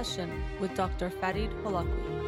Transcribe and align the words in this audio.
Session 0.00 0.42
with 0.60 0.74
Dr. 0.74 1.10
Fadi 1.10 1.46
Holakwi. 1.62 2.19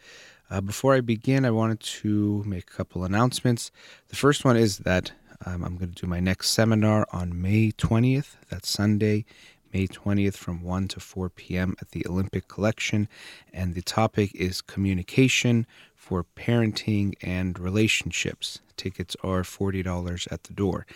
Uh, 0.51 0.61
before 0.61 0.95
I 0.95 1.01
begin, 1.01 1.45
I 1.45 1.51
wanted 1.51 1.81
to 1.81 2.43
make 2.47 2.71
a 2.71 2.77
couple 2.77 3.05
announcements. 3.05 3.71
The 4.09 4.17
first 4.17 4.45
one 4.45 4.57
is 4.57 4.79
that 4.79 5.13
um, 5.47 5.65
I'm 5.65 5.77
going 5.77 5.93
to 5.93 6.03
do 6.03 6.07
my 6.07 6.21
next 6.21 6.51
seminar 6.51 7.07
on 7.13 7.41
May 7.41 7.73
20th. 7.73 8.37
That's 8.49 8.69
Sunday, 8.69 9.25
May 9.73 9.87
20th 9.87 10.35
from 10.35 10.63
1 10.63 10.89
to 10.89 11.01
4 11.01 11.31
p.m. 11.31 11.75
at 11.81 11.91
the 11.91 12.07
Olympic 12.07 12.49
Collection. 12.49 13.09
And 13.53 13.75
the 13.75 13.83
topic 13.83 14.35
is 14.35 14.61
communication 14.61 15.67
for 15.95 16.25
parenting 16.37 17.15
and 17.23 17.59
relationships. 17.59 18.61
Tickets 18.77 19.17
are 19.23 19.43
$40 19.43 20.31
at 20.33 20.45
the 20.45 20.53
door. 20.53 20.87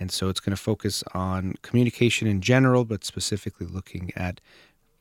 And 0.00 0.10
so 0.10 0.28
it's 0.28 0.40
going 0.40 0.56
to 0.56 0.62
focus 0.62 1.04
on 1.12 1.54
communication 1.62 2.26
in 2.26 2.40
general, 2.40 2.84
but 2.84 3.04
specifically 3.04 3.66
looking 3.66 4.10
at 4.16 4.40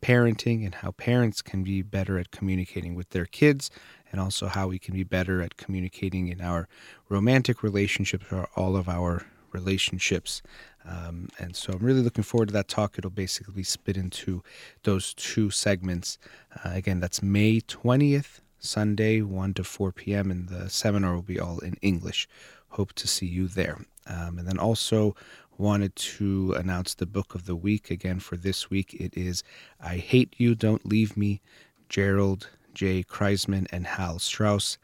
parenting 0.04 0.66
and 0.66 0.76
how 0.76 0.92
parents 0.92 1.42
can 1.42 1.64
be 1.64 1.82
better 1.82 2.20
at 2.20 2.30
communicating 2.30 2.94
with 2.94 3.10
their 3.12 3.26
kids 3.26 3.72
and 4.12 4.20
also 4.20 4.48
how 4.48 4.68
we 4.68 4.78
can 4.78 4.94
be 4.94 5.04
better 5.04 5.42
at 5.42 5.56
communicating 5.56 6.28
in 6.28 6.42
our 6.42 6.68
romantic 7.08 7.64
relationships 7.64 8.26
or 8.32 8.50
all 8.56 8.76
of 8.76 8.90
our 8.90 9.26
relationships. 9.54 10.42
Um, 10.86 11.30
and 11.40 11.56
so 11.56 11.74
I'm 11.74 11.86
really 11.86 12.02
looking 12.02 12.24
forward 12.24 12.50
to 12.50 12.54
that 12.54 12.68
talk. 12.68 12.98
It'll 12.98 13.10
basically 13.10 13.64
spit 13.64 13.98
into 13.98 14.44
those 14.84 15.14
two 15.14 15.50
segments. 15.50 16.18
Uh, 16.64 16.72
again, 16.74 17.00
that's 17.00 17.22
May 17.24 17.62
20th, 17.62 18.40
Sunday, 18.60 19.22
1 19.22 19.54
to 19.56 19.64
4 19.64 19.92
p.m., 19.92 20.32
and 20.32 20.50
the 20.50 20.70
seminar 20.70 21.16
will 21.16 21.22
be 21.22 21.40
all 21.40 21.60
in 21.60 21.76
English. 21.82 22.28
Hope 22.70 22.94
to 22.94 23.08
see 23.08 23.28
you 23.28 23.48
there. 23.48 23.86
Um, 24.08 24.38
and 24.40 24.48
then 24.48 24.58
also 24.58 25.16
wanted 25.58 25.96
to 25.96 26.54
announce 26.54 26.94
the 26.94 27.06
book 27.06 27.36
of 27.36 27.46
the 27.46 27.56
week. 27.56 27.92
Again, 27.92 28.20
for 28.20 28.36
this 28.36 28.70
week, 28.70 28.94
it 28.96 29.16
is 29.16 29.44
I 29.80 29.98
Hate 29.98 30.34
You, 30.38 30.56
Don't 30.56 30.86
Leave 30.86 31.16
Me, 31.16 31.42
Gerald 31.90 32.50
J. 32.74 33.04
Kreisman 33.04 33.68
and 33.72 33.86
Hal 33.86 34.20
Straus. 34.20 34.78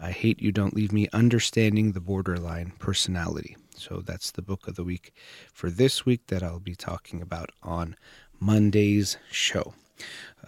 I 0.00 0.10
Hate 0.10 0.40
You, 0.40 0.52
Don't 0.52 0.74
Leave 0.74 0.92
Me, 0.92 1.08
Understanding 1.12 1.92
the 1.92 2.00
Borderline 2.00 2.72
Personality. 2.78 3.56
So 3.76 4.02
that's 4.04 4.30
the 4.30 4.42
book 4.42 4.66
of 4.66 4.74
the 4.74 4.84
week 4.84 5.12
for 5.52 5.70
this 5.70 6.04
week 6.06 6.26
that 6.28 6.42
I'll 6.42 6.60
be 6.60 6.74
talking 6.74 7.20
about 7.20 7.50
on 7.62 7.96
Monday's 8.40 9.16
show. 9.30 9.74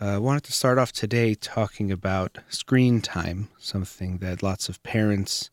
Uh, 0.01 0.07
I 0.07 0.19
wanted 0.19 0.45
to 0.45 0.53
start 0.53 0.79
off 0.79 0.93
today 0.93 1.35
talking 1.35 1.91
about 1.91 2.39
screen 2.49 3.01
time, 3.01 3.49
something 3.59 4.19
that 4.19 4.43
lots 4.43 4.69
of 4.69 4.83
parents 4.83 5.51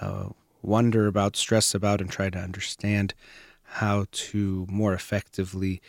uh, 0.00 0.28
wonder 0.62 1.06
about, 1.06 1.36
stress 1.36 1.74
about, 1.74 2.00
and 2.00 2.10
try 2.10 2.30
to 2.30 2.38
understand 2.38 3.14
how 3.62 4.06
to 4.12 4.66
more 4.68 4.92
effectively 4.92 5.80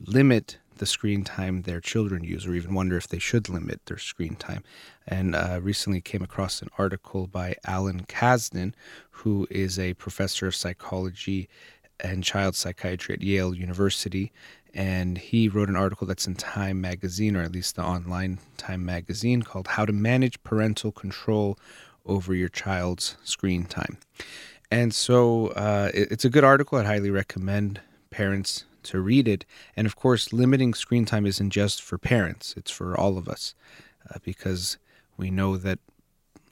limit 0.00 0.58
the 0.82 0.86
screen 0.86 1.22
time 1.22 1.62
their 1.62 1.80
children 1.80 2.24
use, 2.24 2.44
or 2.44 2.54
even 2.54 2.74
wonder 2.74 2.96
if 2.96 3.06
they 3.06 3.20
should 3.20 3.48
limit 3.48 3.80
their 3.86 3.98
screen 3.98 4.34
time. 4.34 4.64
And 5.06 5.36
uh, 5.36 5.60
recently 5.62 6.00
came 6.00 6.22
across 6.22 6.60
an 6.60 6.70
article 6.76 7.28
by 7.28 7.54
Alan 7.64 8.00
Kazdin, 8.06 8.74
who 9.12 9.46
is 9.48 9.78
a 9.78 9.94
professor 9.94 10.48
of 10.48 10.56
psychology 10.56 11.48
and 12.00 12.24
child 12.24 12.56
psychiatry 12.56 13.14
at 13.14 13.22
Yale 13.22 13.54
University. 13.54 14.32
And 14.74 15.18
he 15.18 15.48
wrote 15.48 15.68
an 15.68 15.76
article 15.76 16.04
that's 16.04 16.26
in 16.26 16.34
Time 16.34 16.80
magazine, 16.80 17.36
or 17.36 17.42
at 17.42 17.52
least 17.52 17.76
the 17.76 17.84
online 17.84 18.40
Time 18.56 18.84
magazine, 18.84 19.42
called 19.42 19.68
How 19.68 19.86
to 19.86 19.92
Manage 19.92 20.42
Parental 20.42 20.90
Control 20.90 21.56
Over 22.04 22.34
Your 22.34 22.48
Child's 22.48 23.16
Screen 23.22 23.66
Time. 23.66 23.98
And 24.68 24.92
so 24.92 25.48
uh, 25.48 25.92
it, 25.94 26.10
it's 26.10 26.24
a 26.24 26.30
good 26.30 26.42
article. 26.42 26.76
I'd 26.76 26.86
highly 26.86 27.10
recommend 27.12 27.80
parents 28.10 28.64
to 28.84 29.00
read 29.00 29.28
it. 29.28 29.44
And 29.76 29.86
of 29.86 29.96
course, 29.96 30.32
limiting 30.32 30.74
screen 30.74 31.04
time 31.04 31.26
isn't 31.26 31.50
just 31.50 31.82
for 31.82 31.98
parents, 31.98 32.54
it's 32.56 32.70
for 32.70 32.98
all 32.98 33.18
of 33.18 33.28
us 33.28 33.54
uh, 34.10 34.18
because 34.24 34.78
we 35.16 35.30
know 35.30 35.56
that 35.56 35.78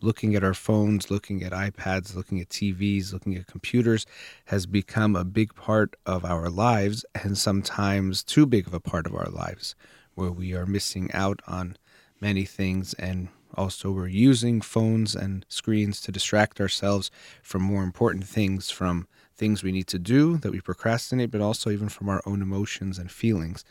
looking 0.02 0.34
at 0.34 0.44
our 0.44 0.54
phones, 0.54 1.10
looking 1.10 1.42
at 1.42 1.52
iPads, 1.52 2.14
looking 2.14 2.40
at 2.40 2.48
TVs, 2.48 3.12
looking 3.12 3.36
at 3.36 3.46
computers 3.46 4.06
has 4.46 4.66
become 4.66 5.14
a 5.14 5.24
big 5.24 5.54
part 5.54 5.96
of 6.06 6.24
our 6.24 6.48
lives 6.48 7.04
and 7.22 7.36
sometimes 7.36 8.22
too 8.22 8.46
big 8.46 8.66
of 8.66 8.74
a 8.74 8.80
part 8.80 9.06
of 9.06 9.14
our 9.14 9.28
lives 9.28 9.74
where 10.14 10.30
we 10.30 10.54
are 10.54 10.66
missing 10.66 11.10
out 11.12 11.40
on 11.46 11.76
many 12.20 12.44
things 12.44 12.94
and 12.94 13.28
also 13.54 13.90
we're 13.90 14.06
using 14.06 14.60
phones 14.60 15.14
and 15.14 15.44
screens 15.48 16.00
to 16.00 16.12
distract 16.12 16.60
ourselves 16.60 17.10
from 17.42 17.62
more 17.62 17.82
important 17.82 18.24
things 18.24 18.70
from 18.70 19.06
things 19.40 19.62
we 19.62 19.72
need 19.72 19.86
to 19.86 19.98
do 19.98 20.36
that 20.36 20.52
we 20.52 20.60
procrastinate, 20.60 21.30
but 21.30 21.40
also 21.40 21.70
even 21.70 21.88
from 21.88 22.10
our 22.10 22.22
own 22.26 22.42
emotions 22.42 22.98
and 22.98 23.10
feelings. 23.10 23.64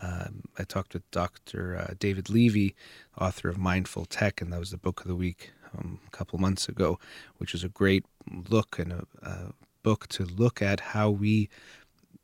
Um, 0.00 0.42
I 0.58 0.64
talked 0.64 0.94
with 0.94 1.08
Dr. 1.12 1.76
Uh, 1.76 1.94
David 1.96 2.28
Levy, 2.28 2.74
author 3.16 3.48
of 3.48 3.56
Mindful 3.56 4.04
Tech, 4.04 4.40
and 4.40 4.52
that 4.52 4.58
was 4.58 4.72
the 4.72 4.76
book 4.76 5.00
of 5.00 5.06
the 5.06 5.14
week 5.14 5.52
um, 5.78 6.00
a 6.08 6.10
couple 6.10 6.40
months 6.40 6.68
ago, 6.68 6.98
which 7.38 7.54
is 7.54 7.62
a 7.62 7.68
great 7.68 8.04
look 8.50 8.80
and 8.80 8.92
a, 8.92 9.06
a 9.22 9.52
book 9.84 10.08
to 10.08 10.24
look 10.24 10.60
at 10.60 10.80
how 10.80 11.08
we 11.08 11.48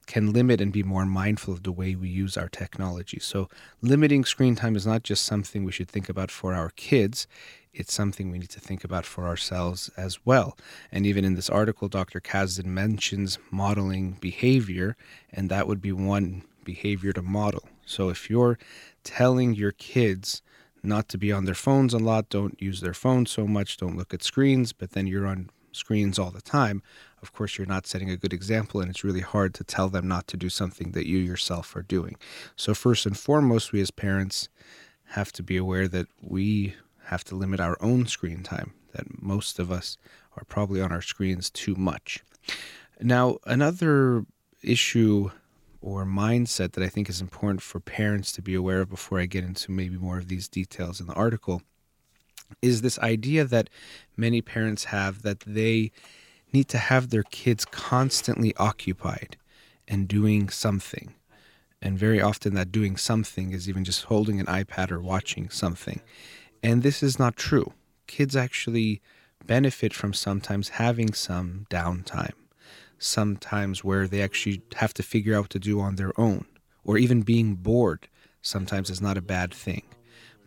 can 0.07 0.33
limit 0.33 0.61
and 0.61 0.73
be 0.73 0.83
more 0.83 1.07
mindful 1.07 1.55
of 1.55 1.63
the 1.63 1.71
way 1.71 1.95
we 1.95 2.09
use 2.09 2.37
our 2.37 2.49
technology. 2.49 3.21
So, 3.21 3.49
limiting 3.81 4.25
screen 4.25 4.57
time 4.57 4.75
is 4.75 4.87
not 4.87 5.05
just 5.05 5.25
something 5.25 5.63
we 5.63 5.73
should 5.73 5.91
think 5.91 6.09
about 6.09 6.31
for 6.33 6.55
our 6.55 6.71
kids, 6.71 7.29
it's 7.79 7.95
something 7.95 8.31
we 8.31 8.39
need 8.39 8.51
to 8.51 8.61
think 8.61 8.85
about 8.85 9.07
for 9.07 9.27
ourselves 9.27 9.91
as 9.97 10.25
well. 10.25 10.57
And 10.91 11.07
even 11.07 11.25
in 11.25 11.35
this 11.35 11.49
article, 11.49 11.89
Dr. 11.89 12.21
Kazdin 12.21 12.67
mentions 12.67 13.39
modeling 13.51 14.13
behavior, 14.21 14.97
and 15.33 15.49
that 15.51 15.67
would 15.67 15.81
be 15.81 15.93
one 15.93 16.43
behavior 16.65 17.13
to 17.13 17.23
model. 17.23 17.69
So, 17.87 18.09
if 18.11 18.29
you're 18.29 18.59
telling 19.05 19.55
your 19.55 19.73
kids, 19.73 20.43
not 20.83 21.09
to 21.09 21.19
be 21.19 21.33
on 21.33 21.45
their 21.45 21.55
phones 21.55 21.95
a 21.95 21.99
lot, 21.99 22.29
don't 22.29 22.61
use 22.61 22.81
their 22.81 22.95
phones 22.95 23.31
so 23.31 23.47
much, 23.47 23.79
don't 23.79 23.97
look 23.97 24.13
at 24.13 24.23
screens, 24.23 24.73
but 24.73 24.93
then 24.93 25.07
you're 25.07 25.27
on 25.27 25.51
screens 25.73 26.19
all 26.19 26.31
the 26.31 26.41
time, 26.41 26.83
of 27.23 27.33
course, 27.33 27.59
you're 27.59 27.67
not 27.67 27.87
setting 27.87 28.11
a 28.11 28.17
good 28.17 28.33
example, 28.33 28.81
and 28.81 28.91
it's 28.91 29.05
really 29.05 29.21
hard 29.21 29.55
to 29.55 29.65
tell 29.65 29.89
them 29.89 30.07
not 30.07 30.27
to 30.29 30.37
do 30.37 30.49
something 30.49 30.93
that 30.93 31.07
you 31.07 31.19
yourself 31.19 31.75
are 31.75 31.83
doing. 31.83 32.17
So, 32.57 32.75
first 32.75 33.07
and 33.07 33.19
foremost, 33.19 33.73
we 33.73 33.81
as 33.81 33.91
parents 33.91 34.49
have 35.13 35.33
to 35.33 35.43
be 35.43 35.57
aware 35.57 35.89
that 35.89 36.07
we 36.21 36.77
have 37.09 37.25
to 37.25 37.35
limit 37.35 37.61
our 37.61 37.77
own 37.81 38.07
screen 38.07 38.43
time, 38.43 38.73
that 38.93 39.23
most 39.23 39.59
of 39.59 39.73
us 39.73 39.97
are 40.37 40.45
probably 40.45 40.81
on 40.81 40.93
our 40.93 41.03
screens 41.03 41.51
too 41.51 41.75
much. 41.75 42.23
Now, 43.01 43.39
another 43.47 44.25
issue 44.63 45.31
or 45.81 46.05
mindset 46.05 46.73
that 46.73 46.85
I 46.85 46.89
think 46.89 47.09
is 47.09 47.21
important 47.21 47.63
for 47.63 47.81
parents 47.81 48.33
to 48.33 48.43
be 48.43 48.55
aware 48.55 48.81
of 48.81 48.91
before 48.91 49.21
I 49.21 49.27
get 49.27 49.45
into 49.45 49.71
maybe 49.71 49.97
more 49.97 50.19
of 50.19 50.29
these 50.29 50.49
details 50.49 51.01
in 51.01 51.07
the 51.07 51.15
article 51.15 51.63
is 52.63 52.83
this 52.83 52.99
idea 52.99 53.45
that 53.45 53.71
many 54.17 54.41
parents 54.43 54.85
have 54.85 55.23
that 55.23 55.41
they 55.41 55.93
need 56.53 56.69
to 56.69 56.79
have 56.79 57.11
their 57.11 57.23
kids 57.25 57.65
constantly 57.65 58.55
occupied 58.57 59.37
and 59.87 60.09
doing 60.09 60.49
something. 60.49 61.15
And 61.81 61.99
very 61.99 62.21
often, 62.21 62.55
that 62.55 62.73
doing 62.73 62.97
something 62.97 63.53
is 63.53 63.69
even 63.69 63.85
just 63.85 64.05
holding 64.05 64.41
an 64.41 64.47
iPad 64.47 64.91
or 64.91 65.01
watching 65.01 65.49
something. 65.49 66.01
And 66.63 66.83
this 66.83 67.03
is 67.03 67.19
not 67.19 67.37
true. 67.37 67.73
Kids 68.07 68.37
actually 68.37 69.01
benefit 69.47 69.95
from 69.95 70.13
sometimes 70.13 70.71
having 70.71 71.13
some 71.15 71.67
downtime, 71.71 72.35
sometimes 72.99 73.85
where 73.85 74.07
they 74.09 74.21
actually 74.23 74.63
have 74.77 74.93
to 74.95 75.03
figure 75.03 75.35
out 75.35 75.43
what 75.43 75.51
to 75.51 75.59
do 75.59 75.81
on 75.81 75.97
their 75.97 76.19
own, 76.21 76.47
or 76.85 76.99
even 76.99 77.23
being 77.23 77.55
bored 77.55 78.09
sometimes 78.43 78.91
is 78.91 79.01
not 79.01 79.17
a 79.17 79.23
bad 79.23 79.53
thing. 79.55 79.83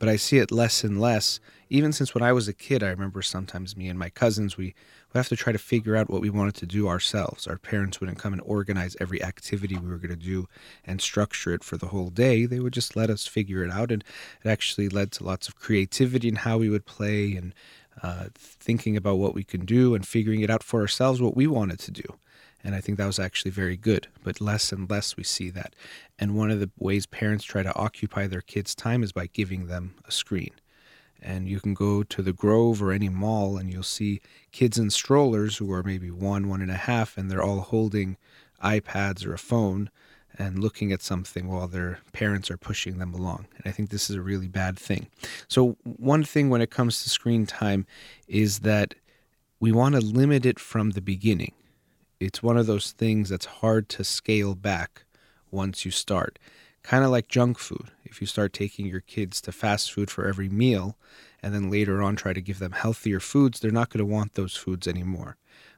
but 0.02 0.10
I 0.10 0.16
see 0.16 0.40
it 0.40 0.52
less 0.52 0.84
and 0.84 1.00
less. 1.00 1.40
Even 1.70 1.94
since 1.94 2.16
when 2.16 2.24
I 2.24 2.34
was 2.34 2.48
a 2.48 2.54
kid, 2.54 2.82
I 2.82 2.90
remember 2.90 3.22
sometimes 3.22 3.78
me 3.78 3.88
and 3.88 4.00
my 4.00 4.10
cousins, 4.10 4.58
we 4.58 4.74
would 5.14 5.20
have 5.20 5.30
to 5.30 5.36
try 5.36 5.52
to 5.52 5.60
figure 5.60 5.96
out 5.96 6.10
what 6.10 6.22
we 6.22 6.30
wanted 6.30 6.56
to 6.56 6.66
do 6.66 6.88
ourselves. 6.88 7.48
Our 7.48 7.58
parents 7.58 8.00
wouldn't 8.00 8.20
come 8.20 8.34
and 8.34 8.42
organize 8.46 8.96
every 9.00 9.22
activity 9.22 9.78
we 9.78 9.90
were 9.90 9.98
going 9.98 10.10
to 10.10 10.16
do 10.16 10.48
and 10.86 11.02
structure 11.02 11.54
it 11.54 11.64
for 11.64 11.78
the 11.78 11.88
whole 11.88 12.10
day. 12.10 12.46
They 12.46 12.60
would 12.60 12.74
just 12.74 12.96
let 12.96 13.10
us 13.10 13.28
figure 13.28 13.64
it 13.64 13.72
out. 13.72 13.92
And 13.92 14.04
it 14.44 14.50
actually 14.50 14.88
led 14.88 15.12
to 15.14 15.24
lots 15.24 15.48
of 15.48 15.56
creativity 15.56 16.30
in 16.30 16.38
how 16.38 16.58
we 16.58 16.70
would 16.70 16.86
play 16.86 17.36
and 17.36 17.54
uh, 18.02 18.26
thinking 18.36 18.96
about 18.96 19.18
what 19.18 19.34
we 19.34 19.44
can 19.44 19.66
do 19.66 19.94
and 19.94 20.08
figuring 20.08 20.42
it 20.42 20.50
out 20.50 20.64
for 20.64 20.80
ourselves 20.80 21.22
what 21.22 21.36
we 21.36 21.46
wanted 21.46 21.80
to 21.80 21.92
do. 21.92 22.16
And 22.64 22.76
I 22.76 22.80
think 22.80 22.98
that 22.98 23.08
was 23.08 23.20
actually 23.20 23.52
very 23.52 23.76
good. 23.76 24.08
But 24.24 24.40
less 24.40 24.72
and 24.72 24.90
less 24.90 25.18
we 25.18 25.24
see 25.24 25.50
that. 25.50 25.76
And 26.18 26.38
one 26.38 26.52
of 26.52 26.60
the 26.60 26.70
ways 26.78 27.06
parents 27.06 27.44
try 27.44 27.64
to 27.64 27.76
occupy 27.76 28.28
their 28.28 28.42
kids' 28.42 28.76
time 28.76 29.04
is 29.04 29.12
by 29.12 29.28
giving 29.28 29.68
them 29.68 29.96
a 30.06 30.12
screen. 30.12 30.52
And 31.22 31.48
you 31.48 31.60
can 31.60 31.74
go 31.74 32.04
to 32.04 32.22
the 32.22 32.34
Grove 32.34 32.82
or 32.82 32.92
any 32.92 33.10
mall 33.10 33.58
and 33.58 33.72
you'll 33.72 33.84
see 33.84 34.22
kids 34.52 34.78
in 34.78 34.90
strollers 34.90 35.58
who 35.58 35.72
are 35.72 35.84
maybe 35.84 36.10
one, 36.10 36.50
one 36.50 36.62
and 36.62 36.72
a 36.72 36.76
half, 36.76 37.18
and 37.18 37.30
they're 37.30 37.44
all 37.44 37.62
holding 37.62 38.18
iPads 38.64 39.26
or 39.26 39.34
a 39.34 39.38
phone 39.38 39.90
and 40.38 40.60
looking 40.60 40.92
at 40.92 41.02
something 41.02 41.48
while 41.48 41.68
their 41.68 42.00
parents 42.14 42.50
are 42.50 42.58
pushing 42.58 42.98
them 42.98 43.14
along. 43.14 43.48
And 43.58 43.64
I 43.66 43.72
think 43.72 43.90
this 43.90 44.10
is 44.10 44.16
a 44.16 44.22
really 44.22 44.48
bad 44.48 44.78
thing. 44.78 45.08
So, 45.48 45.78
one 45.84 46.24
thing 46.24 46.50
when 46.50 46.62
it 46.62 46.72
comes 46.72 47.04
to 47.04 47.10
screen 47.10 47.46
time 47.46 47.86
is 48.28 48.60
that 48.60 48.96
we 49.60 49.72
want 49.72 49.96
to 49.96 50.02
limit 50.02 50.46
it 50.46 50.60
from 50.60 50.92
the 50.92 51.02
beginning. 51.02 51.54
It's 52.20 52.42
one 52.42 52.58
of 52.58 52.68
those 52.68 52.92
things 52.92 53.30
that's 53.30 53.46
hard 53.46 53.90
to 53.90 54.04
scale 54.04 54.56
back 54.56 55.04
once 55.52 55.86
you 55.86 55.92
start. 55.92 56.40
Kind 56.84 57.04
of 57.04 57.12
like 57.12 57.28
junk 57.28 57.60
food. 57.60 57.92
If 58.12 58.20
you 58.20 58.28
start 58.28 58.52
taking 58.52 58.86
your 58.86 59.00
kids 59.00 59.40
to 59.42 59.54
fast 59.54 59.92
food 59.92 60.12
for 60.12 60.28
every 60.28 60.50
meal 60.50 60.98
and 61.42 61.54
then 61.54 61.72
later 61.72 62.02
on 62.02 62.18
try 62.18 62.34
to 62.34 62.42
give 62.42 62.60
them 62.60 62.74
healthier 62.74 63.22
foods, 63.22 63.60
they're 63.60 63.72
not 63.72 63.90
going 63.90 64.06
to 64.06 64.14
want 64.14 64.34
those 64.34 64.58
foods 64.58 64.86
anymore. 64.86 65.38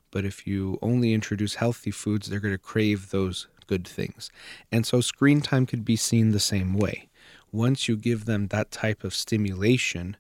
But 0.10 0.26
if 0.26 0.48
you 0.48 0.80
only 0.82 1.14
introduce 1.14 1.56
healthy 1.56 1.92
foods, 1.92 2.28
they're 2.28 2.40
going 2.40 2.54
to 2.54 2.58
crave 2.58 3.12
those 3.12 3.48
good 3.68 3.88
things. 3.88 4.30
And 4.72 4.86
so 4.86 5.00
screen 5.00 5.42
time 5.42 5.66
could 5.66 5.86
be 5.86 5.96
seen 5.96 6.32
the 6.32 6.40
same 6.40 6.74
way. 6.74 7.10
Once 7.52 7.88
you 7.88 7.96
give 7.96 8.26
them 8.26 8.48
that 8.48 8.72
type 8.72 9.04
of 9.04 9.14
stimulation, 9.14 10.18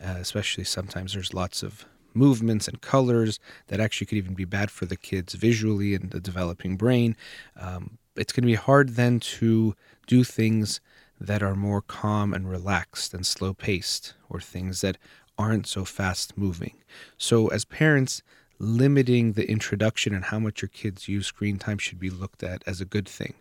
uh, 0.00 0.16
especially 0.18 0.64
sometimes 0.64 1.12
there's 1.12 1.34
lots 1.34 1.62
of 1.62 1.84
movements 2.14 2.68
and 2.68 2.80
colors 2.80 3.38
that 3.68 3.80
actually 3.80 4.06
could 4.06 4.18
even 4.18 4.34
be 4.34 4.44
bad 4.44 4.70
for 4.70 4.86
the 4.86 4.96
kids 4.96 5.34
visually 5.34 5.94
and 5.94 6.10
the 6.10 6.20
developing 6.20 6.76
brain. 6.76 7.16
Um, 7.56 7.98
it's 8.16 8.32
going 8.32 8.42
to 8.42 8.46
be 8.46 8.54
hard 8.54 8.90
then 8.90 9.20
to 9.20 9.74
do 10.06 10.24
things 10.24 10.80
that 11.20 11.42
are 11.42 11.54
more 11.54 11.82
calm 11.82 12.32
and 12.32 12.48
relaxed 12.48 13.12
and 13.12 13.26
slow 13.26 13.52
paced 13.52 14.14
or 14.28 14.40
things 14.40 14.80
that 14.80 14.96
aren't 15.38 15.66
so 15.66 15.84
fast 15.84 16.36
moving. 16.36 16.74
So, 17.18 17.48
as 17.48 17.64
parents, 17.64 18.22
limiting 18.58 19.32
the 19.32 19.50
introduction 19.50 20.14
and 20.14 20.24
how 20.24 20.38
much 20.38 20.60
your 20.62 20.68
kids 20.68 21.08
use 21.08 21.26
screen 21.26 21.58
time 21.58 21.78
should 21.78 21.98
be 21.98 22.10
looked 22.10 22.42
at 22.42 22.62
as 22.66 22.80
a 22.80 22.84
good 22.84 23.08
thing. 23.08 23.34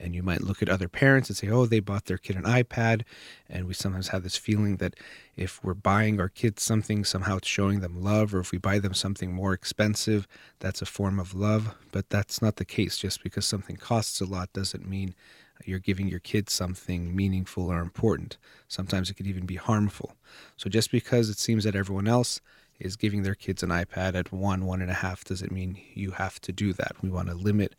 And 0.00 0.14
you 0.14 0.22
might 0.22 0.42
look 0.42 0.62
at 0.62 0.68
other 0.68 0.88
parents 0.88 1.28
and 1.28 1.36
say, 1.36 1.48
oh, 1.48 1.66
they 1.66 1.80
bought 1.80 2.04
their 2.04 2.18
kid 2.18 2.36
an 2.36 2.44
iPad. 2.44 3.02
And 3.48 3.66
we 3.66 3.74
sometimes 3.74 4.08
have 4.08 4.22
this 4.22 4.36
feeling 4.36 4.76
that 4.76 4.94
if 5.36 5.62
we're 5.64 5.74
buying 5.74 6.20
our 6.20 6.28
kids 6.28 6.62
something, 6.62 7.04
somehow 7.04 7.38
it's 7.38 7.48
showing 7.48 7.80
them 7.80 8.00
love. 8.00 8.32
Or 8.32 8.38
if 8.38 8.52
we 8.52 8.58
buy 8.58 8.78
them 8.78 8.94
something 8.94 9.32
more 9.32 9.52
expensive, 9.52 10.28
that's 10.60 10.82
a 10.82 10.86
form 10.86 11.18
of 11.18 11.34
love. 11.34 11.74
But 11.90 12.10
that's 12.10 12.40
not 12.40 12.56
the 12.56 12.64
case. 12.64 12.96
Just 12.96 13.24
because 13.24 13.44
something 13.44 13.76
costs 13.76 14.20
a 14.20 14.24
lot 14.24 14.52
doesn't 14.52 14.88
mean 14.88 15.16
you're 15.64 15.78
giving 15.78 16.08
your 16.08 16.20
kids 16.20 16.52
something 16.52 17.14
meaningful 17.14 17.70
or 17.70 17.80
important. 17.80 18.36
Sometimes 18.68 19.10
it 19.10 19.14
could 19.14 19.26
even 19.26 19.46
be 19.46 19.56
harmful. 19.56 20.14
So 20.56 20.70
just 20.70 20.90
because 20.90 21.28
it 21.28 21.38
seems 21.38 21.64
that 21.64 21.76
everyone 21.76 22.08
else 22.08 22.40
is 22.78 22.96
giving 22.96 23.22
their 23.22 23.34
kids 23.34 23.62
an 23.62 23.70
iPad 23.70 24.14
at 24.14 24.32
one, 24.32 24.64
one 24.64 24.80
and 24.80 24.90
a 24.90 24.94
half 24.94 25.24
doesn't 25.24 25.52
mean 25.52 25.80
you 25.94 26.12
have 26.12 26.40
to 26.42 26.52
do 26.52 26.72
that. 26.74 26.92
We 27.02 27.10
want 27.10 27.28
to 27.28 27.34
limit 27.34 27.74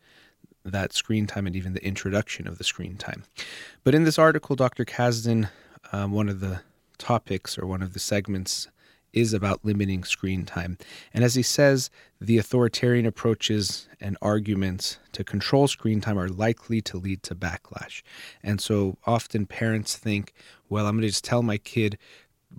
that 0.64 0.92
screen 0.92 1.26
time 1.26 1.46
and 1.46 1.56
even 1.56 1.72
the 1.72 1.84
introduction 1.84 2.46
of 2.46 2.58
the 2.58 2.64
screen 2.64 2.96
time. 2.96 3.24
But 3.82 3.94
in 3.94 4.04
this 4.04 4.18
article, 4.18 4.56
Dr. 4.56 4.84
Kazdin, 4.84 5.48
um, 5.92 6.12
one 6.12 6.28
of 6.28 6.40
the 6.40 6.60
topics 6.98 7.58
or 7.58 7.66
one 7.66 7.82
of 7.82 7.94
the 7.94 7.98
segments 7.98 8.68
is 9.12 9.32
about 9.32 9.64
limiting 9.64 10.04
screen 10.04 10.44
time. 10.44 10.78
And 11.12 11.24
as 11.24 11.34
he 11.34 11.42
says, 11.42 11.90
the 12.20 12.38
authoritarian 12.38 13.06
approaches 13.06 13.88
and 14.00 14.16
arguments 14.22 14.98
to 15.12 15.24
control 15.24 15.68
screen 15.68 16.00
time 16.00 16.18
are 16.18 16.28
likely 16.28 16.80
to 16.82 16.98
lead 16.98 17.22
to 17.24 17.34
backlash. 17.34 18.02
And 18.42 18.60
so 18.60 18.98
often 19.06 19.46
parents 19.46 19.96
think, 19.96 20.32
well, 20.68 20.86
I'm 20.86 20.96
going 20.96 21.02
to 21.02 21.08
just 21.08 21.24
tell 21.24 21.42
my 21.42 21.58
kid 21.58 21.98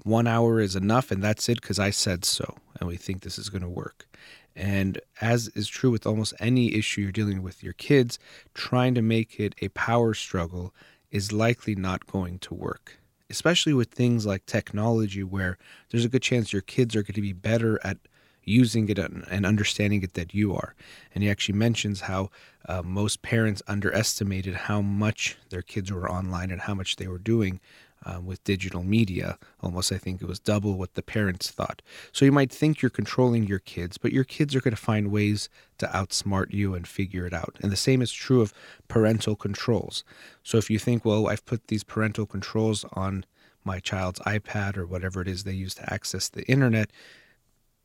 one 0.03 0.27
hour 0.27 0.59
is 0.59 0.75
enough 0.75 1.11
and 1.11 1.21
that's 1.21 1.49
it 1.49 1.61
because 1.61 1.79
I 1.79 1.89
said 1.89 2.25
so. 2.25 2.55
And 2.79 2.87
we 2.87 2.97
think 2.97 3.21
this 3.21 3.37
is 3.37 3.49
going 3.49 3.61
to 3.61 3.69
work. 3.69 4.07
And 4.55 4.99
as 5.21 5.47
is 5.49 5.67
true 5.67 5.91
with 5.91 6.05
almost 6.05 6.33
any 6.39 6.75
issue 6.75 7.01
you're 7.01 7.11
dealing 7.11 7.41
with 7.41 7.63
your 7.63 7.73
kids, 7.73 8.19
trying 8.53 8.95
to 8.95 9.01
make 9.01 9.39
it 9.39 9.55
a 9.61 9.69
power 9.69 10.13
struggle 10.13 10.73
is 11.09 11.31
likely 11.31 11.75
not 11.75 12.07
going 12.07 12.39
to 12.39 12.53
work, 12.53 12.97
especially 13.31 13.73
with 13.73 13.89
things 13.89 14.25
like 14.25 14.45
technology, 14.45 15.23
where 15.23 15.57
there's 15.89 16.05
a 16.05 16.09
good 16.09 16.21
chance 16.21 16.53
your 16.53 16.61
kids 16.61 16.95
are 16.95 17.03
going 17.03 17.15
to 17.15 17.21
be 17.21 17.33
better 17.33 17.79
at 17.83 17.97
using 18.43 18.89
it 18.89 18.97
and 18.97 19.45
understanding 19.45 20.03
it 20.03 20.13
than 20.13 20.27
you 20.31 20.55
are. 20.55 20.75
And 21.13 21.23
he 21.23 21.29
actually 21.29 21.57
mentions 21.57 22.01
how 22.01 22.29
uh, 22.67 22.81
most 22.81 23.21
parents 23.21 23.61
underestimated 23.67 24.55
how 24.55 24.81
much 24.81 25.37
their 25.49 25.61
kids 25.61 25.91
were 25.91 26.09
online 26.09 26.51
and 26.51 26.61
how 26.61 26.73
much 26.73 26.95
they 26.95 27.07
were 27.07 27.19
doing 27.19 27.59
um, 28.05 28.25
with 28.25 28.43
digital 28.43 28.83
media. 28.83 29.37
Almost, 29.61 29.91
I 29.91 29.97
think 29.97 30.21
it 30.21 30.27
was 30.27 30.39
double 30.39 30.73
what 30.73 30.95
the 30.95 31.01
parents 31.01 31.49
thought. 31.49 31.81
So 32.11 32.25
you 32.25 32.31
might 32.31 32.51
think 32.51 32.81
you're 32.81 32.89
controlling 32.89 33.45
your 33.45 33.59
kids, 33.59 33.97
but 33.97 34.11
your 34.11 34.23
kids 34.23 34.55
are 34.55 34.61
going 34.61 34.75
to 34.75 34.81
find 34.81 35.11
ways 35.11 35.49
to 35.77 35.87
outsmart 35.87 36.53
you 36.53 36.73
and 36.73 36.87
figure 36.87 37.25
it 37.25 37.33
out. 37.33 37.57
And 37.61 37.71
the 37.71 37.77
same 37.77 38.01
is 38.01 38.11
true 38.11 38.41
of 38.41 38.53
parental 38.87 39.35
controls. 39.35 40.03
So 40.43 40.57
if 40.57 40.69
you 40.69 40.79
think, 40.79 41.05
well, 41.05 41.27
I've 41.27 41.45
put 41.45 41.67
these 41.67 41.83
parental 41.83 42.25
controls 42.25 42.85
on 42.93 43.25
my 43.63 43.79
child's 43.79 44.19
iPad 44.21 44.77
or 44.77 44.85
whatever 44.85 45.21
it 45.21 45.27
is 45.27 45.43
they 45.43 45.53
use 45.53 45.75
to 45.75 45.93
access 45.93 46.29
the 46.29 46.43
internet, 46.43 46.89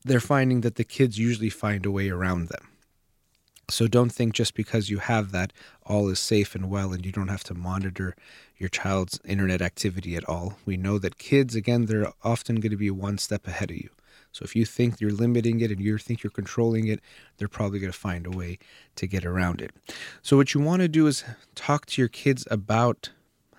they're 0.03 0.19
finding 0.19 0.61
that 0.61 0.75
the 0.75 0.83
kids 0.83 1.19
usually 1.19 1.49
find 1.49 1.85
a 1.85 1.91
way 1.91 2.09
around 2.09 2.49
them. 2.49 2.67
So 3.69 3.87
don't 3.87 4.11
think 4.11 4.33
just 4.33 4.53
because 4.53 4.89
you 4.89 4.99
have 4.99 5.31
that, 5.31 5.51
all 5.85 6.07
is 6.07 6.19
safe 6.19 6.55
and 6.55 6.69
well 6.69 6.93
and 6.93 7.05
you 7.05 7.11
don't 7.11 7.27
have 7.27 7.43
to 7.45 7.53
monitor 7.53 8.15
your 8.57 8.69
child's 8.69 9.19
internet 9.25 9.61
activity 9.61 10.15
at 10.15 10.27
all. 10.27 10.57
We 10.65 10.77
know 10.77 10.97
that 10.99 11.17
kids, 11.17 11.53
again, 11.53 11.85
they're 11.85 12.13
often 12.23 12.61
going 12.61 12.71
to 12.71 12.77
be 12.77 12.91
one 12.91 13.17
step 13.17 13.45
ahead 13.45 13.71
of 13.71 13.77
you. 13.77 13.89
So 14.31 14.43
if 14.43 14.55
you 14.55 14.65
think 14.65 15.01
you're 15.01 15.11
limiting 15.11 15.59
it 15.59 15.71
and 15.71 15.81
you 15.81 15.97
think 15.97 16.23
you're 16.23 16.31
controlling 16.31 16.87
it, 16.87 17.01
they're 17.37 17.47
probably 17.47 17.79
going 17.79 17.91
to 17.91 17.97
find 17.97 18.25
a 18.25 18.31
way 18.31 18.57
to 18.95 19.07
get 19.07 19.25
around 19.25 19.61
it. 19.61 19.71
So 20.21 20.37
what 20.37 20.53
you 20.53 20.61
want 20.61 20.81
to 20.81 20.87
do 20.87 21.07
is 21.07 21.25
talk 21.55 21.87
to 21.87 22.01
your 22.01 22.09
kids 22.09 22.47
about 22.49 23.09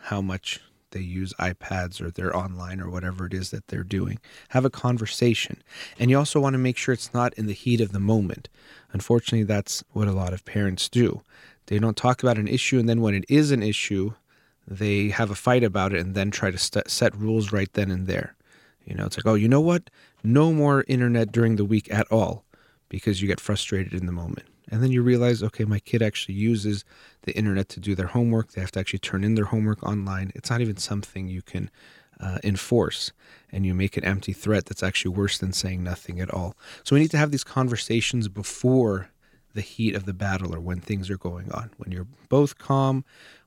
how 0.04 0.22
much 0.22 0.60
they 0.90 1.00
use 1.00 1.34
iPads 1.34 2.00
or 2.00 2.10
they're 2.10 2.36
online 2.36 2.80
or 2.80 2.90
whatever 2.90 3.26
it 3.26 3.34
is 3.34 3.50
that 3.50 3.68
they're 3.68 3.84
doing. 3.84 4.18
Have 4.50 4.64
a 4.64 4.70
conversation. 4.70 5.62
And 5.98 6.10
you 6.10 6.18
also 6.18 6.40
want 6.40 6.54
to 6.54 6.58
make 6.58 6.76
sure 6.76 6.92
it's 6.92 7.14
not 7.14 7.34
in 7.34 7.46
the 7.46 7.52
heat 7.52 7.80
of 7.80 7.92
the 7.92 8.00
moment. 8.00 8.48
Unfortunately, 8.92 9.44
that's 9.44 9.84
what 9.92 10.08
a 10.08 10.12
lot 10.12 10.32
of 10.32 10.44
parents 10.44 10.88
do. 10.88 11.22
They 11.66 11.78
don't 11.78 11.96
talk 11.96 12.22
about 12.22 12.38
an 12.38 12.48
issue, 12.48 12.78
and 12.78 12.88
then 12.88 13.02
when 13.02 13.14
it 13.14 13.26
is 13.28 13.50
an 13.50 13.62
issue, 13.62 14.14
they 14.66 15.08
have 15.08 15.30
a 15.30 15.34
fight 15.34 15.62
about 15.62 15.92
it 15.92 16.00
and 16.00 16.14
then 16.14 16.30
try 16.30 16.50
to 16.50 16.58
st- 16.58 16.90
set 16.90 17.14
rules 17.14 17.52
right 17.52 17.72
then 17.74 17.90
and 17.90 18.06
there. 18.06 18.34
You 18.84 18.94
know, 18.94 19.04
it's 19.04 19.18
like, 19.18 19.26
oh, 19.26 19.34
you 19.34 19.48
know 19.48 19.60
what? 19.60 19.90
No 20.24 20.52
more 20.52 20.84
internet 20.88 21.30
during 21.30 21.56
the 21.56 21.64
week 21.64 21.92
at 21.92 22.10
all 22.10 22.44
because 22.88 23.20
you 23.20 23.28
get 23.28 23.40
frustrated 23.40 23.92
in 23.92 24.06
the 24.06 24.12
moment. 24.12 24.46
And 24.70 24.82
then 24.82 24.90
you 24.90 25.02
realize, 25.02 25.42
okay, 25.42 25.64
my 25.64 25.78
kid 25.78 26.02
actually 26.02 26.34
uses 26.34 26.84
the 27.22 27.36
internet 27.36 27.68
to 27.70 27.80
do 27.80 27.94
their 27.94 28.08
homework. 28.08 28.52
They 28.52 28.60
have 28.60 28.72
to 28.72 28.80
actually 28.80 28.98
turn 29.00 29.24
in 29.24 29.34
their 29.34 29.46
homework 29.46 29.82
online. 29.82 30.32
It's 30.34 30.50
not 30.50 30.60
even 30.60 30.76
something 30.76 31.28
you 31.28 31.42
can 31.42 31.70
uh, 32.20 32.38
enforce. 32.44 33.12
And 33.50 33.64
you 33.64 33.74
make 33.74 33.96
an 33.96 34.04
empty 34.04 34.32
threat 34.32 34.66
that's 34.66 34.82
actually 34.82 35.14
worse 35.14 35.38
than 35.38 35.52
saying 35.52 35.82
nothing 35.82 36.20
at 36.20 36.32
all. 36.32 36.54
So 36.84 36.94
we 36.94 37.00
need 37.00 37.10
to 37.12 37.18
have 37.18 37.30
these 37.30 37.44
conversations 37.44 38.28
before 38.28 39.10
the 39.54 39.60
heat 39.62 39.94
of 39.94 40.04
the 40.04 40.12
battle 40.14 40.54
or 40.54 40.60
when 40.60 40.80
things 40.80 41.10
are 41.10 41.18
going 41.18 41.50
on. 41.52 41.70
When 41.78 41.90
you're 41.90 42.06
both 42.28 42.58
calm, 42.58 43.04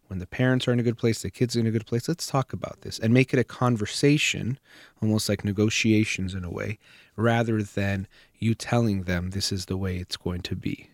when 0.07 0.19
the 0.19 0.27
parents 0.27 0.67
are 0.67 0.73
in 0.73 0.79
a 0.79 0.83
good 0.83 0.97
place, 0.97 1.21
the 1.21 1.31
kids 1.31 1.55
are 1.55 1.61
in 1.61 1.67
a 1.67 1.71
good 1.71 1.85
place, 1.85 2.07
let's 2.09 2.27
talk 2.27 2.51
about 2.51 2.81
this 2.81 2.99
and 2.99 3.13
make 3.13 3.33
it 3.33 3.39
a 3.39 3.45
conversation, 3.45 4.59
almost 5.01 5.29
like 5.29 5.45
negotiations 5.45 6.33
in 6.33 6.43
a 6.43 6.51
way, 6.51 6.79
rather 7.15 7.63
than 7.63 8.07
you 8.37 8.53
telling 8.53 9.03
them 9.03 9.29
this 9.29 9.53
is 9.53 9.67
the 9.67 9.77
way 9.77 9.95
it's 9.95 10.17
going 10.17 10.41
to 10.41 10.55
be. 10.55 10.90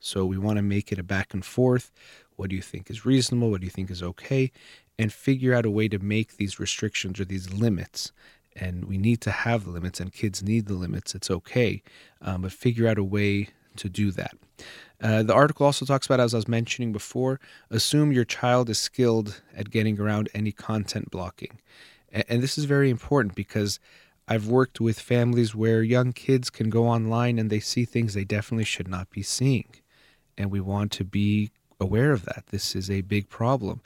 So 0.00 0.24
we 0.24 0.38
want 0.38 0.56
to 0.56 0.62
make 0.62 0.92
it 0.92 0.98
a 0.98 1.02
back 1.02 1.34
and 1.34 1.44
forth. 1.44 1.92
What 2.36 2.50
do 2.50 2.56
you 2.56 2.62
think 2.62 2.90
is 2.90 3.06
reasonable? 3.06 3.50
What 3.50 3.60
do 3.60 3.66
you 3.66 3.70
think 3.70 3.90
is 3.90 4.02
okay? 4.02 4.52
And 4.98 5.12
figure 5.12 5.54
out 5.54 5.66
a 5.66 5.70
way 5.70 5.88
to 5.88 5.98
make 5.98 6.36
these 6.36 6.60
restrictions 6.60 7.18
or 7.18 7.24
these 7.24 7.52
limits. 7.52 8.12
And 8.54 8.86
we 8.86 8.98
need 8.98 9.20
to 9.22 9.30
have 9.30 9.64
the 9.64 9.70
limits, 9.70 10.00
and 10.00 10.12
kids 10.12 10.42
need 10.42 10.66
the 10.66 10.74
limits. 10.74 11.14
It's 11.14 11.30
okay. 11.30 11.82
Um, 12.22 12.42
but 12.42 12.52
figure 12.52 12.88
out 12.88 12.98
a 12.98 13.04
way 13.04 13.48
to 13.76 13.88
do 13.88 14.10
that. 14.12 14.34
Uh, 15.02 15.22
the 15.22 15.34
article 15.34 15.66
also 15.66 15.84
talks 15.84 16.06
about, 16.06 16.20
as 16.20 16.32
I 16.32 16.38
was 16.38 16.48
mentioning 16.48 16.92
before, 16.92 17.38
assume 17.70 18.12
your 18.12 18.24
child 18.24 18.70
is 18.70 18.78
skilled 18.78 19.42
at 19.54 19.70
getting 19.70 20.00
around 20.00 20.30
any 20.32 20.52
content 20.52 21.10
blocking. 21.10 21.60
And, 22.10 22.24
and 22.28 22.42
this 22.42 22.56
is 22.56 22.64
very 22.64 22.88
important 22.88 23.34
because 23.34 23.78
I've 24.26 24.48
worked 24.48 24.80
with 24.80 24.98
families 24.98 25.54
where 25.54 25.82
young 25.82 26.12
kids 26.12 26.50
can 26.50 26.70
go 26.70 26.88
online 26.88 27.38
and 27.38 27.50
they 27.50 27.60
see 27.60 27.84
things 27.84 28.14
they 28.14 28.24
definitely 28.24 28.64
should 28.64 28.88
not 28.88 29.10
be 29.10 29.22
seeing. 29.22 29.68
And 30.38 30.50
we 30.50 30.60
want 30.60 30.92
to 30.92 31.04
be 31.04 31.50
aware 31.80 32.12
of 32.12 32.24
that. 32.24 32.44
This 32.50 32.74
is 32.74 32.90
a 32.90 33.02
big 33.02 33.28
problem. 33.28 33.80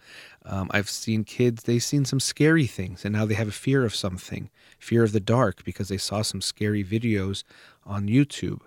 Um, 0.45 0.71
I've 0.73 0.89
seen 0.89 1.25
kids, 1.25 1.65
they've 1.65 1.83
seen 1.83 2.05
some 2.05 2.21
scary 2.21 2.67
things 2.67 3.05
and 3.05 3.13
now 3.15 3.27
they 3.27 3.35
have 3.35 3.49
a 3.49 3.53
fear 3.53 3.85
of 3.85 3.95
something, 3.95 4.49
fear 4.79 5.03
of 5.03 5.13
the 5.13 5.21
dark 5.21 5.65
because 5.65 5.89
they 5.89 5.99
saw 5.99 6.23
some 6.23 6.41
scary 6.41 6.85
videos 6.85 7.43
on 7.85 8.07
YouTube 8.07 8.61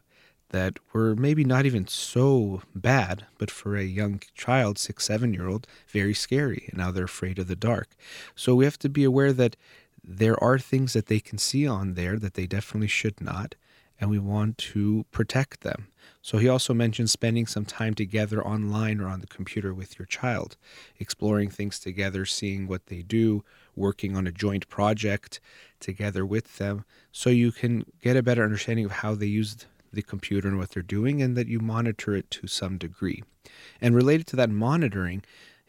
that 0.50 0.78
were 0.94 1.16
maybe 1.16 1.44
not 1.44 1.66
even 1.66 1.88
so 1.88 2.62
bad, 2.76 3.26
but 3.40 3.50
for 3.50 3.76
a 3.76 3.84
young 3.84 4.22
child, 4.36 4.78
six, 4.78 5.06
seven 5.06 5.34
year 5.34 5.48
old, 5.48 5.66
very 5.88 6.14
scary. 6.14 6.68
And 6.70 6.78
now 6.78 6.92
they're 6.92 7.06
afraid 7.06 7.40
of 7.40 7.48
the 7.48 7.56
dark. 7.56 7.90
So 8.36 8.54
we 8.56 8.66
have 8.66 8.78
to 8.80 8.90
be 8.90 9.04
aware 9.04 9.34
that 9.34 9.56
there 10.04 10.42
are 10.44 10.60
things 10.60 10.94
that 10.94 11.08
they 11.08 11.20
can 11.20 11.40
see 11.40 11.68
on 11.68 11.96
there 11.96 12.20
that 12.20 12.36
they 12.36 12.46
definitely 12.46 12.88
should 12.88 13.20
not, 13.20 13.56
and 14.00 14.10
we 14.10 14.20
want 14.20 14.58
to 14.60 15.06
protect 15.12 15.62
them. 15.62 15.88
So 16.24 16.38
he 16.38 16.48
also 16.48 16.74
mentioned 16.74 17.10
spending 17.10 17.46
some 17.46 17.66
time 17.66 17.94
together 17.94 18.42
online 18.42 19.02
or 19.02 19.08
on 19.08 19.20
the 19.20 19.28
computer 19.28 19.74
with 19.74 20.00
your 20.00 20.06
child, 20.06 20.56
exploring 20.98 21.50
things 21.50 21.80
together, 21.80 22.26
seeing 22.26 22.66
what 22.66 22.86
they 22.86 23.02
do, 23.02 23.44
working 23.76 24.16
on 24.16 24.26
a 24.26 24.32
joint 24.32 24.70
project 24.70 25.42
together 25.82 26.26
with 26.26 26.58
them, 26.58 26.86
so 27.12 27.30
you 27.30 27.52
can 27.52 27.86
get 28.02 28.16
a 28.16 28.24
better 28.24 28.44
understanding 28.44 28.86
of 28.86 28.92
how 28.92 29.14
they 29.14 29.26
use 29.26 29.68
the 29.92 30.02
computer 30.02 30.48
and 30.48 30.58
what 30.58 30.70
they're 30.70 30.82
doing, 30.82 31.22
and 31.22 31.36
that 31.36 31.48
you 31.48 31.60
monitor 31.60 32.16
it 32.16 32.32
to 32.32 32.48
some 32.48 32.78
degree. 32.78 33.22
And 33.82 33.94
related 33.94 34.26
to 34.28 34.38
that 34.38 34.50
monitoring, 34.50 35.24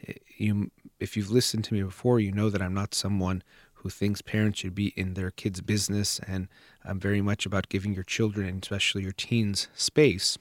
eh, 0.07 0.15
you 0.39 0.71
if 1.01 1.17
you've 1.17 1.33
listened 1.33 1.65
to 1.65 1.75
me 1.75 1.83
before, 1.83 2.21
you 2.21 2.31
know 2.31 2.49
that 2.49 2.63
I'm 2.63 2.73
not 2.73 2.95
someone 2.95 3.43
who 3.85 3.91
thinks 3.91 4.23
parents 4.23 4.61
should 4.61 4.75
be 4.75 4.95
in 4.97 5.13
their 5.13 5.31
kids' 5.31 5.61
business, 5.61 6.19
and 6.27 6.49
I'm 6.87 6.99
very 6.99 7.21
much 7.21 7.45
about 7.45 7.69
giving 7.69 7.93
your 7.93 8.03
children, 8.03 8.49
and 8.49 8.63
especially 8.63 9.03
your 9.03 9.13
teens, 9.13 9.69
space. 9.75 10.39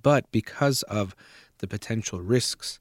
But 0.00 0.30
because 0.30 0.84
of 0.84 1.16
the 1.58 1.66
potential 1.66 2.20
risks 2.20 2.78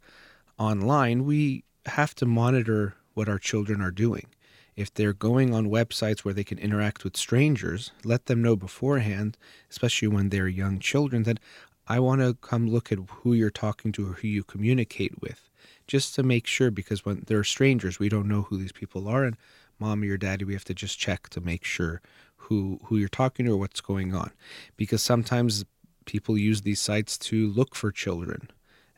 online, 0.59 1.25
we 1.25 1.63
have 1.87 2.13
to 2.15 2.27
monitor 2.27 2.93
what 3.15 3.27
our 3.27 3.39
children 3.39 3.81
are 3.81 3.89
doing. 3.89 4.27
If 4.75 4.93
they're 4.93 5.13
going 5.13 5.51
on 5.51 5.65
websites 5.69 6.19
where 6.19 6.33
they 6.35 6.43
can 6.43 6.59
interact 6.59 7.03
with 7.03 7.17
strangers, 7.17 7.91
let 8.03 8.27
them 8.27 8.43
know 8.43 8.55
beforehand, 8.55 9.35
especially 9.71 10.09
when 10.09 10.29
they're 10.29 10.47
young 10.47 10.77
children, 10.77 11.23
that 11.23 11.39
I 11.87 11.99
want 11.99 12.21
to 12.21 12.35
come 12.35 12.67
look 12.69 12.91
at 12.91 12.99
who 12.99 13.33
you're 13.33 13.49
talking 13.49 13.91
to 13.93 14.11
or 14.11 14.13
who 14.13 14.27
you 14.27 14.43
communicate 14.43 15.19
with 15.23 15.49
just 15.87 16.15
to 16.15 16.23
make 16.23 16.47
sure 16.47 16.71
because 16.71 17.05
when 17.05 17.23
they're 17.27 17.43
strangers, 17.43 17.99
we 17.99 18.09
don't 18.09 18.27
know 18.27 18.43
who 18.43 18.57
these 18.57 18.71
people 18.71 19.07
are, 19.07 19.23
and 19.23 19.37
mommy 19.79 20.07
or 20.09 20.17
daddy, 20.17 20.45
we 20.45 20.53
have 20.53 20.65
to 20.65 20.73
just 20.73 20.99
check 20.99 21.29
to 21.29 21.41
make 21.41 21.63
sure 21.63 22.01
who 22.37 22.79
who 22.83 22.97
you're 22.97 23.07
talking 23.09 23.45
to 23.45 23.53
or 23.53 23.57
what's 23.57 23.81
going 23.81 24.13
on, 24.13 24.31
because 24.77 25.01
sometimes 25.01 25.65
people 26.05 26.37
use 26.37 26.61
these 26.61 26.79
sites 26.79 27.17
to 27.17 27.47
look 27.51 27.75
for 27.75 27.91
children 27.91 28.49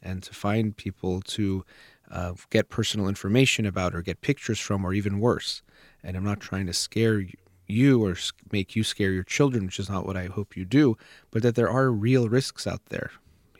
and 0.01 0.21
to 0.23 0.33
find 0.33 0.75
people 0.75 1.21
to 1.21 1.65
uh, 2.11 2.33
get 2.49 2.69
personal 2.69 3.07
information 3.07 3.65
about 3.65 3.95
or 3.95 4.01
get 4.01 4.21
pictures 4.21 4.59
from 4.59 4.85
or 4.85 4.93
even 4.93 5.19
worse. 5.19 5.61
And 6.03 6.15
I'm 6.15 6.23
not 6.23 6.39
trying 6.39 6.67
to 6.67 6.73
scare 6.73 7.25
you 7.65 8.05
or 8.05 8.15
make 8.51 8.75
you 8.75 8.83
scare 8.83 9.11
your 9.11 9.23
children, 9.23 9.65
which 9.65 9.79
is 9.79 9.89
not 9.89 10.05
what 10.05 10.15
I 10.15 10.27
hope 10.27 10.55
you 10.55 10.65
do, 10.65 10.97
but 11.31 11.41
that 11.41 11.55
there 11.55 11.69
are 11.69 11.91
real 11.91 12.29
risks 12.29 12.67
out 12.67 12.85
there 12.85 13.11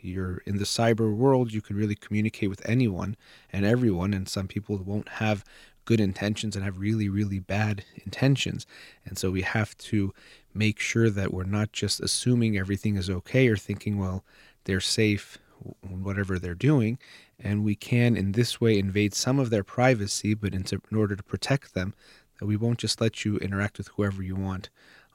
you're 0.04 0.38
in 0.46 0.58
the 0.58 0.64
cyber 0.64 1.14
world, 1.14 1.52
you 1.52 1.62
can 1.62 1.76
really 1.76 1.94
communicate 1.94 2.50
with 2.50 2.68
anyone 2.68 3.16
and 3.52 3.64
everyone, 3.64 4.14
and 4.14 4.28
some 4.28 4.48
people 4.48 4.76
won't 4.78 5.08
have 5.08 5.44
good 5.84 6.00
intentions 6.00 6.54
and 6.54 6.64
have 6.64 6.78
really, 6.78 7.08
really 7.08 7.38
bad 7.38 7.82
intentions. 8.04 8.66
And 9.06 9.16
so 9.16 9.30
we 9.30 9.40
have 9.40 9.74
to 9.78 10.12
make 10.52 10.78
sure 10.80 11.08
that 11.08 11.32
we're 11.32 11.44
not 11.44 11.72
just 11.72 12.00
assuming 12.00 12.58
everything 12.58 12.96
is 12.96 13.08
okay 13.08 13.48
or 13.48 13.56
thinking, 13.56 13.98
well, 13.98 14.22
they're 14.64 14.80
safe, 14.80 15.38
whatever 15.80 16.38
they're 16.38 16.54
doing. 16.54 16.98
And 17.40 17.64
we 17.64 17.74
can, 17.74 18.18
in 18.18 18.32
this 18.32 18.60
way, 18.60 18.78
invade 18.78 19.14
some 19.14 19.38
of 19.38 19.48
their 19.48 19.64
privacy, 19.64 20.34
but 20.34 20.52
in, 20.52 20.64
order 20.94 21.16
to 21.16 21.22
protect 21.22 21.72
them, 21.72 21.94
that 22.38 22.44
we 22.44 22.56
won't 22.56 22.78
just 22.78 23.00
let 23.00 23.24
you 23.24 23.38
interact 23.38 23.78
with 23.78 23.88
whoever 23.88 24.22
you 24.22 24.36
want 24.36 24.68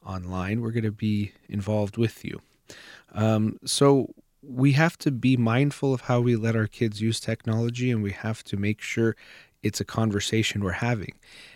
online. 0.04 0.62
We're 0.62 0.72
going 0.72 0.84
to 0.86 0.92
be 0.92 1.34
involved 1.48 1.98
with 1.98 2.25
you. 2.25 2.42
Um, 3.13 3.60
so 3.63 4.10
we 4.46 4.74
have 4.74 4.98
to 5.00 5.12
be 5.12 5.38
mindful 5.38 5.94
of 5.94 6.02
how 6.02 6.20
we 6.20 6.36
let 6.36 6.56
our 6.56 6.68
kids 6.68 7.02
use 7.02 7.20
technology 7.20 7.90
and 7.90 8.04
we 8.04 8.12
have 8.12 8.44
to 8.44 8.58
make 8.58 8.82
sure 8.82 9.16
it's 9.62 9.80
a 9.80 9.86
conversation 9.86 10.64
we're 10.64 10.72
having. 10.74 11.14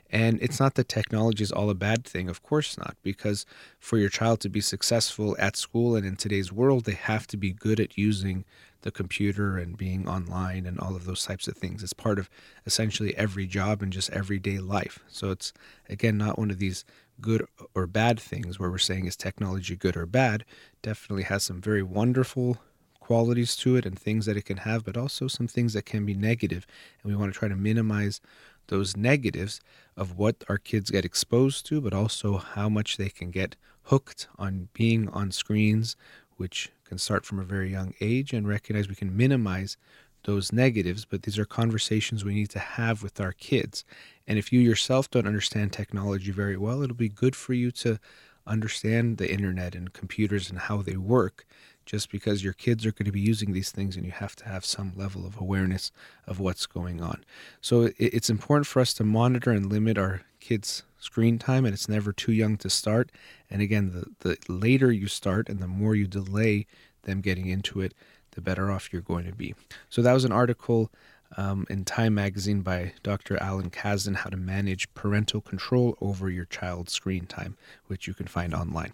And 0.09 0.39
it's 0.41 0.59
not 0.59 0.75
that 0.75 0.87
technology 0.87 1.43
is 1.43 1.51
all 1.51 1.69
a 1.69 1.75
bad 1.75 2.05
thing, 2.05 2.29
of 2.29 2.41
course 2.41 2.77
not, 2.77 2.95
because 3.03 3.45
for 3.79 3.97
your 3.97 4.09
child 4.09 4.39
to 4.41 4.49
be 4.49 4.61
successful 4.61 5.35
at 5.37 5.57
school 5.57 5.97
and 5.97 6.05
in 6.05 6.15
today's 6.15 6.51
world, 6.51 6.85
they 6.85 6.93
have 6.93 7.27
to 7.27 7.37
be 7.37 7.51
good 7.51 7.81
at 7.81 7.97
using 7.97 8.45
the 8.83 8.91
computer 8.91 9.57
and 9.57 9.77
being 9.77 10.07
online 10.07 10.65
and 10.65 10.79
all 10.79 10.95
of 10.95 11.03
those 11.03 11.25
types 11.25 11.49
of 11.49 11.57
things. 11.57 11.83
It's 11.83 11.91
part 11.91 12.19
of 12.19 12.29
essentially 12.65 13.13
every 13.17 13.47
job 13.47 13.81
and 13.81 13.91
just 13.91 14.09
everyday 14.11 14.59
life. 14.59 14.99
So 15.09 15.31
it's, 15.31 15.51
again, 15.89 16.17
not 16.17 16.39
one 16.39 16.51
of 16.51 16.59
these 16.59 16.85
good 17.19 17.45
or 17.75 17.87
bad 17.87 18.17
things 18.17 18.59
where 18.59 18.69
we're 18.71 18.77
saying 18.77 19.07
is 19.07 19.17
technology 19.17 19.75
good 19.75 19.97
or 19.97 20.05
bad. 20.05 20.45
Definitely 20.81 21.23
has 21.23 21.43
some 21.43 21.59
very 21.59 21.83
wonderful 21.83 22.59
qualities 23.07 23.55
to 23.55 23.77
it 23.77 23.85
and 23.85 23.97
things 23.97 24.25
that 24.25 24.35
it 24.35 24.43
can 24.43 24.57
have, 24.57 24.83
but 24.83 24.97
also 24.97 25.27
some 25.27 25.47
things 25.47 25.71
that 25.71 25.85
can 25.85 26.05
be 26.05 26.13
negative. 26.13 26.67
And 27.01 27.09
we 27.09 27.17
want 27.17 27.33
to 27.33 27.39
try 27.39 27.47
to 27.47 27.55
minimize 27.55 28.19
those 28.67 28.97
negatives 28.97 29.61
of 29.95 30.17
what 30.17 30.43
our 30.49 30.57
kids 30.57 30.89
get 30.89 31.05
exposed 31.05 31.65
to, 31.67 31.79
but 31.79 31.93
also 31.93 32.37
how 32.37 32.67
much 32.67 32.97
they 32.97 33.07
can 33.07 33.31
get 33.31 33.55
hooked 33.83 34.27
on 34.37 34.67
being 34.73 35.07
on 35.09 35.31
screens, 35.31 35.95
which 36.35 36.69
can 36.83 36.97
start 36.97 37.25
from 37.25 37.39
a 37.39 37.45
very 37.45 37.71
young 37.71 37.93
age, 38.01 38.33
and 38.33 38.45
recognize 38.45 38.89
we 38.89 38.95
can 39.03 39.15
minimize 39.15 39.77
those 40.25 40.51
negatives, 40.51 41.05
but 41.05 41.23
these 41.23 41.39
are 41.39 41.45
conversations 41.45 42.25
we 42.25 42.33
need 42.33 42.49
to 42.49 42.59
have 42.59 43.01
with 43.01 43.21
our 43.21 43.31
kids. 43.31 43.85
And 44.27 44.37
if 44.37 44.51
you 44.51 44.59
yourself 44.59 45.09
don't 45.09 45.27
understand 45.27 45.71
technology 45.71 46.31
very 46.31 46.57
well, 46.57 46.83
it'll 46.83 47.07
be 47.07 47.07
good 47.23 47.37
for 47.37 47.53
you 47.53 47.71
to 47.83 47.99
understand 48.45 49.17
the 49.17 49.31
internet 49.31 49.75
and 49.75 49.93
computers 49.93 50.49
and 50.49 50.59
how 50.59 50.81
they 50.81 50.97
work 50.97 51.45
just 51.87 52.11
because 52.11 52.43
your 52.43 52.53
kids 52.53 52.85
are 52.85 52.91
going 52.91 53.05
to 53.05 53.11
be 53.11 53.19
using 53.19 53.53
these 53.53 53.71
things 53.71 53.95
and 53.95 54.05
you 54.05 54.11
have 54.11 54.35
to 54.35 54.45
have 54.45 54.65
some 54.65 54.91
level 54.95 55.25
of 55.25 55.39
awareness 55.39 55.91
of 56.27 56.37
what's 56.37 56.65
going 56.65 57.01
on. 57.01 57.23
So 57.61 57.89
it's 57.97 58.29
important 58.29 58.67
for 58.67 58.81
us 58.81 58.93
to 58.95 59.05
monitor 59.05 59.51
and 59.51 59.71
limit 59.71 59.97
our 59.97 60.21
kids' 60.41 60.83
screen 60.99 61.39
time, 61.39 61.63
and 61.65 61.73
it's 61.73 61.87
never 61.87 62.11
too 62.11 62.33
young 62.33 62.57
to 62.57 62.69
start. 62.69 63.09
And 63.49 63.61
again, 63.61 63.91
the, 63.91 64.35
the 64.35 64.53
later 64.53 64.91
you 64.91 65.07
start 65.07 65.47
and 65.47 65.59
the 65.59 65.67
more 65.67 65.95
you 65.95 66.07
delay 66.07 66.67
them 67.03 67.21
getting 67.21 67.47
into 67.47 67.79
it, 67.79 67.93
the 68.31 68.41
better 68.41 68.69
off 68.69 68.91
you're 68.91 69.01
going 69.01 69.25
to 69.25 69.33
be. 69.33 69.55
So 69.89 70.01
that 70.01 70.13
was 70.13 70.25
an 70.25 70.33
article 70.33 70.91
um, 71.37 71.65
in 71.69 71.85
Time 71.85 72.13
Magazine 72.13 72.61
by 72.61 72.93
Dr. 73.01 73.41
Alan 73.41 73.69
Kazdin, 73.69 74.15
How 74.15 74.29
to 74.29 74.37
Manage 74.37 74.93
Parental 74.93 75.39
Control 75.39 75.97
Over 76.01 76.29
Your 76.29 76.45
Child's 76.45 76.91
Screen 76.91 77.25
Time, 77.27 77.55
which 77.87 78.07
you 78.07 78.13
can 78.13 78.27
find 78.27 78.53
online. 78.53 78.91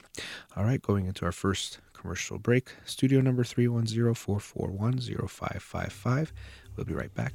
All 0.55 0.63
right, 0.63 0.81
going 0.81 1.07
into 1.07 1.25
our 1.25 1.31
first 1.31 1.79
commercial 2.03 2.37
break. 2.37 2.75
Studio 2.85 3.21
number 3.21 3.43
310 3.45 4.13
441 4.13 4.99
0555. 5.27 6.33
We'll 6.75 6.85
be 6.85 6.93
right 6.93 7.13
back. 7.15 7.33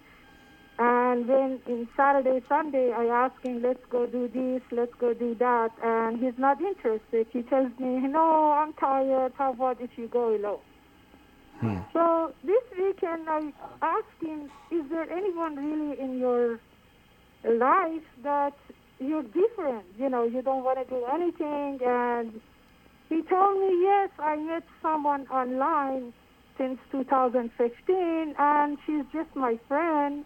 And 0.83 1.29
then 1.29 1.59
in 1.67 1.88
Saturday, 1.95 2.41
Sunday, 2.50 2.91
I 2.91 3.05
ask 3.05 3.39
him, 3.43 3.61
let's 3.61 3.85
go 3.91 4.07
do 4.07 4.27
this, 4.27 4.63
let's 4.71 4.93
go 5.00 5.13
do 5.13 5.35
that. 5.35 5.69
And 5.83 6.19
he's 6.19 6.39
not 6.39 6.59
interested. 6.59 7.27
He 7.31 7.43
tells 7.43 7.69
me, 7.77 8.00
no, 8.07 8.51
I'm 8.53 8.73
tired. 8.73 9.33
How 9.38 9.53
about 9.53 9.79
if 9.79 9.91
you 9.95 10.07
go 10.07 10.35
alone? 10.35 10.57
Hmm. 11.59 11.77
So 11.93 12.33
this 12.43 12.63
weekend, 12.75 13.29
I 13.29 13.53
asked 13.83 14.23
him, 14.25 14.50
is 14.71 14.89
there 14.89 15.07
anyone 15.11 15.55
really 15.55 16.00
in 16.00 16.17
your 16.17 16.59
life 17.43 18.07
that 18.23 18.57
you're 18.97 19.21
different? 19.21 19.85
You 20.00 20.09
know, 20.09 20.23
you 20.23 20.41
don't 20.41 20.63
want 20.63 20.79
to 20.79 20.85
do 20.85 21.05
anything. 21.13 21.77
And 21.85 22.41
he 23.07 23.21
told 23.21 23.61
me, 23.61 23.83
yes, 23.83 24.09
I 24.17 24.35
met 24.35 24.63
someone 24.81 25.27
online 25.27 26.11
since 26.57 26.79
2015, 26.91 28.33
and 28.39 28.77
she's 28.88 29.05
just 29.13 29.35
my 29.35 29.59
friend 29.67 30.25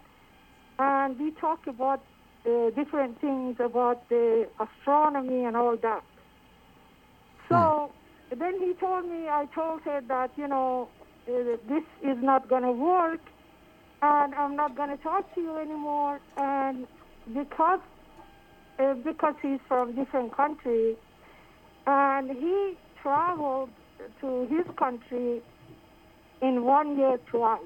and 0.78 1.18
we 1.18 1.30
talk 1.32 1.66
about 1.66 2.02
uh, 2.46 2.70
different 2.70 3.20
things 3.20 3.56
about 3.58 4.08
the 4.08 4.46
astronomy 4.60 5.44
and 5.44 5.56
all 5.56 5.76
that. 5.76 6.02
So 7.48 7.92
then 8.30 8.60
he 8.60 8.74
told 8.74 9.08
me, 9.08 9.28
I 9.28 9.46
told 9.54 9.82
her 9.82 10.00
that, 10.08 10.30
you 10.36 10.48
know, 10.48 10.88
uh, 11.28 11.56
this 11.68 11.84
is 12.02 12.18
not 12.22 12.48
going 12.48 12.62
to 12.62 12.72
work 12.72 13.20
and 14.02 14.34
I'm 14.34 14.56
not 14.56 14.76
going 14.76 14.90
to 14.90 15.02
talk 15.02 15.32
to 15.34 15.40
you 15.40 15.56
anymore. 15.56 16.20
And 16.36 16.86
because, 17.32 17.80
uh, 18.78 18.94
because 18.94 19.34
he's 19.42 19.60
from 19.68 19.94
different 19.94 20.36
country 20.36 20.96
and 21.86 22.30
he 22.30 22.74
traveled 23.02 23.70
to 24.20 24.46
his 24.50 24.66
country 24.76 25.40
in 26.42 26.64
one 26.64 26.98
year 26.98 27.18
twice. 27.30 27.60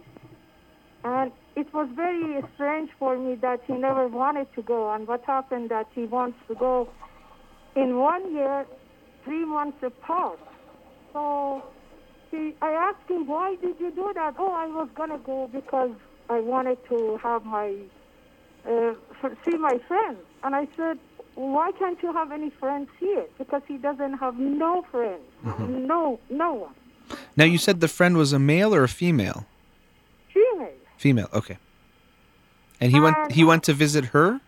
And 1.05 1.33
it 1.57 1.73
was 1.73 1.89
very 1.95 2.43
strange 2.55 2.91
for 2.99 3.17
me 3.17 3.35
that 3.37 3.61
he 3.67 3.73
never 3.75 4.07
wanted 4.09 4.53
to 4.55 4.63
go. 4.63 4.93
And 4.93 5.07
what 5.07 5.25
happened 5.25 5.71
that 5.71 5.89
he 5.95 6.05
wants 6.05 6.39
to 6.49 6.55
go 6.55 6.89
in 7.75 7.97
one 7.99 8.35
year, 8.35 8.67
three 9.25 9.45
months 9.45 9.83
apart. 9.83 10.39
So 11.13 11.63
he, 12.31 12.55
I 12.63 12.71
asked 12.73 13.11
him, 13.11 13.27
why 13.27 13.57
did 13.57 13.81
you 13.81 13.91
do 13.91 14.13
that? 14.15 14.35
Oh, 14.39 14.53
I 14.53 14.67
was 14.67 14.89
going 14.95 15.11
to 15.11 15.19
go 15.19 15.49
because 15.53 15.93
I 16.29 16.41
wanted 16.41 16.79
to 16.89 17.19
have 17.23 17.45
my, 17.45 17.75
uh, 18.67 18.95
see 19.45 19.57
my 19.57 19.79
friends. 19.89 20.19
And 20.43 20.55
I 20.55 20.69
said, 20.77 20.99
why 21.35 21.73
can't 21.79 22.01
you 22.03 22.13
have 22.13 22.33
any 22.33 22.51
friends 22.51 22.89
here? 22.99 23.25
Because 23.39 23.63
he 23.67 23.79
doesn't 23.79 24.15
have 24.15 24.39
no 24.39 24.85
friends, 24.91 25.23
no, 25.69 26.21
no 26.29 26.53
one. 26.53 26.75
Now 27.37 27.45
you 27.45 27.57
said 27.57 27.81
the 27.81 27.89
friend 27.89 28.17
was 28.17 28.33
a 28.33 28.39
male 28.39 28.75
or 28.75 28.85
a 28.85 28.89
female? 28.89 29.47
Female. 31.05 31.31
Okay. 31.33 31.57
And 32.81 32.93
he 32.93 33.01
went 33.01 33.17
he 33.33 33.43
went 33.51 33.63
to 33.69 33.73
visit 33.73 34.05
her? 34.17 34.39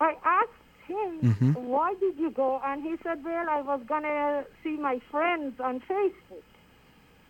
I 0.00 0.12
asked 0.24 0.64
him, 0.88 1.10
Mhm. 1.32 1.54
why 1.74 1.94
did 2.04 2.18
you 2.18 2.30
go? 2.30 2.60
And 2.64 2.82
he 2.82 2.94
said, 3.04 3.22
well, 3.24 3.46
I 3.48 3.60
was 3.62 3.80
going 3.86 4.02
to 4.02 4.44
see 4.62 4.76
my 4.76 4.96
friends 5.12 5.52
on 5.60 5.74
Facebook. 5.90 6.42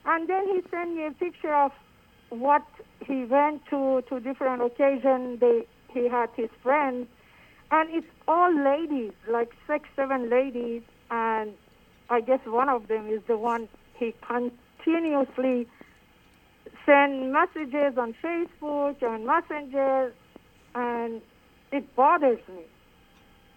And 0.06 0.20
then 0.30 0.44
he 0.52 0.58
sent 0.70 0.88
me 0.96 1.04
a 1.06 1.10
picture 1.24 1.54
of 1.54 1.72
what 2.30 2.64
he 3.06 3.18
went 3.36 3.58
to, 3.72 4.02
to 4.08 4.18
different 4.18 4.62
occasions. 4.62 5.40
They, 5.40 5.66
he 5.96 6.08
had 6.08 6.30
his 6.42 6.50
friends. 6.62 7.06
And 7.70 7.90
it's 7.98 8.12
all 8.26 8.52
ladies, 8.72 9.12
like 9.28 9.50
six, 9.66 9.88
seven 9.94 10.30
ladies. 10.30 10.82
And 11.10 11.52
I 12.10 12.22
guess 12.22 12.40
one 12.46 12.70
of 12.70 12.88
them 12.88 13.04
is 13.16 13.22
the 13.28 13.36
one 13.36 13.68
he 14.00 14.14
continuously 14.32 15.68
send 16.86 17.32
messages 17.32 17.96
on 17.98 18.14
Facebook 18.22 19.02
and 19.02 19.26
Messenger, 19.26 20.12
and 20.74 21.22
it 21.72 21.94
bothers 21.96 22.40
me. 22.48 22.64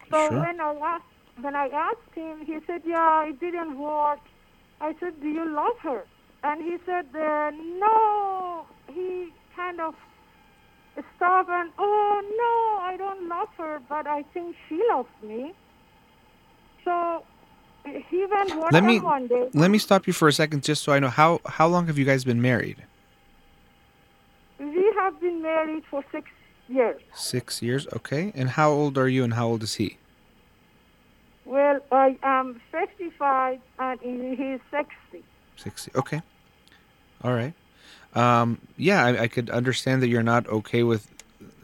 So 0.10 0.30
Sure. 0.30 0.40
when 0.40 0.60
I 0.62 0.74
asked 0.94 1.04
when 1.42 1.56
I 1.56 1.68
asked 1.68 2.16
him, 2.16 2.46
he 2.46 2.58
said, 2.66 2.82
"Yeah, 2.86 3.26
it 3.26 3.40
didn't 3.40 3.78
work." 3.78 4.20
I 4.82 4.96
said, 5.00 5.20
"Do 5.22 5.30
you 5.30 5.46
love 5.46 5.78
her?" 5.80 6.04
And 6.44 6.64
he 6.64 6.78
said, 6.86 7.06
uh, 7.16 7.52
"No." 7.86 8.66
He 8.88 9.32
kind 9.56 9.80
of 9.82 9.94
stopped 11.16 11.50
and, 11.50 11.72
"Oh 11.78 12.22
no, 12.44 12.84
I 12.92 12.98
don't 12.98 13.28
love 13.28 13.50
her, 13.58 13.80
but 13.88 14.08
I 14.08 14.24
think 14.34 14.56
she 14.68 14.82
loves 14.90 15.10
me." 15.22 15.54
So 16.84 17.24
he 17.86 18.26
went 18.26 18.72
Let 18.72 18.84
me 18.84 19.00
one 19.00 19.28
day. 19.28 19.50
let 19.54 19.70
me 19.70 19.78
stop 19.78 20.08
you 20.08 20.14
for 20.14 20.28
a 20.28 20.34
second 20.34 20.64
just 20.64 20.84
so 20.84 20.92
I 20.94 21.00
know 21.00 21.10
how 21.10 21.40
how 21.46 21.68
long 21.68 21.88
have 21.88 21.98
you 21.98 22.06
guys 22.06 22.24
been 22.24 22.42
married? 22.42 22.78
Have 25.08 25.22
been 25.22 25.42
married 25.42 25.86
for 25.90 26.04
six 26.12 26.30
years. 26.68 27.02
6 27.16 27.62
years. 27.62 27.88
Okay. 27.96 28.34
And 28.36 28.50
how 28.50 28.72
old 28.72 28.98
are 28.98 29.08
you 29.08 29.24
and 29.24 29.36
how 29.36 29.48
old 29.48 29.64
is 29.64 29.76
he? 29.76 29.96
Well, 31.46 31.80
I 31.94 32.18
am 32.24 32.60
55 32.74 33.62
and 33.80 34.00
he's 34.38 34.60
60. 34.70 35.24
60. 35.56 35.92
Okay. 35.96 36.22
All 37.24 37.32
right. 37.32 37.54
Um, 38.16 38.60
yeah, 38.76 39.06
I, 39.06 39.22
I 39.22 39.28
could 39.30 39.50
understand 39.50 40.02
that 40.02 40.10
you're 40.10 40.24
not 40.24 40.46
okay 40.48 40.84
with 40.84 41.10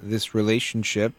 this 0.02 0.34
relationship. 0.34 1.12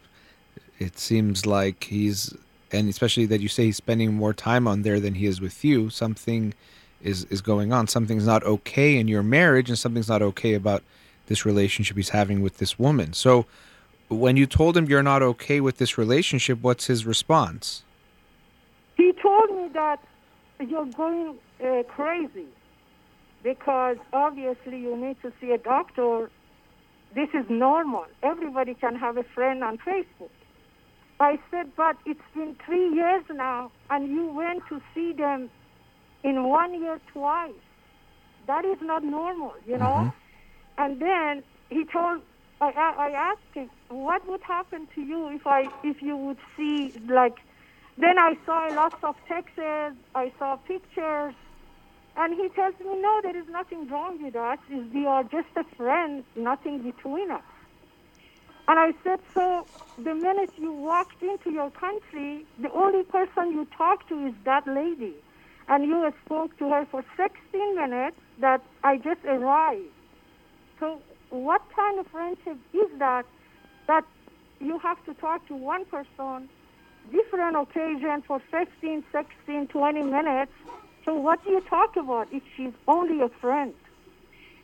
It 0.78 0.98
seems 0.98 1.44
like 1.44 1.84
he's, 1.84 2.34
and 2.72 2.88
especially 2.88 3.26
that 3.26 3.42
you 3.42 3.48
say 3.48 3.66
he's 3.66 3.76
spending 3.76 4.14
more 4.14 4.32
time 4.32 4.66
on 4.66 4.80
there 4.80 4.98
than 4.98 5.12
he 5.12 5.26
is 5.26 5.42
with 5.42 5.62
you. 5.62 5.90
Something 5.90 6.54
is 7.02 7.24
is 7.24 7.42
going 7.42 7.70
on. 7.70 7.86
Something's 7.86 8.26
not 8.26 8.42
okay 8.44 8.96
in 8.96 9.08
your 9.08 9.22
marriage, 9.22 9.68
and 9.68 9.78
something's 9.78 10.08
not 10.08 10.22
okay 10.22 10.54
about 10.54 10.82
this 11.26 11.44
relationship 11.44 11.96
he's 11.96 12.10
having 12.10 12.42
with 12.42 12.58
this 12.58 12.78
woman. 12.78 13.12
So, 13.12 13.46
when 14.08 14.36
you 14.36 14.46
told 14.46 14.76
him 14.76 14.86
you're 14.86 15.02
not 15.02 15.22
okay 15.22 15.60
with 15.60 15.78
this 15.78 15.96
relationship, 15.96 16.58
what's 16.60 16.86
his 16.86 17.06
response? 17.06 17.82
He 18.96 19.12
told 19.12 19.50
me 19.50 19.68
that 19.72 20.00
you're 20.60 20.86
going 20.86 21.36
uh, 21.64 21.82
crazy 21.84 22.46
because 23.42 23.96
obviously 24.12 24.78
you 24.78 24.96
need 24.96 25.16
to 25.22 25.32
see 25.40 25.50
a 25.52 25.58
doctor. 25.58 26.30
This 27.14 27.28
is 27.34 27.44
normal. 27.48 28.06
Everybody 28.22 28.74
can 28.74 28.96
have 28.96 29.16
a 29.16 29.22
friend 29.22 29.64
on 29.64 29.78
Facebook. 29.78 30.30
I 31.20 31.38
said, 31.50 31.70
but 31.76 31.96
it's 32.06 32.20
been 32.34 32.56
three 32.66 32.92
years 32.92 33.24
now, 33.32 33.70
and 33.88 34.08
you 34.08 34.26
went 34.26 34.62
to 34.68 34.82
see 34.94 35.12
them 35.12 35.48
in 36.24 36.44
one 36.44 36.80
year 36.80 37.00
twice. 37.12 37.52
That 38.46 38.64
is 38.64 38.78
not 38.82 39.04
normal, 39.04 39.54
you 39.66 39.78
know? 39.78 40.12
And 40.78 41.00
then 41.00 41.42
he 41.70 41.84
told, 41.92 42.22
I, 42.60 42.70
I 42.70 43.08
I 43.08 43.10
asked 43.32 43.54
him, 43.54 43.70
what 43.88 44.26
would 44.28 44.42
happen 44.42 44.88
to 44.94 45.00
you 45.00 45.28
if 45.28 45.46
I 45.46 45.72
if 45.82 46.02
you 46.02 46.16
would 46.16 46.38
see 46.56 46.92
like 47.08 47.36
then 47.96 48.18
I 48.18 48.34
saw 48.44 48.70
lots 48.72 48.96
of 49.04 49.14
texts, 49.28 49.58
I 50.14 50.32
saw 50.38 50.56
pictures, 50.56 51.34
and 52.16 52.34
he 52.34 52.48
tells 52.50 52.74
me, 52.80 53.00
no, 53.00 53.20
there 53.22 53.36
is 53.36 53.46
nothing 53.50 53.88
wrong 53.88 54.22
with 54.22 54.36
us. 54.36 54.58
We 54.92 55.06
are 55.06 55.22
just 55.22 55.48
a 55.56 55.64
friend, 55.76 56.24
nothing 56.36 56.82
between 56.82 57.30
us. 57.30 57.42
And 58.68 58.78
I 58.80 58.92
said, 59.04 59.20
so 59.34 59.68
the 59.96 60.14
minute 60.14 60.50
you 60.56 60.72
walked 60.72 61.22
into 61.22 61.50
your 61.50 61.70
country, 61.70 62.46
the 62.58 62.70
only 62.72 63.04
person 63.04 63.52
you 63.52 63.66
talked 63.76 64.08
to 64.08 64.26
is 64.26 64.34
that 64.44 64.66
lady. 64.66 65.14
And 65.68 65.84
you 65.84 66.12
spoke 66.24 66.56
to 66.58 66.70
her 66.70 66.86
for 66.90 67.04
16 67.16 67.76
minutes 67.76 68.18
that 68.40 68.62
I 68.82 68.96
just 68.96 69.24
arrived. 69.24 69.93
So 70.80 71.00
what 71.30 71.62
kind 71.74 71.98
of 71.98 72.06
friendship 72.08 72.58
is 72.72 72.98
that, 72.98 73.26
that 73.86 74.04
you 74.60 74.78
have 74.78 75.04
to 75.06 75.14
talk 75.14 75.46
to 75.48 75.54
one 75.54 75.84
person 75.86 76.48
different 77.12 77.56
occasion 77.56 78.22
for 78.26 78.40
15, 78.50 79.04
16, 79.12 79.66
20 79.68 80.02
minutes. 80.02 80.52
So 81.04 81.14
what 81.14 81.44
do 81.44 81.50
you 81.50 81.60
talk 81.62 81.96
about 81.96 82.28
if 82.32 82.42
she's 82.56 82.72
only 82.88 83.20
a 83.20 83.28
friend? 83.28 83.74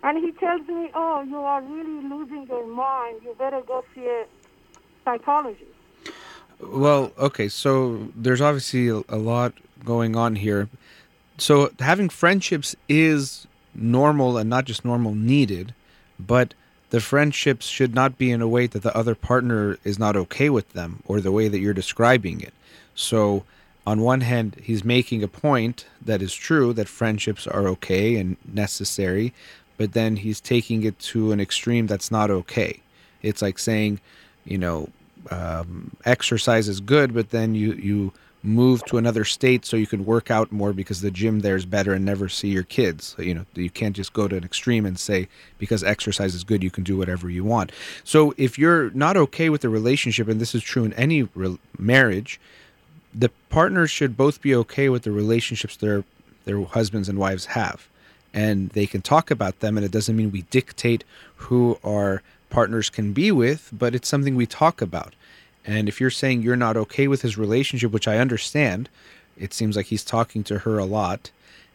And 0.02 0.24
he 0.24 0.32
tells 0.32 0.66
me, 0.66 0.90
oh, 0.94 1.22
you 1.22 1.36
are 1.36 1.60
really 1.60 2.08
losing 2.08 2.46
your 2.46 2.66
mind. 2.66 3.20
You 3.22 3.34
better 3.38 3.60
go 3.60 3.84
see 3.94 4.06
a 4.06 4.24
psychologist. 5.04 5.64
Well, 6.58 7.12
okay, 7.18 7.48
so 7.48 8.08
there's 8.16 8.40
obviously 8.40 8.88
a, 8.88 9.02
a 9.08 9.16
lot 9.16 9.52
going 9.84 10.16
on 10.16 10.36
here. 10.36 10.68
So 11.36 11.70
having 11.78 12.08
friendships 12.08 12.76
is 12.88 13.46
normal 13.74 14.38
and 14.38 14.48
not 14.48 14.64
just 14.64 14.84
normal 14.84 15.14
needed, 15.14 15.74
but 16.26 16.54
the 16.90 17.00
friendships 17.00 17.66
should 17.66 17.94
not 17.94 18.18
be 18.18 18.30
in 18.30 18.42
a 18.42 18.48
way 18.48 18.66
that 18.66 18.82
the 18.82 18.96
other 18.96 19.14
partner 19.14 19.78
is 19.84 19.98
not 19.98 20.16
okay 20.16 20.50
with 20.50 20.72
them 20.72 21.02
or 21.06 21.20
the 21.20 21.32
way 21.32 21.48
that 21.48 21.60
you're 21.60 21.72
describing 21.74 22.40
it. 22.40 22.52
So, 22.94 23.44
on 23.86 24.00
one 24.00 24.20
hand, 24.20 24.56
he's 24.62 24.84
making 24.84 25.22
a 25.22 25.28
point 25.28 25.86
that 26.04 26.20
is 26.20 26.34
true 26.34 26.72
that 26.74 26.88
friendships 26.88 27.46
are 27.46 27.66
okay 27.68 28.16
and 28.16 28.36
necessary, 28.52 29.32
but 29.78 29.92
then 29.92 30.16
he's 30.16 30.40
taking 30.40 30.82
it 30.84 30.98
to 30.98 31.32
an 31.32 31.40
extreme 31.40 31.86
that's 31.86 32.10
not 32.10 32.30
okay. 32.30 32.80
It's 33.22 33.40
like 33.40 33.58
saying, 33.58 34.00
you 34.44 34.58
know, 34.58 34.90
um, 35.30 35.96
exercise 36.04 36.68
is 36.68 36.80
good, 36.80 37.14
but 37.14 37.30
then 37.30 37.54
you 37.54 37.72
you 37.72 38.12
move 38.42 38.82
to 38.86 38.96
another 38.96 39.24
state 39.24 39.66
so 39.66 39.76
you 39.76 39.86
can 39.86 40.04
work 40.04 40.30
out 40.30 40.50
more 40.50 40.72
because 40.72 41.02
the 41.02 41.10
gym 41.10 41.40
there 41.40 41.56
is 41.56 41.66
better 41.66 41.92
and 41.92 42.04
never 42.04 42.28
see 42.28 42.48
your 42.48 42.62
kids. 42.62 43.14
You 43.18 43.34
know, 43.34 43.46
you 43.54 43.68
can't 43.68 43.94
just 43.94 44.12
go 44.12 44.28
to 44.28 44.36
an 44.36 44.44
extreme 44.44 44.86
and 44.86 44.98
say 44.98 45.28
because 45.58 45.84
exercise 45.84 46.34
is 46.34 46.44
good, 46.44 46.62
you 46.62 46.70
can 46.70 46.84
do 46.84 46.96
whatever 46.96 47.28
you 47.28 47.44
want. 47.44 47.70
So 48.02 48.34
if 48.38 48.58
you're 48.58 48.90
not 48.90 49.16
okay 49.16 49.50
with 49.50 49.60
the 49.60 49.68
relationship, 49.68 50.28
and 50.28 50.40
this 50.40 50.54
is 50.54 50.62
true 50.62 50.84
in 50.84 50.94
any 50.94 51.24
re- 51.34 51.58
marriage, 51.78 52.40
the 53.14 53.30
partners 53.50 53.90
should 53.90 54.16
both 54.16 54.40
be 54.40 54.54
okay 54.54 54.88
with 54.88 55.02
the 55.02 55.12
relationships 55.12 55.76
their 55.76 56.04
their 56.46 56.62
husbands 56.62 57.08
and 57.08 57.18
wives 57.18 57.46
have, 57.46 57.88
and 58.32 58.70
they 58.70 58.86
can 58.86 59.02
talk 59.02 59.30
about 59.30 59.60
them. 59.60 59.76
And 59.76 59.84
it 59.84 59.92
doesn't 59.92 60.16
mean 60.16 60.30
we 60.32 60.42
dictate 60.42 61.04
who 61.36 61.78
our 61.84 62.22
partners 62.48 62.88
can 62.88 63.12
be 63.12 63.30
with, 63.30 63.68
but 63.72 63.94
it's 63.94 64.08
something 64.08 64.34
we 64.34 64.46
talk 64.46 64.80
about. 64.80 65.14
And 65.64 65.88
if 65.88 66.00
you're 66.00 66.10
saying 66.10 66.42
you're 66.42 66.56
not 66.56 66.76
okay 66.76 67.08
with 67.08 67.22
his 67.22 67.36
relationship, 67.36 67.92
which 67.92 68.08
I 68.08 68.18
understand, 68.18 68.88
it 69.36 69.52
seems 69.52 69.76
like 69.76 69.86
he's 69.86 70.04
talking 70.04 70.42
to 70.44 70.60
her 70.60 70.78
a 70.78 70.84
lot 70.84 71.30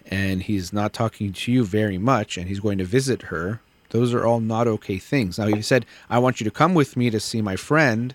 and 0.08 0.43
he's 0.43 0.71
not 0.71 0.93
talking 0.93 1.34
to 1.34 1.52
you 1.52 1.65
very 1.65 1.98
much 1.98 2.38
and 2.38 2.48
he's 2.48 2.60
going 2.60 2.78
to 2.78 2.84
visit 2.84 3.24
her. 3.24 3.60
Those 3.89 4.13
are 4.13 4.26
all 4.26 4.39
not 4.39 4.67
okay 4.67 4.98
things. 4.98 5.38
Now, 5.38 5.48
if 5.48 5.56
he 5.56 5.62
said, 5.62 5.86
I 6.10 6.19
want 6.19 6.39
you 6.39 6.43
to 6.45 6.52
come 6.52 6.74
with 6.74 6.98
me 6.98 7.10
to 7.10 7.19
see 7.19 7.41
my 7.41 7.56
friend, 7.56 8.13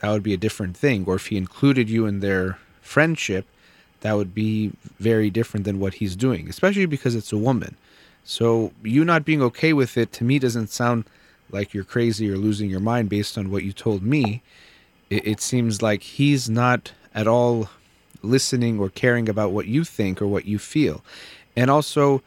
that 0.00 0.10
would 0.10 0.22
be 0.22 0.34
a 0.34 0.38
different 0.38 0.76
thing. 0.76 1.04
Or 1.06 1.16
if 1.16 1.26
he 1.26 1.36
included 1.36 1.90
you 1.90 2.06
in 2.06 2.20
their 2.20 2.58
friendship, 2.80 3.46
that 4.00 4.16
would 4.16 4.34
be 4.34 4.72
very 4.98 5.30
different 5.30 5.64
than 5.64 5.78
what 5.78 5.94
he's 5.94 6.16
doing, 6.16 6.48
especially 6.48 6.86
because 6.86 7.14
it's 7.14 7.32
a 7.32 7.38
woman. 7.38 7.76
So, 8.24 8.72
you 8.82 9.04
not 9.04 9.24
being 9.24 9.42
okay 9.42 9.72
with 9.72 9.96
it 9.96 10.12
to 10.14 10.24
me 10.24 10.38
doesn't 10.38 10.70
sound 10.70 11.04
like 11.50 11.74
you're 11.74 11.84
crazy 11.84 12.30
or 12.30 12.36
losing 12.36 12.70
your 12.70 12.80
mind 12.80 13.08
based 13.08 13.36
on 13.36 13.50
what 13.50 13.64
you 13.64 13.72
told 13.72 14.02
me 14.02 14.42
it, 15.10 15.26
it 15.26 15.40
seems 15.40 15.82
like 15.82 16.02
he's 16.02 16.48
not 16.48 16.92
at 17.14 17.26
all 17.26 17.68
listening 18.22 18.78
or 18.78 18.88
caring 18.88 19.28
about 19.28 19.50
what 19.50 19.66
you 19.66 19.84
think 19.84 20.22
or 20.22 20.26
what 20.26 20.46
you 20.46 20.58
feel. 20.58 21.02
And 21.56 21.70
also, 21.70 22.22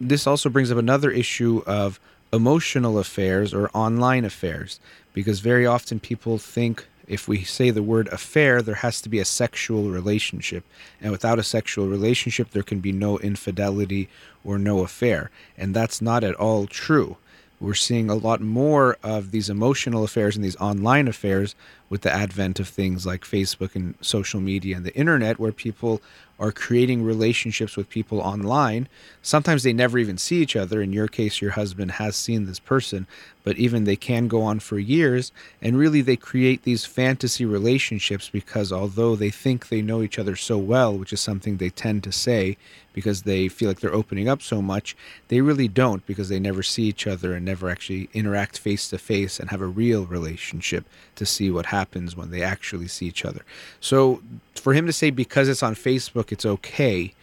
this 0.00 0.26
also 0.26 0.48
brings 0.48 0.70
up 0.70 0.78
another 0.78 1.10
issue 1.10 1.62
of 1.66 2.00
emotional 2.32 2.98
affairs 2.98 3.54
or 3.54 3.70
online 3.72 4.24
affairs, 4.24 4.80
because 5.12 5.40
very 5.40 5.64
often 5.64 6.00
people 6.00 6.36
think 6.38 6.86
if 7.06 7.28
we 7.28 7.44
say 7.44 7.70
the 7.70 7.82
word 7.82 8.08
affair, 8.08 8.62
there 8.62 8.76
has 8.76 9.00
to 9.02 9.08
be 9.08 9.18
a 9.18 9.24
sexual 9.24 9.90
relationship. 9.90 10.64
And 11.00 11.12
without 11.12 11.38
a 11.38 11.42
sexual 11.42 11.86
relationship, 11.86 12.50
there 12.50 12.62
can 12.62 12.80
be 12.80 12.92
no 12.92 13.18
infidelity 13.18 14.08
or 14.42 14.58
no 14.58 14.80
affair. 14.80 15.30
And 15.58 15.74
that's 15.74 16.00
not 16.00 16.24
at 16.24 16.34
all 16.34 16.66
true. 16.66 17.18
We're 17.60 17.74
seeing 17.74 18.10
a 18.10 18.14
lot 18.14 18.40
more 18.40 18.98
of 19.02 19.30
these 19.30 19.48
emotional 19.48 20.04
affairs 20.04 20.36
and 20.36 20.44
these 20.44 20.56
online 20.56 21.08
affairs 21.08 21.54
with 21.88 22.02
the 22.02 22.12
advent 22.12 22.60
of 22.60 22.68
things 22.68 23.06
like 23.06 23.22
Facebook 23.22 23.74
and 23.74 23.94
social 24.00 24.40
media 24.40 24.76
and 24.76 24.84
the 24.84 24.94
internet, 24.94 25.38
where 25.38 25.52
people 25.52 26.02
are 26.38 26.52
creating 26.52 27.02
relationships 27.02 27.76
with 27.76 27.88
people 27.88 28.20
online. 28.20 28.88
Sometimes 29.22 29.62
they 29.62 29.72
never 29.72 29.98
even 29.98 30.18
see 30.18 30.42
each 30.42 30.56
other. 30.56 30.82
In 30.82 30.92
your 30.92 31.08
case, 31.08 31.40
your 31.40 31.52
husband 31.52 31.92
has 31.92 32.16
seen 32.16 32.46
this 32.46 32.58
person, 32.58 33.06
but 33.44 33.56
even 33.56 33.84
they 33.84 33.96
can 33.96 34.26
go 34.26 34.42
on 34.42 34.58
for 34.58 34.78
years. 34.78 35.30
And 35.62 35.78
really, 35.78 36.00
they 36.00 36.16
create 36.16 36.62
these 36.62 36.84
fantasy 36.84 37.44
relationships 37.44 38.28
because 38.28 38.72
although 38.72 39.14
they 39.14 39.30
think 39.30 39.68
they 39.68 39.82
know 39.82 40.02
each 40.02 40.18
other 40.18 40.34
so 40.34 40.58
well, 40.58 40.96
which 40.96 41.12
is 41.12 41.20
something 41.20 41.56
they 41.56 41.70
tend 41.70 42.02
to 42.04 42.12
say 42.12 42.56
because 42.92 43.22
they 43.22 43.48
feel 43.48 43.68
like 43.68 43.80
they're 43.80 43.94
opening 43.94 44.28
up 44.28 44.40
so 44.40 44.62
much, 44.62 44.96
they 45.28 45.40
really 45.40 45.68
don't 45.68 46.06
because 46.06 46.28
they 46.28 46.38
never 46.38 46.62
see 46.62 46.84
each 46.84 47.06
other 47.06 47.34
and 47.34 47.44
never 47.44 47.68
actually 47.68 48.08
interact 48.14 48.58
face 48.58 48.88
to 48.88 48.98
face 48.98 49.38
and 49.40 49.50
have 49.50 49.60
a 49.60 49.66
real 49.66 50.06
relationship 50.06 50.84
to 51.16 51.26
see 51.26 51.50
what 51.50 51.66
happens 51.66 52.16
when 52.16 52.30
they 52.30 52.42
actually 52.42 52.88
see 52.88 53.06
each 53.06 53.24
other. 53.24 53.44
So 53.80 54.22
for 54.54 54.72
him 54.72 54.86
to 54.86 54.92
say 54.92 55.10
because 55.10 55.48
it's 55.48 55.62
on 55.62 55.74
Facebook, 55.74 56.23
it's 56.32 56.46
okay. 56.46 57.14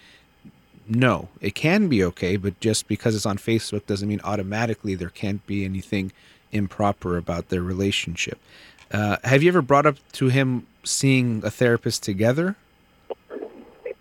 No, 0.87 1.29
it 1.39 1.55
can 1.55 1.87
be 1.87 2.03
okay, 2.03 2.35
but 2.37 2.59
just 2.59 2.87
because 2.87 3.15
it's 3.15 3.25
on 3.25 3.37
Facebook 3.37 3.85
doesn't 3.85 4.07
mean 4.07 4.21
automatically 4.23 4.95
there 4.95 5.09
can't 5.09 5.45
be 5.45 5.63
anything 5.63 6.11
improper 6.51 7.17
about 7.17 7.49
their 7.49 7.61
relationship. 7.61 8.39
Uh, 8.91 9.17
have 9.23 9.41
you 9.41 9.49
ever 9.49 9.61
brought 9.61 9.85
up 9.85 9.95
to 10.13 10.27
him 10.27 10.67
seeing 10.83 11.41
a 11.45 11.49
therapist 11.49 12.03
together? 12.03 12.55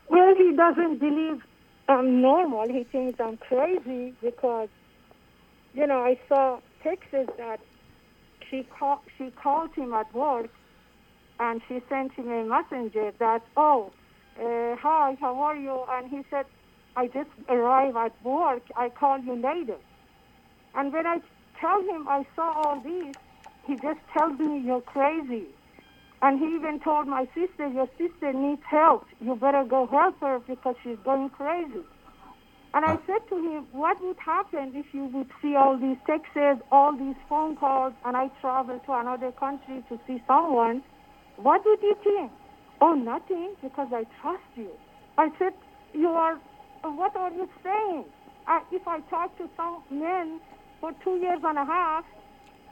Well, 0.09 0.35
he 0.35 0.53
doesn't 0.57 0.99
believe 0.99 1.43
I'm 1.89 2.21
normal. 2.21 2.69
He 2.69 2.85
thinks 2.85 3.21
I'm 3.21 3.37
crazy 3.37 4.15
because, 4.21 4.69
you 5.75 5.87
know, 5.87 6.03
I 6.03 6.19
saw 6.29 6.59
pictures 6.83 7.29
that 7.39 7.61
she 8.49 8.67
called 8.79 9.01
she 9.17 9.31
called 9.31 9.75
him 9.75 9.93
at 9.95 10.13
work, 10.15 10.51
and 11.39 11.61
she 11.69 11.81
sent 11.89 12.13
him 12.13 12.31
a 12.31 12.45
messenger 12.45 13.13
that 13.19 13.43
oh, 13.57 13.93
uh, 14.39 14.77
hi, 14.77 15.17
how 15.21 15.39
are 15.41 15.57
you? 15.57 15.85
And 15.91 16.11
he 16.11 16.23
said, 16.31 16.47
I 16.97 17.07
just 17.07 17.31
arrived 17.49 17.97
at 17.97 18.13
work. 18.25 18.63
I 18.77 18.89
call 18.89 19.19
you 19.19 19.35
later. 19.35 19.77
And 20.75 20.93
when 20.93 21.07
I 21.07 21.19
tell 21.61 21.81
him 21.81 22.09
I 22.09 22.25
saw 22.37 22.53
all 22.53 22.81
these, 22.81 23.15
he 23.67 23.75
just 23.75 24.01
tells 24.13 24.39
me 24.39 24.63
you're 24.65 24.81
crazy. 24.81 25.47
And 26.23 26.39
he 26.39 26.55
even 26.55 26.81
told 26.81 27.07
my 27.07 27.27
sister, 27.35 27.69
your 27.69 27.89
sister 27.97 28.33
needs 28.33 28.63
help. 28.71 29.05
You 29.21 29.35
better 29.37 29.65
go 29.65 29.87
help 29.87 30.21
her 30.21 30.39
because 30.47 30.75
she's 30.83 30.99
going 31.05 31.31
crazy. 31.31 31.85
And 32.73 32.85
I 32.85 32.97
said 33.07 33.27
to 33.31 33.37
him, 33.37 33.67
what 33.73 34.01
would 34.03 34.19
happen 34.25 34.73
if 34.75 34.87
you 34.93 35.07
would 35.07 35.29
see 35.43 35.57
all 35.57 35.77
these 35.77 35.97
texts, 36.07 36.63
all 36.71 36.97
these 36.97 37.17
phone 37.29 37.57
calls, 37.57 37.95
and 38.05 38.17
I 38.17 38.29
travel 38.41 38.79
to 38.79 38.93
another 38.93 39.33
country 39.33 39.83
to 39.89 39.99
see 40.07 40.23
someone? 40.27 40.83
What 41.37 41.63
would 41.65 41.83
you 41.83 41.97
think? 42.05 42.33
Oh, 42.81 42.95
nothing, 42.95 43.55
because 43.63 43.89
I 43.93 44.05
trust 44.21 44.43
you. 44.57 44.71
I 45.19 45.31
said, 45.39 45.53
you 45.93 46.09
are, 46.09 46.39
what 46.83 47.15
are 47.17 47.31
you 47.31 47.49
saying? 47.63 48.05
If 48.73 48.89
I 48.89 49.01
talk 49.11 49.37
to 49.39 49.49
some 49.57 49.83
men 49.91 50.41
for 50.81 50.93
two 51.05 51.17
years 51.17 51.41
and 51.45 51.59
a 51.59 51.65
half, 51.65 52.05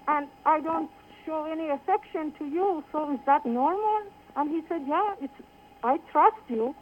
and 0.06 0.26
I 0.46 0.60
don't 0.60 0.90
show 1.26 1.44
any 1.44 1.68
affection 1.68 2.32
to 2.38 2.46
you, 2.46 2.82
so 2.90 3.12
is 3.12 3.20
that 3.26 3.44
normal? 3.44 4.02
And 4.36 4.50
he 4.50 4.62
said, 4.68 4.82
yeah, 4.88 5.14
it's, 5.20 5.34
I 5.84 5.98
trust 6.10 6.36
you. 6.48 6.74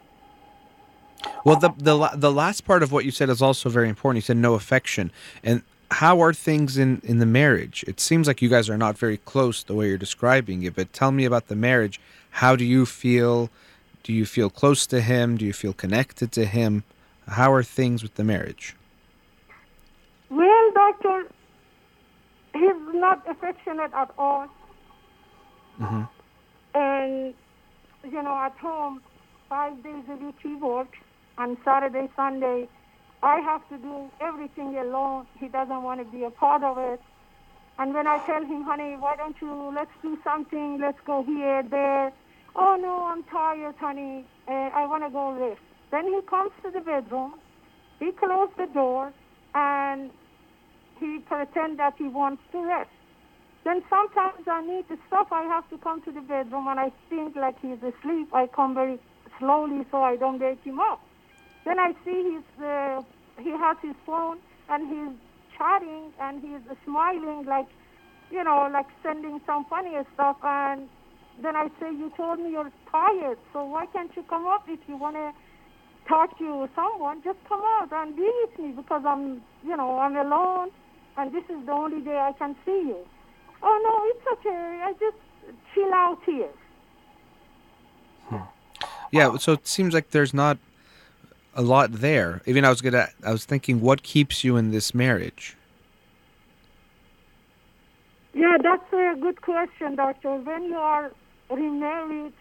Well, 1.44 1.56
the 1.56 1.70
the 1.78 2.10
the 2.14 2.30
last 2.30 2.64
part 2.64 2.82
of 2.82 2.92
what 2.92 3.04
you 3.04 3.10
said 3.10 3.30
is 3.30 3.40
also 3.40 3.68
very 3.68 3.88
important. 3.88 4.18
You 4.18 4.26
said 4.26 4.36
no 4.36 4.54
affection, 4.54 5.10
and 5.42 5.62
how 5.90 6.20
are 6.20 6.34
things 6.34 6.76
in 6.76 7.00
in 7.04 7.18
the 7.18 7.26
marriage? 7.26 7.84
It 7.88 8.00
seems 8.00 8.26
like 8.28 8.42
you 8.42 8.48
guys 8.48 8.68
are 8.68 8.76
not 8.76 8.98
very 8.98 9.16
close 9.16 9.62
the 9.62 9.74
way 9.74 9.88
you're 9.88 9.98
describing 9.98 10.62
it. 10.62 10.74
But 10.74 10.92
tell 10.92 11.10
me 11.12 11.24
about 11.24 11.48
the 11.48 11.56
marriage. 11.56 12.00
How 12.42 12.54
do 12.54 12.66
you 12.66 12.84
feel? 12.84 13.48
Do 14.02 14.12
you 14.12 14.26
feel 14.26 14.50
close 14.50 14.86
to 14.88 15.00
him? 15.00 15.38
Do 15.38 15.46
you 15.46 15.54
feel 15.54 15.72
connected 15.72 16.32
to 16.32 16.44
him? 16.44 16.84
How 17.26 17.50
are 17.50 17.62
things 17.62 18.02
with 18.02 18.16
the 18.16 18.24
marriage? 18.24 18.76
Well, 20.28 20.70
doctor, 20.74 21.28
he's 22.52 22.82
not 22.92 23.26
affectionate 23.26 23.90
at 23.94 24.10
all. 24.18 24.48
Mm-hmm. 25.80 26.02
And 26.74 27.34
you 28.04 28.22
know, 28.22 28.36
at 28.36 28.56
home, 28.58 29.00
five 29.48 29.82
days 29.82 30.04
a 30.10 30.16
week 30.16 30.36
he 30.42 30.54
works 30.56 30.98
on 31.38 31.56
Saturday, 31.64 32.10
Sunday, 32.16 32.68
I 33.22 33.40
have 33.40 33.66
to 33.70 33.78
do 33.78 34.10
everything 34.20 34.76
alone. 34.76 35.26
He 35.40 35.48
doesn't 35.48 35.82
want 35.82 36.00
to 36.00 36.16
be 36.16 36.24
a 36.24 36.30
part 36.30 36.62
of 36.62 36.76
it. 36.76 37.00
And 37.78 37.94
when 37.94 38.06
I 38.06 38.18
tell 38.26 38.44
him, 38.44 38.62
honey, 38.62 38.96
why 38.98 39.16
don't 39.16 39.36
you, 39.40 39.72
let's 39.74 39.90
do 40.02 40.18
something, 40.22 40.78
let's 40.78 41.00
go 41.06 41.22
here, 41.22 41.62
there. 41.62 42.12
Oh, 42.58 42.76
no, 42.80 43.04
I'm 43.04 43.22
tired, 43.24 43.74
honey. 43.78 44.24
Uh, 44.48 44.52
I 44.52 44.86
want 44.86 45.04
to 45.04 45.10
go 45.10 45.32
rest. 45.32 45.60
Then 45.90 46.06
he 46.06 46.20
comes 46.28 46.52
to 46.64 46.70
the 46.70 46.80
bedroom. 46.80 47.34
He 47.98 48.12
closes 48.12 48.54
the 48.56 48.66
door, 48.66 49.12
and 49.54 50.10
he 50.98 51.18
pretend 51.26 51.78
that 51.78 51.94
he 51.98 52.08
wants 52.08 52.42
to 52.52 52.64
rest. 52.64 52.90
Then 53.64 53.82
sometimes 53.90 54.46
I 54.46 54.62
need 54.64 54.88
to 54.88 54.96
stop. 55.06 55.32
I 55.32 55.42
have 55.42 55.68
to 55.70 55.78
come 55.78 56.00
to 56.02 56.12
the 56.12 56.20
bedroom, 56.20 56.68
and 56.68 56.78
I 56.80 56.92
think 57.10 57.36
like 57.36 57.56
he's 57.60 57.78
asleep. 57.78 58.28
I 58.32 58.46
come 58.46 58.74
very 58.74 58.98
slowly 59.38 59.84
so 59.90 60.02
I 60.02 60.16
don't 60.16 60.38
wake 60.40 60.62
him 60.64 60.80
up. 60.80 61.00
Then 61.64 61.78
I 61.78 61.92
see 62.04 62.38
he's, 62.38 62.64
uh, 62.64 63.02
he 63.40 63.50
has 63.50 63.76
his 63.82 63.94
phone 64.04 64.38
and 64.68 64.88
he's 64.88 65.16
chatting 65.58 66.12
and 66.20 66.40
he's 66.40 66.76
smiling 66.84 67.44
like, 67.46 67.66
you 68.30 68.42
know, 68.44 68.68
like 68.72 68.86
sending 69.02 69.40
some 69.46 69.64
funny 69.66 69.92
stuff. 70.14 70.36
And 70.42 70.88
then 71.42 71.56
I 71.56 71.68
say, 71.80 71.90
you 71.92 72.12
told 72.16 72.38
me 72.38 72.50
you're 72.50 72.72
tired, 72.90 73.38
so 73.52 73.64
why 73.64 73.86
can't 73.86 74.10
you 74.16 74.22
come 74.24 74.46
up 74.46 74.64
if 74.68 74.80
you 74.88 74.96
want 74.96 75.16
to 75.16 75.32
talk 76.08 76.38
to 76.38 76.68
someone, 76.74 77.22
just 77.22 77.38
come 77.48 77.60
out 77.62 77.88
and 77.92 78.16
be 78.16 78.30
with 78.42 78.58
me 78.58 78.72
because 78.72 79.02
I'm, 79.06 79.42
you 79.64 79.76
know, 79.76 79.98
I'm 79.98 80.16
alone, 80.16 80.70
and 81.16 81.32
this 81.32 81.44
is 81.44 81.66
the 81.66 81.72
only 81.72 82.00
day 82.00 82.16
I 82.16 82.32
can 82.32 82.54
see 82.64 82.70
you. 82.70 82.98
Oh 83.62 83.80
no, 83.82 83.94
it's 84.14 84.40
okay. 84.40 84.80
I 84.84 84.92
just 84.92 85.16
chill 85.74 85.92
out 85.92 86.18
here. 86.24 86.48
Hmm. 88.28 88.36
Yeah, 89.12 89.36
so 89.38 89.52
it 89.52 89.66
seems 89.66 89.94
like 89.94 90.10
there's 90.10 90.34
not 90.34 90.58
a 91.54 91.62
lot 91.62 91.92
there. 91.92 92.42
Even 92.46 92.64
I 92.64 92.70
was 92.70 92.80
gonna, 92.80 93.08
I 93.24 93.32
was 93.32 93.44
thinking, 93.44 93.80
what 93.80 94.02
keeps 94.02 94.44
you 94.44 94.56
in 94.56 94.70
this 94.70 94.94
marriage? 94.94 95.56
Yeah, 98.34 98.58
that's 98.62 98.92
a 98.92 99.16
good 99.20 99.40
question, 99.40 99.96
doctor. 99.96 100.36
When 100.36 100.64
you 100.64 100.76
are 100.76 101.10
remarried, 101.50 102.32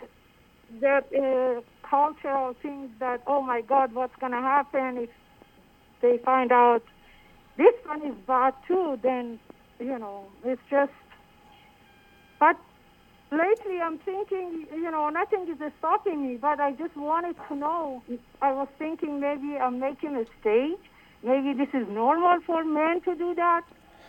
that 0.81 1.05
uh, 1.13 1.61
cultural 1.87 2.55
things 2.61 2.89
that, 2.99 3.21
oh 3.27 3.41
my 3.41 3.61
God, 3.61 3.93
what's 3.93 4.15
going 4.19 4.31
to 4.31 4.41
happen 4.41 4.97
if 4.97 5.09
they 6.01 6.17
find 6.23 6.51
out 6.51 6.83
this 7.57 7.73
one 7.85 8.01
is 8.05 8.15
bad 8.27 8.53
too, 8.67 8.99
then, 9.01 9.39
you 9.79 9.97
know, 9.97 10.25
it's 10.43 10.61
just. 10.69 10.91
But 12.39 12.57
lately 13.31 13.79
I'm 13.81 13.97
thinking, 13.99 14.67
you 14.73 14.91
know, 14.91 15.09
nothing 15.09 15.47
is 15.47 15.71
stopping 15.79 16.27
me, 16.27 16.37
but 16.37 16.59
I 16.59 16.73
just 16.73 16.95
wanted 16.97 17.35
to 17.47 17.55
know. 17.55 18.03
I 18.41 18.51
was 18.51 18.67
thinking 18.77 19.19
maybe 19.19 19.57
I'm 19.57 19.79
making 19.79 20.09
a 20.09 20.19
mistake. 20.19 20.79
Maybe 21.23 21.53
this 21.53 21.69
is 21.73 21.87
normal 21.87 22.39
for 22.45 22.63
men 22.63 23.01
to 23.01 23.15
do 23.15 23.33
that 23.35 23.63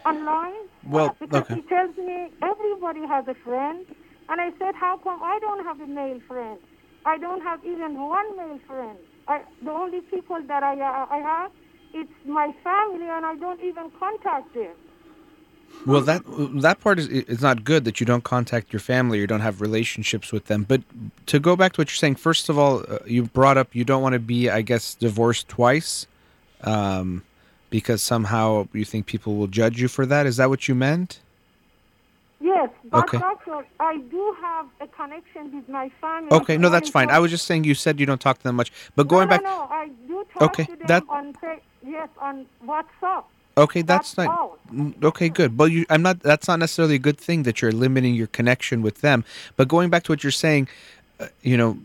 online. 0.04 0.68
Well, 0.84 1.16
because 1.18 1.42
okay. 1.42 1.54
he 1.54 1.62
tells 1.62 1.96
me 1.96 2.30
everybody 2.42 3.06
has 3.06 3.26
a 3.28 3.34
friend. 3.34 3.86
And 4.28 4.40
I 4.40 4.50
said, 4.58 4.74
how 4.74 4.98
come 4.98 5.20
I 5.22 5.38
don't 5.40 5.64
have 5.64 5.80
a 5.80 5.86
male 5.86 6.20
friend? 6.26 6.58
I 7.04 7.18
don't 7.18 7.42
have 7.42 7.64
even 7.64 7.98
one 7.98 8.36
male 8.36 8.58
friend. 8.66 8.98
I, 9.28 9.42
the 9.62 9.70
only 9.70 10.00
people 10.00 10.40
that 10.46 10.62
I, 10.62 10.80
uh, 10.80 11.06
I 11.10 11.18
have, 11.18 11.50
it's 11.94 12.10
my 12.24 12.54
family, 12.64 13.06
and 13.08 13.24
I 13.24 13.36
don't 13.36 13.60
even 13.60 13.90
contact 13.98 14.52
them. 14.54 14.74
Well, 15.84 16.00
that 16.02 16.22
that 16.62 16.80
part 16.80 16.98
is 16.98 17.08
is 17.08 17.42
not 17.42 17.64
good 17.64 17.84
that 17.84 18.00
you 18.00 18.06
don't 18.06 18.24
contact 18.24 18.72
your 18.72 18.80
family, 18.80 19.18
you 19.18 19.26
don't 19.26 19.40
have 19.40 19.60
relationships 19.60 20.32
with 20.32 20.46
them. 20.46 20.64
But 20.64 20.82
to 21.26 21.38
go 21.38 21.54
back 21.56 21.72
to 21.74 21.80
what 21.80 21.88
you're 21.90 21.96
saying, 21.96 22.16
first 22.16 22.48
of 22.48 22.58
all, 22.58 22.84
uh, 22.88 22.98
you 23.04 23.24
brought 23.24 23.56
up 23.58 23.74
you 23.74 23.84
don't 23.84 24.02
want 24.02 24.14
to 24.14 24.18
be, 24.18 24.48
I 24.48 24.62
guess, 24.62 24.94
divorced 24.94 25.48
twice, 25.48 26.06
um, 26.62 27.24
because 27.68 28.02
somehow 28.02 28.68
you 28.72 28.84
think 28.84 29.06
people 29.06 29.36
will 29.36 29.48
judge 29.48 29.80
you 29.80 29.88
for 29.88 30.06
that. 30.06 30.26
Is 30.26 30.36
that 30.38 30.48
what 30.48 30.66
you 30.68 30.74
meant? 30.74 31.20
Yes, 32.40 32.68
but 32.90 33.04
Okay. 33.04 33.18
doctor, 33.18 33.66
I 33.80 33.96
do 33.96 34.36
have 34.42 34.66
a 34.80 34.86
connection 34.86 35.54
with 35.56 35.68
my 35.68 35.90
family. 36.00 36.30
Okay, 36.32 36.58
no, 36.58 36.68
that's 36.68 36.90
fine. 36.90 37.08
I 37.10 37.18
was 37.18 37.30
just 37.30 37.46
saying 37.46 37.64
you 37.64 37.74
said 37.74 37.98
you 37.98 38.04
don't 38.06 38.20
talk 38.20 38.38
to 38.38 38.44
them 38.44 38.56
much, 38.56 38.70
but 38.94 39.08
going 39.08 39.26
no, 39.28 39.30
back, 39.30 39.42
No, 39.42 39.50
no, 39.60 39.62
I 39.70 39.88
do 40.06 40.24
talk 40.34 40.42
Okay, 40.42 40.64
to 40.64 40.76
them 40.76 40.86
that- 40.86 41.04
on 41.08 41.34
yes 41.82 42.08
on 42.20 42.46
WhatsApp. 42.66 43.24
okay, 43.56 43.80
that's 43.80 44.12
That's 44.14 44.28
not 44.28 44.38
all. 44.38 44.58
Okay. 45.02 45.28
Good, 45.30 45.56
but 45.56 45.70
you, 45.70 45.86
I'm 45.88 46.02
not. 46.02 46.20
That's 46.20 46.46
not 46.46 46.58
necessarily 46.58 46.96
a 46.96 46.98
good 46.98 47.18
thing 47.18 47.44
that 47.44 47.62
you're 47.62 47.72
limiting 47.72 48.14
your 48.14 48.26
connection 48.26 48.82
with 48.82 49.00
them. 49.00 49.24
But 49.56 49.68
going 49.68 49.88
back 49.88 50.02
to 50.04 50.12
what 50.12 50.22
you're 50.22 50.30
saying, 50.30 50.68
uh, 51.20 51.28
you 51.42 51.56
know, 51.56 51.78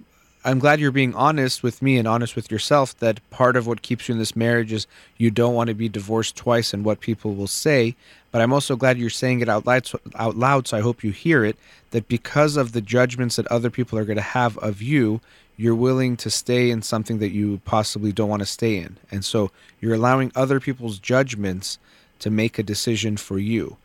I'm 0.43 0.59
glad 0.59 0.79
you're 0.81 0.91
being 0.91 1.13
honest 1.15 1.63
with 1.63 1.81
me 1.81 1.97
and 1.97 2.07
honest 2.07 2.35
with 2.35 2.51
yourself. 2.51 2.97
That 2.99 3.21
part 3.29 3.55
of 3.55 3.67
what 3.67 3.83
keeps 3.83 4.09
you 4.09 4.13
in 4.13 4.19
this 4.19 4.35
marriage 4.35 4.73
is 4.73 4.85
you 5.17 5.31
don't 5.31 5.53
want 5.53 5.69
to 5.69 5.73
be 5.75 5.87
divorced 5.87 6.35
twice 6.35 6.73
and 6.73 6.83
what 6.83 6.99
people 6.99 7.35
will 7.35 7.47
say. 7.47 7.95
But 8.31 8.41
I'm 8.41 8.53
also 8.53 8.75
glad 8.75 8.97
you're 8.97 9.09
saying 9.09 9.41
it 9.41 9.49
out 9.49 9.65
loud. 9.65 9.85
So, 9.85 9.99
out 10.15 10.37
loud, 10.37 10.67
so 10.67 10.77
I 10.77 10.81
hope 10.81 11.03
you 11.03 11.11
hear 11.11 11.43
it. 11.43 11.57
That 11.91 12.07
because 12.07 12.55
of 12.55 12.71
the 12.71 12.81
judgments 12.81 13.35
that 13.35 13.47
other 13.47 13.69
people 13.69 13.99
are 13.99 14.05
going 14.05 14.17
to 14.17 14.21
have 14.21 14.57
of 14.59 14.81
you, 14.81 15.19
you're 15.57 15.75
willing 15.75 16.17
to 16.17 16.29
stay 16.29 16.71
in 16.71 16.81
something 16.81 17.19
that 17.19 17.31
you 17.31 17.61
possibly 17.65 18.11
don't 18.11 18.29
want 18.29 18.41
to 18.41 18.45
stay 18.45 18.77
in. 18.77 18.97
And 19.11 19.23
so 19.23 19.51
you're 19.79 19.93
allowing 19.93 20.31
other 20.35 20.59
people's 20.59 20.97
judgments 20.97 21.77
to 22.19 22.29
make 22.29 22.57
a 22.57 22.63
decision 22.63 23.17
for 23.17 23.37
you. 23.37 23.77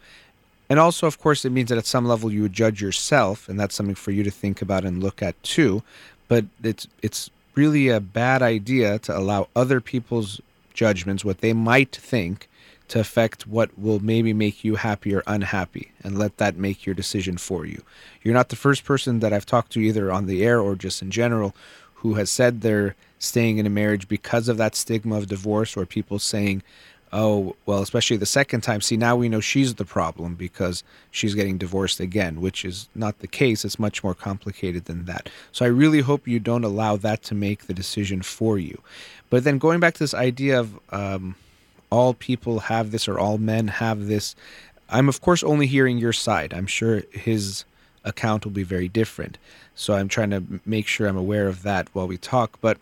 And 0.69 0.79
also, 0.79 1.07
of 1.07 1.21
course, 1.21 1.45
it 1.45 1.51
means 1.51 1.69
that 1.69 1.79
at 1.79 1.87
some 1.87 2.07
level 2.07 2.33
you 2.33 2.43
would 2.43 2.53
judge 2.53 2.81
yourself, 2.81 3.49
and 3.49 3.59
that's 3.59 3.75
something 3.75 3.95
for 3.95 4.11
you 4.11 4.23
to 4.25 4.31
think 4.31 4.63
about 4.63 4.85
and 4.85 5.03
look 5.03 5.23
at 5.23 5.41
too. 5.43 5.83
But 6.29 6.45
it's 6.63 6.89
it's 7.03 7.31
really 7.55 7.89
a 7.89 8.01
bad 8.01 8.43
idea 8.43 8.99
to 9.01 9.17
allow 9.17 9.49
other 9.55 9.81
people's 9.81 10.41
judgments, 10.75 11.25
what 11.25 11.41
they 11.41 11.53
might 11.53 11.95
think, 11.95 12.49
to 12.89 13.01
affect 13.01 13.47
what 13.47 13.77
will 13.79 14.01
maybe 14.01 14.33
make 14.33 14.65
you 14.65 14.77
happy 14.77 15.15
or 15.15 15.23
unhappy, 15.27 15.93
and 16.03 16.19
let 16.19 16.37
that 16.37 16.57
make 16.57 16.87
your 16.87 16.95
decision 16.95 17.37
for 17.37 17.67
you. 17.67 17.83
You're 18.23 18.35
not 18.35 18.49
the 18.49 18.57
first 18.57 18.85
person 18.85 19.21
that 19.21 19.33
I've 19.33 19.47
talked 19.47 19.73
to, 19.73 19.81
either 19.81 20.13
on 20.13 20.27
the 20.27 20.45
air 20.45 20.61
or 20.61 20.77
just 20.77 21.03
in 21.03 21.11
general, 21.11 21.55
who 21.95 22.15
has 22.15 22.31
said 22.31 22.61
they're 22.61 22.95
staying 23.19 23.59
in 23.59 23.67
a 23.67 23.71
marriage 23.71 24.07
because 24.07 24.49
of 24.49 24.57
that 24.59 24.77
stigma 24.77 25.17
of 25.17 25.27
divorce, 25.27 25.77
or 25.77 25.87
people 25.87 26.19
saying, 26.19 26.63
oh, 27.13 27.57
well, 27.65 27.83
especially 27.83 28.17
the 28.17 28.27
second 28.27 28.61
time, 28.61 28.81
see, 28.81 28.97
now 28.97 29.17
we 29.17 29.29
know 29.29 29.41
she's 29.41 29.77
the 29.77 29.85
problem 29.85 30.35
because 30.35 30.85
she's 31.11 31.35
getting 31.35 31.57
divorced 31.57 31.99
again, 31.99 32.41
which 32.41 32.65
is 32.65 32.89
not 32.95 33.21
the 33.21 33.27
case. 33.27 33.65
It's 33.65 33.79
much 33.79 34.05
more 34.05 34.15
complicated 34.15 34.85
than 34.85 35.07
that. 35.07 35.31
So 35.53 35.65
I 35.65 35.69
really 35.69 36.01
hope 36.01 36.29
you 36.29 36.39
don't 36.39 36.65
allow 36.65 36.97
that 36.99 37.23
to 37.25 37.35
make 37.35 37.67
the 37.67 37.75
decision 37.75 38.23
for 38.23 38.59
you. 38.59 38.81
But 39.31 39.45
then 39.45 39.59
going 39.59 39.81
back 39.81 39.95
to 39.95 40.01
this 40.01 40.15
idea 40.15 40.61
of 40.61 40.79
um, 40.91 41.37
all 41.97 42.15
people 42.15 42.61
have 42.61 42.91
this 42.91 43.09
or 43.09 43.19
all 43.19 43.39
men 43.39 43.69
have 43.69 44.07
this, 44.07 44.37
I'm, 44.91 45.09
of 45.09 45.21
course, 45.21 45.43
only 45.43 45.67
hearing 45.67 45.99
your 45.99 46.13
side. 46.13 46.53
I'm 46.55 46.67
sure 46.67 47.03
his 47.11 47.65
account 48.05 48.45
will 48.45 48.53
be 48.53 48.63
very 48.63 48.89
different. 48.89 49.39
So 49.75 49.95
I'm 49.95 50.09
trying 50.09 50.31
to 50.31 50.43
make 50.65 50.87
sure 50.87 51.09
I'm 51.09 51.17
aware 51.17 51.49
of 51.49 51.63
that 51.63 51.89
while 51.93 52.07
we 52.07 52.19
talk. 52.19 52.59
But 52.61 52.79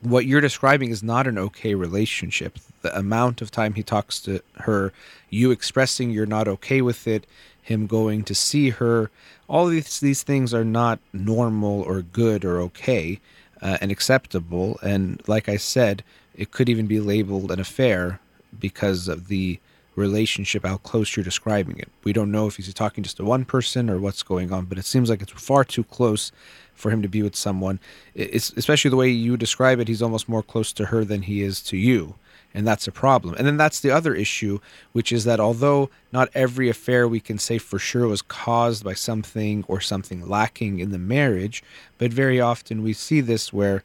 what 0.00 0.26
you're 0.26 0.40
describing 0.40 0.90
is 0.90 1.02
not 1.02 1.26
an 1.26 1.38
okay 1.38 1.74
relationship. 1.74 2.58
The 2.82 2.96
amount 2.96 3.42
of 3.42 3.50
time 3.50 3.74
he 3.74 3.82
talks 3.82 4.20
to 4.20 4.40
her, 4.58 4.92
you 5.30 5.50
expressing 5.50 6.10
you're 6.10 6.26
not 6.26 6.48
okay 6.48 6.80
with 6.82 7.08
it, 7.08 7.26
him 7.62 7.86
going 7.86 8.22
to 8.24 8.34
see 8.34 8.70
her, 8.70 9.10
all 9.48 9.66
these 9.66 10.00
these 10.00 10.22
things 10.22 10.54
are 10.54 10.64
not 10.64 10.98
normal 11.12 11.82
or 11.82 12.02
good 12.02 12.44
or 12.44 12.60
okay 12.60 13.20
uh, 13.60 13.78
and 13.80 13.90
acceptable. 13.90 14.78
And 14.82 15.22
like 15.26 15.48
I 15.48 15.56
said, 15.56 16.04
it 16.38 16.52
could 16.52 16.68
even 16.68 16.86
be 16.86 17.00
labeled 17.00 17.50
an 17.50 17.60
affair 17.60 18.20
because 18.58 19.08
of 19.08 19.26
the 19.26 19.58
relationship, 19.96 20.64
how 20.64 20.76
close 20.76 21.16
you're 21.16 21.24
describing 21.24 21.76
it. 21.78 21.88
We 22.04 22.12
don't 22.12 22.30
know 22.30 22.46
if 22.46 22.56
he's 22.56 22.72
talking 22.72 23.02
just 23.02 23.16
to 23.16 23.24
one 23.24 23.44
person 23.44 23.90
or 23.90 23.98
what's 23.98 24.22
going 24.22 24.52
on, 24.52 24.66
but 24.66 24.78
it 24.78 24.84
seems 24.84 25.10
like 25.10 25.20
it's 25.20 25.32
far 25.32 25.64
too 25.64 25.82
close 25.82 26.30
for 26.74 26.90
him 26.90 27.02
to 27.02 27.08
be 27.08 27.22
with 27.22 27.34
someone. 27.34 27.80
It's 28.14 28.52
especially 28.56 28.90
the 28.90 28.96
way 28.96 29.10
you 29.10 29.36
describe 29.36 29.80
it. 29.80 29.88
He's 29.88 30.00
almost 30.00 30.28
more 30.28 30.44
close 30.44 30.72
to 30.74 30.86
her 30.86 31.04
than 31.04 31.22
he 31.22 31.42
is 31.42 31.60
to 31.62 31.76
you, 31.76 32.14
and 32.54 32.64
that's 32.64 32.86
a 32.86 32.92
problem. 32.92 33.34
And 33.36 33.44
then 33.44 33.56
that's 33.56 33.80
the 33.80 33.90
other 33.90 34.14
issue, 34.14 34.60
which 34.92 35.10
is 35.10 35.24
that 35.24 35.40
although 35.40 35.90
not 36.12 36.30
every 36.34 36.68
affair 36.68 37.08
we 37.08 37.18
can 37.18 37.38
say 37.38 37.58
for 37.58 37.80
sure 37.80 38.06
was 38.06 38.22
caused 38.22 38.84
by 38.84 38.94
something 38.94 39.64
or 39.66 39.80
something 39.80 40.28
lacking 40.28 40.78
in 40.78 40.92
the 40.92 40.98
marriage, 40.98 41.64
but 41.98 42.12
very 42.12 42.40
often 42.40 42.84
we 42.84 42.92
see 42.92 43.20
this 43.20 43.52
where 43.52 43.82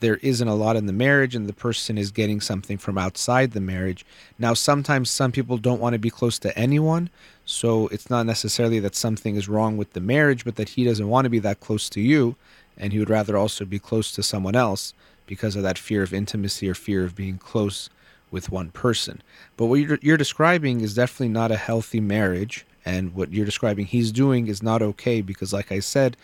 there 0.00 0.16
isn't 0.16 0.48
a 0.48 0.54
lot 0.54 0.76
in 0.76 0.86
the 0.86 0.92
marriage 0.92 1.34
and 1.34 1.48
the 1.48 1.52
person 1.52 1.96
is 1.96 2.10
getting 2.10 2.40
something 2.40 2.76
from 2.78 2.98
outside 2.98 3.52
the 3.52 3.60
marriage. 3.60 4.04
Now, 4.38 4.54
sometimes 4.54 5.10
some 5.10 5.32
people 5.32 5.58
don't 5.58 5.80
want 5.80 5.94
to 5.94 5.98
be 5.98 6.10
close 6.10 6.38
to 6.40 6.56
anyone, 6.58 7.08
so 7.44 7.88
it's 7.88 8.10
not 8.10 8.26
necessarily 8.26 8.78
that 8.80 8.94
something 8.94 9.36
is 9.36 9.48
wrong 9.48 9.76
with 9.76 9.92
the 9.94 10.00
marriage, 10.00 10.44
but 10.44 10.56
that 10.56 10.70
he 10.70 10.84
doesn't 10.84 11.08
want 11.08 11.24
to 11.24 11.30
be 11.30 11.38
that 11.38 11.60
close 11.60 11.88
to 11.90 12.00
you, 12.00 12.36
and 12.76 12.92
he 12.92 12.98
would 12.98 13.10
rather 13.10 13.36
also 13.36 13.64
be 13.64 13.78
close 13.78 14.12
to 14.12 14.22
someone 14.22 14.56
else 14.56 14.92
because 15.26 15.56
of 15.56 15.62
that 15.62 15.78
fear 15.78 16.02
of 16.02 16.12
intimacy 16.12 16.68
or 16.68 16.74
fear 16.74 17.04
of 17.04 17.16
being 17.16 17.38
close 17.38 17.88
with 18.30 18.50
one 18.50 18.70
person. 18.70 19.22
But 19.56 19.66
what 19.66 19.80
you're, 19.80 19.98
you're 20.02 20.16
describing 20.16 20.80
is 20.80 20.94
definitely 20.94 21.28
not 21.28 21.50
a 21.50 21.56
healthy 21.56 22.00
marriage, 22.00 22.66
and 22.84 23.14
what 23.14 23.32
you're 23.32 23.46
describing 23.46 23.86
he's 23.86 24.12
doing 24.12 24.46
is 24.46 24.62
not 24.62 24.82
okay 24.82 25.20
because, 25.22 25.52
like 25.52 25.72
I 25.72 25.80
said, 25.80 26.16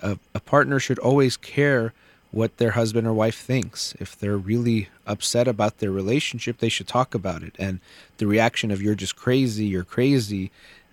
a, 0.00 0.18
a 0.34 0.40
partner 0.40 0.80
should 0.80 0.98
always 0.98 1.36
care 1.36 1.92
what 2.30 2.56
their 2.58 2.72
husband 2.72 3.06
or 3.06 3.12
wife 3.12 3.38
thinks. 3.38 3.94
If 3.98 4.18
they're 4.18 4.36
really 4.36 4.88
upset 5.06 5.48
about 5.48 5.78
their 5.78 5.90
relationship, 5.90 6.58
they 6.58 6.68
should 6.68 6.88
talk 6.88 7.14
about 7.14 7.42
it. 7.42 7.54
And 7.58 7.80
the 8.18 8.26
reaction 8.26 8.70
of 8.70 8.82
you're 8.82 8.94
just 8.94 9.16
crazy, 9.16 9.64
you're 9.66 9.84
crazy, 9.84 10.50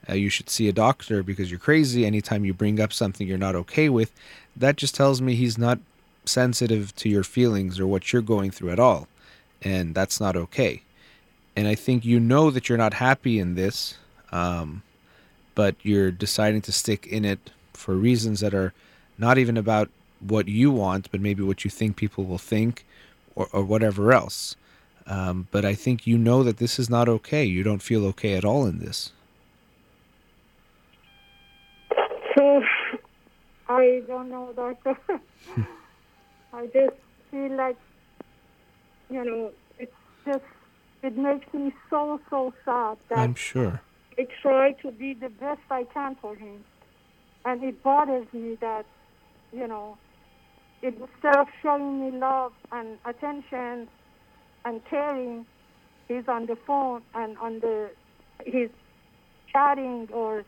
uh, 0.10 0.14
you 0.14 0.30
should 0.30 0.50
see 0.50 0.70
a 0.70 0.74
doctor 0.74 1.24
because 1.24 1.50
you're 1.50 1.60
crazy 1.60 2.06
anytime 2.06 2.46
you 2.46 2.54
bring 2.54 2.80
up 2.80 2.94
something 2.94 3.28
you're 3.28 3.38
not 3.38 3.56
okay 3.56 3.90
with, 3.90 4.12
that 4.56 4.78
just 4.78 4.96
tells 4.96 5.22
me 5.22 5.36
he's 5.36 5.58
not 5.58 5.80
sensitive 6.26 6.96
to 6.96 7.10
your 7.10 7.24
feelings 7.24 7.80
or 7.80 7.88
what 7.88 8.14
you're 8.14 8.22
going 8.22 8.52
through 8.52 8.70
at 8.70 8.80
all. 8.80 9.08
And 9.62 9.94
that's 9.96 10.20
not 10.20 10.36
okay. 10.36 10.84
And 11.56 11.68
I 11.68 11.76
think 11.76 12.06
you 12.06 12.20
know 12.20 12.52
that 12.52 12.70
you're 12.70 12.78
not 12.78 12.96
happy 12.96 13.40
in 13.40 13.56
this, 13.56 13.98
um, 14.32 14.84
but 15.54 15.76
you're 15.82 16.12
deciding 16.12 16.62
to 16.64 16.72
stick 16.72 17.08
in 17.08 17.26
it 17.26 17.52
for 17.74 17.96
reasons 17.96 18.42
that 18.42 18.54
are 18.54 18.74
not 19.18 19.38
even 19.38 19.58
about 19.58 19.90
what 20.20 20.48
you 20.48 20.72
want, 20.72 21.12
but 21.12 21.22
maybe 21.22 21.44
what 21.44 21.64
you 21.64 21.72
think 21.72 21.96
people 21.96 22.24
will 22.24 22.38
think 22.38 22.86
or, 23.36 23.48
or 23.52 23.64
whatever 23.64 24.12
else. 24.12 24.56
Um, 25.08 25.48
but 25.52 25.64
I 25.66 25.76
think 25.76 26.08
you 26.08 26.18
know 26.18 26.44
that 26.44 26.58
this 26.58 26.80
is 26.80 26.90
not 26.90 27.08
okay. 27.08 27.44
You 27.44 27.64
don't 27.64 27.82
feel 27.82 28.06
okay 28.08 28.34
at 28.34 28.44
all 28.44 28.66
in 28.66 28.80
this. 28.80 29.12
So 32.36 32.64
I 33.70 34.02
don't 34.08 34.30
know, 34.30 34.52
doctor. 34.56 34.98
I 36.54 36.66
just 36.68 36.96
feel 37.30 37.56
like 37.56 37.78
you 39.10 39.24
know, 39.24 39.52
it's 39.80 39.94
just, 40.26 40.44
it 41.04 41.18
makes 41.18 41.52
me 41.54 41.74
so, 41.90 42.20
so 42.30 42.54
sad 42.64 42.98
that 43.10 43.20
I'm 43.20 43.36
sure. 43.36 43.82
I 44.18 44.28
try 44.42 44.72
to 44.74 44.92
be 44.92 45.14
the 45.14 45.30
best 45.30 45.62
I 45.70 45.84
can 45.84 46.16
for 46.16 46.36
him. 46.36 46.64
And 47.44 47.64
it 47.64 47.84
bothers 47.84 48.26
me 48.34 48.58
that, 48.62 48.86
you 49.54 49.68
know, 49.68 49.98
instead 50.86 51.36
of 51.36 51.48
showing 51.62 52.00
me 52.02 52.18
love 52.18 52.52
and 52.72 52.98
attention 53.06 53.88
and 54.66 54.82
caring, 54.90 55.46
he's 56.08 56.28
on 56.28 56.46
the 56.46 56.56
phone 56.68 57.02
and 57.14 57.38
on 57.40 57.60
the, 57.60 57.90
he's 58.46 58.70
chatting 59.52 60.08
or 60.14 60.44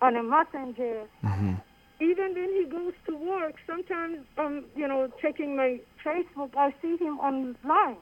on 0.00 0.16
a 0.16 0.22
messenger. 0.22 1.04
hmm 1.22 1.54
Even 2.00 2.34
when 2.34 2.50
he 2.58 2.64
goes 2.70 2.92
to 3.08 3.16
work, 3.16 3.54
sometimes, 3.66 4.18
um, 4.38 4.64
you 4.74 4.86
know, 4.86 5.08
checking 5.20 5.56
my 5.56 5.80
Facebook, 6.04 6.50
I 6.56 6.74
see 6.82 6.96
him 6.98 7.18
online. 7.20 7.96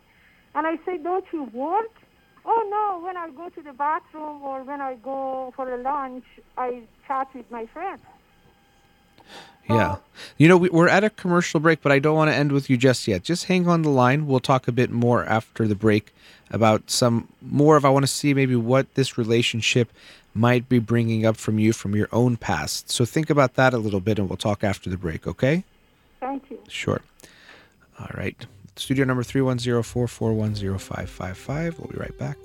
And 0.54 0.66
I 0.66 0.76
say, 0.86 0.98
don't 1.02 1.24
you 1.32 1.44
work? 1.52 1.94
Oh, 2.44 2.62
no, 2.70 3.04
when 3.04 3.16
I 3.16 3.30
go 3.30 3.48
to 3.48 3.62
the 3.62 3.72
bathroom 3.72 4.42
or 4.42 4.62
when 4.64 4.80
I 4.80 4.96
go 4.96 5.52
for 5.56 5.72
a 5.72 5.80
lunch, 5.80 6.24
I 6.56 6.82
chat 7.06 7.28
with 7.34 7.50
my 7.50 7.66
friends. 7.72 8.02
Yeah. 9.68 9.96
You 10.36 10.48
know, 10.48 10.58
we, 10.58 10.68
we're 10.68 10.88
at 10.88 11.04
a 11.04 11.10
commercial 11.10 11.60
break, 11.60 11.82
but 11.82 11.90
I 11.90 11.98
don't 11.98 12.16
want 12.16 12.30
to 12.30 12.34
end 12.34 12.52
with 12.52 12.68
you 12.68 12.76
just 12.76 13.08
yet. 13.08 13.22
Just 13.22 13.46
hang 13.46 13.66
on 13.66 13.82
the 13.82 13.88
line. 13.88 14.26
We'll 14.26 14.40
talk 14.40 14.68
a 14.68 14.72
bit 14.72 14.90
more 14.90 15.24
after 15.24 15.66
the 15.66 15.74
break 15.74 16.14
about 16.50 16.90
some 16.90 17.28
more 17.40 17.76
of 17.76 17.84
I 17.84 17.88
want 17.88 18.04
to 18.04 18.12
see 18.12 18.34
maybe 18.34 18.56
what 18.56 18.94
this 18.94 19.16
relationship 19.16 19.90
might 20.34 20.68
be 20.68 20.78
bringing 20.78 21.24
up 21.24 21.36
from 21.36 21.58
you 21.58 21.72
from 21.72 21.96
your 21.96 22.08
own 22.12 22.36
past. 22.36 22.90
So 22.90 23.04
think 23.04 23.30
about 23.30 23.54
that 23.54 23.72
a 23.72 23.78
little 23.78 24.00
bit 24.00 24.18
and 24.18 24.28
we'll 24.28 24.36
talk 24.36 24.64
after 24.64 24.90
the 24.90 24.96
break, 24.96 25.26
okay? 25.26 25.64
Thank 26.20 26.50
you. 26.50 26.58
Sure. 26.68 27.00
All 27.98 28.10
right. 28.14 28.36
Studio 28.76 29.04
number 29.04 29.22
310-441-0555. 29.22 31.78
We'll 31.78 31.88
be 31.88 31.96
right 31.96 32.18
back. 32.18 32.36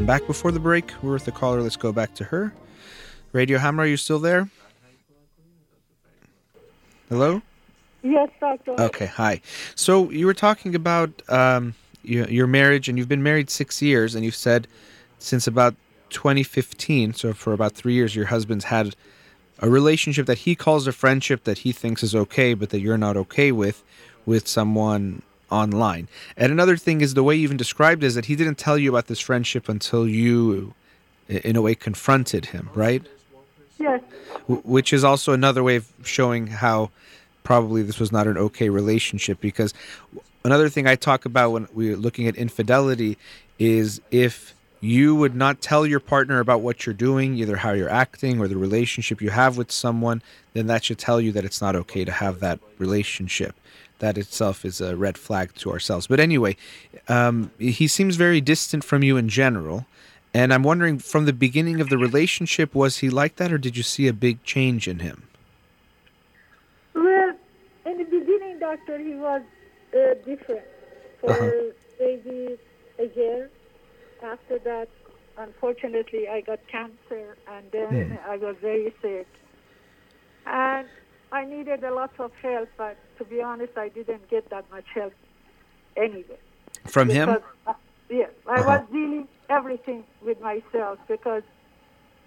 Welcome 0.00 0.18
back 0.18 0.26
before 0.26 0.50
the 0.50 0.60
break. 0.60 0.94
We're 1.02 1.12
with 1.12 1.26
the 1.26 1.30
caller. 1.30 1.60
Let's 1.60 1.76
go 1.76 1.92
back 1.92 2.14
to 2.14 2.24
her. 2.24 2.54
Radio 3.34 3.58
Hamra, 3.58 3.80
are 3.80 3.86
you 3.86 3.98
still 3.98 4.18
there? 4.18 4.48
Hello? 7.10 7.42
Yes, 8.02 8.30
Doctor. 8.40 8.80
Okay, 8.80 9.04
hi. 9.04 9.42
So 9.74 10.10
you 10.10 10.24
were 10.24 10.32
talking 10.32 10.74
about 10.74 11.10
um, 11.28 11.74
your, 12.02 12.26
your 12.30 12.46
marriage, 12.46 12.88
and 12.88 12.96
you've 12.96 13.10
been 13.10 13.22
married 13.22 13.50
six 13.50 13.82
years, 13.82 14.14
and 14.14 14.24
you've 14.24 14.34
said 14.34 14.66
since 15.18 15.46
about 15.46 15.74
2015, 16.08 17.12
so 17.12 17.34
for 17.34 17.52
about 17.52 17.72
three 17.72 17.92
years, 17.92 18.16
your 18.16 18.24
husband's 18.24 18.64
had 18.64 18.96
a 19.58 19.68
relationship 19.68 20.24
that 20.24 20.38
he 20.38 20.54
calls 20.54 20.86
a 20.86 20.92
friendship 20.92 21.44
that 21.44 21.58
he 21.58 21.72
thinks 21.72 22.02
is 22.02 22.14
okay, 22.14 22.54
but 22.54 22.70
that 22.70 22.80
you're 22.80 22.96
not 22.96 23.18
okay 23.18 23.52
with, 23.52 23.84
with 24.24 24.48
someone 24.48 25.20
online. 25.50 26.08
And 26.36 26.52
another 26.52 26.76
thing 26.76 27.00
is 27.00 27.14
the 27.14 27.22
way 27.22 27.34
you 27.34 27.42
even 27.42 27.56
described 27.56 28.02
is 28.02 28.14
that 28.14 28.26
he 28.26 28.36
didn't 28.36 28.56
tell 28.56 28.78
you 28.78 28.90
about 28.90 29.06
this 29.06 29.20
friendship 29.20 29.68
until 29.68 30.06
you, 30.06 30.74
in 31.28 31.56
a 31.56 31.62
way, 31.62 31.74
confronted 31.74 32.46
him, 32.46 32.70
right? 32.74 33.02
Yes. 33.78 34.02
Wh- 34.46 34.64
which 34.64 34.92
is 34.92 35.04
also 35.04 35.32
another 35.32 35.62
way 35.62 35.76
of 35.76 35.88
showing 36.04 36.46
how 36.48 36.90
probably 37.42 37.82
this 37.82 37.98
was 37.98 38.12
not 38.12 38.26
an 38.26 38.36
okay 38.36 38.68
relationship 38.68 39.40
because 39.40 39.72
another 40.44 40.68
thing 40.68 40.86
I 40.86 40.94
talk 40.94 41.24
about 41.24 41.50
when 41.50 41.68
we're 41.72 41.96
looking 41.96 42.26
at 42.28 42.36
infidelity 42.36 43.16
is 43.58 44.00
if 44.10 44.54
you 44.80 45.14
would 45.14 45.34
not 45.34 45.60
tell 45.60 45.86
your 45.86 46.00
partner 46.00 46.40
about 46.40 46.62
what 46.62 46.86
you're 46.86 46.94
doing, 46.94 47.34
either 47.36 47.56
how 47.56 47.72
you're 47.72 47.90
acting 47.90 48.40
or 48.40 48.48
the 48.48 48.56
relationship 48.56 49.20
you 49.20 49.30
have 49.30 49.58
with 49.58 49.70
someone, 49.70 50.22
then 50.54 50.66
that 50.68 50.84
should 50.84 50.98
tell 50.98 51.20
you 51.20 51.32
that 51.32 51.44
it's 51.44 51.60
not 51.60 51.76
okay 51.76 52.04
to 52.04 52.12
have 52.12 52.40
that 52.40 52.58
relationship. 52.78 53.54
That 54.00 54.18
itself 54.18 54.64
is 54.64 54.80
a 54.80 54.96
red 54.96 55.16
flag 55.16 55.54
to 55.56 55.70
ourselves. 55.70 56.06
But 56.06 56.20
anyway, 56.20 56.56
um, 57.08 57.50
he 57.58 57.86
seems 57.86 58.16
very 58.16 58.40
distant 58.40 58.82
from 58.82 59.02
you 59.02 59.16
in 59.16 59.28
general. 59.28 59.86
And 60.32 60.52
I'm 60.54 60.62
wondering, 60.62 60.98
from 60.98 61.24
the 61.24 61.32
beginning 61.32 61.80
of 61.80 61.88
the 61.88 61.98
relationship, 61.98 62.74
was 62.74 62.98
he 62.98 63.10
like 63.10 63.36
that, 63.36 63.52
or 63.52 63.58
did 63.58 63.76
you 63.76 63.82
see 63.82 64.06
a 64.08 64.12
big 64.12 64.42
change 64.44 64.86
in 64.88 65.00
him? 65.00 65.24
Well, 66.94 67.32
in 67.84 67.98
the 67.98 68.04
beginning, 68.04 68.58
Doctor, 68.58 68.98
he 68.98 69.14
was 69.14 69.42
uh, 69.94 70.14
different 70.24 70.62
for 71.20 71.30
Uh-huh. 71.30 71.50
maybe 71.98 72.58
a 72.98 73.06
year. 73.18 73.50
After 74.22 74.58
that, 74.60 74.88
unfortunately, 75.36 76.28
I 76.28 76.42
got 76.42 76.60
cancer, 76.68 77.36
and 77.48 77.64
then 77.72 78.18
I 78.26 78.36
was 78.36 78.56
very 78.60 78.94
sick. 79.02 79.26
And 80.46 80.86
I 81.32 81.44
needed 81.44 81.84
a 81.84 81.94
lot 81.94 82.10
of 82.18 82.32
help, 82.42 82.68
but 82.76 82.96
to 83.18 83.24
be 83.24 83.40
honest, 83.40 83.72
I 83.76 83.88
didn't 83.88 84.28
get 84.30 84.50
that 84.50 84.64
much 84.70 84.86
help 84.94 85.12
anyway. 85.96 86.38
From 86.86 87.08
him? 87.08 87.28
Uh, 87.28 87.72
yes, 88.08 88.30
I 88.48 88.60
Uh-huh. 88.60 88.64
was 88.64 88.82
dealing 88.92 89.28
everything 89.48 90.04
with 90.22 90.40
myself 90.40 90.98
because 91.08 91.42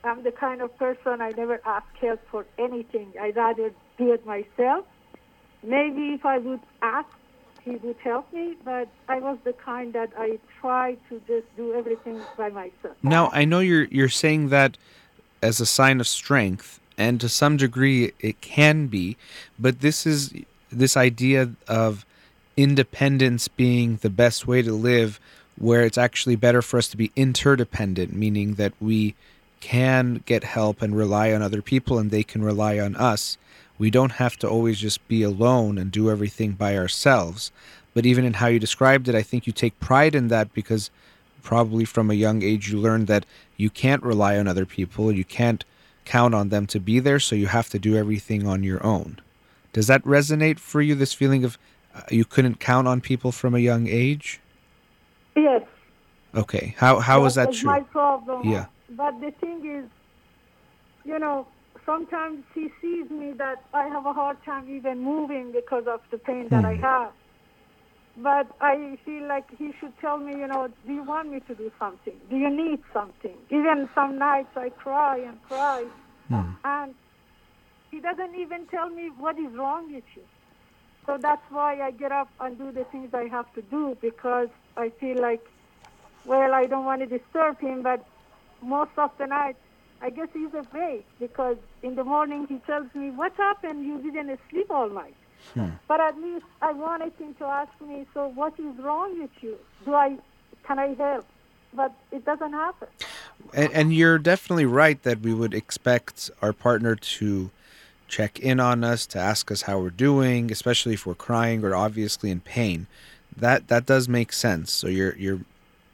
I'm 0.03 0.23
the 0.23 0.31
kind 0.31 0.61
of 0.61 0.77
person 0.77 1.21
I 1.21 1.31
never 1.31 1.59
ask 1.65 1.85
help 1.99 2.21
for 2.29 2.45
anything. 2.57 3.13
I 3.19 3.31
rather 3.31 3.71
do 3.97 4.13
it 4.13 4.25
myself. 4.25 4.85
Maybe 5.65 6.13
if 6.13 6.25
I 6.25 6.37
would 6.39 6.59
ask, 6.81 7.07
he 7.63 7.71
would 7.71 7.95
help 8.03 8.31
me, 8.33 8.55
but 8.65 8.89
I 9.07 9.19
was 9.19 9.37
the 9.45 9.53
kind 9.53 9.93
that 9.93 10.09
I 10.17 10.39
try 10.59 10.97
to 11.09 11.21
just 11.27 11.47
do 11.55 11.73
everything 11.73 12.21
by 12.37 12.49
myself. 12.49 12.97
Now, 13.01 13.29
I 13.31 13.45
know 13.45 13.59
you're 13.59 13.85
you're 13.85 14.09
saying 14.09 14.49
that 14.49 14.77
as 15.41 15.61
a 15.61 15.65
sign 15.65 16.01
of 16.01 16.07
strength, 16.07 16.79
and 16.97 17.19
to 17.21 17.29
some 17.29 17.57
degree 17.57 18.13
it 18.19 18.41
can 18.41 18.87
be, 18.87 19.17
but 19.57 19.81
this 19.81 20.05
is 20.05 20.33
this 20.71 20.97
idea 20.97 21.51
of 21.67 22.05
independence 22.57 23.47
being 23.47 23.97
the 23.97 24.09
best 24.09 24.47
way 24.47 24.61
to 24.61 24.73
live, 24.73 25.19
where 25.57 25.81
it's 25.81 25.97
actually 25.97 26.35
better 26.35 26.61
for 26.61 26.77
us 26.77 26.87
to 26.89 26.97
be 26.97 27.11
interdependent, 27.15 28.13
meaning 28.13 28.55
that 28.55 28.73
we 28.79 29.15
can 29.59 30.21
get 30.25 30.43
help 30.43 30.81
and 30.81 30.95
rely 30.95 31.31
on 31.31 31.41
other 31.41 31.61
people, 31.61 31.97
and 31.97 32.11
they 32.11 32.23
can 32.23 32.43
rely 32.43 32.79
on 32.79 32.95
us. 32.95 33.37
We 33.77 33.89
don't 33.89 34.13
have 34.13 34.37
to 34.37 34.49
always 34.49 34.79
just 34.79 35.07
be 35.07 35.23
alone 35.23 35.77
and 35.77 35.91
do 35.91 36.09
everything 36.09 36.51
by 36.51 36.77
ourselves. 36.77 37.51
But 37.93 38.05
even 38.05 38.25
in 38.25 38.33
how 38.33 38.47
you 38.47 38.59
described 38.59 39.07
it, 39.07 39.15
I 39.15 39.21
think 39.21 39.45
you 39.47 39.53
take 39.53 39.79
pride 39.79 40.15
in 40.15 40.27
that 40.29 40.53
because 40.53 40.89
probably 41.43 41.85
from 41.85 42.09
a 42.09 42.15
young 42.15 42.41
age 42.41 42.71
you 42.71 42.79
learned 42.79 43.07
that 43.07 43.25
you 43.57 43.69
can't 43.69 44.01
rely 44.01 44.37
on 44.37 44.47
other 44.47 44.65
people 44.65 45.11
you 45.11 45.25
can't 45.25 45.65
count 46.05 46.33
on 46.35 46.49
them 46.49 46.65
to 46.67 46.79
be 46.79 46.99
there 46.99 47.19
so 47.19 47.35
you 47.35 47.47
have 47.47 47.69
to 47.69 47.79
do 47.79 47.95
everything 47.95 48.45
on 48.47 48.63
your 48.63 48.83
own 48.85 49.19
does 49.73 49.87
that 49.87 50.03
resonate 50.03 50.59
for 50.59 50.81
you 50.81 50.95
this 50.95 51.13
feeling 51.13 51.43
of 51.43 51.57
uh, 51.95 52.01
you 52.09 52.25
couldn't 52.25 52.59
count 52.59 52.87
on 52.87 52.99
people 53.01 53.31
from 53.31 53.53
a 53.55 53.59
young 53.59 53.87
age 53.87 54.39
Yes. 55.35 55.63
okay 56.35 56.75
how 56.77 56.99
how 56.99 57.25
is 57.25 57.35
that 57.35 57.51
true 57.53 57.69
my 57.71 57.79
problem. 57.81 58.47
Yeah. 58.49 58.65
But 58.89 59.19
the 59.21 59.31
thing 59.31 59.65
is, 59.65 59.89
you 61.03 61.17
know, 61.17 61.47
sometimes 61.85 62.43
he 62.53 62.69
sees 62.81 63.09
me 63.09 63.33
that 63.37 63.63
I 63.73 63.87
have 63.87 64.05
a 64.05 64.13
hard 64.13 64.37
time 64.43 64.69
even 64.69 64.99
moving 64.99 65.51
because 65.51 65.85
of 65.87 66.01
the 66.11 66.17
pain 66.19 66.47
that 66.49 66.59
Hmm. 66.59 66.65
I 66.73 66.75
have. 66.75 67.11
But 68.17 68.47
I 68.61 68.97
feel 69.05 69.27
like 69.27 69.45
he 69.57 69.71
should 69.79 69.97
tell 69.99 70.17
me, 70.19 70.33
you 70.39 70.47
know, 70.47 70.67
do 70.85 70.93
you 70.93 71.03
want 71.03 71.31
me 71.31 71.39
to 71.47 71.55
do 71.55 71.71
something? 71.79 72.13
Do 72.29 72.37
you 72.37 72.49
need 72.49 72.79
something? 72.93 73.35
Even 73.49 73.89
some 73.95 74.19
nights 74.19 74.49
I 74.55 74.69
cry 74.69 75.17
and 75.17 75.41
cry, 75.43 75.85
Hmm. 76.29 76.51
and 76.63 76.95
he 77.91 77.99
doesn't 77.99 78.35
even 78.35 78.67
tell 78.67 78.89
me 78.89 79.09
what 79.17 79.37
is 79.39 79.51
wrong 79.53 79.91
with 79.93 80.03
you. 80.15 80.23
So 81.05 81.17
that's 81.21 81.41
why 81.49 81.81
I 81.81 81.91
get 81.91 82.11
up 82.11 82.29
and 82.39 82.57
do 82.57 82.71
the 82.71 82.85
things 82.85 83.09
I 83.13 83.25
have 83.31 83.51
to 83.55 83.61
do 83.63 83.97
because 84.01 84.47
I 84.77 84.89
feel 84.99 85.19
like, 85.21 85.41
well, 86.25 86.53
I 86.53 86.65
don't 86.65 86.85
want 86.85 87.01
to 87.01 87.07
disturb 87.07 87.59
him, 87.59 87.81
but 87.83 88.05
most 88.61 88.91
of 88.97 89.09
the 89.19 89.25
night, 89.25 89.57
I 90.01 90.09
guess 90.09 90.27
he's 90.33 90.53
afraid 90.53 91.03
because 91.19 91.57
in 91.81 91.95
the 91.95 92.03
morning 92.03 92.45
he 92.47 92.59
tells 92.59 92.87
me, 92.95 93.11
what 93.11 93.33
happened? 93.37 93.85
You 93.85 94.01
didn't 94.01 94.39
sleep 94.49 94.67
all 94.69 94.89
night. 94.89 95.15
Hmm. 95.53 95.69
But 95.87 95.99
at 96.01 96.17
least 96.19 96.45
I 96.61 96.71
wanted 96.71 97.13
him 97.19 97.35
to 97.35 97.45
ask 97.45 97.71
me, 97.81 98.05
so 98.13 98.27
what 98.29 98.53
is 98.59 98.77
wrong 98.79 99.19
with 99.21 99.31
you? 99.41 99.57
Do 99.85 99.93
I, 99.93 100.17
can 100.63 100.79
I 100.79 100.93
help? 100.95 101.25
But 101.73 101.93
it 102.11 102.23
doesn't 102.25 102.53
happen. 102.53 102.87
and, 103.53 103.71
and 103.73 103.93
you're 103.93 104.19
definitely 104.19 104.65
right 104.65 105.01
that 105.03 105.21
we 105.21 105.33
would 105.33 105.53
expect 105.53 106.29
our 106.41 106.53
partner 106.53 106.95
to 106.95 107.49
check 108.07 108.39
in 108.39 108.59
on 108.59 108.83
us 108.83 109.07
to 109.07 109.17
ask 109.17 109.49
us 109.51 109.63
how 109.63 109.79
we're 109.79 109.89
doing 109.89 110.51
especially 110.51 110.93
if 110.93 111.03
we're 111.03 111.15
crying 111.15 111.63
or 111.63 111.75
obviously 111.75 112.29
in 112.29 112.39
pain 112.39 112.85
that 113.35 113.67
that 113.69 113.87
does 113.87 114.07
make 114.07 114.31
sense 114.31 114.71
so 114.71 114.87
you're 114.87 115.15
you're 115.15 115.39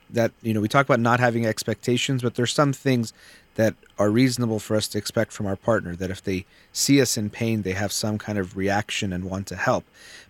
that 0.10 0.32
you 0.42 0.54
know 0.54 0.60
we 0.60 0.68
talk 0.68 0.86
about 0.86 1.00
not 1.00 1.22
having 1.22 1.46
expectations 1.46 2.22
but 2.22 2.36
there's 2.36 2.52
some 2.54 2.74
things 2.74 3.14
that 3.56 3.74
are 4.00 4.10
reasonable 4.10 4.60
for 4.60 4.76
us 4.76 4.88
to 4.88 4.98
expect 4.98 5.32
from 5.32 5.46
our 5.46 5.56
partner 5.56 5.96
that 5.96 6.10
if 6.10 6.24
they 6.24 6.46
see 6.74 7.00
us 7.02 7.18
in 7.18 7.30
pain 7.30 7.62
they 7.62 7.74
have 7.74 7.92
some 7.92 8.18
kind 8.18 8.40
of 8.40 8.58
reaction 8.58 9.14
and 9.14 9.26
want 9.26 9.46
to 9.46 9.56
help 9.56 9.84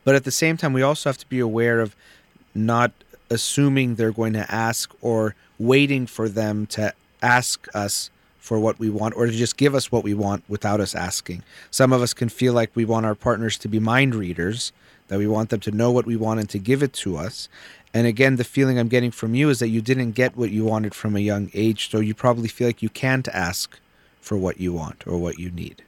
but 0.04 0.16
at 0.16 0.26
the 0.26 0.32
same 0.32 0.58
time 0.58 0.74
we 0.74 0.82
also 0.82 1.08
have 1.08 1.18
to 1.18 1.30
be 1.30 1.40
aware 1.40 1.80
of 1.80 1.96
not 2.54 2.92
assuming 3.30 3.96
they're 3.96 4.12
going 4.12 4.34
to 4.34 4.52
ask 4.52 4.92
or 5.02 5.36
waiting 5.58 6.06
for 6.08 6.28
them 6.28 6.66
to 6.66 6.94
ask 7.22 7.68
us 7.76 8.10
for 8.40 8.60
what 8.60 8.80
we 8.80 8.90
want 8.90 9.16
or 9.16 9.28
to 9.28 9.32
just 9.32 9.58
give 9.58 9.76
us 9.76 9.92
what 9.92 10.04
we 10.04 10.14
want 10.14 10.44
without 10.48 10.80
us 10.80 10.96
asking. 10.96 11.44
Some 11.70 11.94
of 11.94 12.02
us 12.02 12.14
can 12.14 12.30
feel 12.30 12.54
like 12.54 12.72
we 12.74 12.86
want 12.86 13.06
our 13.06 13.16
partners 13.16 13.58
to 13.60 13.68
be 13.68 13.80
mind 13.80 14.16
readers, 14.16 14.72
that 15.08 15.20
we 15.20 15.28
want 15.28 15.50
them 15.50 15.60
to 15.60 15.72
know 15.72 15.92
what 15.92 16.06
we 16.06 16.16
want 16.16 16.40
and 16.40 16.50
to 16.50 16.60
give 16.60 16.82
it 16.82 16.94
to 16.94 17.18
us. 17.18 17.50
And 17.94 18.06
again, 18.06 18.36
the 18.36 18.44
feeling 18.44 18.78
I'm 18.78 18.88
getting 18.88 19.12
from 19.12 19.34
you 19.34 19.50
is 19.50 19.60
that 19.60 19.70
you 19.70 19.82
didn't 19.82 20.12
get 20.12 20.38
what 20.38 20.52
you 20.52 20.64
wanted 20.64 20.94
from 20.94 21.16
a 21.16 21.20
young 21.20 21.50
age, 21.54 21.90
so 21.90 22.00
you 22.00 22.14
probably 22.14 22.48
feel 22.48 22.68
like 22.68 22.84
you 22.84 22.90
can't 22.90 23.28
ask 23.30 23.80
for 24.22 24.38
what 24.38 24.60
you 24.60 24.74
want 24.74 25.08
or 25.08 25.18
what 25.18 25.40
you 25.40 25.50
need. 25.50 25.84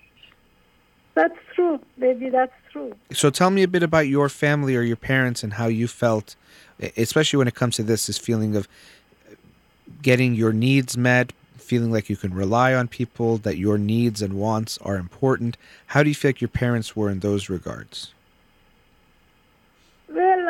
That's 1.14 1.38
true, 1.54 1.80
baby. 2.00 2.30
That's 2.30 2.54
true. 2.72 2.96
So 3.12 3.30
tell 3.30 3.52
me 3.52 3.64
a 3.64 3.68
bit 3.68 3.84
about 3.84 4.08
your 4.08 4.30
family 4.30 4.76
or 4.76 4.82
your 4.82 4.96
parents 4.96 5.44
and 5.44 5.54
how 5.54 5.68
you 5.68 5.88
felt, 5.88 6.36
especially 6.98 7.38
when 7.38 7.48
it 7.48 7.56
comes 7.56 7.76
to 7.76 7.84
this, 7.84 8.08
this 8.08 8.18
feeling 8.18 8.56
of 8.56 8.68
getting 10.02 10.34
your 10.34 10.54
needs 10.54 10.98
met, 10.98 11.34
feeling 11.58 11.92
like 11.92 12.10
you 12.10 12.16
can 12.16 12.34
rely 12.34 12.74
on 12.74 12.88
people, 12.88 13.38
that 13.38 13.58
your 13.58 13.78
needs 13.78 14.22
and 14.22 14.34
wants 14.34 14.78
are 14.80 14.96
important. 14.96 15.58
How 15.88 16.02
do 16.02 16.10
you 16.10 16.16
feel 16.16 16.30
like 16.30 16.42
your 16.42 16.48
parents 16.48 16.96
were 16.96 17.10
in 17.10 17.20
those 17.20 17.50
regards? 17.50 18.14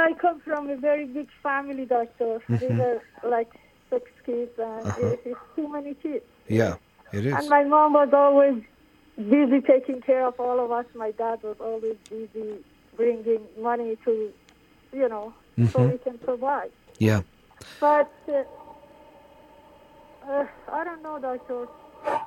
I 0.01 0.13
come 0.13 0.39
from 0.41 0.69
a 0.69 0.75
very 0.77 1.05
big 1.05 1.29
family, 1.43 1.85
doctor. 1.85 2.41
We 2.49 2.57
Mhm. 2.57 2.77
were 2.79 3.29
like 3.29 3.51
six 3.89 4.09
kids, 4.25 4.51
and 4.57 4.85
Uh-huh. 4.87 5.07
it 5.07 5.21
is 5.25 5.37
too 5.55 5.67
many 5.67 5.93
kids. 5.95 6.25
Yeah, 6.47 6.75
it 7.11 7.25
is. 7.25 7.33
And 7.33 7.49
my 7.49 7.63
mom 7.63 7.93
was 7.93 8.11
always 8.13 8.57
busy 9.17 9.59
taking 9.61 10.01
care 10.01 10.25
of 10.25 10.39
all 10.39 10.59
of 10.65 10.71
us. 10.71 10.85
My 10.95 11.11
dad 11.11 11.37
was 11.43 11.57
always 11.59 11.97
busy 12.09 12.63
bringing 12.97 13.41
money 13.69 13.97
to, 14.05 14.31
you 14.93 15.07
know, 15.07 15.33
so 15.71 15.79
Mhm. 15.79 15.91
we 15.93 15.97
can 15.99 16.19
survive. 16.25 16.71
Yeah. 16.99 17.21
But 17.79 18.11
uh, 18.27 18.43
uh, 20.27 20.45
I 20.71 20.83
don't 20.83 21.01
know, 21.03 21.19
doctor. 21.19 21.67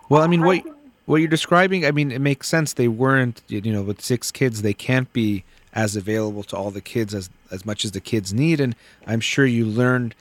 Well, 0.09 0.23
I 0.23 0.27
mean, 0.27 0.43
I 0.43 0.47
what 0.47 0.63
think- 0.65 0.77
what 1.07 1.17
you're 1.21 1.29
describing, 1.29 1.85
I 1.85 1.91
mean, 1.91 2.11
it 2.11 2.21
makes 2.21 2.49
sense. 2.49 2.73
They 2.75 2.89
weren't, 2.89 3.43
you 3.49 3.61
know, 3.73 3.83
with 3.83 4.01
six 4.01 4.31
kids, 4.31 4.63
they 4.63 4.73
can't 4.73 5.13
be 5.13 5.45
as 5.75 5.97
available 5.97 6.45
to 6.45 6.57
all 6.57 6.71
the 6.71 6.81
kids 6.81 7.15
as 7.15 7.29
as 7.51 7.67
much 7.67 7.85
as 7.85 7.91
the 7.91 8.01
kids 8.01 8.33
need. 8.33 8.61
And 8.61 8.75
I'm 9.07 9.21
sure 9.21 9.45
you 9.45 9.67
learned 9.67 10.15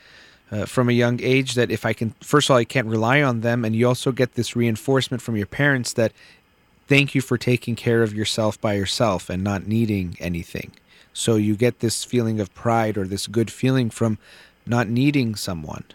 uh, 0.52 0.66
from 0.66 0.90
a 0.90 0.94
young 0.94 1.20
age 1.22 1.54
that 1.56 1.72
if 1.72 1.86
I 1.86 1.94
can, 1.94 2.12
first 2.22 2.50
of 2.50 2.54
all, 2.54 2.58
I 2.58 2.66
can't 2.66 2.88
rely 2.88 3.22
on 3.22 3.42
them, 3.42 3.64
and 3.64 3.76
you 3.76 3.88
also 3.88 4.12
get 4.12 4.36
this 4.36 4.56
reinforcement 4.56 5.22
from 5.22 5.36
your 5.36 5.48
parents 5.48 5.94
that 5.94 6.12
thank 6.88 7.16
you 7.16 7.22
for 7.22 7.38
taking 7.38 7.76
care 7.76 8.04
of 8.04 8.14
yourself 8.14 8.60
by 8.60 8.74
yourself 8.74 9.30
and 9.30 9.44
not 9.44 9.66
needing 9.66 10.18
anything. 10.20 10.72
So 11.14 11.36
you 11.36 11.56
get 11.56 11.80
this 11.80 12.04
feeling 12.04 12.40
of 12.40 12.54
pride 12.54 12.98
or 12.98 13.08
this 13.08 13.28
good 13.28 13.52
feeling 13.52 13.90
from 13.90 14.18
not 14.66 14.88
needing 14.88 15.36
someone. 15.36 15.86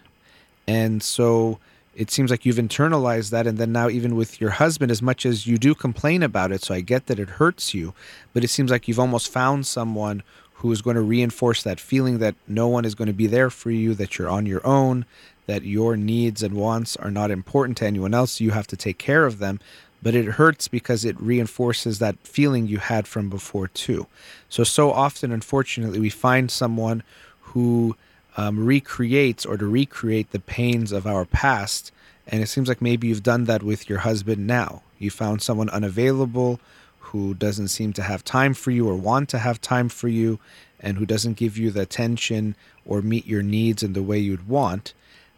And 0.66 1.02
so 1.02 1.58
it 1.98 2.12
seems 2.12 2.30
like 2.30 2.46
you've 2.46 2.56
internalized 2.56 3.30
that. 3.30 3.46
And 3.46 3.58
then 3.58 3.72
now, 3.72 3.88
even 3.88 4.14
with 4.14 4.40
your 4.40 4.50
husband, 4.50 4.92
as 4.92 5.02
much 5.02 5.26
as 5.26 5.48
you 5.48 5.58
do 5.58 5.74
complain 5.74 6.22
about 6.22 6.52
it, 6.52 6.62
so 6.62 6.72
I 6.72 6.80
get 6.80 7.06
that 7.06 7.18
it 7.18 7.28
hurts 7.28 7.74
you, 7.74 7.92
but 8.32 8.44
it 8.44 8.48
seems 8.48 8.70
like 8.70 8.86
you've 8.86 9.00
almost 9.00 9.32
found 9.32 9.66
someone 9.66 10.22
who 10.54 10.70
is 10.70 10.80
going 10.80 10.96
to 10.96 11.02
reinforce 11.02 11.62
that 11.64 11.80
feeling 11.80 12.18
that 12.18 12.36
no 12.46 12.68
one 12.68 12.84
is 12.84 12.94
going 12.94 13.08
to 13.08 13.12
be 13.12 13.26
there 13.26 13.50
for 13.50 13.72
you, 13.72 13.94
that 13.94 14.16
you're 14.16 14.28
on 14.28 14.46
your 14.46 14.64
own, 14.64 15.06
that 15.46 15.64
your 15.64 15.96
needs 15.96 16.42
and 16.42 16.54
wants 16.54 16.96
are 16.96 17.10
not 17.10 17.32
important 17.32 17.76
to 17.78 17.86
anyone 17.86 18.14
else. 18.14 18.40
You 18.40 18.52
have 18.52 18.66
to 18.68 18.76
take 18.76 18.98
care 18.98 19.26
of 19.26 19.38
them. 19.40 19.58
But 20.00 20.14
it 20.14 20.26
hurts 20.26 20.68
because 20.68 21.04
it 21.04 21.20
reinforces 21.20 21.98
that 21.98 22.16
feeling 22.22 22.68
you 22.68 22.78
had 22.78 23.08
from 23.08 23.28
before, 23.28 23.66
too. 23.66 24.06
So, 24.48 24.62
so 24.62 24.92
often, 24.92 25.32
unfortunately, 25.32 25.98
we 25.98 26.10
find 26.10 26.52
someone 26.52 27.02
who 27.40 27.96
um, 28.36 28.64
recreates 28.64 29.44
or 29.44 29.56
to 29.56 29.66
recreate 29.66 30.30
the 30.30 30.38
pains 30.38 30.92
of 30.92 31.06
our 31.06 31.24
past. 31.24 31.92
And 32.26 32.42
it 32.42 32.48
seems 32.48 32.68
like 32.68 32.82
maybe 32.82 33.08
you've 33.08 33.22
done 33.22 33.44
that 33.44 33.62
with 33.62 33.88
your 33.88 34.00
husband 34.00 34.46
now. 34.46 34.82
You 34.98 35.10
found 35.10 35.42
someone 35.42 35.70
unavailable 35.70 36.60
who 36.98 37.34
doesn't 37.34 37.68
seem 37.68 37.92
to 37.94 38.02
have 38.02 38.24
time 38.24 38.52
for 38.54 38.70
you 38.70 38.88
or 38.88 38.94
want 38.94 39.28
to 39.30 39.38
have 39.38 39.60
time 39.60 39.88
for 39.88 40.08
you 40.08 40.38
and 40.80 40.98
who 40.98 41.06
doesn't 41.06 41.38
give 41.38 41.56
you 41.56 41.70
the 41.70 41.80
attention 41.80 42.54
or 42.84 43.02
meet 43.02 43.26
your 43.26 43.42
needs 43.42 43.82
in 43.82 43.94
the 43.94 44.02
way 44.02 44.18
you'd 44.18 44.48
want. 44.48 44.92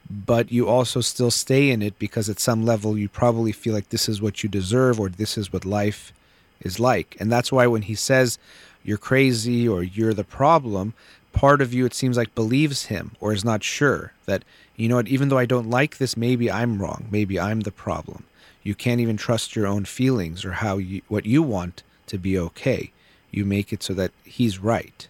But 0.09 0.51
you 0.51 0.69
also 0.69 1.01
still 1.01 1.31
stay 1.31 1.71
in 1.71 1.83
it 1.83 1.99
because 1.99 2.29
at 2.29 2.41
some 2.41 2.65
level 2.65 2.99
you 2.99 3.09
probably 3.09 3.53
feel 3.53 3.73
like 3.73 3.91
this 3.91 4.09
is 4.09 4.21
what 4.21 4.43
you 4.43 4.49
deserve 4.49 4.99
or 4.99 5.09
this 5.09 5.39
is 5.39 5.53
what 5.53 5.65
life 5.65 6.13
is 6.61 6.81
like. 6.81 7.17
And 7.21 7.31
that's 7.31 7.53
why 7.53 7.67
when 7.69 7.83
he 7.83 7.95
says 7.95 8.39
you're 8.83 8.99
crazy 8.99 9.69
or 9.69 9.83
you're 9.83 10.15
the 10.15 10.25
problem, 10.25 10.95
part 11.33 11.61
of 11.63 11.73
you 11.73 11.87
it 11.87 11.95
seems 11.95 12.17
like 12.17 12.35
believes 12.35 12.87
him 12.87 13.13
or 13.21 13.33
is 13.33 13.45
not 13.45 13.63
sure 13.63 14.13
that 14.27 14.45
you 14.77 14.89
know 14.89 14.97
what 14.97 15.09
even 15.09 15.29
though 15.29 15.39
I 15.39 15.47
don't 15.47 15.71
like 15.71 15.99
this 15.99 16.17
maybe 16.17 16.51
I'm 16.51 16.81
wrong, 16.81 17.07
maybe 17.11 17.39
I'm 17.39 17.61
the 17.61 17.73
problem. 17.73 18.25
You 18.63 18.75
can't 18.75 19.01
even 19.01 19.17
trust 19.17 19.57
your 19.57 19.67
own 19.67 19.85
feelings 19.85 20.45
or 20.45 20.53
how 20.53 20.79
you 20.79 21.03
what 21.09 21.27
you 21.27 21.43
want 21.43 21.83
to 22.07 22.19
be 22.19 22.39
okay. 22.39 22.91
You 23.31 23.45
make 23.45 23.73
it 23.73 23.83
so 23.83 23.95
that 23.95 24.11
he's 24.25 24.59
right. 24.59 25.07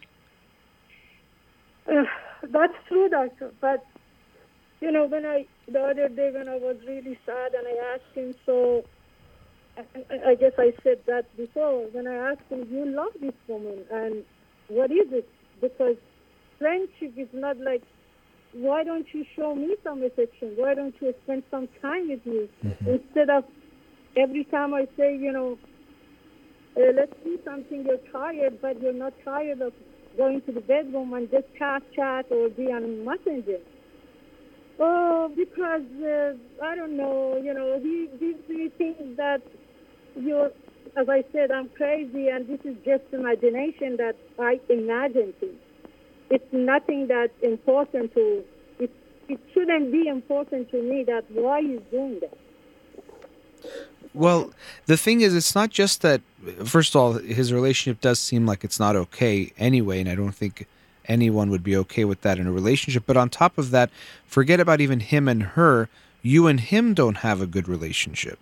Uh, 1.91 2.05
that's 2.43 2.75
true, 2.89 3.09
doctor. 3.09 3.51
But 3.61 3.85
you 4.81 4.91
know, 4.91 5.07
when 5.07 5.25
I 5.27 5.47
the 5.69 5.81
other 5.81 6.09
day 6.09 6.31
when 6.33 6.49
I 6.49 6.57
was 6.57 6.77
really 6.87 7.19
sad 7.27 7.55
and 7.55 7.67
I 7.67 7.95
asked 7.95 8.15
him, 8.15 8.35
so 8.47 8.85
I, 9.77 9.85
I- 10.31 10.35
guess 10.35 10.53
I 10.59 10.73
said 10.83 10.99
that 11.07 11.25
before. 11.37 11.87
When 11.93 12.07
I 12.07 12.33
asked 12.33 12.49
him, 12.51 12.67
"You 12.71 12.87
love 12.87 13.13
this 13.21 13.35
woman, 13.49 13.85
and 13.91 14.25
what 14.69 14.91
is 14.91 15.13
it?" 15.13 15.29
Because 15.61 15.97
friendship 16.61 17.15
is 17.17 17.29
not 17.33 17.57
like, 17.59 17.83
why 18.53 18.85
don't 18.85 19.07
you 19.13 19.25
show 19.35 19.55
me 19.55 19.75
some 19.83 20.03
affection? 20.03 20.53
Why 20.57 20.75
don't 20.75 20.95
you 21.01 21.15
spend 21.25 21.43
some 21.51 21.69
time 21.81 22.09
with 22.09 22.25
me 22.27 22.49
instead 22.87 23.31
of 23.31 23.45
every 24.17 24.45
time 24.45 24.75
I 24.75 24.87
say, 24.97 25.17
you 25.17 25.33
know, 25.33 25.59
uh, 26.77 26.93
let's 26.95 27.13
do 27.25 27.39
something. 27.45 27.85
You're 27.85 28.13
tired, 28.13 28.61
but 28.61 28.81
you're 28.81 28.93
not 28.93 29.15
tired 29.25 29.61
of 29.61 29.73
going 30.17 30.43
to 30.43 30.53
the 30.53 30.61
bedroom 30.61 31.15
and 31.15 31.31
just 31.31 31.47
chat, 31.59 31.83
chat, 31.95 32.27
or 32.31 32.49
be 32.49 32.67
on 32.67 33.05
messenger. 33.05 33.59
Oh, 34.79 35.31
because 35.37 35.83
uh, 36.03 36.65
I 36.65 36.75
don't 36.75 36.97
know. 36.97 37.41
You 37.43 37.55
know, 37.55 37.79
he 37.83 38.09
gives 38.19 38.49
me 38.49 38.71
things 38.77 39.17
that 39.17 39.43
you're. 40.17 40.51
As 40.97 41.09
I 41.09 41.23
said, 41.33 41.53
I'm 41.53 41.69
crazy, 41.69 42.29
and 42.29 42.49
this 42.49 42.59
is 42.65 42.75
just 42.85 43.05
imagination 43.13 43.97
that 43.99 44.17
I 44.41 44.59
imagine 44.69 45.33
things. 45.39 45.61
It's 46.31 46.53
nothing 46.53 47.09
that's 47.09 47.33
important 47.43 48.15
to. 48.15 48.45
It, 48.79 48.91
it 49.29 49.41
shouldn't 49.53 49.93
be 49.93 50.07
important 50.09 50.71
to 50.71 50.83
me 50.83 51.05
that 51.05 51.25
why 51.31 51.61
he's 51.63 51.81
doing 51.91 52.21
that. 52.21 52.39
Well, 54.15 54.53
the 54.87 54.97
thing 54.97 55.21
is, 55.21 55.35
it's 55.35 55.55
not 55.55 55.71
just 55.71 56.03
that. 56.03 56.21
First 56.65 56.95
of 56.95 57.01
all, 57.01 57.13
his 57.15 57.53
relationship 57.53 58.01
does 58.01 58.19
seem 58.19 58.47
like 58.47 58.65
it's 58.65 58.81
not 58.81 58.97
okay 58.97 59.53
anyway, 59.59 60.01
and 60.01 60.09
I 60.09 60.15
don't 60.15 60.35
think 60.35 60.67
anyone 61.07 61.51
would 61.51 61.63
be 61.63 61.77
okay 61.77 62.05
with 62.05 62.23
that 62.23 62.39
in 62.39 62.47
a 62.47 62.53
relationship. 62.53 63.05
But 63.07 63.17
on 63.17 63.29
top 63.29 63.59
of 63.59 63.71
that, 63.73 63.91
forget 64.27 64.61
about 64.61 64.81
even 64.81 65.01
him 65.01 65.29
and 65.29 65.43
her. 65.43 65.89
You 66.23 66.47
and 66.47 66.61
him 66.61 66.93
don't 66.95 67.19
have 67.19 67.41
a 67.41 67.47
good 67.47 67.69
relationship, 67.69 68.39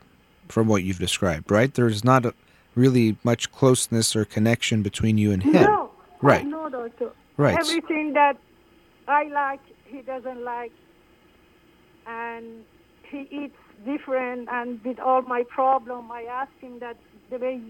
from 0.49 0.66
what 0.68 0.82
you've 0.82 0.99
described, 0.99 1.51
right? 1.51 1.72
There's 1.72 2.05
not 2.05 2.26
a, 2.26 2.34
really 2.74 3.16
much 3.22 3.53
closeness 3.53 4.16
or 4.16 4.24
connection 4.24 4.82
between 4.82 5.18
you 5.18 5.32
and 5.32 5.43
him. 5.43 5.64
No, 5.64 5.91
Right. 6.20 6.47
No, 6.47 6.68
doctor. 6.68 7.11
Right. 7.39 7.57
Everything 7.57 8.14
that 8.14 8.36
I 9.07 9.28
like, 9.28 9.61
he 9.84 10.03
doesn't 10.03 10.43
like, 10.43 10.72
and 12.05 12.64
he 13.09 13.28
eats 13.30 13.57
different. 13.86 14.49
And 14.51 14.84
with 14.84 14.99
all 14.99 15.22
my 15.22 15.45
problem, 15.45 16.11
I 16.11 16.24
ask 16.24 16.51
him 16.61 16.80
that 16.80 16.97
the 17.30 17.39
way 17.39 17.61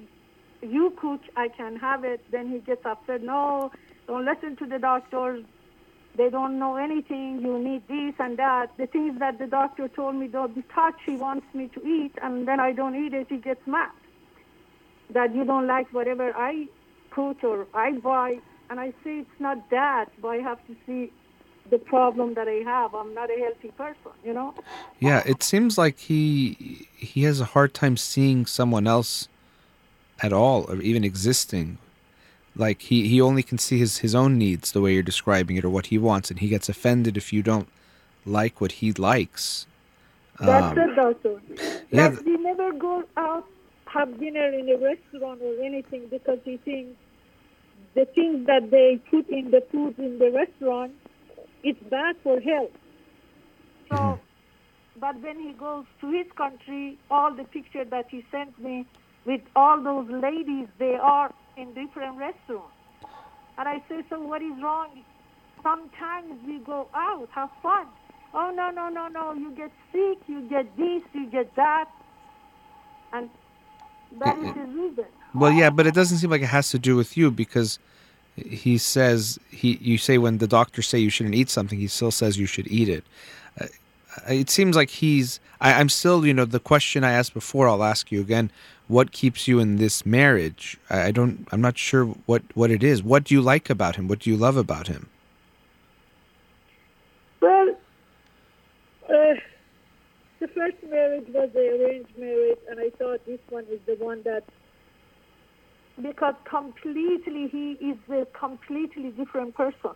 you 0.63 0.95
cook, 0.99 1.21
I 1.37 1.49
can 1.49 1.77
have 1.77 2.03
it. 2.03 2.25
Then 2.31 2.51
he 2.51 2.61
gets 2.61 2.87
upset. 2.87 3.23
No, 3.23 3.71
don't 4.07 4.25
listen 4.25 4.57
to 4.57 4.67
the 4.67 4.79
doctors. 4.79 5.45
They 6.17 6.31
don't 6.31 6.59
know 6.59 6.77
anything. 6.77 7.41
You 7.43 7.59
need 7.59 7.87
this 7.89 8.15
and 8.19 8.39
that. 8.39 8.71
The 8.79 8.87
things 8.87 9.19
that 9.19 9.39
the 9.39 9.47
doctor 9.47 9.87
told 9.87 10.15
me, 10.15 10.29
don't 10.29 10.55
be 10.55 10.63
touched. 10.75 11.03
He 11.05 11.17
wants 11.17 11.47
me 11.53 11.69
to 11.75 11.87
eat, 11.87 12.13
and 12.23 12.49
then 12.49 12.59
I 12.59 12.73
don't 12.73 12.97
eat 12.97 13.13
it. 13.13 13.27
He 13.29 13.37
gets 13.37 13.65
mad 13.67 13.91
that 15.11 15.35
you 15.35 15.45
don't 15.45 15.67
like 15.67 15.93
whatever 15.93 16.35
I 16.35 16.69
cook 17.11 17.45
or 17.45 17.67
I 17.75 17.93
buy. 17.93 18.41
And 18.71 18.79
I 18.81 18.91
say 19.05 19.21
it's 19.21 19.41
not 19.41 19.71
that, 19.71 20.07
but 20.21 20.29
I 20.29 20.37
have 20.37 20.59
to 20.67 20.77
see 20.87 21.11
the 21.71 21.79
problem 21.79 22.35
that 22.35 22.49
I 22.49 22.63
have. 22.65 22.95
I'm 22.95 23.15
not 23.15 23.31
a 23.31 23.39
healthy 23.39 23.71
person, 23.77 24.13
you 24.25 24.33
know? 24.33 24.55
Yeah, 25.01 25.23
it 25.27 25.43
seems 25.43 25.79
like 25.79 25.99
he 25.99 26.87
he 26.97 27.23
has 27.25 27.41
a 27.41 27.45
hard 27.47 27.75
time 27.75 27.97
seeing 27.97 28.47
someone 28.47 28.87
else 28.87 29.29
at 30.23 30.33
all 30.33 30.65
or 30.71 30.77
even 30.77 31.05
existing. 31.05 31.79
Like 32.57 32.83
he, 32.83 33.09
he 33.09 33.21
only 33.21 33.43
can 33.43 33.59
see 33.59 33.79
his, 33.79 33.99
his 33.99 34.15
own 34.15 34.37
needs 34.37 34.73
the 34.73 34.81
way 34.81 34.95
you're 34.95 35.03
describing 35.03 35.57
it 35.57 35.65
or 35.65 35.71
what 35.71 35.87
he 35.87 35.99
wants 35.99 36.31
and 36.31 36.41
he 36.41 36.49
gets 36.49 36.69
offended 36.69 37.17
if 37.17 37.33
you 37.33 37.43
don't 37.43 37.69
like 38.27 38.61
what 38.61 38.73
he 38.73 38.93
likes. 38.93 39.67
That's 40.41 40.77
Um, 40.77 40.79
it, 40.79 40.97
doctor. 40.97 41.41
yeah, 41.91 42.09
Like, 42.09 42.27
never 42.27 42.73
go 42.73 43.05
out, 43.17 43.45
have 43.87 44.19
dinner 44.19 44.49
in 44.51 44.69
a 44.69 44.77
restaurant 44.77 45.41
or 45.43 45.63
anything 45.63 46.09
because 46.11 46.39
he 46.45 46.57
thinks 46.59 46.97
the 47.95 48.05
things 48.07 48.47
that 48.47 48.71
they 48.71 49.01
put 49.11 49.29
in 49.29 49.51
the 49.51 49.63
food 49.73 49.99
in 49.99 50.19
the 50.19 50.31
restaurant, 50.31 50.93
it's 51.63 51.83
bad 51.91 52.17
for 52.23 52.41
health. 52.41 52.71
So 53.91 53.97
mm-hmm. 53.97 54.23
But 55.01 55.21
when 55.21 55.39
he 55.39 55.53
goes 55.53 55.85
to 56.01 56.11
his 56.11 56.27
country, 56.37 56.99
all 57.11 57.33
the 57.33 57.45
pictures 57.45 57.87
that 57.91 58.07
he 58.11 58.25
sent 58.31 58.59
me 58.59 58.85
with 59.25 59.41
all 59.55 59.81
those 59.81 60.11
ladies, 60.11 60.67
they 60.79 60.95
are 60.95 61.33
in 61.57 61.73
different 61.75 62.19
restaurants. 62.19 62.75
And 63.57 63.69
I 63.69 63.83
say, 63.89 64.03
so 64.11 64.21
what 64.21 64.43
is 64.43 64.61
wrong? 64.63 65.05
Sometimes 65.63 66.41
we 66.47 66.59
go 66.59 66.89
out, 66.95 67.29
have 67.33 67.51
fun. 67.63 67.87
Oh, 68.35 68.51
no, 68.55 68.71
no, 68.71 68.89
no, 68.89 69.09
no. 69.09 69.35
You 69.35 69.53
get 69.53 69.71
sick, 69.93 70.19
you 70.27 70.43
get 70.49 70.77
this, 70.77 71.03
you 71.13 71.27
get 71.27 71.55
that. 71.57 71.89
And 73.13 73.31
that 74.19 74.37
is 74.39 74.55
the 74.55 74.67
reason. 74.67 75.07
Well, 75.35 75.53
yeah, 75.53 75.71
but 75.71 75.87
it 75.87 75.95
doesn't 75.95 76.19
seem 76.19 76.31
like 76.31 76.43
it 76.43 76.47
has 76.47 76.71
to 76.71 76.79
do 76.79 76.97
with 76.97 77.17
you 77.17 77.31
because 77.31 77.79
he 78.37 78.79
says 78.79 79.39
he. 79.51 79.79
You 79.81 79.99
say 79.99 80.19
when 80.19 80.39
the 80.39 80.47
doctors 80.47 80.89
say 80.89 80.99
you 80.99 81.11
shouldn't 81.11 81.35
eat 81.35 81.51
something, 81.51 81.79
he 81.79 81.89
still 81.89 82.11
says 82.11 82.39
you 82.39 82.47
should 82.47 82.67
eat 82.69 82.89
it. 82.89 83.05
Uh, 83.61 83.67
it 84.29 84.51
seems 84.51 84.77
like 84.77 84.91
he's. 84.91 85.41
I, 85.61 85.75
I'm 85.75 85.89
still, 85.89 86.25
you 86.25 86.33
know, 86.33 86.45
the 86.45 86.61
question 86.61 87.05
I 87.05 87.13
asked 87.13 87.35
before. 87.35 87.69
I'll 87.69 87.85
ask 87.85 88.11
you 88.11 88.21
again. 88.21 88.51
What 88.87 89.13
keeps 89.13 89.47
you 89.47 89.59
in 89.59 89.77
this 89.77 90.07
marriage? 90.07 90.79
I, 90.89 91.05
I 91.05 91.11
don't. 91.11 91.47
I'm 91.53 91.61
not 91.61 91.77
sure 91.77 92.07
what 92.27 92.43
what 92.55 92.71
it 92.71 92.83
is. 92.83 93.03
What 93.03 93.25
do 93.25 93.35
you 93.35 93.43
like 93.43 93.69
about 93.69 93.97
him? 93.97 94.09
What 94.09 94.21
do 94.21 94.31
you 94.31 94.37
love 94.37 94.57
about 94.57 94.87
him? 94.87 95.09
Well, 97.41 97.77
uh, 99.09 99.35
the 100.41 100.49
first 100.49 100.77
marriage 100.89 101.27
was 101.29 101.51
the 101.53 101.69
arranged 101.69 102.17
marriage, 102.17 102.59
and 102.71 102.81
I 102.81 102.91
thought 102.91 103.25
this 103.27 103.41
one 103.51 103.65
is 103.71 103.81
the 103.87 103.95
one 103.95 104.23
that, 104.23 104.45
because 106.01 106.35
completely 106.45 107.49
he 107.49 107.73
is 107.73 107.97
a 108.11 108.27
completely 108.27 109.11
different 109.11 109.55
person. 109.55 109.91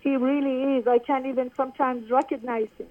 He 0.00 0.16
really 0.16 0.78
is. 0.78 0.86
I 0.86 0.98
can't 0.98 1.26
even 1.26 1.50
sometimes 1.56 2.10
recognize 2.10 2.68
him. 2.78 2.88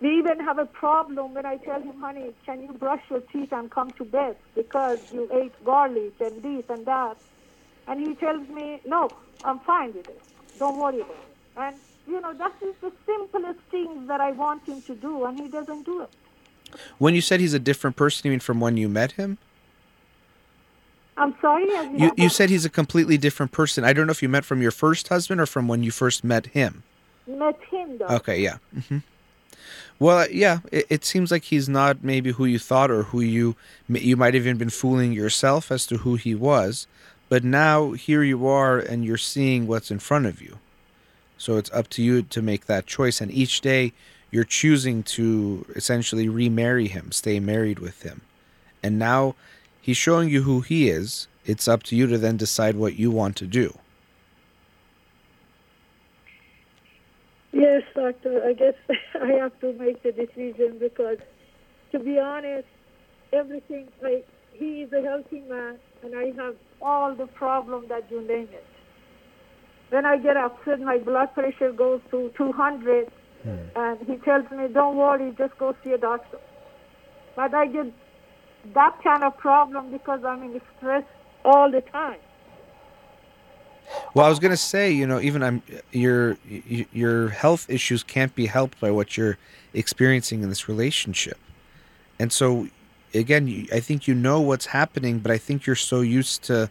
We 0.00 0.18
even 0.18 0.38
have 0.40 0.58
a 0.58 0.66
problem 0.66 1.34
when 1.34 1.46
I 1.46 1.56
tell 1.56 1.80
him, 1.80 1.98
honey, 2.00 2.32
can 2.44 2.62
you 2.62 2.72
brush 2.72 3.02
your 3.10 3.20
teeth 3.20 3.52
and 3.52 3.70
come 3.70 3.90
to 3.92 4.04
bed 4.04 4.36
because 4.54 4.98
you 5.12 5.28
ate 5.32 5.52
garlic 5.64 6.14
and 6.20 6.42
this 6.42 6.64
and 6.68 6.84
that. 6.86 7.16
And 7.86 8.06
he 8.06 8.14
tells 8.14 8.48
me, 8.48 8.80
no, 8.86 9.10
I'm 9.44 9.60
fine 9.60 9.94
with 9.94 10.08
it. 10.08 10.22
Don't 10.58 10.78
worry 10.78 11.00
about 11.00 11.10
it. 11.10 11.36
And 11.56 11.76
you 12.06 12.20
know, 12.20 12.34
that 12.34 12.52
is 12.62 12.74
the 12.80 12.92
simplest 13.06 13.60
things 13.70 14.08
that 14.08 14.20
I 14.20 14.32
want 14.32 14.66
him 14.66 14.82
to 14.82 14.94
do, 14.94 15.24
and 15.24 15.38
he 15.38 15.48
doesn't 15.48 15.84
do 15.84 16.02
it. 16.02 16.10
When 16.98 17.14
you 17.14 17.20
said 17.20 17.40
he's 17.40 17.54
a 17.54 17.58
different 17.58 17.96
person, 17.96 18.26
you 18.26 18.30
mean 18.30 18.40
from 18.40 18.60
when 18.60 18.76
you 18.76 18.88
met 18.88 19.12
him? 19.12 19.38
I'm 21.16 21.34
sorry? 21.40 21.66
You, 21.96 22.12
you 22.16 22.28
said 22.28 22.50
he's 22.50 22.64
a 22.64 22.70
completely 22.70 23.16
different 23.16 23.52
person. 23.52 23.84
I 23.84 23.92
don't 23.92 24.06
know 24.06 24.10
if 24.10 24.22
you 24.22 24.28
met 24.28 24.44
from 24.44 24.60
your 24.60 24.70
first 24.70 25.08
husband 25.08 25.40
or 25.40 25.46
from 25.46 25.68
when 25.68 25.82
you 25.82 25.90
first 25.90 26.24
met 26.24 26.46
him. 26.46 26.82
Met 27.26 27.58
him, 27.70 27.98
though. 27.98 28.06
Okay, 28.06 28.40
yeah. 28.40 28.58
hmm 28.88 28.98
Well, 29.98 30.28
yeah, 30.30 30.58
it, 30.72 30.86
it 30.90 31.04
seems 31.04 31.30
like 31.30 31.44
he's 31.44 31.68
not 31.68 32.02
maybe 32.02 32.32
who 32.32 32.44
you 32.44 32.58
thought 32.58 32.90
or 32.90 33.04
who 33.04 33.20
you 33.20 33.56
you 33.88 34.16
might 34.16 34.34
have 34.34 34.44
even 34.44 34.58
been 34.58 34.70
fooling 34.70 35.12
yourself 35.12 35.70
as 35.70 35.86
to 35.86 35.98
who 35.98 36.16
he 36.16 36.34
was. 36.34 36.86
But 37.28 37.44
now 37.44 37.92
here 37.92 38.22
you 38.22 38.46
are 38.46 38.78
and 38.78 39.04
you're 39.04 39.16
seeing 39.16 39.66
what's 39.66 39.90
in 39.90 39.98
front 39.98 40.26
of 40.26 40.42
you. 40.42 40.58
So 41.38 41.56
it's 41.56 41.70
up 41.72 41.88
to 41.90 42.02
you 42.02 42.22
to 42.22 42.42
make 42.42 42.66
that 42.66 42.86
choice. 42.86 43.20
And 43.20 43.30
each 43.30 43.60
day 43.60 43.92
you're 44.30 44.44
choosing 44.44 45.02
to 45.04 45.64
essentially 45.76 46.28
remarry 46.28 46.88
him, 46.88 47.12
stay 47.12 47.40
married 47.40 47.78
with 47.78 48.02
him. 48.02 48.22
And 48.82 48.98
now 48.98 49.34
he's 49.84 49.98
showing 49.98 50.30
you 50.30 50.42
who 50.42 50.62
he 50.62 50.88
is. 50.88 51.28
It's 51.44 51.68
up 51.68 51.82
to 51.84 51.94
you 51.94 52.06
to 52.06 52.16
then 52.16 52.38
decide 52.38 52.74
what 52.74 52.98
you 52.98 53.10
want 53.10 53.36
to 53.36 53.46
do. 53.46 53.76
Yes, 57.52 57.82
doctor. 57.94 58.42
I 58.42 58.54
guess 58.54 58.74
I 59.22 59.32
have 59.42 59.60
to 59.60 59.74
make 59.74 60.02
the 60.02 60.12
decision 60.12 60.78
because, 60.80 61.18
to 61.92 61.98
be 61.98 62.18
honest, 62.18 62.66
everything, 63.34 63.88
I, 64.02 64.22
he 64.54 64.82
is 64.84 64.92
a 64.94 65.02
healthy 65.02 65.40
man, 65.40 65.78
and 66.02 66.16
I 66.16 66.32
have 66.42 66.56
all 66.80 67.14
the 67.14 67.26
problem 67.26 67.84
that 67.88 68.10
you 68.10 68.22
name 68.22 68.48
it. 68.52 68.66
When 69.90 70.06
I 70.06 70.16
get 70.16 70.38
upset, 70.38 70.80
my 70.80 70.96
blood 70.96 71.34
pressure 71.34 71.72
goes 71.72 72.00
to 72.10 72.32
200, 72.38 73.12
hmm. 73.42 73.56
and 73.76 73.98
he 74.08 74.16
tells 74.16 74.50
me, 74.50 74.68
"Don't 74.72 74.96
worry, 74.96 75.34
just 75.36 75.58
go 75.58 75.74
see 75.84 75.92
a 75.92 75.98
doctor." 75.98 76.38
But 77.36 77.52
I 77.52 77.66
get 77.66 77.92
that 78.72 79.02
kind 79.02 79.22
of 79.22 79.36
problem 79.36 79.90
because 79.90 80.24
I'm 80.24 80.42
in 80.42 80.60
stress 80.76 81.04
all 81.44 81.70
the 81.70 81.80
time. 81.80 82.18
Well, 84.14 84.24
I 84.24 84.30
was 84.30 84.38
going 84.38 84.50
to 84.50 84.56
say, 84.56 84.90
you 84.90 85.06
know, 85.06 85.20
even 85.20 85.42
I'm 85.42 85.62
your 85.92 86.38
your 86.46 87.28
health 87.28 87.68
issues 87.68 88.02
can't 88.02 88.34
be 88.34 88.46
helped 88.46 88.80
by 88.80 88.90
what 88.90 89.16
you're 89.16 89.36
experiencing 89.74 90.42
in 90.42 90.48
this 90.48 90.68
relationship, 90.68 91.38
and 92.18 92.32
so 92.32 92.68
again, 93.14 93.68
I 93.72 93.80
think 93.80 94.08
you 94.08 94.14
know 94.14 94.40
what's 94.40 94.66
happening, 94.66 95.18
but 95.18 95.30
I 95.30 95.38
think 95.38 95.66
you're 95.66 95.76
so 95.76 96.00
used 96.00 96.42
to 96.44 96.70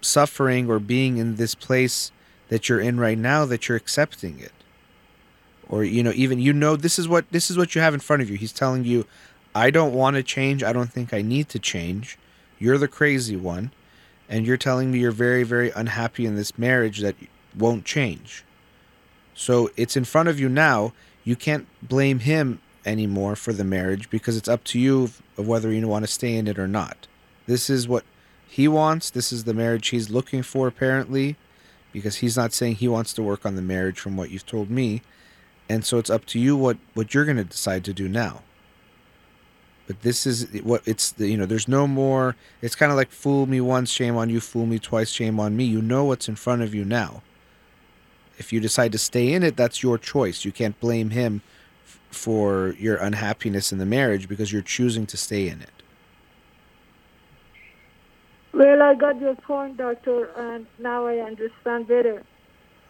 suffering 0.00 0.70
or 0.70 0.78
being 0.78 1.18
in 1.18 1.36
this 1.36 1.54
place 1.54 2.12
that 2.48 2.68
you're 2.68 2.80
in 2.80 3.00
right 3.00 3.18
now 3.18 3.44
that 3.46 3.68
you're 3.68 3.76
accepting 3.76 4.38
it. 4.38 4.52
Or 5.68 5.84
you 5.84 6.02
know 6.02 6.12
even 6.14 6.38
you 6.38 6.52
know 6.52 6.76
this 6.76 6.98
is 6.98 7.08
what 7.08 7.30
this 7.30 7.50
is 7.50 7.58
what 7.58 7.74
you 7.74 7.80
have 7.80 7.94
in 7.94 8.00
front 8.00 8.22
of 8.22 8.30
you. 8.30 8.36
He's 8.36 8.52
telling 8.52 8.84
you 8.84 9.06
i 9.58 9.70
don't 9.70 9.92
want 9.92 10.16
to 10.16 10.22
change 10.22 10.62
i 10.62 10.72
don't 10.72 10.92
think 10.92 11.12
i 11.12 11.22
need 11.22 11.48
to 11.48 11.58
change 11.58 12.18
you're 12.58 12.78
the 12.78 12.88
crazy 12.88 13.36
one 13.36 13.70
and 14.28 14.46
you're 14.46 14.56
telling 14.56 14.90
me 14.90 14.98
you're 14.98 15.10
very 15.10 15.42
very 15.42 15.70
unhappy 15.70 16.26
in 16.26 16.36
this 16.36 16.58
marriage 16.58 17.00
that 17.00 17.16
won't 17.56 17.84
change 17.84 18.44
so 19.34 19.70
it's 19.76 19.96
in 19.96 20.04
front 20.04 20.28
of 20.28 20.38
you 20.40 20.48
now 20.48 20.92
you 21.24 21.36
can't 21.36 21.66
blame 21.82 22.20
him 22.20 22.60
anymore 22.86 23.36
for 23.36 23.52
the 23.52 23.64
marriage 23.64 24.08
because 24.10 24.36
it's 24.36 24.48
up 24.48 24.64
to 24.64 24.78
you 24.78 25.10
of 25.36 25.46
whether 25.46 25.70
you 25.72 25.86
want 25.86 26.04
to 26.04 26.10
stay 26.10 26.36
in 26.36 26.46
it 26.46 26.58
or 26.58 26.68
not 26.68 27.06
this 27.46 27.70
is 27.70 27.88
what 27.88 28.04
he 28.48 28.66
wants. 28.66 29.10
This 29.10 29.32
is 29.32 29.44
the 29.44 29.54
marriage 29.54 29.88
he's 29.88 30.10
looking 30.10 30.42
for, 30.42 30.66
apparently, 30.66 31.36
because 31.92 32.16
he's 32.16 32.36
not 32.36 32.52
saying 32.52 32.76
he 32.76 32.88
wants 32.88 33.12
to 33.14 33.22
work 33.22 33.44
on 33.44 33.56
the 33.56 33.62
marriage 33.62 34.00
from 34.00 34.16
what 34.16 34.30
you've 34.30 34.46
told 34.46 34.70
me. 34.70 35.02
And 35.68 35.84
so 35.84 35.98
it's 35.98 36.10
up 36.10 36.24
to 36.26 36.38
you 36.38 36.56
what, 36.56 36.78
what 36.94 37.12
you're 37.12 37.26
going 37.26 37.36
to 37.36 37.44
decide 37.44 37.84
to 37.84 37.92
do 37.92 38.08
now. 38.08 38.42
But 39.88 40.02
this 40.02 40.26
is 40.26 40.46
what 40.62 40.82
it's, 40.84 41.14
you 41.16 41.38
know, 41.38 41.46
there's 41.46 41.66
no 41.66 41.86
more, 41.86 42.36
it's 42.60 42.76
kind 42.76 42.92
of 42.92 42.96
like 42.96 43.10
fool 43.10 43.46
me 43.46 43.62
once, 43.62 43.90
shame 43.90 44.18
on 44.18 44.28
you, 44.28 44.38
fool 44.38 44.66
me 44.66 44.78
twice, 44.78 45.10
shame 45.10 45.40
on 45.40 45.56
me. 45.56 45.64
You 45.64 45.80
know 45.80 46.04
what's 46.04 46.28
in 46.28 46.36
front 46.36 46.60
of 46.60 46.74
you 46.74 46.84
now. 46.84 47.22
If 48.36 48.52
you 48.52 48.60
decide 48.60 48.92
to 48.92 48.98
stay 48.98 49.32
in 49.32 49.42
it, 49.42 49.56
that's 49.56 49.82
your 49.82 49.96
choice. 49.96 50.44
You 50.44 50.52
can't 50.52 50.78
blame 50.78 51.08
him 51.08 51.40
f- 51.86 51.98
for 52.10 52.76
your 52.78 52.96
unhappiness 52.96 53.72
in 53.72 53.78
the 53.78 53.86
marriage 53.86 54.28
because 54.28 54.52
you're 54.52 54.60
choosing 54.60 55.06
to 55.06 55.16
stay 55.16 55.48
in 55.48 55.62
it. 55.62 55.70
Well, 58.52 58.82
I 58.82 58.94
got 58.94 59.18
your 59.18 59.36
point, 59.36 59.78
doctor, 59.78 60.26
and 60.36 60.66
now 60.78 61.06
I 61.06 61.16
understand 61.20 61.88
better. 61.88 62.22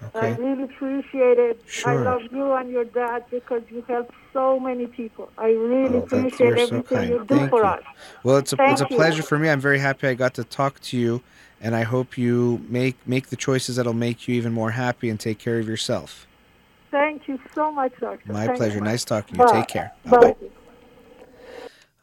Okay. 0.03 0.33
I 0.33 0.37
really 0.37 0.65
appreciate 0.65 1.39
it. 1.39 1.63
Sure. 1.67 1.93
I 1.93 1.95
love 2.03 2.23
you 2.33 2.53
and 2.55 2.71
your 2.71 2.85
dad 2.85 3.25
because 3.31 3.63
you 3.71 3.85
help 3.87 4.13
so 4.33 4.61
many 4.61 4.87
people. 4.87 5.31
I 5.39 5.49
really 5.49 5.97
oh, 5.97 6.03
appreciate 6.03 6.59
everything 6.59 6.85
so 6.89 7.01
you 7.01 7.25
do 7.27 7.37
Thank 7.37 7.51
for 7.51 7.61
you. 7.61 7.67
us. 7.67 7.83
Well, 8.23 8.37
it's 8.37 8.53
a 8.53 8.57
Thank 8.57 8.73
it's 8.73 8.81
a 8.81 8.87
pleasure 8.87 9.19
you. 9.19 9.23
for 9.23 9.39
me. 9.39 9.49
I'm 9.49 9.61
very 9.61 9.79
happy 9.79 10.09
I 10.09 10.15
got 10.15 10.35
to 10.35 10.45
talk 10.45 10.81
to 10.81 10.99
you, 10.99 11.23
and 11.61 11.75
I 11.75 11.83
hope 11.83 12.19
you 12.19 12.65
make 12.69 12.97
make 13.07 13.29
the 13.29 13.37
choices 13.37 13.77
that'll 13.77 13.93
make 13.93 14.29
you 14.29 14.35
even 14.35 14.53
more 14.53 14.71
happy 14.71 15.11
and 15.11 15.19
take 15.19 15.39
care 15.39 15.59
of 15.59 15.69
yourself. 15.69 16.27
Thank 16.91 17.29
you 17.29 17.39
so 17.55 17.71
much, 17.71 17.93
doctor. 18.01 18.33
My 18.33 18.47
Thank 18.47 18.59
pleasure. 18.59 18.81
Nice 18.81 19.05
talking 19.05 19.37
to 19.37 19.43
you. 19.43 19.53
Take 19.53 19.69
care. 19.69 19.93
Bye. 20.05 20.19
Bye. 20.19 20.35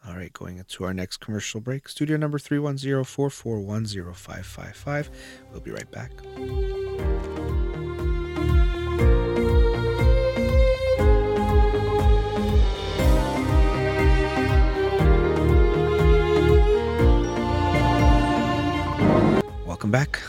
All 0.07 0.15
right, 0.15 0.31
going 0.33 0.59
into 0.59 0.83
our 0.83 0.93
next 0.93 1.17
commercial 1.17 1.59
break. 1.59 1.89
Studio 1.89 2.15
number 2.15 2.37
310-441-0555. 2.37 5.09
We'll 5.51 5.61
be 5.61 5.71
right 5.71 5.89
back. 5.89 6.11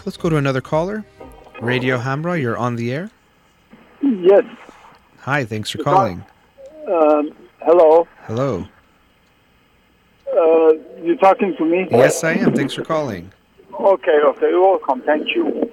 Let's 0.07 0.17
go 0.17 0.31
to 0.31 0.37
another 0.37 0.61
caller. 0.61 1.05
Radio 1.61 1.99
Hamra, 1.99 2.41
you're 2.41 2.57
on 2.57 2.77
the 2.77 2.93
air. 2.93 3.11
Yes. 4.01 4.45
Hi, 5.23 5.45
thanks 5.45 5.69
for 5.69 5.83
calling. 5.83 6.25
Um, 6.87 7.33
hello. 7.63 8.07
Hello. 8.23 8.69
Uh, 10.33 10.75
you're 11.03 11.17
talking 11.17 11.57
to 11.59 11.65
me? 11.65 11.89
Yes, 11.91 12.23
I 12.23 12.35
am. 12.35 12.55
Thanks 12.55 12.73
for 12.75 12.85
calling. 12.85 13.33
Okay, 13.75 14.21
okay. 14.27 14.49
You're 14.49 14.61
welcome. 14.61 15.03
Thank 15.03 15.27
you. 15.35 15.69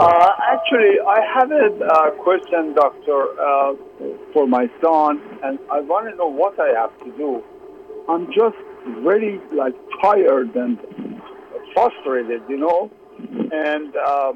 Uh, 0.00 0.30
actually, 0.48 0.98
I 1.06 1.20
have 1.32 1.52
a 1.52 1.66
uh, 1.66 2.10
question, 2.22 2.74
doctor, 2.74 3.40
uh, 3.40 3.74
for 4.32 4.48
my 4.48 4.68
son, 4.82 5.22
and 5.44 5.60
I 5.70 5.78
want 5.78 6.10
to 6.10 6.16
know 6.16 6.26
what 6.26 6.58
I 6.58 6.70
have 6.70 6.98
to 7.04 7.16
do. 7.16 7.44
I'm 8.08 8.26
just 8.32 8.56
very 9.04 9.40
like 9.52 9.76
tired 10.02 10.56
and 10.56 10.76
frustrated, 11.72 12.42
you 12.48 12.56
know. 12.56 12.90
And 13.52 13.94
uh, 13.96 14.32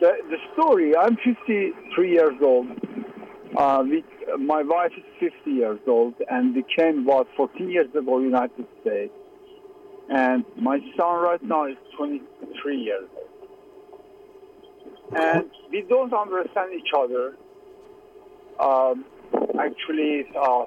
the 0.00 0.12
the 0.30 0.36
story. 0.54 0.96
I'm 0.96 1.16
53 1.16 2.10
years 2.10 2.36
old. 2.42 2.68
Uh, 3.56 3.82
we, 3.84 4.04
my 4.38 4.62
wife 4.62 4.92
is 4.96 5.04
50 5.18 5.50
years 5.50 5.80
old, 5.86 6.14
and 6.30 6.54
we 6.54 6.64
came 6.76 7.00
about 7.00 7.28
14 7.36 7.70
years 7.70 7.88
ago 7.94 8.20
United 8.20 8.66
States. 8.82 9.12
And 10.10 10.44
my 10.56 10.78
son 10.96 11.20
right 11.20 11.42
now 11.42 11.66
is 11.66 11.76
23 11.96 12.76
years 12.76 13.08
old. 13.16 13.28
And 15.16 15.50
we 15.70 15.82
don't 15.82 16.12
understand 16.12 16.72
each 16.74 16.90
other. 16.96 17.36
Um, 18.60 19.04
actually, 19.58 20.26
uh, 20.38 20.64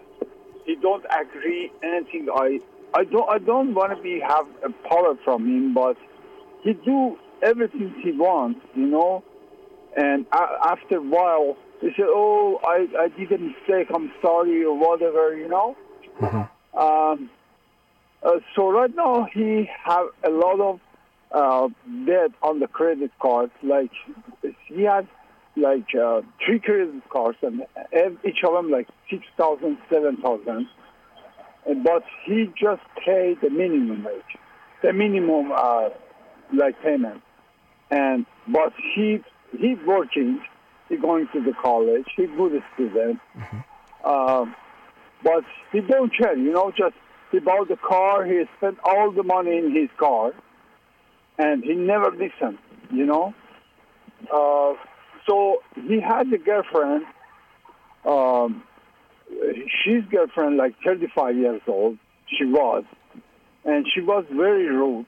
he 0.65 0.75
don't 0.75 1.05
agree 1.05 1.71
anything. 1.83 2.27
I, 2.33 2.59
I 2.93 3.03
don't, 3.05 3.29
I 3.29 3.37
don't 3.37 3.73
want 3.73 3.95
to 3.95 4.01
be 4.01 4.19
have 4.19 4.47
a 4.63 4.89
power 4.89 5.15
from 5.23 5.47
him, 5.47 5.73
but 5.73 5.97
he 6.63 6.73
do 6.73 7.17
everything 7.41 7.93
he 8.03 8.11
wants, 8.11 8.59
you 8.75 8.85
know. 8.87 9.23
And 9.95 10.25
after 10.33 10.97
a 10.97 11.01
while, 11.01 11.57
he 11.81 11.89
said, 11.97 12.05
"Oh, 12.07 12.59
I, 12.63 12.87
I 12.99 13.07
did 13.09 13.31
a 13.31 13.37
mistake. 13.37 13.87
I'm 13.93 14.11
sorry, 14.21 14.63
or 14.63 14.77
whatever," 14.77 15.35
you 15.35 15.49
know. 15.49 15.75
Um, 16.73 17.29
uh, 18.23 18.39
so 18.55 18.71
right 18.71 18.93
now 18.95 19.27
he 19.33 19.67
have 19.83 20.05
a 20.23 20.29
lot 20.29 20.59
of 20.61 20.79
uh, 21.31 21.67
debt 22.05 22.31
on 22.41 22.59
the 22.59 22.67
credit 22.67 23.11
cards. 23.21 23.51
Like 23.63 23.91
he 24.67 24.83
has 24.83 25.05
like 25.57 25.87
uh, 25.95 26.21
three 26.45 26.59
credit 26.59 26.93
cards, 27.09 27.37
and 27.41 27.63
each 28.23 28.43
of 28.45 28.53
them 28.53 28.71
like 28.71 28.87
six 29.09 29.23
thousand, 29.37 29.77
seven 29.91 30.17
thousand. 30.17 30.67
And- 31.67 31.83
But 31.83 32.03
he 32.25 32.47
just 32.59 32.81
paid 33.05 33.39
the 33.41 33.49
minimum 33.49 34.03
wage, 34.03 34.37
the 34.81 34.93
minimum 34.93 35.51
uh, 35.51 35.89
like 36.53 36.81
payment. 36.81 37.21
And 37.89 38.25
but 38.47 38.73
he 38.95 39.19
he 39.57 39.75
working, 39.85 40.41
he 40.89 40.97
going 40.97 41.27
to 41.33 41.41
the 41.41 41.53
college, 41.61 42.05
he 42.15 42.25
good 42.25 42.61
student. 42.73 43.19
Um, 44.03 44.55
but 45.23 45.43
he 45.71 45.81
don't 45.81 46.11
care, 46.15 46.35
you 46.35 46.51
know. 46.51 46.71
Just 46.71 46.95
he 47.31 47.39
bought 47.39 47.67
the 47.67 47.77
car, 47.77 48.25
he 48.25 48.43
spent 48.57 48.77
all 48.83 49.11
the 49.11 49.23
money 49.23 49.57
in 49.57 49.75
his 49.75 49.89
car, 49.97 50.33
and 51.37 51.63
he 51.63 51.73
never 51.73 52.11
listened, 52.11 52.57
you 52.91 53.05
know. 53.05 53.33
Uh, 54.33 54.73
so 55.29 55.61
he 55.87 55.99
had 56.01 56.31
a 56.33 56.37
girlfriend. 56.37 57.05
Um, 58.05 58.63
she's 59.83 60.03
girlfriend, 60.09 60.57
like 60.57 60.73
35 60.85 61.35
years 61.37 61.61
old. 61.67 61.97
She 62.37 62.45
was, 62.45 62.83
and 63.65 63.85
she 63.93 64.01
was 64.01 64.25
very 64.31 64.67
rude, 64.67 65.05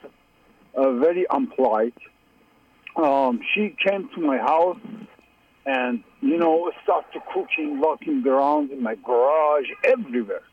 uh, 0.76 0.94
very 0.94 1.26
unpolite. 1.30 1.94
Um, 2.96 3.40
she 3.54 3.76
came 3.86 4.10
to 4.16 4.22
my 4.22 4.38
house 4.38 4.80
and 5.66 6.04
you 6.22 6.38
know 6.38 6.72
started 6.84 7.22
cooking, 7.34 7.80
walking 7.80 8.26
around 8.28 8.72
in 8.72 8.84
my 8.84 8.96
garage, 8.96 9.66
everywhere. 9.84 10.44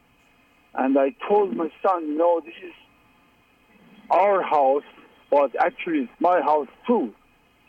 And 0.74 0.96
I 0.98 1.14
told 1.28 1.56
my 1.56 1.70
son, 1.82 2.16
no, 2.16 2.40
this 2.40 2.54
is 2.62 2.72
our 4.10 4.42
house, 4.42 4.84
but 5.30 5.50
actually 5.60 6.00
it's 6.00 6.12
my 6.20 6.40
house 6.40 6.68
too. 6.86 7.12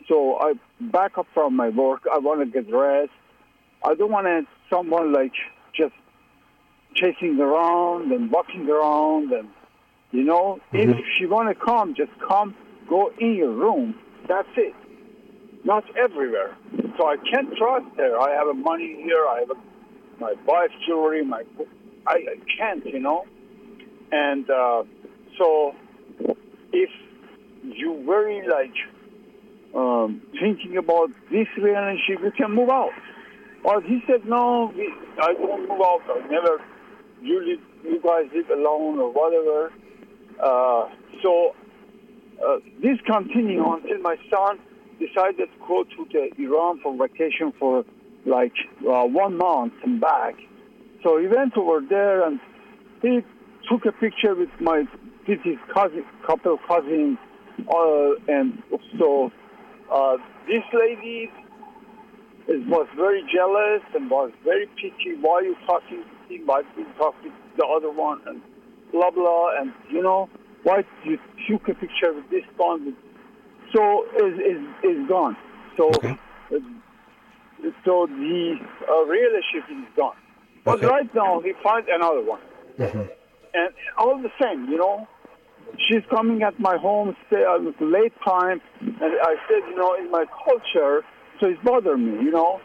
So 0.08 0.38
I 0.40 0.54
back 0.80 1.18
up 1.18 1.26
from 1.34 1.56
my 1.56 1.68
work. 1.68 2.02
I 2.12 2.18
want 2.18 2.40
to 2.40 2.46
get 2.46 2.72
rest. 2.72 3.10
I 3.84 3.94
don't 3.94 4.10
want 4.10 4.48
someone 4.70 5.12
like 5.12 5.32
just 5.74 5.94
chasing 6.94 7.40
around 7.40 8.12
and 8.12 8.30
walking 8.30 8.68
around 8.68 9.32
and 9.32 9.48
you 10.12 10.22
know 10.22 10.60
if 10.72 10.96
she 11.18 11.26
want 11.26 11.48
to 11.48 11.64
come 11.64 11.94
just 11.94 12.12
come 12.26 12.54
go 12.88 13.10
in 13.18 13.34
your 13.34 13.50
room. 13.50 13.94
That's 14.28 14.48
it. 14.56 14.74
Not 15.64 15.84
everywhere. 15.96 16.56
So 16.98 17.06
i 17.06 17.16
can't 17.30 17.48
trust 17.56 17.86
her. 17.96 18.20
I 18.20 18.30
have 18.32 18.48
a 18.48 18.54
money 18.54 19.00
here. 19.02 19.24
I 19.28 19.40
have 19.40 19.50
a, 19.50 20.20
my 20.20 20.34
wife's 20.46 20.74
jewelry 20.86 21.24
my 21.24 21.42
I, 22.06 22.14
I 22.14 22.36
can't 22.58 22.84
you 22.84 23.00
know? 23.00 23.24
And 24.10 24.48
uh, 24.50 24.82
so 25.38 25.74
if 26.72 26.90
you 27.62 28.02
very 28.04 28.46
like 28.46 28.74
um, 29.74 30.20
thinking 30.38 30.76
about 30.76 31.08
this 31.30 31.46
relationship 31.56 32.22
you 32.22 32.32
can 32.36 32.52
move 32.52 32.68
out. 32.68 32.92
But 33.64 33.84
he 33.84 34.02
said 34.06 34.26
no 34.26 34.72
we, 34.76 34.92
i 35.22 35.32
don't 35.32 35.68
move 35.68 35.80
out. 35.80 36.02
I 36.10 36.28
never 36.28 36.60
you 37.22 37.38
live, 37.46 37.60
you 37.84 38.00
guys 38.02 38.26
live 38.34 38.50
alone 38.50 38.98
or 38.98 39.12
whatever. 39.12 39.72
Uh, 40.40 40.88
so 41.22 41.54
uh, 42.44 42.56
this 42.82 42.98
continued 43.06 43.64
until 43.64 43.98
my 43.98 44.16
son 44.30 44.58
decided 44.98 45.48
to 45.48 45.66
go 45.66 45.84
to 45.84 46.06
the 46.12 46.30
Iran 46.42 46.80
for 46.82 46.96
vacation 46.96 47.52
for 47.58 47.84
like 48.26 48.54
uh, 48.80 49.04
one 49.04 49.36
month 49.36 49.72
and 49.84 50.00
back. 50.00 50.34
So 51.02 51.18
he 51.18 51.26
went 51.26 51.56
over 51.56 51.80
there 51.88 52.26
and 52.26 52.38
he 53.00 53.20
took 53.68 53.84
a 53.86 53.92
picture 53.92 54.34
with 54.34 54.50
my 54.60 54.84
with 55.26 55.40
his 55.42 55.56
cousin, 55.72 56.04
couple 56.26 56.58
cousins, 56.66 57.16
uh, 57.72 58.10
and 58.28 58.62
so 58.98 59.30
uh, 59.92 60.16
this 60.46 60.64
lady 60.72 61.30
was 62.48 62.88
very 62.96 63.22
jealous 63.32 63.82
and 63.94 64.10
was 64.10 64.32
very 64.44 64.66
picky. 64.76 65.16
Why 65.20 65.34
are 65.34 65.42
you 65.42 65.56
talking 65.66 66.02
to 66.02 66.34
him? 66.34 66.42
Why 66.46 66.62
you 66.76 66.86
talking 66.98 67.30
to 67.30 67.56
the 67.56 67.66
other 67.66 67.90
one? 67.90 68.20
And 68.26 68.42
blah 68.92 69.10
blah. 69.10 69.60
And 69.60 69.72
you 69.90 70.02
know, 70.02 70.28
why 70.62 70.84
you 71.04 71.18
took 71.48 71.68
a 71.68 71.74
picture 71.74 72.12
with 72.14 72.30
this 72.30 72.44
one? 72.56 72.96
So 73.74 74.04
is 74.16 74.34
is 74.38 74.62
is 74.84 75.08
gone. 75.08 75.36
So 75.76 75.90
Okay. 75.96 76.18
uh, 76.54 76.58
so 77.84 78.06
the 78.06 78.56
uh, 78.88 79.04
relationship 79.06 79.70
is 79.70 79.96
gone. 79.96 80.16
But 80.64 80.76
Okay. 80.76 80.86
right 80.86 81.14
now 81.14 81.40
he 81.40 81.52
finds 81.62 81.88
another 81.92 82.22
one, 82.22 82.40
and 82.78 83.74
all 83.98 84.20
the 84.20 84.30
same, 84.42 84.66
you 84.70 84.78
know. 84.78 85.08
She's 85.88 86.02
coming 86.10 86.42
at 86.42 86.58
my 86.60 86.76
home 86.76 87.16
stay 87.28 87.44
uh, 87.48 87.56
at 87.56 87.80
late 87.80 88.12
time, 88.24 88.60
and 88.80 89.00
I 89.00 89.36
said, 89.48 89.68
you 89.70 89.76
know, 89.76 89.94
in 89.94 90.10
my 90.10 90.24
culture, 90.44 91.02
so 91.40 91.48
it's 91.48 91.60
bothering 91.64 92.04
me, 92.04 92.24
you 92.24 92.30
know. 92.30 92.60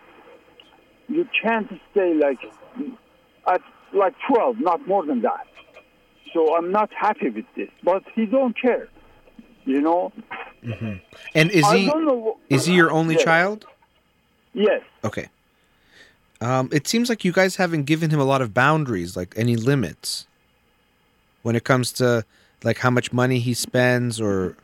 You 1.07 1.25
can't 1.41 1.67
stay 1.91 2.13
like 2.21 2.39
at 3.47 3.61
like 3.93 4.13
12, 4.30 4.57
not 4.59 4.86
more 4.88 5.05
than 5.05 5.21
that. 5.21 5.47
So 6.34 6.55
I'm 6.55 6.71
not 6.71 6.89
happy 6.93 7.30
with 7.30 7.45
this, 7.55 7.69
but 7.84 8.03
he 8.15 8.25
don't 8.25 8.59
care, 8.59 8.88
you 9.65 9.82
know. 9.82 10.11
And 11.34 11.51
is 11.51 11.63
I 11.65 11.78
he 11.78 11.86
don't 11.88 12.38
is 12.49 12.65
he 12.65 12.73
your 12.75 12.91
only 12.91 13.15
Yes. 13.15 13.23
child? 13.23 13.65
Yes. 14.53 14.82
Okay. 15.03 15.28
Um, 16.41 16.69
it 16.71 16.88
seems 16.88 17.09
like 17.09 17.25
you 17.25 17.32
guys 17.32 17.55
haven't 17.55 17.84
given 17.86 18.09
him 18.09 18.19
a 18.19 18.23
lot 18.25 18.41
of 18.41 18.53
boundaries, 18.53 19.15
like 19.17 19.34
any 19.38 19.55
limits, 19.55 20.28
when 21.41 21.55
it 21.55 21.63
comes 21.63 21.91
to 21.93 22.25
like 22.63 22.80
how 22.80 22.89
much 22.91 23.11
money 23.13 23.39
he 23.39 23.53
spends 23.53 24.19
or 24.21 24.55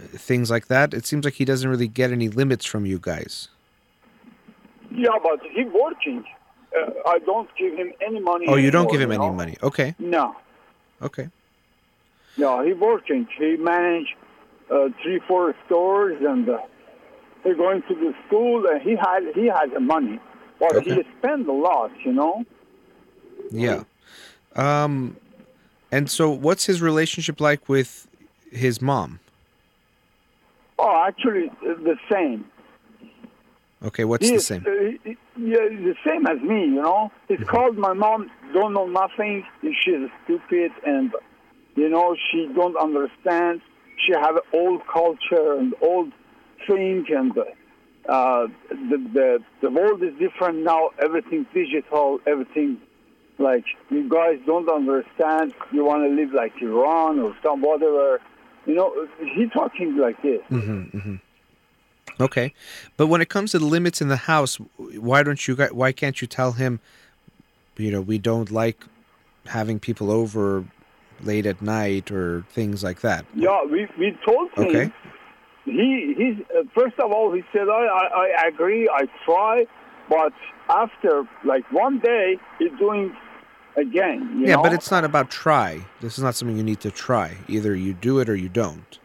uh, 0.00 0.04
things 0.16 0.50
like 0.50 0.66
that. 0.68 0.94
It 0.94 1.06
seems 1.06 1.24
like 1.24 1.34
he 1.34 1.44
doesn't 1.44 1.68
really 1.68 1.88
get 1.88 2.10
any 2.10 2.28
limits 2.28 2.64
from 2.64 2.86
you 2.86 2.98
guys. 3.00 3.48
Yeah, 4.90 5.10
but 5.22 5.40
he 5.54 5.64
working. 5.64 6.24
Uh, 6.76 6.90
I 7.06 7.18
don't 7.20 7.48
give 7.56 7.74
him 7.76 7.92
any 8.04 8.20
money. 8.20 8.46
Oh, 8.48 8.56
you 8.56 8.70
don't 8.70 8.90
give 8.90 9.00
him 9.00 9.12
any 9.12 9.30
money. 9.30 9.56
Okay. 9.62 9.94
No. 9.98 10.34
Okay. 11.02 11.28
No, 12.36 12.64
he 12.64 12.72
working. 12.72 13.26
He 13.38 13.56
manage 13.56 14.16
uh, 14.70 14.88
three, 15.02 15.20
four 15.28 15.54
stores, 15.66 16.16
and 16.26 16.48
uh, 16.48 16.58
he 17.44 17.54
going 17.54 17.82
to 17.88 17.94
the 17.94 18.14
school. 18.26 18.66
And 18.66 18.80
he 18.82 18.96
had 18.96 19.20
he 19.34 19.46
has 19.46 19.70
the 19.72 19.80
money, 19.80 20.18
but 20.58 20.76
Okay. 20.76 20.94
he 20.94 21.02
spend 21.18 21.46
a 21.48 21.52
lot. 21.52 21.90
You 22.04 22.12
know. 22.12 22.44
Yeah. 23.50 23.84
Um, 24.56 25.16
and 25.90 26.10
so 26.10 26.30
what's 26.30 26.66
his 26.66 26.80
relationship 26.80 27.40
like 27.40 27.68
with 27.68 28.06
his 28.50 28.80
mom? 28.80 29.20
Oh, 30.78 31.04
actually, 31.06 31.50
the 31.62 31.96
same. 32.10 32.44
Okay, 33.84 34.04
what's 34.04 34.28
the 34.30 34.38
same? 34.40 34.64
Uh, 34.66 34.70
he- 35.04 35.16
yeah, 35.36 35.66
the 35.68 35.94
same 36.06 36.26
as 36.26 36.40
me. 36.40 36.60
You 36.66 36.82
know. 36.82 37.10
He's 37.28 37.38
Mm-hmm. 37.38 37.48
called 37.48 37.76
my 37.78 37.92
mom. 37.92 38.30
Don't 38.52 38.72
know 38.74 38.86
nothing. 38.86 39.44
She's 39.62 40.08
stupid, 40.24 40.70
and 40.86 41.12
you 41.74 41.88
know 41.88 42.14
she 42.30 42.48
don't 42.54 42.76
understand. 42.76 43.60
She 44.06 44.12
have 44.12 44.36
old 44.52 44.82
culture 44.86 45.54
and 45.58 45.74
old 45.80 46.12
thing, 46.66 47.04
and 47.08 47.32
uh, 47.38 48.46
the 48.70 48.98
the 49.18 49.38
the 49.62 49.70
world 49.70 50.02
is 50.02 50.14
different 50.18 50.58
now. 50.58 50.90
Everything's 51.02 51.46
digital. 51.54 52.20
Everything 52.26 52.78
like 53.38 53.64
you 53.90 54.08
guys 54.08 54.38
don't 54.46 54.68
understand. 54.68 55.54
You 55.72 55.84
want 55.84 56.02
to 56.04 56.10
live 56.14 56.32
like 56.32 56.52
Iran 56.60 57.18
or 57.20 57.34
some 57.42 57.62
whatever. 57.62 58.20
You 58.66 58.74
know, 58.74 59.08
he 59.18 59.48
talking 59.48 59.96
like 59.96 60.20
this. 60.22 60.42
Okay, 62.22 62.54
but 62.96 63.08
when 63.08 63.20
it 63.20 63.28
comes 63.28 63.50
to 63.50 63.58
the 63.58 63.66
limits 63.66 64.00
in 64.00 64.08
the 64.08 64.16
house, 64.16 64.56
why 64.76 65.22
don't 65.22 65.46
you? 65.46 65.56
Why 65.56 65.92
can't 65.92 66.20
you 66.20 66.26
tell 66.26 66.52
him? 66.52 66.80
You 67.76 67.90
know, 67.90 68.00
we 68.00 68.18
don't 68.18 68.50
like 68.50 68.84
having 69.46 69.80
people 69.80 70.10
over 70.10 70.64
late 71.22 71.46
at 71.46 71.60
night 71.60 72.10
or 72.10 72.44
things 72.50 72.82
like 72.84 73.00
that. 73.00 73.24
Yeah, 73.34 73.64
we 73.64 73.88
we 73.98 74.16
told 74.24 74.50
him. 74.52 74.66
Okay. 74.66 74.92
He 75.64 76.14
he's 76.16 76.44
uh, 76.56 76.62
first 76.74 76.98
of 76.98 77.12
all 77.12 77.32
he 77.32 77.42
said 77.52 77.68
I, 77.68 77.86
I 77.86 78.44
I 78.44 78.48
agree 78.48 78.88
I 78.88 79.06
try, 79.24 79.66
but 80.08 80.32
after 80.68 81.24
like 81.44 81.70
one 81.72 81.98
day, 81.98 82.38
he's 82.58 82.72
doing 82.78 83.16
again. 83.76 84.38
You 84.38 84.46
yeah, 84.46 84.56
know? 84.56 84.62
but 84.62 84.72
it's 84.72 84.90
not 84.90 85.04
about 85.04 85.30
try. 85.30 85.84
This 86.00 86.18
is 86.18 86.24
not 86.24 86.34
something 86.34 86.56
you 86.56 86.64
need 86.64 86.80
to 86.80 86.90
try. 86.90 87.36
Either 87.48 87.74
you 87.74 87.94
do 87.94 88.18
it 88.18 88.28
or 88.28 88.36
you 88.36 88.48
don't. 88.48 88.98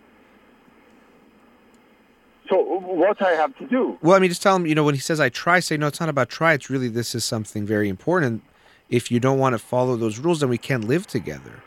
So 2.50 2.58
what 2.60 3.22
I 3.22 3.32
have 3.32 3.58
to 3.58 3.66
do? 3.68 3.98
Well, 4.02 4.16
I 4.16 4.20
mean, 4.20 4.30
just 4.30 4.41
tell 4.41 4.56
him, 4.56 4.66
you 4.66 4.76
know, 4.76 4.84
when 4.84 4.95
he 4.95 5.02
says 5.02 5.20
I 5.20 5.30
try, 5.30 5.60
say, 5.60 5.78
no, 5.78 5.88
it's 5.88 6.00
not 6.00 6.10
about 6.10 6.30
try. 6.30 6.54
It's 6.54 6.70
really, 6.70 6.88
this 6.88 7.14
is 7.16 7.24
something 7.26 7.66
very 7.66 7.89
important. 7.89 8.43
If 8.89 9.12
you 9.12 9.20
don't 9.20 9.39
want 9.39 9.54
to 9.54 9.60
follow 9.60 9.95
those 9.98 10.18
rules, 10.20 10.39
then 10.39 10.50
we 10.50 10.58
can't 10.58 10.86
live 10.86 11.08
together. 11.08 11.64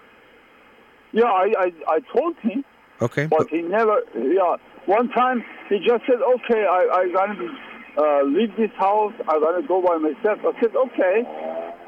Yeah, 1.13 1.25
I 1.25 1.53
I, 1.59 1.73
I 1.89 2.01
told 2.17 2.37
him, 2.39 2.65
Okay. 3.03 3.27
but 3.27 3.49
he 3.49 3.63
never. 3.63 4.01
Yeah, 4.15 4.57
one 4.87 5.09
time 5.11 5.45
he 5.69 5.79
just 5.79 6.05
said, 6.07 6.21
"Okay, 6.37 6.65
I 6.65 6.81
I 6.93 7.13
gonna 7.13 7.59
uh, 7.99 8.23
leave 8.23 8.57
this 8.57 8.71
house. 8.79 9.13
I'm 9.29 9.41
gonna 9.41 9.67
go 9.67 9.83
by 9.83 9.97
myself." 9.99 10.39
I 10.47 10.53
said, 10.61 10.75
"Okay, 10.77 11.17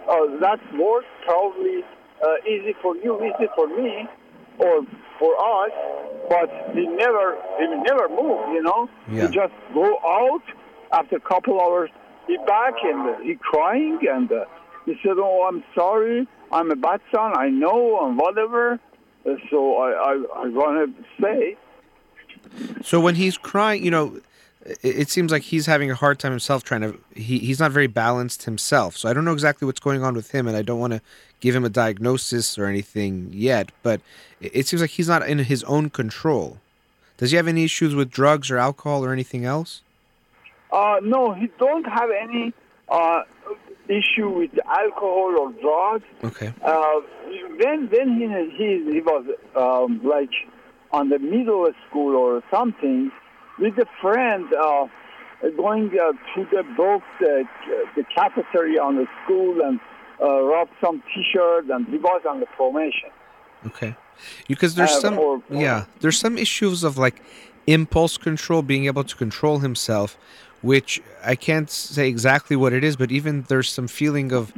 uh, 0.09 0.39
that's 0.41 0.63
work 0.79 1.05
probably 1.25 1.83
uh, 2.23 2.27
easy 2.49 2.75
for 2.83 2.97
you, 2.97 3.17
easy 3.25 3.49
for 3.55 3.69
me, 3.69 4.07
or 4.59 4.83
for 5.19 5.33
us." 5.63 5.73
But 6.29 6.49
he 6.75 6.87
never 6.87 7.37
he 7.59 7.67
never 7.89 8.09
moved. 8.09 8.53
You 8.57 8.63
know, 8.63 8.89
Yeah. 9.11 9.27
he 9.29 9.35
just 9.35 9.53
go 9.75 9.99
out 10.07 10.43
after 10.93 11.17
a 11.17 11.21
couple 11.21 11.61
hours. 11.61 11.91
He 12.27 12.37
back 12.47 12.75
and 12.85 13.25
he 13.25 13.35
crying 13.37 13.99
and 14.09 14.31
uh, 14.31 14.45
he 14.87 14.95
said, 15.03 15.17
"Oh, 15.19 15.47
I'm 15.49 15.63
sorry. 15.75 16.27
I'm 16.53 16.71
a 16.71 16.77
bad 16.77 17.01
son. 17.15 17.33
I 17.37 17.49
know 17.49 18.07
and 18.07 18.17
whatever." 18.19 18.79
Uh, 19.27 19.35
So 19.51 19.77
I 19.77 19.89
I, 20.11 20.13
I 20.45 20.49
want 20.49 20.97
to 20.97 21.05
say. 21.23 21.57
So 22.83 23.01
when 23.01 23.15
he's 23.15 23.37
crying, 23.39 23.85
you 23.85 23.91
know, 23.91 24.21
it, 24.65 25.11
seems 25.11 25.33
like 25.33 25.43
he's 25.43 25.67
having 25.67 25.91
a 25.91 25.95
hard 25.95 26.19
time 26.19 26.33
himself 26.33 26.63
trying 26.63 26.83
to. 26.83 26.99
He, 27.15 27.39
he's 27.39 27.59
not 27.59 27.73
very 27.73 27.87
balanced 27.89 28.45
himself. 28.45 28.97
So 28.97 29.09
I 29.09 29.13
don't 29.13 29.25
know 29.25 29.33
exactly 29.33 29.67
what's 29.67 29.81
going 29.81 30.03
on 30.05 30.15
with 30.15 30.31
him, 30.31 30.47
and 30.47 30.57
I 30.57 30.63
don't 30.63 30.79
want 30.79 30.93
to 30.93 31.01
give 31.41 31.55
him 31.55 31.65
a 31.65 31.69
diagnosis 31.69 32.59
or 32.59 32.67
anything 32.67 33.31
yet. 33.33 33.73
But 33.83 34.01
it, 34.41 34.53
it 34.55 34.67
seems 34.69 34.81
like 34.81 34.91
he's 34.91 35.09
not 35.09 35.27
in 35.29 35.39
his 35.39 35.65
own 35.65 35.91
control. 35.91 36.59
Does 37.17 37.31
he 37.31 37.37
have 37.37 37.49
any 37.49 37.65
issues 37.65 37.95
with 37.95 38.11
drugs 38.11 38.51
or 38.51 38.59
alcohol 38.59 39.05
or 39.05 39.13
anything 39.13 39.45
else? 39.45 39.83
Uh, 40.73 40.97
no, 41.03 41.35
he 41.35 41.49
don't 41.59 41.85
have 41.85 42.11
any 42.11 42.55
uh, 42.89 43.23
issue 43.89 44.29
with 44.29 44.51
alcohol 44.67 45.35
or 45.39 45.53
drugs. 45.61 46.05
Okay. 46.25 46.53
Uh, 46.63 47.01
when 47.59 47.89
when 47.89 48.19
he 48.19 48.57
he, 48.57 48.93
he 48.93 49.01
was 49.01 49.27
um, 49.57 50.01
like 50.05 50.31
on 50.93 51.09
the 51.09 51.19
middle 51.19 51.69
school 51.89 52.17
or 52.17 52.43
something 52.51 53.11
with 53.59 53.77
a 53.79 53.87
friend 54.01 54.53
uh, 54.55 54.87
going 55.57 55.91
uh, 55.99 56.13
to 56.35 56.47
the 56.51 56.63
book 56.77 57.03
the, 57.21 57.45
the 57.97 58.05
cafeteria 58.15 58.81
on 58.83 58.97
the 58.97 59.07
school 59.25 59.61
and 59.63 59.81
uh, 60.21 60.43
robbed 60.43 60.71
some 60.81 61.03
T-shirt 61.15 61.67
and 61.71 61.87
he 61.89 61.99
was 61.99 62.23
on 62.29 62.41
the 62.41 62.47
formation. 62.57 63.11
Okay. 63.67 63.95
Because 64.49 64.75
there's 64.75 64.91
Uh, 64.93 65.01
some 65.01 65.19
or- 65.19 65.43
yeah, 65.51 65.85
there's 66.01 66.19
some 66.19 66.39
issues 66.39 66.85
of 66.85 66.97
like 66.99 67.23
impulse 67.67 68.17
control, 68.19 68.63
being 68.63 68.87
able 68.87 69.05
to 69.05 69.17
control 69.17 69.59
himself, 69.61 70.17
which 70.63 71.03
I 71.25 71.35
can't 71.35 71.71
say 71.71 72.09
exactly 72.09 72.57
what 72.57 72.73
it 72.73 72.85
is, 72.85 72.97
but 72.97 73.11
even 73.11 73.45
there's 73.49 73.71
some 73.71 73.89
feeling 73.89 74.33
of 74.33 74.53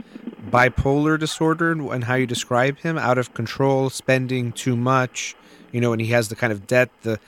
bipolar 0.50 1.18
disorder 1.18 1.72
and 1.72 2.04
how 2.04 2.14
you 2.14 2.26
describe 2.26 2.78
him, 2.78 2.98
out 2.98 3.18
of 3.18 3.32
control, 3.34 3.90
spending 3.90 4.52
too 4.52 4.76
much, 4.76 5.34
you 5.72 5.80
know, 5.80 5.92
and 5.92 6.00
he 6.00 6.08
has 6.08 6.28
the 6.28 6.36
kind 6.36 6.52
of 6.52 6.66
debt, 6.66 6.90
the 7.02 7.18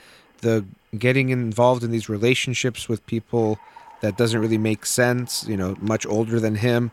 the 0.41 0.65
getting 0.97 1.29
involved 1.29 1.83
in 1.83 1.91
these 1.91 2.09
relationships 2.09 2.87
with 2.89 3.05
people 3.05 3.59
that 4.01 4.17
doesn't 4.17 4.39
really 4.39 4.57
make 4.57 4.85
sense, 4.85 5.45
you 5.47 5.57
know, 5.57 5.75
much 5.79 6.05
older 6.05 6.39
than 6.39 6.55
him. 6.55 6.91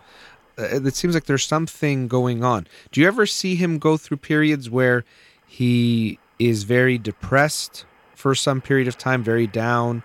Uh, 0.59 0.81
it 0.85 0.95
seems 0.95 1.15
like 1.15 1.25
there's 1.25 1.45
something 1.45 2.09
going 2.09 2.45
on. 2.45 2.67
Do 2.93 3.01
you 3.01 3.07
ever 3.07 3.27
see 3.27 3.57
him 3.57 3.79
go 3.79 3.97
through 3.97 4.19
periods 4.19 4.71
where 4.71 5.05
he 5.47 6.19
is 6.39 6.65
very 6.65 6.99
depressed 6.99 7.85
for 8.15 8.35
some 8.35 8.61
period 8.61 8.89
of 8.89 8.97
time, 8.97 9.23
very 9.23 9.47
down? 9.47 10.03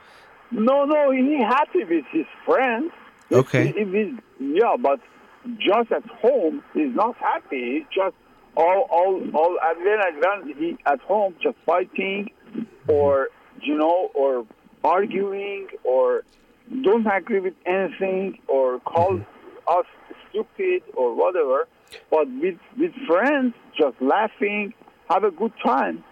No, 0.51 0.85
no, 0.85 1.11
he 1.11 1.41
happy 1.41 1.83
with 1.83 2.05
his 2.11 2.25
friends. 2.45 2.91
Okay. 3.31 3.73
If 3.75 3.93
he's, 3.93 4.19
yeah, 4.57 4.75
but 4.79 4.99
just 5.59 5.91
at 5.91 6.05
home, 6.05 6.63
he's 6.73 6.93
not 6.95 7.15
happy. 7.17 7.79
He's 7.79 7.87
just 7.93 8.15
all, 8.57 8.87
all, 8.89 9.21
all. 9.35 9.57
And 9.61 9.85
then 9.85 9.99
when 10.19 10.57
he 10.57 10.77
at 10.85 10.99
home, 11.01 11.35
just 11.41 11.57
fighting, 11.65 12.31
or 12.87 13.29
you 13.63 13.77
know, 13.77 14.09
or 14.13 14.45
arguing, 14.83 15.67
or 15.83 16.23
don't 16.83 17.05
agree 17.07 17.39
with 17.39 17.55
anything, 17.65 18.39
or 18.47 18.79
call 18.81 19.13
mm-hmm. 19.13 19.79
us 19.79 19.85
stupid 20.29 20.83
or 20.93 21.13
whatever. 21.15 21.67
But 22.09 22.27
with 22.41 22.57
with 22.77 22.93
friends, 23.07 23.53
just 23.77 23.99
laughing, 24.01 24.73
have 25.09 25.23
a 25.23 25.31
good 25.31 25.53
time. 25.63 26.03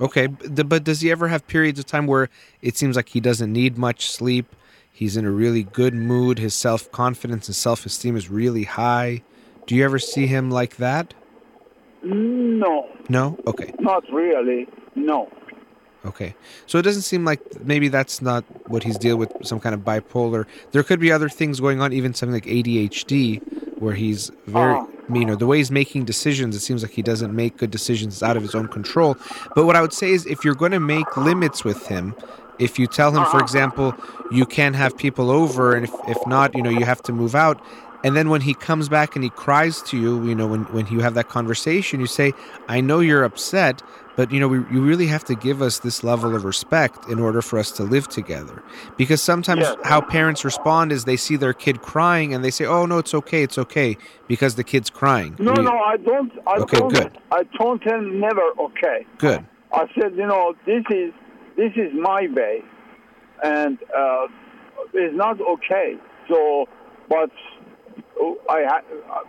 Okay, 0.00 0.28
but 0.28 0.84
does 0.84 1.00
he 1.00 1.10
ever 1.10 1.28
have 1.28 1.46
periods 1.46 1.78
of 1.78 1.86
time 1.86 2.06
where 2.06 2.28
it 2.62 2.76
seems 2.76 2.96
like 2.96 3.08
he 3.08 3.20
doesn't 3.20 3.52
need 3.52 3.76
much 3.76 4.10
sleep? 4.10 4.54
He's 4.92 5.16
in 5.16 5.24
a 5.24 5.30
really 5.30 5.64
good 5.64 5.94
mood. 5.94 6.38
His 6.38 6.54
self 6.54 6.90
confidence 6.92 7.48
and 7.48 7.56
self 7.56 7.84
esteem 7.84 8.16
is 8.16 8.30
really 8.30 8.64
high. 8.64 9.22
Do 9.66 9.74
you 9.74 9.84
ever 9.84 9.98
see 9.98 10.26
him 10.26 10.50
like 10.50 10.76
that? 10.76 11.14
No, 12.02 12.88
No? 13.08 13.38
Okay. 13.46 13.72
not 13.80 14.04
really. 14.12 14.68
No. 14.94 15.32
Okay. 16.04 16.34
So 16.66 16.78
it 16.78 16.82
doesn't 16.82 17.02
seem 17.02 17.24
like 17.24 17.40
maybe 17.64 17.88
that's 17.88 18.20
not 18.20 18.44
what 18.68 18.82
he's 18.82 18.98
dealing 18.98 19.18
with, 19.20 19.32
some 19.42 19.58
kind 19.58 19.74
of 19.74 19.80
bipolar. 19.80 20.44
There 20.72 20.82
could 20.82 21.00
be 21.00 21.10
other 21.10 21.28
things 21.30 21.60
going 21.60 21.80
on, 21.80 21.92
even 21.92 22.12
something 22.12 22.34
like 22.34 22.44
ADHD, 22.44 23.40
where 23.80 23.94
he's 23.94 24.30
very, 24.46 24.74
Ah. 24.74 24.86
you 25.12 25.24
know, 25.24 25.34
the 25.34 25.46
way 25.46 25.58
he's 25.58 25.70
making 25.70 26.04
decisions, 26.04 26.54
it 26.54 26.60
seems 26.60 26.82
like 26.82 26.92
he 26.92 27.02
doesn't 27.02 27.34
make 27.34 27.56
good 27.56 27.70
decisions 27.70 28.22
out 28.22 28.36
of 28.36 28.42
his 28.42 28.54
own 28.54 28.68
control. 28.68 29.16
But 29.54 29.64
what 29.64 29.76
I 29.76 29.80
would 29.80 29.94
say 29.94 30.10
is 30.12 30.26
if 30.26 30.44
you're 30.44 30.54
going 30.54 30.72
to 30.72 30.80
make 30.80 31.16
limits 31.16 31.64
with 31.64 31.86
him, 31.86 32.14
if 32.58 32.78
you 32.78 32.86
tell 32.86 33.10
him, 33.10 33.24
for 33.30 33.40
example, 33.40 33.94
you 34.30 34.44
can't 34.46 34.76
have 34.76 34.96
people 34.96 35.30
over, 35.30 35.74
and 35.74 35.86
if, 35.86 35.92
if 36.06 36.18
not, 36.26 36.54
you 36.54 36.62
know, 36.62 36.70
you 36.70 36.84
have 36.84 37.02
to 37.02 37.12
move 37.12 37.34
out. 37.34 37.60
And 38.04 38.14
then 38.14 38.28
when 38.28 38.42
he 38.42 38.52
comes 38.52 38.90
back 38.90 39.16
and 39.16 39.24
he 39.24 39.30
cries 39.30 39.80
to 39.84 39.98
you, 39.98 40.24
you 40.28 40.34
know, 40.34 40.46
when, 40.46 40.64
when 40.64 40.86
you 40.88 41.00
have 41.00 41.14
that 41.14 41.30
conversation, 41.30 41.98
you 42.00 42.06
say, 42.06 42.32
I 42.68 42.82
know 42.82 43.00
you're 43.00 43.24
upset, 43.24 43.82
but, 44.16 44.30
you 44.30 44.38
know, 44.40 44.48
we, 44.48 44.58
you 44.72 44.80
really 44.84 45.06
have 45.06 45.24
to 45.24 45.34
give 45.34 45.60
us 45.60 45.78
this 45.80 46.04
level 46.04 46.34
of 46.36 46.44
respect 46.44 47.06
in 47.08 47.18
order 47.18 47.42
for 47.42 47.58
us 47.58 47.70
to 47.72 47.82
live 47.82 48.08
together. 48.08 48.62
Because 48.96 49.20
sometimes 49.20 49.62
Yeah. 49.62 49.74
how 49.84 50.00
parents 50.00 50.44
respond 50.44 50.92
is 50.92 51.04
they 51.04 51.16
see 51.16 51.36
their 51.36 51.52
kid 51.52 51.82
crying 51.82 52.32
and 52.32 52.44
they 52.44 52.50
say, 52.50 52.64
oh, 52.64 52.86
no, 52.86 52.98
it's 52.98 53.14
okay, 53.14 53.42
it's 53.42 53.58
okay, 53.58 53.96
because 54.28 54.54
the 54.54 54.64
kid's 54.64 54.90
crying. 54.90 55.36
No, 55.38 55.52
We- 55.52 55.62
no, 55.62 55.78
I 55.78 55.96
don't. 55.96 56.32
I 56.46 56.56
Okay, 56.58 56.78
don't. 56.78 56.92
good. 56.92 57.18
I 57.32 57.42
told 57.58 57.82
him 57.82 58.20
never. 58.20 58.42
Okay. 58.58 59.06
Good. 59.18 59.44
I 59.72 59.86
said, 60.00 60.14
you 60.16 60.26
know, 60.26 60.54
this 60.64 60.84
is 60.90 61.12
this 61.56 61.72
is 61.76 61.90
my 61.94 62.28
way, 62.32 62.62
and 63.42 63.78
uh, 63.96 64.26
it's 64.92 65.16
not 65.16 65.40
okay. 65.40 65.96
So, 66.28 66.66
but 67.08 67.30
oh, 68.20 68.36
I 68.48 68.80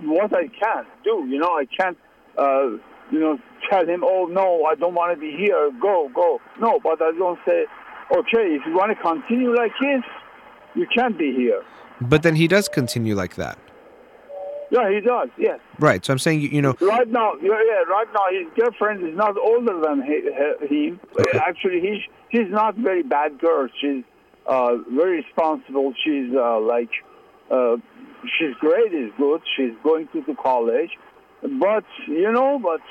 what 0.01 0.35
I 0.35 0.47
can 0.47 0.85
do, 1.03 1.25
you 1.27 1.39
know, 1.39 1.53
I 1.57 1.65
can't, 1.79 1.97
uh, 2.37 2.77
you 3.11 3.19
know, 3.19 3.39
tell 3.69 3.85
him, 3.87 4.03
oh 4.03 4.25
no, 4.25 4.65
I 4.65 4.75
don't 4.75 4.93
want 4.93 5.13
to 5.15 5.19
be 5.19 5.31
here. 5.31 5.71
Go, 5.81 6.09
go. 6.13 6.39
No, 6.59 6.79
but 6.83 7.01
I 7.01 7.11
don't 7.11 7.39
say, 7.45 7.65
okay, 8.11 8.55
if 8.55 8.65
you 8.65 8.75
want 8.75 8.95
to 8.95 9.01
continue 9.01 9.55
like 9.55 9.71
this, 9.79 10.03
you 10.75 10.87
can't 10.95 11.17
be 11.17 11.33
here. 11.33 11.63
But 12.01 12.23
then 12.23 12.35
he 12.35 12.47
does 12.47 12.67
continue 12.67 13.15
like 13.15 13.35
that. 13.35 13.57
Yeah, 14.71 14.91
he 14.91 14.99
does. 14.99 15.29
Yes. 15.37 15.59
Right. 15.79 16.03
So 16.03 16.11
I'm 16.11 16.19
saying, 16.19 16.41
you, 16.41 16.49
you 16.49 16.61
know, 16.61 16.75
Right 16.81 17.07
now, 17.07 17.33
yeah, 17.41 17.59
yeah, 17.65 17.83
right 17.89 18.07
now 18.13 18.25
his 18.31 18.47
girlfriend 18.57 19.07
is 19.07 19.15
not 19.15 19.37
older 19.37 19.79
than 19.79 20.01
he, 20.01 20.87
him. 20.87 20.99
Okay. 21.19 21.37
Actually, 21.37 21.81
he's 21.81 22.01
she's 22.31 22.51
not 22.51 22.75
very 22.75 23.03
bad 23.03 23.39
girl. 23.39 23.67
She's 23.79 24.03
uh, 24.47 24.77
very 24.89 25.17
responsible. 25.17 25.93
She's 26.03 26.33
uh, 26.35 26.59
like 26.59 26.89
uh, 27.51 27.77
she's 28.37 28.55
great. 28.59 28.93
Is 28.93 29.11
good. 29.17 29.41
She's 29.55 29.73
going 29.83 30.07
to 30.13 30.23
the 30.27 30.35
college, 30.35 30.91
but 31.59 31.85
you 32.07 32.31
know, 32.31 32.59
but 32.59 32.81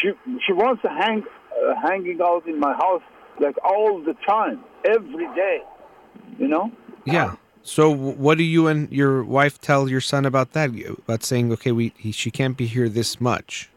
she 0.00 0.12
she 0.46 0.52
wants 0.52 0.82
to 0.82 0.88
hang 0.88 1.22
uh, 1.22 1.74
hanging 1.82 2.20
out 2.22 2.46
in 2.46 2.58
my 2.58 2.72
house 2.74 3.02
like 3.40 3.56
all 3.64 4.02
the 4.02 4.14
time, 4.26 4.64
every 4.84 5.26
day. 5.34 5.62
You 6.38 6.48
know. 6.48 6.70
Yeah. 7.04 7.36
So 7.62 7.90
what 7.90 8.36
do 8.36 8.44
you 8.44 8.66
and 8.66 8.92
your 8.92 9.24
wife 9.24 9.58
tell 9.58 9.88
your 9.88 10.02
son 10.02 10.26
about 10.26 10.52
that? 10.52 10.70
About 10.98 11.22
saying, 11.22 11.50
okay, 11.52 11.72
we 11.72 11.92
he, 11.96 12.12
she 12.12 12.30
can't 12.30 12.56
be 12.56 12.66
here 12.66 12.90
this 12.90 13.20
much, 13.20 13.70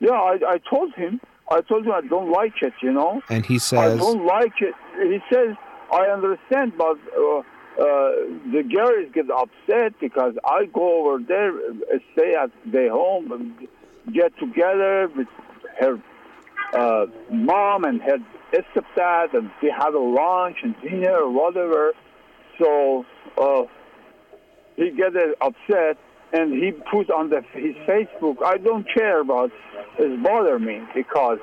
Yeah, 0.00 0.12
I, 0.12 0.38
I 0.46 0.58
told 0.68 0.92
him. 0.94 1.20
I 1.50 1.60
told 1.62 1.86
him 1.86 1.92
I 1.92 2.00
don't 2.00 2.30
like 2.30 2.60
it. 2.60 2.74
You 2.82 2.92
know. 2.92 3.22
and 3.30 3.46
he 3.46 3.58
says. 3.58 3.78
I 3.78 3.96
don't 3.96 4.26
like 4.26 4.60
it. 4.60 4.74
He 4.96 5.20
says, 5.32 5.56
I 5.92 6.06
understand, 6.06 6.72
but 6.76 6.98
uh, 7.16 7.42
the 7.78 8.62
girls 8.62 9.10
get 9.14 9.30
upset 9.30 9.98
because 10.00 10.34
I 10.44 10.66
go 10.66 11.06
over 11.06 11.22
there, 11.22 11.52
uh, 11.52 11.98
stay 12.12 12.34
at 12.34 12.50
their 12.66 12.90
home, 12.90 13.56
get 14.12 14.36
together 14.38 15.08
with 15.16 15.28
her 15.80 16.00
uh, 16.72 17.06
mom 17.32 17.84
and 17.84 18.02
her 18.02 18.18
stepdad, 18.52 19.34
and 19.34 19.50
they 19.62 19.70
have 19.70 19.94
a 19.94 19.98
lunch 19.98 20.56
and 20.62 20.74
dinner 20.82 21.22
or 21.22 21.30
whatever. 21.30 21.92
So 22.58 23.06
uh, 23.40 23.62
he 24.76 24.90
gets 24.90 25.16
upset 25.40 25.98
and 26.32 26.52
he 26.52 26.72
put 26.72 27.10
on 27.10 27.30
the, 27.30 27.42
his 27.52 27.74
Facebook, 27.86 28.36
I 28.44 28.58
don't 28.58 28.86
care 28.92 29.20
about 29.20 29.50
it's 29.98 30.22
bother 30.22 30.58
me 30.58 30.82
because 30.94 31.38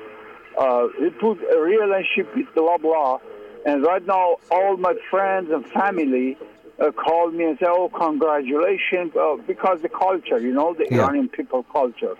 uh, 0.58 0.86
he 0.98 1.10
put 1.10 1.38
a 1.52 1.58
relationship 1.58 2.34
with 2.34 2.46
blah 2.54 2.78
blah, 2.78 3.18
and 3.66 3.82
right 3.82 4.04
now 4.06 4.36
all 4.50 4.76
my 4.76 4.94
friends 5.10 5.50
and 5.50 5.62
family 5.66 6.36
uh, 6.78 6.90
call 6.92 7.30
me 7.30 7.44
and 7.44 7.58
said, 7.58 7.68
"Oh, 7.70 7.88
congratulations!" 7.88 9.12
Uh, 9.16 9.36
because 9.46 9.78
the 9.82 9.88
culture, 9.88 10.38
you 10.46 10.52
know, 10.52 10.74
the 10.74 10.86
Yeah. 10.90 11.04
Iranian 11.04 11.28
people 11.28 11.62
culture. 11.64 12.14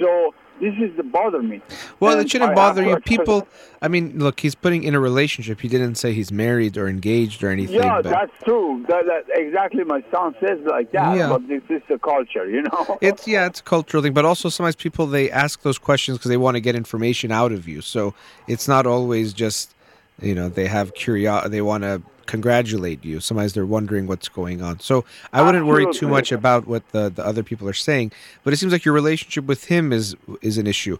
So 0.00 0.34
this 0.60 0.74
is 0.86 0.96
the 0.96 1.02
bother 1.02 1.42
me. 1.42 1.60
Well, 2.00 2.12
And 2.12 2.22
it 2.22 2.30
shouldn't 2.30 2.52
I 2.52 2.54
bother 2.54 2.82
you. 2.82 2.98
People, 3.00 3.46
I 3.82 3.88
mean, 3.88 4.18
look, 4.18 4.40
he's 4.40 4.54
putting 4.54 4.84
in 4.84 4.94
a 4.94 5.00
relationship. 5.00 5.60
He 5.60 5.68
didn't 5.68 5.96
say 5.96 6.14
he's 6.14 6.32
married 6.32 6.78
or 6.78 6.88
engaged 6.88 7.44
or 7.44 7.50
anything. 7.50 7.76
Yeah, 7.76 8.00
but 8.02 8.10
that's 8.10 8.32
true. 8.44 8.82
That, 8.88 9.04
that 9.06 9.24
exactly. 9.38 9.84
My 9.84 10.02
son 10.10 10.34
says 10.40 10.58
like 10.64 10.92
that, 10.92 11.16
Yeah. 11.16 11.28
but 11.28 11.46
this 11.46 11.62
is 11.68 11.82
the 11.88 11.98
culture, 11.98 12.48
you 12.48 12.62
know. 12.62 12.98
it's 13.02 13.28
yeah, 13.28 13.46
it's 13.46 13.60
a 13.60 13.62
cultural 13.62 14.02
thing. 14.02 14.14
But 14.14 14.24
also, 14.24 14.48
sometimes 14.48 14.76
people 14.76 15.06
they 15.06 15.30
ask 15.30 15.60
those 15.62 15.78
questions 15.78 16.16
because 16.18 16.30
they 16.30 16.38
want 16.38 16.54
to 16.56 16.60
get 16.60 16.74
information 16.74 17.30
out 17.30 17.52
of 17.52 17.68
you. 17.68 17.80
So 17.82 18.14
it's 18.48 18.66
not 18.66 18.86
always 18.86 19.34
just, 19.34 19.74
you 20.20 20.34
know, 20.34 20.48
they 20.48 20.66
have 20.66 20.94
curiosity. 20.94 21.50
They 21.50 21.62
want 21.62 21.82
to 21.84 22.02
congratulate 22.26 23.04
you. 23.04 23.20
Sometimes 23.20 23.52
they're 23.52 23.66
wondering 23.66 24.06
what's 24.06 24.28
going 24.28 24.62
on. 24.62 24.80
So 24.80 25.04
I 25.32 25.42
wouldn't 25.42 25.66
worry 25.66 25.86
too 25.92 26.08
much 26.08 26.32
about 26.32 26.66
what 26.66 26.88
the, 26.92 27.08
the 27.08 27.24
other 27.24 27.42
people 27.42 27.68
are 27.68 27.72
saying. 27.74 28.12
But 28.44 28.52
it 28.52 28.56
seems 28.56 28.72
like 28.72 28.84
your 28.84 28.94
relationship 28.94 29.44
with 29.44 29.66
him 29.66 29.92
is 29.92 30.16
is 30.42 30.58
an 30.58 30.66
issue. 30.66 30.98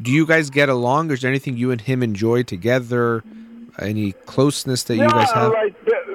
Do 0.00 0.10
you 0.12 0.26
guys 0.26 0.50
get 0.50 0.68
along? 0.68 1.10
Is 1.10 1.22
there 1.22 1.30
anything 1.30 1.56
you 1.56 1.70
and 1.70 1.80
him 1.80 2.02
enjoy 2.02 2.42
together? 2.42 3.24
Any 3.78 4.12
closeness 4.24 4.84
that 4.84 4.96
you 4.96 5.08
guys 5.08 5.30
have? 5.32 5.52
like 5.52 5.74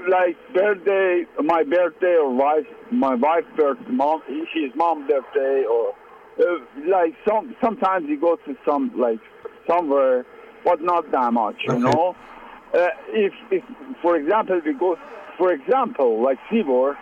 like 0.10 0.38
birthday, 0.54 1.26
my 1.43 1.64
birthday 1.64 2.16
or 2.16 2.34
wife, 2.34 2.66
my 2.91 3.16
wife's 3.16 3.47
birthday, 3.56 3.91
mom, 3.91 4.22
his 4.28 4.72
mom 4.76 5.08
birthday, 5.08 5.64
or 5.70 5.93
uh, 6.39 6.43
like 6.88 7.16
some. 7.28 7.56
Sometimes 7.62 8.10
you 8.10 8.20
go 8.20 8.36
to 8.36 8.56
some 8.66 8.91
like 8.97 9.20
somewhere, 9.68 10.26
but 10.66 10.82
not 10.82 11.12
that 11.12 11.34
much, 11.34 11.58
you 11.66 11.74
Okay. 11.74 11.82
know. 11.82 12.16
Uh, 12.74 12.88
if 13.10 13.34
if 13.52 13.64
for 14.02 14.16
example 14.16 14.62
we 14.66 14.74
go, 14.74 14.98
for 15.38 15.52
example, 15.52 16.24
like 16.24 16.40
SeaWorld, 16.50 16.96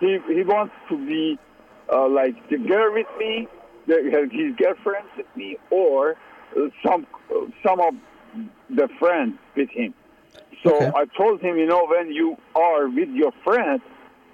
he 0.00 0.18
he 0.28 0.42
wants 0.42 0.74
to 0.88 0.96
be 0.96 1.38
uh, 1.92 2.08
like 2.08 2.34
the 2.50 2.58
girl 2.58 2.92
with 2.92 3.06
me, 3.18 3.48
the, 3.86 4.28
his 4.30 4.54
girlfriend 4.56 5.06
with 5.16 5.26
me, 5.34 5.56
or 5.70 6.16
uh, 6.56 6.68
some 6.86 7.06
uh, 7.34 7.46
some 7.66 7.80
of 7.80 7.94
the 8.68 8.88
friends 8.98 9.38
with 9.56 9.70
him. 9.70 9.94
So 10.62 10.72
Okay. 10.72 10.90
I 10.94 11.04
told 11.16 11.40
him, 11.40 11.56
you 11.56 11.66
know, 11.66 11.86
when 11.86 12.12
you 12.12 12.36
are 12.54 12.88
with 12.88 13.08
your 13.10 13.32
friends, 13.44 13.82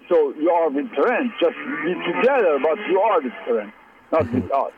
so 0.09 0.32
you 0.34 0.51
are 0.51 0.70
with 0.70 0.88
friends, 0.95 1.32
just 1.41 1.57
be 1.84 1.95
together, 2.12 2.59
but 2.62 2.78
you 2.88 3.01
are 3.01 3.20
with 3.20 3.32
friends, 3.47 3.72
not 4.12 4.32
with 4.32 4.51
us. 4.53 4.72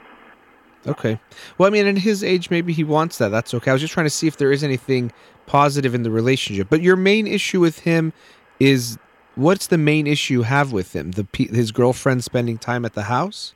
Okay. 0.86 1.18
Well, 1.58 1.66
I 1.68 1.70
mean, 1.70 1.86
in 1.86 1.96
his 1.96 2.24
age, 2.24 2.50
maybe 2.50 2.72
he 2.72 2.82
wants 2.84 3.18
that. 3.18 3.28
That's 3.28 3.54
okay. 3.54 3.70
I 3.70 3.74
was 3.74 3.80
just 3.80 3.94
trying 3.94 4.06
to 4.06 4.10
see 4.10 4.26
if 4.26 4.36
there 4.36 4.50
is 4.50 4.64
anything 4.64 5.12
positive 5.46 5.94
in 5.94 6.02
the 6.02 6.10
relationship. 6.10 6.68
But 6.70 6.82
your 6.82 6.96
main 6.96 7.26
issue 7.26 7.60
with 7.60 7.80
him 7.80 8.12
is 8.58 8.98
what's 9.36 9.68
the 9.68 9.78
main 9.78 10.06
issue 10.06 10.34
you 10.34 10.42
have 10.42 10.72
with 10.72 10.94
him? 10.94 11.12
The 11.12 11.26
his 11.32 11.70
girlfriend 11.72 12.24
spending 12.24 12.58
time 12.58 12.84
at 12.84 12.94
the 12.94 13.04
house. 13.04 13.54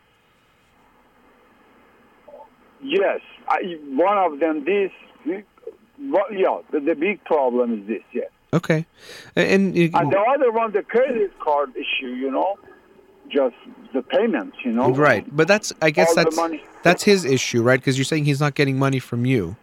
Yes, 2.83 3.21
I, 3.49 3.77
one 3.89 4.19
of 4.19 4.39
them. 4.39 4.65
This, 4.65 4.91
well, 6.01 6.33
yeah, 6.33 6.59
the, 6.71 6.81
the 6.81 6.95
big 6.95 7.25
problem 7.25 7.81
is 7.83 7.89
this. 7.89 8.03
Yes, 8.13 8.31
Okay. 8.53 8.87
A- 9.37 9.41
And, 9.41 9.77
and 9.77 9.93
the 10.13 10.25
other 10.35 10.53
one, 10.53 10.73
the 10.73 10.83
credit 10.83 11.37
card 11.41 11.71
issue. 11.71 12.09
You 12.09 12.31
know, 12.31 12.57
just 13.31 13.57
the 13.93 14.03
payments. 14.03 14.57
You 14.65 14.73
know, 14.73 14.91
right, 14.91 15.25
but 15.35 15.49
that's 15.49 15.73
I 15.83 15.91
guess 15.91 16.11
All 16.11 16.25
that's 16.25 16.39
that's 16.83 17.03
his 17.03 17.25
issue, 17.25 17.63
right? 17.63 17.81
Because 17.81 17.99
you're 17.99 18.05
saying 18.05 18.25
he's 18.25 18.41
not 18.41 18.55
getting 18.55 18.79
money 18.79 18.99
from 18.99 19.27
you. 19.27 19.57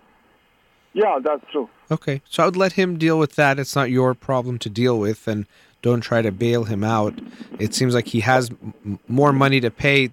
Yeah, 0.93 1.19
that's 1.23 1.43
true. 1.51 1.69
Okay. 1.89 2.21
So 2.29 2.43
I 2.43 2.45
would 2.45 2.55
let 2.55 2.73
him 2.73 2.97
deal 2.97 3.17
with 3.17 3.35
that. 3.35 3.59
It's 3.59 3.75
not 3.75 3.89
your 3.89 4.13
problem 4.13 4.59
to 4.59 4.69
deal 4.69 4.99
with, 4.99 5.27
and 5.27 5.45
don't 5.81 6.01
try 6.01 6.21
to 6.21 6.31
bail 6.31 6.65
him 6.65 6.83
out. 6.83 7.13
It 7.59 7.73
seems 7.73 7.93
like 7.95 8.07
he 8.07 8.19
has 8.21 8.49
m- 8.49 8.99
more 9.07 9.33
money 9.33 9.59
to 9.59 9.71
pay, 9.71 10.11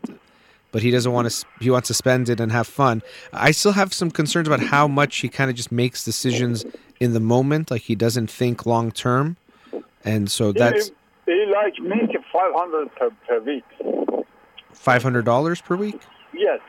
but 0.73 0.83
he 0.83 0.91
doesn't 0.91 1.13
want 1.13 1.31
to. 1.31 1.47
He 1.61 1.71
wants 1.71 1.89
to 1.89 1.95
spend 1.95 2.29
it 2.29 2.41
and 2.41 2.51
have 2.51 2.67
fun. 2.67 3.03
I 3.33 3.51
still 3.51 3.73
have 3.73 3.93
some 3.93 4.11
concerns 4.11 4.49
about 4.49 4.61
how 4.61 4.89
much 4.89 5.19
he 5.19 5.29
kind 5.29 5.51
of 5.51 5.57
just 5.57 5.71
makes 5.71 6.05
decisions 6.05 6.65
in 6.99 7.13
the 7.13 7.21
moment, 7.21 7.71
like 7.71 7.83
he 7.83 7.95
doesn't 7.95 8.31
think 8.31 8.67
long 8.67 8.91
term, 8.91 9.37
and 10.05 10.31
so 10.31 10.53
that's 10.53 10.91
he, 11.31 11.47
he 11.47 11.53
like 11.53 11.79
make 11.81 12.11
five 12.33 12.53
hundred 12.55 12.95
per, 12.97 13.11
per 13.27 13.41
week. 13.41 13.65
five 14.73 15.03
hundred 15.03 15.25
dollars 15.25 15.61
per 15.61 15.77
week. 15.77 16.01
Yes. 16.33 16.61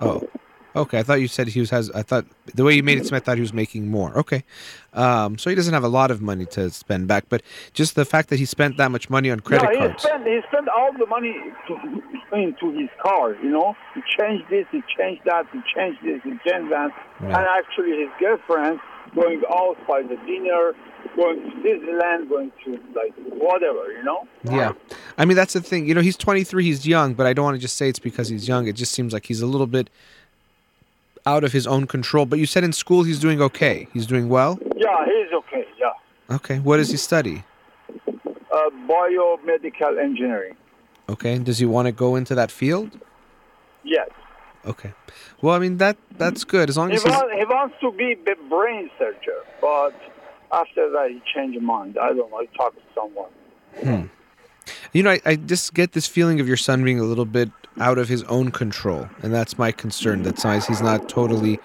Oh, 0.00 0.28
okay. 0.74 0.98
I 0.98 1.02
thought 1.02 1.20
you 1.20 1.28
said 1.28 1.48
he 1.48 1.60
was 1.60 1.70
has. 1.70 1.90
I 1.90 2.02
thought 2.02 2.26
the 2.54 2.64
way 2.64 2.74
you 2.74 2.82
made 2.82 2.98
it 2.98 3.06
seem, 3.06 3.14
I 3.14 3.20
thought 3.20 3.36
he 3.36 3.40
was 3.40 3.52
making 3.52 3.90
more. 3.90 4.16
Okay, 4.18 4.44
um, 4.92 5.38
so 5.38 5.50
he 5.50 5.56
doesn't 5.56 5.74
have 5.74 5.84
a 5.84 5.88
lot 5.88 6.10
of 6.10 6.20
money 6.20 6.46
to 6.46 6.70
spend 6.70 7.08
back, 7.08 7.24
but 7.28 7.42
just 7.72 7.94
the 7.94 8.04
fact 8.04 8.28
that 8.30 8.38
he 8.38 8.44
spent 8.44 8.76
that 8.76 8.90
much 8.90 9.08
money 9.08 9.30
on 9.30 9.40
credit 9.40 9.70
yeah, 9.72 9.72
he 9.72 9.78
cards. 9.88 10.02
spent 10.02 10.26
he 10.26 10.40
spent 10.48 10.68
all 10.68 10.92
the 10.92 11.06
money 11.06 11.34
to, 11.68 12.02
into 12.36 12.72
his 12.78 12.90
car. 13.02 13.34
You 13.42 13.50
know, 13.50 13.76
he 13.94 14.02
changed 14.18 14.44
this, 14.50 14.66
he 14.72 14.82
changed 14.98 15.22
that, 15.26 15.46
he 15.52 15.60
changed 15.74 16.00
this, 16.02 16.20
he 16.24 16.30
changed 16.30 16.72
that, 16.72 16.90
and 17.20 17.32
actually 17.32 17.92
his 18.00 18.10
girlfriend 18.18 18.80
going 19.14 19.42
out 19.50 19.76
by 19.86 20.02
the 20.02 20.16
dinner, 20.26 20.72
going 21.16 21.40
to 21.42 21.56
Disneyland, 21.58 22.28
going 22.28 22.52
to 22.64 22.78
like 22.94 23.14
whatever. 23.32 23.92
You 23.92 24.02
know. 24.04 24.26
Yeah. 24.44 24.72
I 25.18 25.24
mean, 25.24 25.36
that's 25.36 25.52
the 25.52 25.60
thing. 25.60 25.86
You 25.86 25.94
know, 25.94 26.00
he's 26.00 26.16
23, 26.16 26.64
he's 26.64 26.86
young, 26.86 27.14
but 27.14 27.26
I 27.26 27.32
don't 27.32 27.44
want 27.44 27.54
to 27.56 27.60
just 27.60 27.76
say 27.76 27.88
it's 27.88 27.98
because 27.98 28.28
he's 28.28 28.46
young. 28.48 28.66
It 28.66 28.74
just 28.74 28.92
seems 28.92 29.12
like 29.12 29.26
he's 29.26 29.40
a 29.40 29.46
little 29.46 29.66
bit 29.66 29.88
out 31.26 31.44
of 31.44 31.52
his 31.52 31.66
own 31.66 31.86
control. 31.86 32.26
But 32.26 32.38
you 32.38 32.46
said 32.46 32.64
in 32.64 32.72
school 32.72 33.02
he's 33.04 33.18
doing 33.20 33.40
okay. 33.40 33.88
He's 33.92 34.06
doing 34.06 34.28
well? 34.28 34.58
Yeah, 34.76 35.04
he's 35.04 35.32
okay. 35.32 35.66
Yeah. 35.78 36.34
Okay. 36.36 36.58
What 36.58 36.78
does 36.78 36.90
he 36.90 36.96
study? 36.96 37.44
Uh, 38.08 38.70
biomedical 38.88 39.98
engineering. 40.02 40.56
Okay. 41.08 41.38
Does 41.38 41.58
he 41.58 41.66
want 41.66 41.86
to 41.86 41.92
go 41.92 42.16
into 42.16 42.34
that 42.34 42.50
field? 42.50 42.98
Yes. 43.84 44.08
Okay. 44.66 44.92
Well, 45.42 45.54
I 45.54 45.58
mean, 45.58 45.76
that 45.78 45.96
that's 46.16 46.44
good. 46.44 46.70
As 46.70 46.78
long 46.78 46.88
He, 46.90 46.96
as 46.96 47.02
he's. 47.02 47.12
want, 47.12 47.32
he 47.34 47.44
wants 47.44 47.74
to 47.82 47.92
be 47.92 48.12
a 48.12 48.48
brain 48.48 48.90
surgeon, 48.98 49.34
but 49.60 49.94
after 50.54 50.90
that 50.90 51.10
he 51.10 51.20
changed 51.34 51.54
his 51.54 51.62
mind. 51.62 51.98
I 52.00 52.08
don't 52.08 52.30
know. 52.30 52.40
He 52.40 52.48
talked 52.56 52.76
to 52.76 52.82
someone. 52.94 53.30
Hmm. 53.82 54.06
You 54.92 55.02
know, 55.02 55.10
I, 55.10 55.20
I 55.26 55.36
just 55.36 55.74
get 55.74 55.92
this 55.92 56.06
feeling 56.06 56.40
of 56.40 56.48
your 56.48 56.56
son 56.56 56.84
being 56.84 57.00
a 57.00 57.04
little 57.04 57.24
bit 57.24 57.50
out 57.80 57.98
of 57.98 58.08
his 58.08 58.22
own 58.24 58.50
control. 58.50 59.08
And 59.22 59.34
that's 59.34 59.58
my 59.58 59.72
concern 59.72 60.22
that 60.22 60.38
sometimes 60.38 60.66
he's 60.66 60.80
not 60.80 61.08
totally 61.08 61.58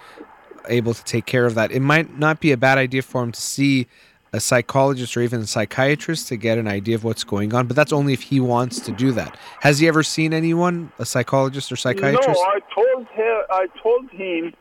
able 0.67 0.93
to 0.93 1.03
take 1.03 1.25
care 1.25 1.45
of 1.45 1.55
that. 1.55 1.71
It 1.71 1.81
might 1.81 2.17
not 2.17 2.39
be 2.39 2.51
a 2.51 2.57
bad 2.57 2.77
idea 2.77 3.01
for 3.01 3.23
him 3.23 3.31
to 3.31 3.41
see 3.41 3.87
a 4.31 4.39
psychologist 4.39 5.17
or 5.17 5.21
even 5.21 5.41
a 5.41 5.47
psychiatrist 5.47 6.27
to 6.27 6.37
get 6.37 6.57
an 6.57 6.67
idea 6.67 6.95
of 6.95 7.03
what's 7.03 7.23
going 7.23 7.53
on, 7.53 7.65
but 7.65 7.75
that's 7.75 7.91
only 7.91 8.13
if 8.13 8.21
he 8.21 8.39
wants 8.39 8.79
to 8.79 8.91
do 8.91 9.11
that. 9.13 9.35
Has 9.61 9.79
he 9.79 9.87
ever 9.87 10.03
seen 10.03 10.33
anyone, 10.33 10.91
a 10.99 11.05
psychologist 11.05 11.71
or 11.71 11.75
psychiatrist? 11.75 12.27
No, 12.27 12.43
I 12.43 12.59
told 12.73 13.07
her. 13.07 13.43
I 13.49 13.65
told 13.81 14.09
him, 14.11 14.53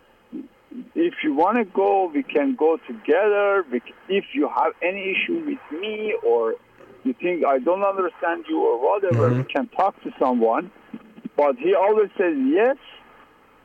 if 0.94 1.14
you 1.22 1.34
want 1.34 1.58
to 1.58 1.64
go, 1.64 2.10
we 2.12 2.22
can 2.22 2.54
go 2.54 2.78
together. 2.86 3.64
If 4.08 4.24
you 4.32 4.48
have 4.48 4.72
any 4.82 5.14
issue 5.14 5.44
with 5.44 5.80
me, 5.80 6.14
or 6.24 6.54
you 7.04 7.14
think 7.20 7.44
I 7.44 7.58
don't 7.58 7.82
understand 7.82 8.44
you, 8.48 8.60
or 8.60 8.78
whatever, 8.78 9.32
we 9.32 9.44
can 9.44 9.68
talk 9.68 10.00
to 10.02 10.10
someone. 10.18 10.70
But 11.36 11.56
he 11.56 11.74
always 11.74 12.10
says 12.18 12.34
yes, 12.36 12.76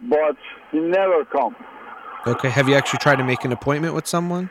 but 0.04 0.38
he 0.72 0.80
never 0.80 1.26
comes. 1.26 1.56
Okay. 2.26 2.50
Have 2.50 2.70
you 2.70 2.76
actually 2.76 3.00
tried 3.00 3.18
to 3.18 3.24
make 3.24 3.44
an 3.44 3.52
appointment 3.52 3.94
with 3.94 4.08
someone? 4.08 4.50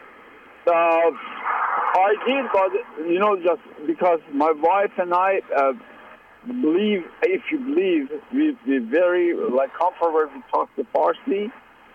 Uh, 0.67 0.71
I 0.71 2.15
did, 2.27 2.45
but 2.53 3.07
you 3.11 3.19
know, 3.19 3.37
just 3.37 3.61
because 3.87 4.21
my 4.33 4.53
wife 4.53 4.93
and 4.99 5.13
I 5.15 5.41
uh, 5.57 5.73
believe, 6.47 7.05
if 7.23 7.43
you 7.51 7.59
believe, 7.59 8.09
we 8.33 8.57
we 8.67 8.79
very 8.79 9.35
like 9.35 9.73
comfortable. 9.75 10.27
We 10.35 10.43
talk 10.51 10.75
to 10.77 10.85
Farsi. 10.95 11.51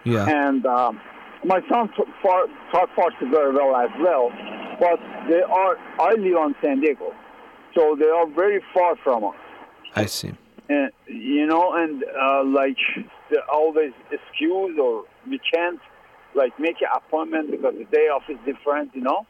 Yeah. 0.07 0.47
and 0.47 0.65
um, 0.65 0.99
my 1.43 1.61
son 1.69 1.89
t- 1.95 2.03
far, 2.21 2.47
taught 2.71 2.89
Farsi 2.95 3.29
very 3.31 3.53
well 3.53 3.75
as 3.75 3.89
well. 3.99 4.31
But 4.79 4.99
they 5.29 5.41
are, 5.41 5.77
I 5.99 6.13
live 6.13 6.37
on 6.37 6.55
San 6.63 6.81
Diego, 6.81 7.13
so 7.75 7.95
they 7.99 8.05
are 8.05 8.27
very 8.27 8.61
far 8.73 8.95
from 9.03 9.23
us. 9.23 9.35
I 9.95 10.05
see. 10.05 10.33
And 10.69 10.91
you 11.07 11.45
know, 11.45 11.73
and 11.73 12.03
uh, 12.03 12.43
like 12.43 12.77
they 13.31 13.37
always 13.51 13.93
excuse 14.11 14.77
or 14.79 15.05
we 15.27 15.39
can't 15.53 15.79
like 16.35 16.59
make 16.59 16.81
an 16.81 16.89
appointment 16.95 17.51
because 17.51 17.73
the 17.77 17.85
day 17.85 18.07
off 18.07 18.23
is 18.29 18.37
different. 18.45 18.93
You 18.93 19.01
know. 19.01 19.25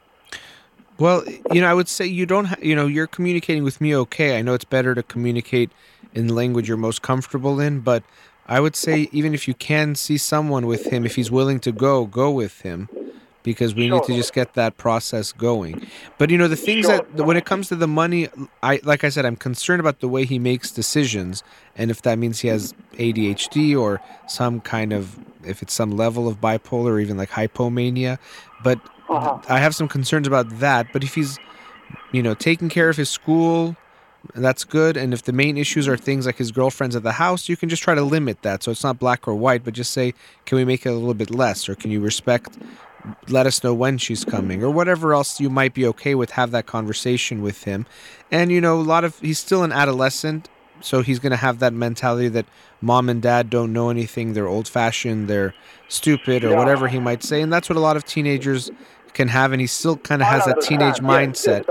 Well, 0.98 1.22
you 1.52 1.60
know, 1.60 1.68
I 1.68 1.74
would 1.74 1.88
say 1.88 2.06
you 2.06 2.26
don't. 2.26 2.46
Ha- 2.46 2.56
you 2.60 2.74
know, 2.74 2.86
you're 2.86 3.06
communicating 3.06 3.62
with 3.62 3.80
me 3.80 3.94
okay. 3.94 4.36
I 4.36 4.42
know 4.42 4.54
it's 4.54 4.64
better 4.64 4.94
to 4.96 5.02
communicate 5.02 5.70
in 6.12 6.26
the 6.26 6.34
language 6.34 6.68
you're 6.68 6.76
most 6.76 7.02
comfortable 7.02 7.60
in, 7.60 7.80
but 7.80 8.02
I 8.48 8.60
would 8.60 8.74
say 8.76 9.08
even 9.12 9.34
if 9.34 9.46
you 9.46 9.54
can 9.54 9.94
see 9.94 10.16
someone 10.16 10.66
with 10.66 10.86
him, 10.86 11.04
if 11.04 11.14
he's 11.16 11.30
willing 11.30 11.60
to 11.60 11.72
go, 11.72 12.06
go 12.06 12.30
with 12.30 12.62
him, 12.62 12.88
because 13.42 13.74
we 13.74 13.88
need 13.88 14.02
to 14.04 14.14
just 14.14 14.32
get 14.34 14.54
that 14.54 14.76
process 14.76 15.32
going. 15.32 15.86
But 16.18 16.30
you 16.30 16.38
know, 16.38 16.48
the 16.48 16.56
things 16.56 16.86
Sure. 16.86 17.04
that 17.14 17.24
when 17.24 17.36
it 17.36 17.44
comes 17.44 17.68
to 17.68 17.76
the 17.76 17.86
money, 17.88 18.28
I 18.62 18.80
like 18.82 19.04
I 19.04 19.10
said, 19.10 19.24
I'm 19.26 19.36
concerned 19.36 19.80
about 19.80 20.00
the 20.00 20.08
way 20.08 20.24
he 20.24 20.38
makes 20.38 20.70
decisions, 20.70 21.42
and 21.76 21.90
if 21.90 22.02
that 22.02 22.18
means 22.18 22.40
he 22.40 22.48
has 22.48 22.74
ADHD 22.94 23.78
or 23.78 24.00
some 24.26 24.60
kind 24.60 24.92
of, 24.92 25.18
if 25.44 25.62
it's 25.62 25.72
some 25.74 25.90
level 25.96 26.26
of 26.28 26.40
bipolar 26.40 26.90
or 26.92 27.00
even 27.00 27.16
like 27.16 27.30
hypomania. 27.30 28.18
But 28.64 28.78
Uh-huh. 29.08 29.38
I 29.48 29.58
have 29.58 29.74
some 29.74 29.88
concerns 29.88 30.26
about 30.26 30.58
that. 30.60 30.92
But 30.92 31.02
if 31.02 31.14
he's, 31.14 31.38
you 32.12 32.22
know, 32.22 32.34
taking 32.34 32.68
care 32.68 32.88
of 32.90 32.96
his 32.96 33.08
school. 33.08 33.74
That's 34.34 34.64
good. 34.64 34.96
And 34.96 35.14
if 35.14 35.22
the 35.22 35.32
main 35.32 35.56
issues 35.56 35.88
are 35.88 35.96
things 35.96 36.26
like 36.26 36.36
his 36.38 36.50
girlfriends 36.52 36.96
at 36.96 37.02
the 37.02 37.12
house, 37.12 37.48
you 37.48 37.56
can 37.56 37.68
just 37.68 37.82
try 37.82 37.94
to 37.94 38.02
limit 38.02 38.42
that. 38.42 38.62
So 38.62 38.70
it's 38.70 38.82
not 38.84 38.98
black 38.98 39.26
or 39.28 39.34
white, 39.34 39.64
but 39.64 39.74
just 39.74 39.92
say, 39.92 40.12
can 40.44 40.56
we 40.56 40.64
make 40.64 40.84
it 40.84 40.90
a 40.90 40.94
little 40.94 41.14
bit 41.14 41.30
less? 41.30 41.68
Or 41.68 41.74
can 41.74 41.90
you 41.90 42.00
respect 42.00 42.58
let 43.28 43.46
us 43.46 43.62
know 43.62 43.72
when 43.72 43.96
she's 43.96 44.24
coming 44.24 44.62
or 44.62 44.70
whatever 44.70 45.14
else 45.14 45.40
you 45.40 45.48
might 45.48 45.72
be 45.72 45.86
okay 45.86 46.14
with 46.16 46.32
have 46.32 46.50
that 46.50 46.66
conversation 46.66 47.40
with 47.40 47.62
him 47.62 47.86
and 48.30 48.50
you 48.50 48.60
know 48.60 48.78
a 48.78 48.82
lot 48.82 49.04
of 49.04 49.18
he's 49.20 49.38
still 49.38 49.62
an 49.62 49.72
adolescent 49.72 50.48
so 50.80 51.00
he's 51.00 51.18
going 51.20 51.30
to 51.30 51.36
have 51.36 51.60
that 51.60 51.72
mentality 51.72 52.28
that 52.28 52.44
mom 52.80 53.08
and 53.08 53.22
dad 53.22 53.48
don't 53.48 53.72
know 53.72 53.88
anything 53.88 54.32
they're 54.34 54.48
old 54.48 54.66
fashioned 54.68 55.28
they're 55.28 55.54
stupid 55.88 56.44
or 56.44 56.50
Yeah. 56.50 56.58
whatever 56.58 56.88
he 56.88 56.98
might 56.98 57.22
say 57.22 57.40
and 57.40 57.52
that's 57.52 57.68
what 57.70 57.76
a 57.76 57.80
lot 57.80 57.96
of 57.96 58.04
teenagers 58.04 58.68
can 59.18 59.28
have 59.28 59.50
and 59.52 59.60
he 59.60 59.66
still 59.66 59.96
kind 60.08 60.22
of 60.22 60.28
has 60.28 60.44
that 60.46 60.60
teenage 60.70 61.00
mindset 61.14 61.62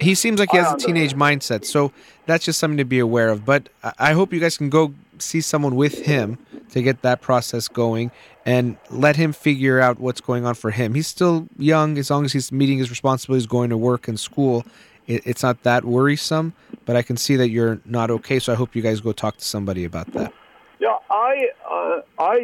he 0.00 0.14
seems 0.22 0.38
like 0.40 0.50
he 0.50 0.56
has 0.56 0.72
a 0.72 0.76
teenage 0.86 1.14
mindset 1.14 1.64
so 1.64 1.80
that's 2.26 2.44
just 2.44 2.58
something 2.58 2.76
to 2.76 2.84
be 2.96 2.98
aware 2.98 3.28
of 3.34 3.44
but 3.44 3.62
I- 3.98 4.12
hope 4.18 4.32
you 4.34 4.40
guys 4.40 4.56
can 4.58 4.68
go 4.78 4.92
see 5.18 5.40
someone 5.40 5.74
with 5.76 5.94
him 6.10 6.38
to 6.72 6.82
get 6.82 7.02
that 7.02 7.20
process 7.20 7.68
going 7.68 8.10
and 8.44 8.76
let 8.90 9.14
him 9.16 9.32
figure 9.32 9.78
out 9.80 9.94
what's 10.00 10.20
going 10.20 10.44
on 10.44 10.54
for 10.54 10.70
him 10.72 10.94
he's 10.94 11.06
still 11.06 11.46
young 11.56 11.96
as 11.98 12.10
long 12.10 12.24
as 12.24 12.32
he's 12.32 12.50
meeting 12.50 12.78
his 12.78 12.90
responsibilities 12.90 13.46
going 13.46 13.70
to 13.70 13.76
work 13.90 14.08
and 14.08 14.18
school 14.18 14.64
it's 15.06 15.42
not 15.42 15.62
that 15.62 15.84
worrisome 15.84 16.52
but 16.84 16.94
i 16.96 17.02
can 17.02 17.16
see 17.16 17.36
that 17.36 17.48
you're 17.48 17.80
not 17.84 18.10
okay 18.10 18.38
so 18.40 18.52
i 18.52 18.56
hope 18.56 18.74
you 18.76 18.82
guys 18.82 19.00
go 19.00 19.12
talk 19.12 19.36
to 19.36 19.44
somebody 19.44 19.84
about 19.84 20.08
that 20.12 20.32
Yeah, 20.80 20.96
I 21.10 21.32
uh, 21.76 22.00
I 22.34 22.36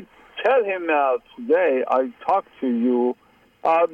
tell 0.45 0.65
him 0.65 0.89
uh, 0.91 1.19
today. 1.37 1.85
I 1.89 2.13
talk 2.27 2.45
to 2.61 2.67
you. 2.67 3.17
Uh, 3.65 3.87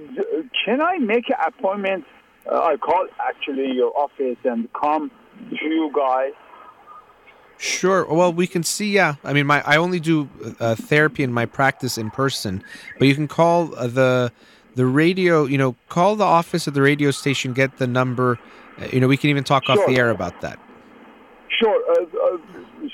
can 0.65 0.81
I 0.81 0.99
make 0.99 1.29
an 1.31 1.37
appointment? 1.47 2.05
Uh, 2.51 2.63
I 2.63 2.77
call 2.77 3.07
actually 3.21 3.73
your 3.73 3.97
office 3.97 4.39
and 4.45 4.69
come 4.73 5.11
to 5.51 5.65
you 5.65 5.93
guys. 5.95 6.33
Sure. 7.59 8.07
Well, 8.07 8.33
we 8.33 8.47
can 8.47 8.63
see. 8.63 8.91
Yeah. 8.91 9.17
I 9.23 9.33
mean, 9.33 9.47
my 9.47 9.63
I 9.67 9.77
only 9.77 10.01
do 10.01 10.29
uh, 10.59 10.75
therapy 10.75 11.23
in 11.23 11.33
my 11.33 11.45
practice 11.45 11.99
in 11.99 12.11
person, 12.11 12.65
but 12.99 13.07
you 13.07 13.15
can 13.15 13.29
call 13.29 13.75
uh, 13.75 13.87
the 13.87 14.33
the 14.75 14.87
radio. 14.87 15.45
You 15.45 15.59
know, 15.59 15.77
call 15.89 16.17
the 16.17 16.25
office 16.25 16.67
of 16.67 16.73
the 16.73 16.83
radio 16.83 17.11
station. 17.11 17.53
Get 17.53 17.77
the 17.77 17.87
number. 17.87 18.39
Uh, 18.81 18.87
you 18.93 18.99
know, 18.99 19.09
we 19.09 19.19
can 19.19 19.29
even 19.29 19.45
talk 19.45 19.69
off 19.69 19.79
the 19.87 19.97
air 19.97 20.09
about 20.09 20.41
that. 20.41 20.59
Sure, 21.59 21.83
uh, 21.91 22.03
uh, 22.03 22.39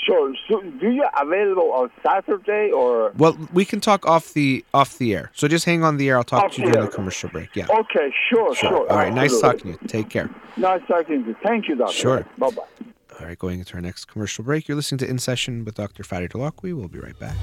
sure. 0.06 0.34
So, 0.48 0.60
do 0.62 0.90
you 0.90 1.04
available 1.20 1.72
on 1.72 1.90
Saturday 2.04 2.70
or? 2.70 3.12
Well, 3.16 3.36
we 3.52 3.64
can 3.64 3.80
talk 3.80 4.06
off 4.06 4.32
the 4.32 4.64
off 4.72 4.98
the 4.98 5.14
air. 5.14 5.30
So 5.34 5.48
just 5.48 5.64
hang 5.64 5.82
on 5.84 5.96
the 5.96 6.08
air. 6.08 6.16
I'll 6.16 6.24
talk 6.24 6.44
Off 6.44 6.52
to 6.52 6.62
you 6.62 6.70
during 6.70 6.86
the 6.86 6.92
commercial 6.92 7.28
break. 7.28 7.54
Yeah. 7.54 7.66
Okay, 7.68 8.12
sure, 8.30 8.54
sure. 8.54 8.90
All 8.90 8.96
right. 8.96 9.12
Nice 9.12 9.40
talking 9.40 9.74
to 9.74 9.82
you. 9.82 9.88
Take 9.88 10.08
care. 10.08 10.30
Nice 10.56 10.82
talking 10.88 11.22
to 11.24 11.30
you. 11.30 11.36
Thank 11.42 11.68
you, 11.68 11.76
doctor. 11.76 11.92
Sure. 11.92 12.26
Bye 12.38 12.50
bye. 12.50 12.62
All 13.20 13.26
right. 13.26 13.38
Going 13.38 13.58
into 13.58 13.74
our 13.74 13.80
next 13.80 14.06
commercial 14.06 14.44
break. 14.44 14.68
You're 14.68 14.76
listening 14.76 14.98
to 14.98 15.08
In 15.08 15.18
Session 15.18 15.64
with 15.64 15.74
Dr. 15.74 16.02
Fadi 16.02 16.30
Holakwi. 16.30 16.74
We'll 16.74 16.88
be 16.88 17.00
right 17.00 17.18
back. 17.18 17.36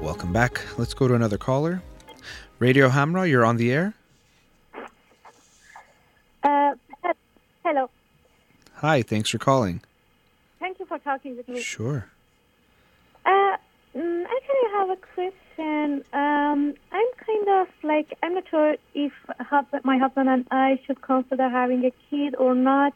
Welcome 0.00 0.32
back. 0.32 0.60
Let's 0.78 0.94
go 0.94 1.08
to 1.08 1.14
another 1.14 1.38
caller. 1.38 1.82
Radio 2.58 2.88
Hamra, 2.88 3.28
you're 3.28 3.44
on 3.44 3.56
the 3.56 3.72
air. 3.72 3.94
Uh, 6.42 6.74
hello. 7.64 7.90
Hi, 8.76 9.02
thanks 9.02 9.30
for 9.30 9.38
calling. 9.38 9.80
Thank 10.60 10.78
you 10.78 10.86
for 10.86 10.98
talking 10.98 11.36
with 11.36 11.48
me. 11.48 11.60
Sure. 11.60 12.06
Uh, 13.24 13.56
mm, 13.96 14.24
actually, 14.24 14.62
I 14.66 14.70
have 14.78 14.90
a 14.90 14.96
question. 15.14 16.04
Um, 16.12 16.74
I'm 16.92 17.06
kind 17.26 17.48
of 17.48 17.68
like 17.82 18.16
I'm 18.22 18.34
not 18.34 18.44
sure 18.48 18.76
if 18.94 19.12
my 19.84 19.98
husband 19.98 20.28
and 20.28 20.46
I 20.50 20.80
should 20.86 21.00
consider 21.02 21.48
having 21.48 21.84
a 21.84 21.92
kid 22.10 22.34
or 22.36 22.54
not. 22.54 22.92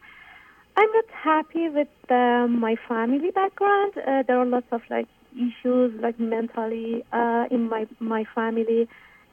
I'm 0.77 0.91
not 0.93 1.05
happy 1.11 1.69
with 1.69 1.89
uh, 2.09 2.47
my 2.49 2.77
family 2.87 3.31
background. 3.33 3.95
Uh, 3.97 4.23
there 4.23 4.39
are 4.39 4.47
lots 4.47 4.67
of 4.71 4.83
like 4.89 5.09
issues, 5.35 6.01
like 6.01 6.21
mentally, 6.21 7.05
uh, 7.13 7.47
in 7.51 7.69
my 7.69 7.87
my 7.99 8.25
family, 8.35 8.89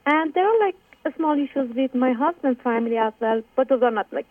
and 0.06 0.32
there 0.34 0.46
are 0.46 0.66
like 0.66 0.76
small 1.16 1.34
issues 1.34 1.74
with 1.76 1.94
my 1.94 2.12
husband's 2.12 2.60
family 2.62 2.96
as 2.96 3.12
well. 3.20 3.42
But 3.56 3.68
those 3.68 3.82
are 3.82 3.90
not 3.90 4.06
like 4.12 4.26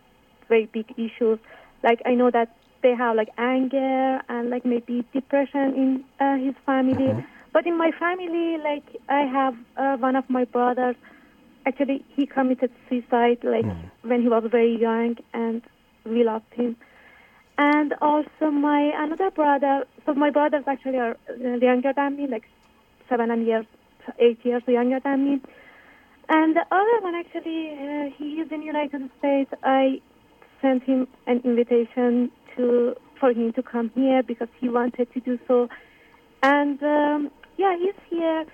very 0.48 0.66
big 0.66 0.90
issues. 0.96 1.38
Like 1.82 2.00
I 2.06 2.14
know 2.14 2.30
that 2.30 2.54
they 2.82 2.94
have 2.94 3.16
like 3.16 3.28
anger 3.38 4.20
and 4.28 4.50
like 4.50 4.64
maybe 4.64 5.04
depression 5.12 5.74
in 5.74 6.04
uh, 6.20 6.36
his 6.36 6.54
family. 6.64 7.14
But 7.52 7.66
in 7.66 7.78
my 7.78 7.90
family, 7.98 8.58
like 8.62 8.84
I 9.08 9.20
have 9.22 9.54
uh, 9.76 9.96
one 9.98 10.16
of 10.16 10.28
my 10.28 10.44
brothers. 10.44 10.96
Actually, 11.66 12.04
he 12.14 12.26
committed 12.26 12.70
suicide 12.88 13.38
like 13.42 13.66
when 14.02 14.22
he 14.22 14.28
was 14.28 14.44
very 14.50 14.78
young, 14.80 15.16
and 15.34 15.62
we 16.04 16.24
lost 16.24 16.44
him. 16.52 16.76
And 17.58 17.94
also 18.00 18.50
my 18.52 18.92
another 18.96 19.30
brother. 19.30 19.84
So 20.04 20.14
my 20.14 20.30
brothers 20.30 20.64
actually 20.66 20.98
are 20.98 21.16
uh, 21.30 21.56
younger 21.56 21.92
than 21.94 22.16
me, 22.16 22.26
like 22.28 22.44
seven 23.08 23.30
and 23.30 23.46
years, 23.46 23.66
eight 24.18 24.38
years 24.44 24.62
younger 24.66 25.00
than 25.00 25.24
me. 25.24 25.40
And 26.28 26.56
the 26.56 26.64
other 26.70 27.00
one 27.02 27.14
actually, 27.14 27.70
uh, 27.72 28.10
he 28.16 28.40
is 28.40 28.50
in 28.50 28.62
United 28.62 29.08
States. 29.18 29.50
I 29.62 30.00
sent 30.60 30.82
him 30.82 31.06
an 31.26 31.40
invitation 31.44 32.30
to 32.56 32.94
for 33.20 33.30
him 33.30 33.52
to 33.52 33.62
come 33.62 33.90
here 33.94 34.22
because 34.22 34.48
he 34.60 34.68
wanted 34.68 35.12
to 35.14 35.20
do 35.20 35.38
so. 35.46 35.68
And 36.42 36.82
um, 36.82 37.30
yeah, 37.56 37.76
he's 37.78 37.94
here. 38.10 38.44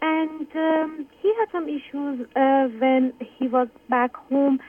And 0.00 0.46
um, 0.54 1.06
he 1.20 1.32
had 1.38 1.50
some 1.50 1.68
issues 1.68 2.26
uh, 2.36 2.68
when 2.78 3.12
he 3.36 3.48
was 3.48 3.68
back 3.90 4.14
home, 4.30 4.60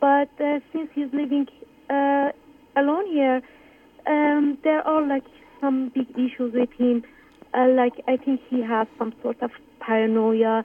but 0.00 0.30
uh, 0.40 0.60
since 0.72 0.88
he's 0.94 1.12
living 1.12 1.48
uh, 1.90 2.30
alone 2.76 3.06
here, 3.10 3.42
um, 4.06 4.58
there 4.62 4.86
are 4.86 5.04
like 5.04 5.24
some 5.60 5.90
big 5.92 6.08
issues 6.10 6.54
with 6.54 6.70
him. 6.78 7.02
Uh, 7.52 7.66
like 7.70 7.94
I 8.06 8.16
think 8.16 8.40
he 8.48 8.62
has 8.62 8.86
some 8.96 9.12
sort 9.22 9.42
of 9.42 9.50
paranoia. 9.80 10.62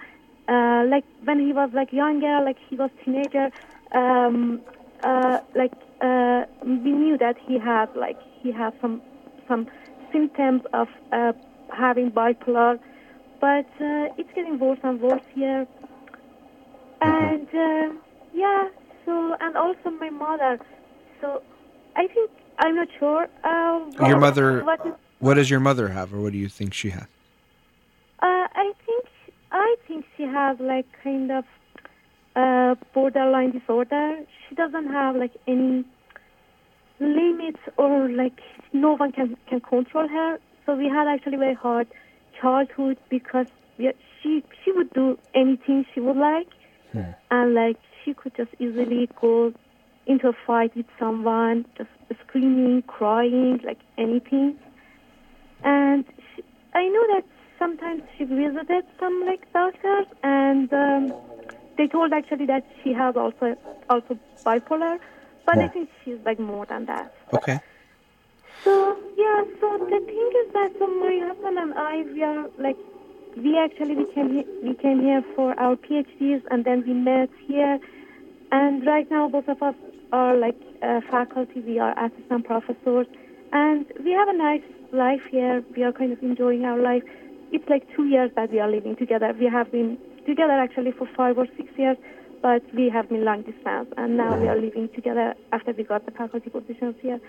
Uh, 0.47 0.83
like 0.89 1.03
when 1.23 1.39
he 1.39 1.53
was 1.53 1.69
like 1.73 1.93
younger, 1.93 2.41
like 2.43 2.57
he 2.69 2.75
was 2.75 2.89
teenager, 3.05 3.49
um, 3.93 4.61
uh, 5.03 5.39
like 5.55 5.71
uh, 6.01 6.43
we 6.63 6.91
knew 6.91 7.17
that 7.17 7.35
he 7.47 7.57
had 7.59 7.87
like 7.95 8.17
he 8.41 8.51
had 8.51 8.73
some 8.81 9.01
some 9.47 9.67
symptoms 10.11 10.61
of 10.73 10.87
uh, 11.13 11.31
having 11.73 12.11
bipolar, 12.11 12.79
but 13.39 13.65
uh, 13.79 14.17
it's 14.17 14.29
getting 14.35 14.59
worse 14.59 14.79
and 14.83 14.99
worse 14.99 15.21
here. 15.33 15.65
And 17.01 17.47
uh, 17.53 17.93
yeah, 18.33 18.67
so 19.05 19.35
and 19.39 19.55
also 19.55 19.89
my 19.99 20.09
mother. 20.09 20.59
So 21.21 21.41
I 21.95 22.07
think 22.07 22.29
I'm 22.59 22.75
not 22.75 22.87
sure. 22.99 23.27
Uh, 23.43 24.07
Your 24.07 24.19
mother- 24.19 24.63
What 24.63 24.85
is, 24.85 24.93
What 25.19 25.35
does 25.35 25.49
your 25.49 25.59
mother 25.59 25.87
have, 25.89 26.13
or 26.13 26.19
what 26.19 26.31
do 26.31 26.37
you 26.39 26.49
think 26.49 26.73
she 26.73 26.89
has? 26.89 27.03
uh, 28.23 28.47
I 28.63 28.73
I 29.52 29.76
think 29.88 30.06
she 30.16 30.24
has 30.24 30.60
like 30.60 30.86
kind 31.04 31.32
of 31.32 31.45
uh, 32.36 32.76
borderline 32.93 33.52
disorder. 33.52 34.20
She 34.47 34.56
doesn't 34.56 34.88
have 34.88 35.16
like 35.16 35.34
any 35.47 35.84
limits 36.99 37.60
or 37.78 38.10
like 38.10 38.39
no 38.74 38.95
one 38.95 39.12
can 39.12 39.36
can 39.49 39.60
control 39.60 40.08
her. 40.08 40.39
So 40.66 40.76
we 40.76 40.88
had 40.88 41.08
actually 41.08 41.38
very 41.38 41.56
hard 41.56 41.88
childhood 42.39 42.97
because 43.10 43.47
we, 43.78 43.91
she 44.22 44.43
she 44.64 44.72
would 44.72 44.91
do 44.93 45.18
anything 45.34 45.86
she 45.93 45.99
would 45.99 46.18
like, 46.18 46.47
and 47.30 47.54
like 47.54 47.78
she 48.04 48.14
could 48.14 48.36
just 48.36 48.52
easily 48.60 49.10
go 49.20 49.54
into 50.08 50.30
a 50.30 50.34
fight 50.47 50.76
with 50.76 50.86
someone, 50.99 51.66
just 51.78 51.89
screaming, 52.28 52.82
crying, 52.84 53.60
like 53.64 53.80
anything. 53.97 54.58
And 55.64 56.06
she, 56.36 56.43
I 56.74 56.88
know 56.88 57.06
that 57.16 57.26
sometimes 57.62 58.01
she 58.18 58.24
visited 58.24 58.84
some 58.99 59.24
like 59.30 59.43
doctors, 59.53 60.07
and 60.24 60.74
um, 60.74 61.14
they 61.78 61.88
told 61.88 62.12
actually 62.20 62.47
that 62.47 62.66
she 62.84 62.91
has 63.01 63.16
also 63.16 63.55
also 63.89 64.18
bipolar, 64.45 64.97
but 65.45 65.59
I 65.59 65.68
think 65.68 65.89
she's 66.03 66.20
like 66.26 66.39
more 66.39 66.66
than 66.66 66.86
that. 66.86 67.14
Okay. 67.34 67.59
So 68.64 68.74
yeah, 69.18 69.43
so 69.59 69.68
the 69.93 69.99
thing 70.09 70.32
is 70.41 70.53
that 70.57 70.70
so 70.80 70.88
my 70.88 71.16
husband 71.28 71.57
and 71.64 71.74
I 71.76 72.01
we 72.16 72.24
are 72.24 72.49
like 72.57 72.78
we 73.38 73.57
actually 73.57 73.95
we 73.95 74.05
came 74.16 74.34
here, 74.34 74.49
we 74.64 74.74
came 74.74 74.99
here 75.01 75.24
for 75.36 75.49
our 75.59 75.76
PhDs 75.76 76.41
and 76.51 76.66
then 76.66 76.84
we 76.88 76.93
met 76.93 77.30
here, 77.47 77.80
and 78.51 78.86
right 78.86 79.09
now 79.09 79.30
both 79.30 79.47
of 79.47 79.62
us 79.62 79.76
are 80.12 80.36
like 80.36 80.59
uh, 80.82 81.01
faculty, 81.09 81.59
we 81.62 81.80
are 81.80 81.93
assistant 82.05 82.45
professors, 82.45 83.07
and 83.53 83.86
we 84.03 84.12
have 84.12 84.28
a 84.28 84.38
nice 84.49 84.68
life 84.91 85.26
here. 85.30 85.64
We 85.76 85.84
are 85.84 85.91
kind 85.91 86.12
of 86.12 86.22
enjoying 86.22 86.66
our 86.66 86.80
life. 86.80 87.03
It's 87.52 87.68
like 87.70 87.84
two 87.95 88.06
years 88.06 88.32
that 88.36 88.52
we 88.52 88.60
are 88.60 88.70
living 88.70 88.95
together. 88.95 89.34
We 89.38 89.47
have 89.47 89.72
been 89.72 89.97
together 90.26 90.54
actually 90.54 90.91
for 90.91 91.08
five 91.18 91.38
or 91.38 91.47
six 91.58 91.70
years, 91.78 91.97
but 92.41 92.64
we 92.74 92.89
have 92.89 93.10
been 93.10 93.26
long 93.26 93.41
distance, 93.41 93.89
and 93.97 94.18
now 94.18 94.39
we 94.39 94.47
are 94.47 94.56
living 94.56 94.89
together 94.95 95.36
after 95.52 95.74
we 95.74 95.84
got 95.84 96.06
the 96.06 96.12
faculty 96.12 96.49
positions 96.49 96.95
here. 97.02 97.20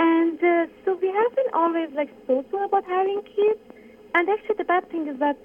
And 0.00 0.42
uh, 0.42 0.66
so 0.84 0.98
we 1.00 1.08
have 1.08 1.36
been 1.36 1.52
always 1.54 1.90
like 1.94 2.10
social 2.26 2.64
about 2.64 2.84
having 2.84 3.22
kids. 3.22 3.60
And 4.14 4.28
actually, 4.28 4.56
the 4.58 4.64
bad 4.64 4.90
thing 4.90 5.06
is 5.08 5.18
that 5.20 5.38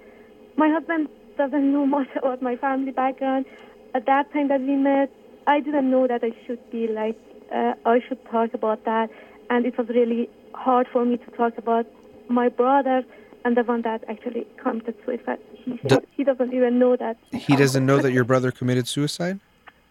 my 0.57 0.70
husband 0.70 1.10
doesn't 1.38 1.72
know 1.72 1.86
much 1.97 2.10
about 2.16 2.41
my 2.41 2.55
family 2.55 2.91
background. 2.91 3.45
At 3.93 4.05
that 4.07 4.32
time 4.34 4.47
that 4.49 4.62
we 4.62 4.76
met, 4.76 5.12
I 5.47 5.60
didn't 5.60 5.89
know 5.89 6.07
that 6.07 6.24
I 6.24 6.32
should 6.45 6.60
be 6.72 6.88
like 6.88 7.18
uh, 7.53 7.74
I 7.86 7.99
should 8.07 8.24
talk 8.26 8.53
about 8.53 8.86
that, 8.86 9.10
and 9.49 9.66
it 9.66 9.78
was 9.78 9.88
really 9.89 10.30
hard 10.53 10.88
for 10.91 11.05
me 11.05 11.18
to 11.18 11.32
talk 11.32 11.57
about 11.57 11.86
my 12.28 12.49
brother 12.49 13.03
and 13.45 13.55
the 13.55 13.63
one 13.63 13.81
that 13.83 14.03
actually 14.07 14.45
committed 14.61 14.95
suicide. 15.05 15.39
He 15.53 15.79
Do- 15.87 16.05
he 16.15 16.23
doesn't 16.23 16.53
even 16.53 16.79
know 16.79 16.95
that. 16.95 17.17
He 17.31 17.55
doesn't 17.55 17.85
know 17.85 17.99
that 17.99 18.11
your 18.11 18.23
brother 18.23 18.51
committed 18.51 18.87
suicide? 18.87 19.39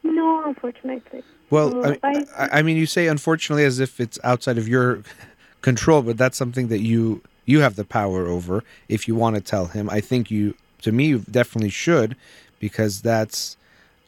No, 0.02 0.44
unfortunately. 0.44 1.22
Well, 1.50 1.84
I, 1.86 1.98
I- 2.02 2.26
I, 2.36 2.48
I 2.58 2.62
mean, 2.62 2.76
you 2.76 2.86
say 2.86 3.06
unfortunately 3.08 3.64
as 3.64 3.78
if 3.80 4.00
it's 4.00 4.18
outside 4.22 4.58
of 4.58 4.68
your 4.68 5.02
control, 5.62 6.02
but 6.02 6.16
that's 6.18 6.36
something 6.36 6.68
that 6.68 6.80
you 6.80 7.22
you 7.46 7.60
have 7.60 7.76
the 7.76 7.84
power 7.84 8.26
over. 8.26 8.62
If 8.88 9.08
you 9.08 9.14
want 9.14 9.36
to 9.36 9.40
tell 9.40 9.66
him, 9.66 9.88
I 9.88 10.00
think 10.02 10.30
you, 10.30 10.54
to 10.82 10.92
me, 10.92 11.06
you 11.06 11.20
definitely 11.30 11.70
should, 11.70 12.14
because 12.60 13.00
that's, 13.00 13.56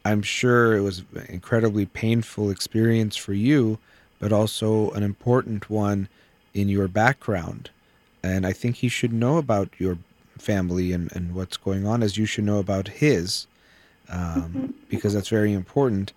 I'm 0.05 0.21
sure 0.21 0.77
it 0.77 0.81
was 0.81 0.99
an 1.15 1.25
incredibly 1.27 1.87
painful 1.87 2.51
experience 2.51 3.15
for 3.17 3.33
you, 3.33 3.79
but 4.19 4.31
also 4.31 4.91
an 4.91 5.01
important 5.01 5.71
one 5.71 6.07
in 6.53 6.69
your 6.69 6.87
background, 6.87 7.71
and 8.23 8.45
I 8.45 8.53
think 8.53 8.77
he 8.77 8.87
should 8.87 9.13
know 9.13 9.37
about 9.37 9.69
your 9.77 9.97
family 10.37 10.91
and 10.91 11.11
and 11.13 11.35
what's 11.35 11.57
going 11.57 11.85
on, 11.85 12.03
as 12.03 12.17
you 12.17 12.25
should 12.25 12.43
know 12.43 12.59
about 12.59 12.87
his, 12.87 13.47
um, 14.09 14.73
because 14.89 15.13
that's 15.13 15.29
very 15.29 15.53
important 15.53 16.13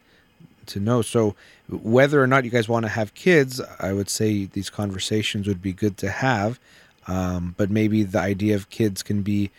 to 0.66 0.80
know. 0.80 1.02
So, 1.02 1.34
whether 1.68 2.22
or 2.22 2.26
not 2.26 2.44
you 2.44 2.50
guys 2.50 2.68
want 2.68 2.84
to 2.84 2.90
have 2.90 3.14
kids, 3.14 3.60
I 3.78 3.92
would 3.92 4.10
say 4.10 4.46
these 4.46 4.70
conversations 4.70 5.46
would 5.46 5.62
be 5.62 5.72
good 5.72 5.96
to 5.98 6.10
have. 6.10 6.58
Um, 7.06 7.54
but 7.58 7.70
maybe 7.70 8.02
the 8.02 8.18
idea 8.18 8.54
of 8.54 8.70
kids 8.70 9.02
can 9.02 9.20
be 9.22 9.50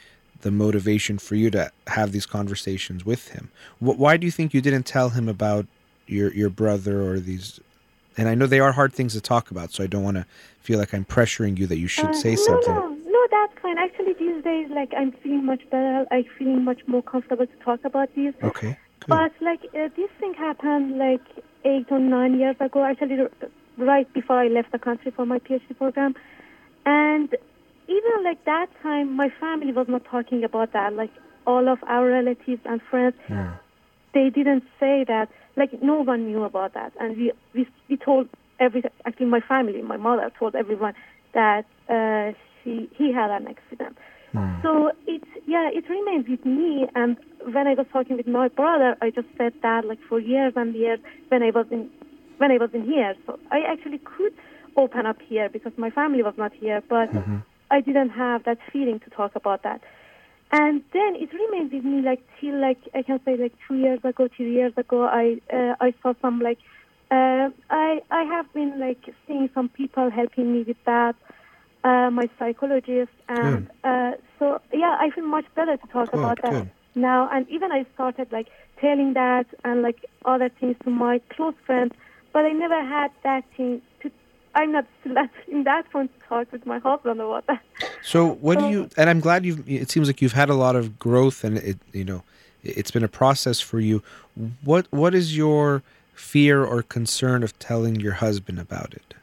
the 0.42 0.50
motivation 0.50 1.18
for 1.20 1.36
you 1.36 1.52
to 1.52 1.72
have 1.88 2.12
these 2.12 2.26
conversations 2.26 3.06
with 3.06 3.30
him. 3.30 3.52
Wh- 3.80 4.00
why 4.00 4.18
do 4.18 4.26
you 4.26 4.32
think 4.32 4.54
you 4.54 4.62
didn't 4.62 4.86
tell 4.86 5.10
him 5.10 5.30
about 5.30 5.68
your 6.08 6.34
your 6.34 6.50
brother 6.50 7.02
or 7.02 7.20
these? 7.20 7.60
And 8.18 8.30
I 8.30 8.36
know 8.36 8.48
they 8.48 8.60
are 8.60 8.72
hard 8.72 8.94
things 8.94 9.14
to 9.14 9.22
talk 9.22 9.52
about, 9.52 9.72
so 9.72 9.84
I 9.84 9.88
don't 9.88 10.04
want 10.04 10.18
to 10.18 10.26
feel 10.60 10.80
like 10.80 10.94
I'm 10.94 11.06
pressuring 11.06 11.58
you 11.58 11.68
that 11.68 11.78
you 11.78 11.88
should 11.88 12.06
Uh, 12.06 12.14
say 12.14 12.32
no, 12.32 12.36
something. 12.38 12.74
No, 12.74 12.88
no, 12.88 13.28
that's 13.30 13.60
fine. 13.62 13.78
Actually, 13.78 14.14
these 14.14 14.44
days, 14.44 14.70
like, 14.70 14.94
I'm 14.98 15.12
feeling 15.12 15.46
much 15.46 15.70
better. 15.70 16.06
I'm 16.12 16.24
feeling 16.38 16.64
much 16.64 16.82
more 16.88 17.04
comfortable 17.04 17.46
to 17.46 17.58
talk 17.64 17.84
about 17.84 18.14
these. 18.16 18.34
Okay. 18.42 18.78
Good. 19.02 19.08
But, 19.08 19.32
like, 19.42 19.66
uh, 19.74 19.90
this 19.96 20.10
thing 20.20 20.34
happened, 20.34 20.98
like, 20.98 21.22
eight 21.66 21.88
or 21.92 22.00
nine 22.00 22.40
years 22.40 22.56
ago, 22.60 22.84
actually, 22.84 23.28
right 23.78 24.12
before 24.14 24.38
I 24.40 24.48
left 24.48 24.72
the 24.72 24.80
country 24.80 25.12
for 25.12 25.26
my 25.26 25.40
PhD 25.40 25.76
program. 25.78 26.16
And 26.86 27.36
even, 27.88 28.24
like, 28.24 28.46
that 28.46 28.70
time, 28.82 29.14
my 29.14 29.30
family 29.42 29.74
was 29.74 29.88
not 29.90 30.06
talking 30.06 30.44
about 30.44 30.72
that. 30.72 30.94
Like, 30.94 31.12
all 31.46 31.68
of 31.68 31.80
our 31.84 32.08
relatives 32.08 32.62
and 32.66 32.82
friends, 32.90 33.16
they 34.14 34.30
didn't 34.30 34.64
say 34.80 35.04
that. 35.04 35.30
Like, 35.56 35.82
no 35.82 36.02
one 36.02 36.28
knew 36.28 36.44
about 36.44 36.74
that. 36.74 36.94
And 37.00 37.18
we, 37.18 37.32
we, 37.54 37.68
we 37.90 37.98
told 37.98 38.28
every, 38.60 38.84
actually, 39.06 39.28
my 39.28 39.40
family, 39.42 39.82
my 39.82 39.98
mother 39.98 40.32
told 40.38 40.56
everyone 40.56 40.94
that 41.34 41.66
uh, 41.90 42.34
she, 42.64 42.90
he 42.98 43.14
had 43.14 43.30
an 43.32 43.48
accident. 43.48 43.98
So 44.64 44.92
it, 45.08 45.24
yeah, 45.48 45.70
it 45.72 45.88
remained 45.90 46.28
with 46.28 46.46
me. 46.46 46.88
And 46.94 47.16
when 47.54 47.68
I 47.68 47.74
was 47.74 47.86
talking 47.94 48.18
with 48.18 48.28
my 48.28 48.50
brother, 48.50 48.98
I 49.02 49.10
just 49.10 49.28
said 49.38 49.54
that 49.62 49.86
like 49.86 50.00
for 50.10 50.20
years 50.20 50.54
and 50.58 50.76
years 50.76 51.00
when 51.30 51.42
I 51.42 51.52
was 51.52 51.66
in, 51.72 51.90
when 52.38 52.52
I 52.52 52.58
was 52.58 52.70
in 52.74 52.84
here. 52.84 53.16
So 53.26 53.40
I 53.52 53.60
actually 53.60 54.00
could 54.00 54.34
open 54.76 55.06
up 55.06 55.18
here 55.22 55.48
because 55.48 55.72
my 55.78 55.90
family 55.90 56.22
was 56.22 56.34
not 56.38 56.52
here, 56.54 56.84
but 56.90 57.10
I 57.72 57.80
didn't 57.80 58.10
have 58.10 58.44
that 58.44 58.58
feeling 58.74 59.00
to 59.00 59.10
talk 59.10 59.36
about 59.36 59.64
that. 59.64 59.82
And 60.52 60.84
then 60.94 61.16
it 61.16 61.30
remained 61.34 61.72
with 61.74 61.84
me 61.84 62.02
like 62.02 62.22
till 62.40 62.60
like 62.60 62.78
I 62.94 63.02
can 63.02 63.20
say 63.26 63.36
like 63.36 63.54
two 63.68 63.76
years 63.76 64.00
ago, 64.04 64.30
three 64.36 64.54
years 64.54 64.74
ago. 64.78 65.04
I 65.04 65.42
uh, 65.52 65.76
I 65.82 65.94
saw 66.02 66.14
some 66.22 66.40
like 66.40 66.60
uh, 67.12 67.50
I 67.70 68.02
I 68.12 68.24
have 68.24 68.52
been 68.54 68.80
like 68.80 69.04
seeing 69.28 69.50
some 69.54 69.70
people 69.70 70.10
helping 70.10 70.54
me 70.54 70.64
with 70.64 70.78
that. 70.86 71.16
Uh, 71.84 72.10
my 72.10 72.28
psychologist 72.40 73.12
and 73.30 73.70
uh, 73.84 74.12
so 74.40 74.60
yeah, 74.74 74.98
I 75.00 75.12
feel 75.14 75.26
much 75.26 75.46
better 75.56 75.78
to 75.78 75.88
talk 75.88 76.12
Good, 76.12 76.20
about 76.20 76.42
that 76.42 76.52
good. 76.52 76.72
now. 76.96 77.30
And 77.32 77.48
even 77.50 77.72
I 77.72 77.86
started 77.94 78.32
like 78.32 78.48
telling 78.82 79.14
that 79.14 79.46
and 79.64 79.82
like 79.84 80.04
other 80.26 80.50
things 80.50 80.78
to 80.84 80.90
my 80.90 81.22
close 81.30 81.54
friends, 81.66 81.94
but 82.34 82.44
I 82.46 82.54
never 82.54 82.82
had 82.84 83.12
that 83.24 83.44
thing. 83.56 83.82
I'm 84.56 84.72
not 84.72 84.86
in 85.48 85.66
that 85.66 85.92
point 85.92 86.12
to 86.18 86.28
talk 86.28 86.52
with 86.52 86.66
my 86.66 86.80
husband 86.80 87.20
about 87.20 87.46
that. 87.48 87.62
So 88.02 88.34
what 88.36 88.58
do 88.58 88.70
you? 88.70 88.90
And 88.98 89.10
I'm 89.10 89.20
glad 89.20 89.46
you've. 89.46 89.70
It 89.70 89.92
seems 89.92 90.08
like 90.08 90.22
you've 90.22 90.34
had 90.34 90.50
a 90.50 90.56
lot 90.56 90.76
of 90.76 90.98
growth, 90.98 91.44
and 91.44 91.58
it 91.58 91.78
you 91.92 92.06
know, 92.06 92.24
it's 92.64 92.90
been 92.90 93.04
a 93.04 93.10
process 93.10 93.60
for 93.60 93.80
you. 93.80 94.02
What 94.64 94.88
what 94.92 95.14
is 95.14 95.36
your 95.36 95.84
fear 96.14 96.64
or 96.64 96.82
concern 96.82 97.44
of 97.44 97.58
telling 97.60 98.00
your 98.00 98.14
husband 98.14 98.60
about 98.60 98.94
it? 98.94 99.14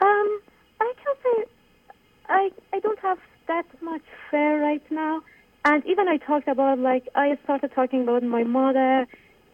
Um, 0.00 0.40
I 0.80 0.92
can 1.02 1.14
say 1.22 1.44
I 2.28 2.50
I 2.72 2.80
don't 2.80 2.98
have 2.98 3.18
that 3.46 3.66
much 3.80 4.02
fear 4.30 4.60
right 4.60 4.82
now, 4.90 5.22
and 5.64 5.86
even 5.86 6.08
I 6.08 6.16
talked 6.16 6.48
about 6.48 6.80
like 6.80 7.08
I 7.14 7.38
started 7.44 7.72
talking 7.72 8.02
about 8.02 8.24
my 8.24 8.42
mother, 8.42 9.06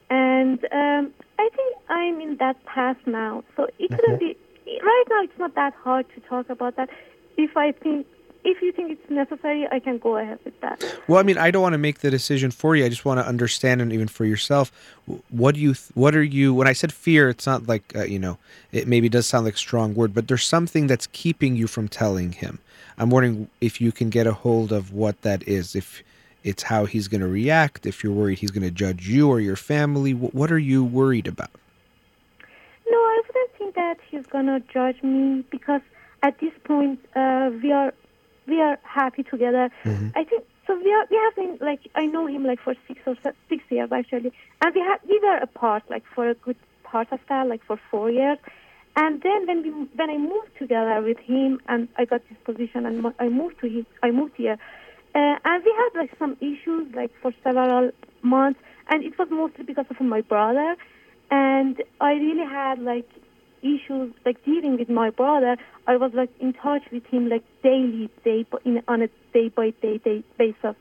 and 0.08 0.58
um, 0.72 1.12
I 1.38 1.48
think 1.54 1.76
I'm 1.88 2.20
in 2.20 2.36
that 2.38 2.64
path 2.66 2.96
now. 3.06 3.44
So 3.56 3.68
it 3.78 3.90
couldn't 3.90 4.18
be 4.18 4.36
right 4.66 5.04
now. 5.08 5.22
It's 5.22 5.38
not 5.38 5.54
that 5.54 5.74
hard 5.74 6.06
to 6.14 6.20
talk 6.22 6.50
about 6.50 6.76
that. 6.76 6.90
If 7.36 7.56
I 7.56 7.72
think 7.72 8.06
if 8.44 8.62
you 8.62 8.72
think 8.72 8.92
it's 8.92 9.10
necessary, 9.10 9.66
I 9.70 9.80
can 9.80 9.98
go 9.98 10.16
ahead 10.16 10.38
with 10.44 10.58
that. 10.60 10.82
Well, 11.06 11.18
I 11.18 11.22
mean, 11.22 11.38
I 11.38 11.50
don't 11.50 11.62
want 11.62 11.74
to 11.74 11.78
make 11.78 12.00
the 12.00 12.10
decision 12.10 12.50
for 12.50 12.76
you. 12.76 12.84
I 12.84 12.88
just 12.88 13.04
want 13.04 13.20
to 13.20 13.26
understand, 13.26 13.82
and 13.82 13.92
even 13.92 14.08
for 14.08 14.24
yourself, 14.24 14.72
what 15.28 15.54
do 15.54 15.60
you? 15.60 15.74
What 15.94 16.14
are 16.14 16.22
you? 16.22 16.54
When 16.54 16.68
I 16.68 16.72
said 16.72 16.92
fear, 16.92 17.28
it's 17.28 17.46
not 17.46 17.66
like 17.66 17.94
uh, 17.96 18.04
you 18.04 18.18
know, 18.18 18.38
it 18.72 18.86
maybe 18.86 19.08
does 19.08 19.26
sound 19.26 19.44
like 19.44 19.54
a 19.54 19.58
strong 19.58 19.94
word, 19.94 20.14
but 20.14 20.28
there's 20.28 20.44
something 20.44 20.86
that's 20.86 21.08
keeping 21.08 21.56
you 21.56 21.66
from 21.66 21.88
telling 21.88 22.32
him. 22.32 22.58
I'm 22.96 23.10
wondering 23.10 23.48
if 23.60 23.80
you 23.80 23.92
can 23.92 24.10
get 24.10 24.26
a 24.26 24.32
hold 24.32 24.72
of 24.72 24.92
what 24.92 25.22
that 25.22 25.46
is. 25.46 25.76
If 25.76 26.02
it's 26.44 26.62
how 26.64 26.84
he's 26.84 27.08
going 27.08 27.20
to 27.20 27.28
react, 27.28 27.86
if 27.86 28.02
you're 28.02 28.12
worried 28.12 28.38
he's 28.38 28.50
going 28.50 28.62
to 28.62 28.70
judge 28.70 29.08
you 29.08 29.28
or 29.28 29.40
your 29.40 29.56
family, 29.56 30.12
wh- 30.12 30.34
what 30.34 30.50
are 30.52 30.58
you 30.58 30.84
worried 30.84 31.26
about? 31.26 31.50
No, 32.90 32.96
I 32.96 33.22
wouldn't 33.26 33.52
think 33.58 33.74
that 33.74 33.98
he's 34.10 34.26
gonna 34.26 34.60
judge 34.72 35.02
me 35.02 35.44
because 35.50 35.82
at 36.22 36.38
this 36.40 36.52
point 36.64 36.98
uh, 37.14 37.50
we 37.62 37.70
are 37.72 37.92
we 38.46 38.60
are 38.62 38.78
happy 38.82 39.22
together. 39.24 39.70
I 40.16 40.24
think 40.24 40.44
so. 40.66 40.74
We 40.82 40.90
are 40.92 41.06
we 41.10 41.16
have 41.16 41.34
been 41.36 41.58
like 41.60 41.80
I 41.94 42.06
know 42.06 42.26
him 42.26 42.44
like 42.44 42.60
for 42.60 42.74
six 42.86 43.00
or 43.06 43.14
se- 43.22 43.36
six 43.50 43.62
years 43.68 43.90
actually, 43.92 44.32
and 44.62 44.74
we 44.74 44.80
have 44.80 45.00
we 45.06 45.20
were 45.22 45.36
apart 45.36 45.82
like 45.90 46.04
for 46.14 46.28
a 46.30 46.34
good 46.34 46.56
part 46.82 47.08
of 47.12 47.20
that, 47.28 47.46
like 47.46 47.62
for 47.64 47.78
four 47.90 48.10
years. 48.10 48.38
And 48.96 49.20
then 49.22 49.46
when 49.46 49.62
we 49.62 49.70
when 49.96 50.08
I 50.10 50.16
moved 50.16 50.56
together 50.58 51.02
with 51.02 51.18
him 51.18 51.60
and 51.68 51.88
I 51.98 52.06
got 52.06 52.22
this 52.30 52.38
position 52.44 52.86
and 52.86 53.02
mo- 53.02 53.14
I 53.18 53.28
moved 53.28 53.60
to 53.60 53.68
his 53.68 53.84
I 54.02 54.10
moved 54.12 54.34
here, 54.36 54.56
uh, 55.18 55.34
and 55.44 55.64
we 55.64 55.74
had 55.80 56.00
like 56.00 56.12
some 56.18 56.36
issues 56.40 56.94
like 56.94 57.12
for 57.22 57.32
several 57.42 57.90
months, 58.22 58.60
and 58.88 59.04
it 59.04 59.18
was 59.18 59.28
mostly 59.30 59.64
because 59.64 59.86
of 59.90 60.00
my 60.00 60.20
brother 60.20 60.76
and 61.30 61.82
I 62.00 62.12
really 62.12 62.46
had 62.46 62.78
like 62.80 63.08
issues 63.62 64.14
like 64.24 64.42
dealing 64.44 64.78
with 64.78 64.88
my 64.88 65.10
brother. 65.10 65.56
I 65.86 65.96
was 65.96 66.12
like 66.14 66.30
in 66.40 66.52
touch 66.52 66.82
with 66.92 67.04
him 67.06 67.28
like 67.28 67.44
daily, 67.62 68.10
day 68.24 68.46
in 68.64 68.82
on 68.88 69.02
a 69.02 69.08
day 69.32 69.48
by 69.48 69.70
day 69.82 69.98
day 69.98 70.24
basis, 70.38 70.76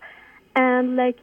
and 0.55 0.95
like 0.95 1.17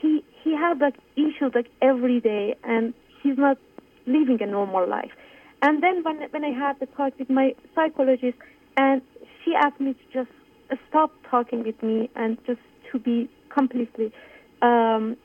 he 0.00 0.24
he 0.42 0.54
had 0.56 0.80
like 0.80 0.96
issues 1.16 1.52
like 1.54 1.68
every 1.80 2.20
day, 2.20 2.56
and 2.64 2.94
he's 3.22 3.38
not 3.38 3.58
living 4.06 4.38
a 4.40 4.46
normal 4.46 4.88
life. 4.88 5.12
And 5.62 5.82
then 5.82 6.02
when 6.02 6.16
when 6.30 6.44
I 6.44 6.50
had 6.50 6.80
the 6.80 6.86
talk 6.86 7.18
with 7.18 7.30
my 7.30 7.54
psychologist, 7.74 8.38
and 8.76 9.02
she 9.44 9.54
asked 9.54 9.80
me 9.80 9.94
to 9.94 10.12
just 10.12 10.30
stop 10.88 11.12
talking 11.30 11.64
with 11.64 11.82
me 11.82 12.10
and 12.14 12.38
just 12.46 12.60
to 12.92 12.98
be 12.98 13.28
completely 13.50 14.12
um, 14.62 15.16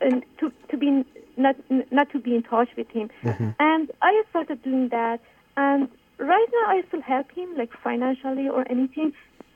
and 0.00 0.24
to 0.38 0.52
to 0.70 0.76
be 0.76 1.04
not 1.36 1.56
not 1.90 2.10
to 2.10 2.18
be 2.18 2.34
in 2.34 2.42
touch 2.42 2.68
with 2.76 2.88
him. 2.88 3.10
And 3.58 3.90
I 4.02 4.22
started 4.30 4.62
doing 4.62 4.88
that. 4.90 5.20
And 5.56 5.88
right 6.18 6.46
now, 6.52 6.70
I 6.70 6.82
still 6.88 7.02
help 7.02 7.30
him 7.32 7.56
like 7.56 7.70
financially 7.82 8.48
or 8.48 8.64
anything, 8.70 9.12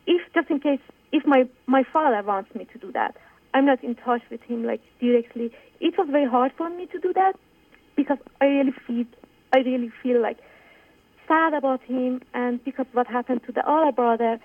if 0.07 0.21
just 0.35 0.51
in 0.51 0.61
case 0.61 0.81
if 1.13 1.25
my 1.27 1.49
my 1.67 1.83
father 1.93 2.27
wants 2.27 2.55
me 2.55 2.67
to 2.73 2.79
do 2.79 2.93
that. 2.93 3.17
I'm 3.55 3.67
not 3.67 3.85
in 3.85 3.95
touch 3.95 4.23
with 4.33 4.43
him 4.43 4.65
like 4.65 4.81
directly. 5.01 5.53
It 5.81 5.97
was 5.97 6.09
very 6.11 6.29
hard 6.29 6.53
for 6.59 6.69
me 6.69 6.87
to 6.87 6.99
do 6.99 7.13
that 7.13 7.35
because 7.95 8.19
I 8.41 8.47
really 8.47 8.75
feel 8.87 9.05
I 9.55 9.59
really 9.59 9.93
feel 10.03 10.21
like 10.21 10.39
sad 11.29 11.55
about 11.55 11.83
him 11.83 12.21
and 12.35 12.63
because 12.65 12.87
what 12.93 13.07
happened 13.07 13.43
to 13.47 13.53
the 13.53 13.69
other 13.69 13.93
brother 13.93 14.39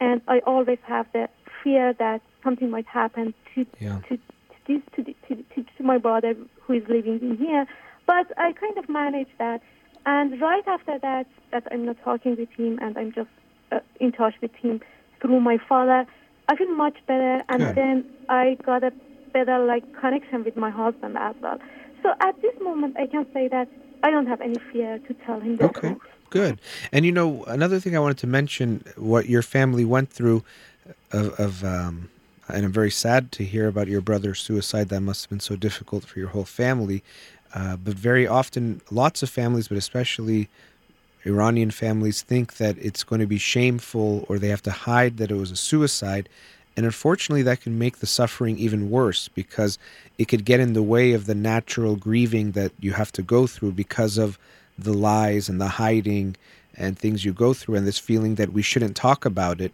and 0.00 0.20
I 0.28 0.40
always 0.46 0.78
have 0.86 1.06
the 1.12 1.28
fear 1.62 1.92
that 1.98 2.20
something 2.44 2.70
might 2.70 2.86
happen 2.86 3.34
to 3.54 3.66
Yeah. 3.78 4.00
to 4.08 4.16
to, 4.16 4.20
this, 4.66 4.82
to, 4.96 5.02
to, 5.04 5.42
to, 5.54 5.64
to 5.76 5.82
my 5.82 5.98
brother 5.98 6.34
who 6.62 6.72
is 6.74 6.82
living 6.88 7.18
in 7.20 7.36
here. 7.36 7.66
But 8.06 8.26
I 8.36 8.52
kind 8.52 8.76
of 8.78 8.88
managed 8.88 9.36
that. 9.38 9.60
And 10.06 10.40
right 10.40 10.66
after 10.66 10.98
that, 10.98 11.26
that 11.52 11.64
I'm 11.70 11.84
not 11.84 11.96
talking 12.04 12.36
with 12.36 12.48
him 12.56 12.78
and 12.80 12.96
I'm 12.96 13.12
just 13.12 13.28
uh, 13.72 13.80
in 14.00 14.12
touch 14.12 14.34
with 14.40 14.54
him 14.54 14.80
through 15.20 15.40
my 15.40 15.58
father, 15.68 16.06
I 16.48 16.56
feel 16.56 16.74
much 16.74 16.96
better. 17.06 17.42
And 17.48 17.60
Good. 17.60 17.76
then 17.76 18.04
I 18.28 18.56
got 18.64 18.82
a 18.82 18.92
better 19.32 19.58
like 19.64 19.84
connection 20.00 20.44
with 20.44 20.56
my 20.56 20.70
husband 20.70 21.16
as 21.18 21.34
well. 21.42 21.58
So 22.02 22.10
at 22.20 22.40
this 22.42 22.54
moment, 22.62 22.96
I 22.98 23.06
can 23.06 23.26
say 23.34 23.48
that 23.48 23.68
I 24.02 24.10
don't 24.10 24.26
have 24.26 24.40
any 24.40 24.58
fear 24.72 24.98
to 25.06 25.14
tell 25.26 25.40
him 25.40 25.56
the 25.58 25.64
Okay. 25.66 25.94
Good. 26.30 26.60
And 26.92 27.04
you 27.04 27.12
know, 27.12 27.44
another 27.44 27.80
thing 27.80 27.96
I 27.96 28.00
wanted 28.00 28.18
to 28.18 28.26
mention, 28.26 28.84
what 28.96 29.28
your 29.28 29.42
family 29.42 29.84
went 29.84 30.10
through, 30.10 30.42
of, 31.12 31.38
of 31.38 31.64
um, 31.64 32.08
and 32.54 32.64
I'm 32.64 32.72
very 32.72 32.90
sad 32.90 33.32
to 33.32 33.44
hear 33.44 33.68
about 33.68 33.88
your 33.88 34.00
brother's 34.00 34.40
suicide. 34.40 34.88
That 34.88 35.00
must 35.00 35.24
have 35.24 35.30
been 35.30 35.40
so 35.40 35.56
difficult 35.56 36.04
for 36.04 36.18
your 36.18 36.28
whole 36.28 36.44
family. 36.44 37.02
Uh, 37.54 37.76
but 37.76 37.94
very 37.94 38.26
often, 38.26 38.80
lots 38.90 39.22
of 39.22 39.30
families, 39.30 39.68
but 39.68 39.76
especially 39.76 40.48
Iranian 41.26 41.70
families, 41.70 42.22
think 42.22 42.56
that 42.56 42.76
it's 42.78 43.04
going 43.04 43.20
to 43.20 43.26
be 43.26 43.38
shameful 43.38 44.24
or 44.28 44.38
they 44.38 44.48
have 44.48 44.62
to 44.62 44.70
hide 44.70 45.16
that 45.18 45.30
it 45.30 45.34
was 45.34 45.50
a 45.50 45.56
suicide. 45.56 46.28
And 46.76 46.86
unfortunately, 46.86 47.42
that 47.42 47.60
can 47.60 47.78
make 47.78 47.98
the 47.98 48.06
suffering 48.06 48.56
even 48.58 48.90
worse 48.90 49.28
because 49.28 49.78
it 50.18 50.28
could 50.28 50.44
get 50.44 50.60
in 50.60 50.72
the 50.72 50.82
way 50.82 51.12
of 51.12 51.26
the 51.26 51.34
natural 51.34 51.96
grieving 51.96 52.52
that 52.52 52.72
you 52.78 52.92
have 52.92 53.10
to 53.12 53.22
go 53.22 53.46
through 53.46 53.72
because 53.72 54.16
of 54.16 54.38
the 54.84 54.92
lies 54.92 55.48
and 55.48 55.60
the 55.60 55.68
hiding 55.68 56.36
and 56.76 56.98
things 56.98 57.24
you 57.24 57.32
go 57.32 57.52
through. 57.52 57.76
And 57.76 57.86
this 57.86 57.98
feeling 57.98 58.36
that 58.36 58.52
we 58.52 58.62
shouldn't 58.62 58.96
talk 58.96 59.24
about 59.24 59.60
it 59.60 59.72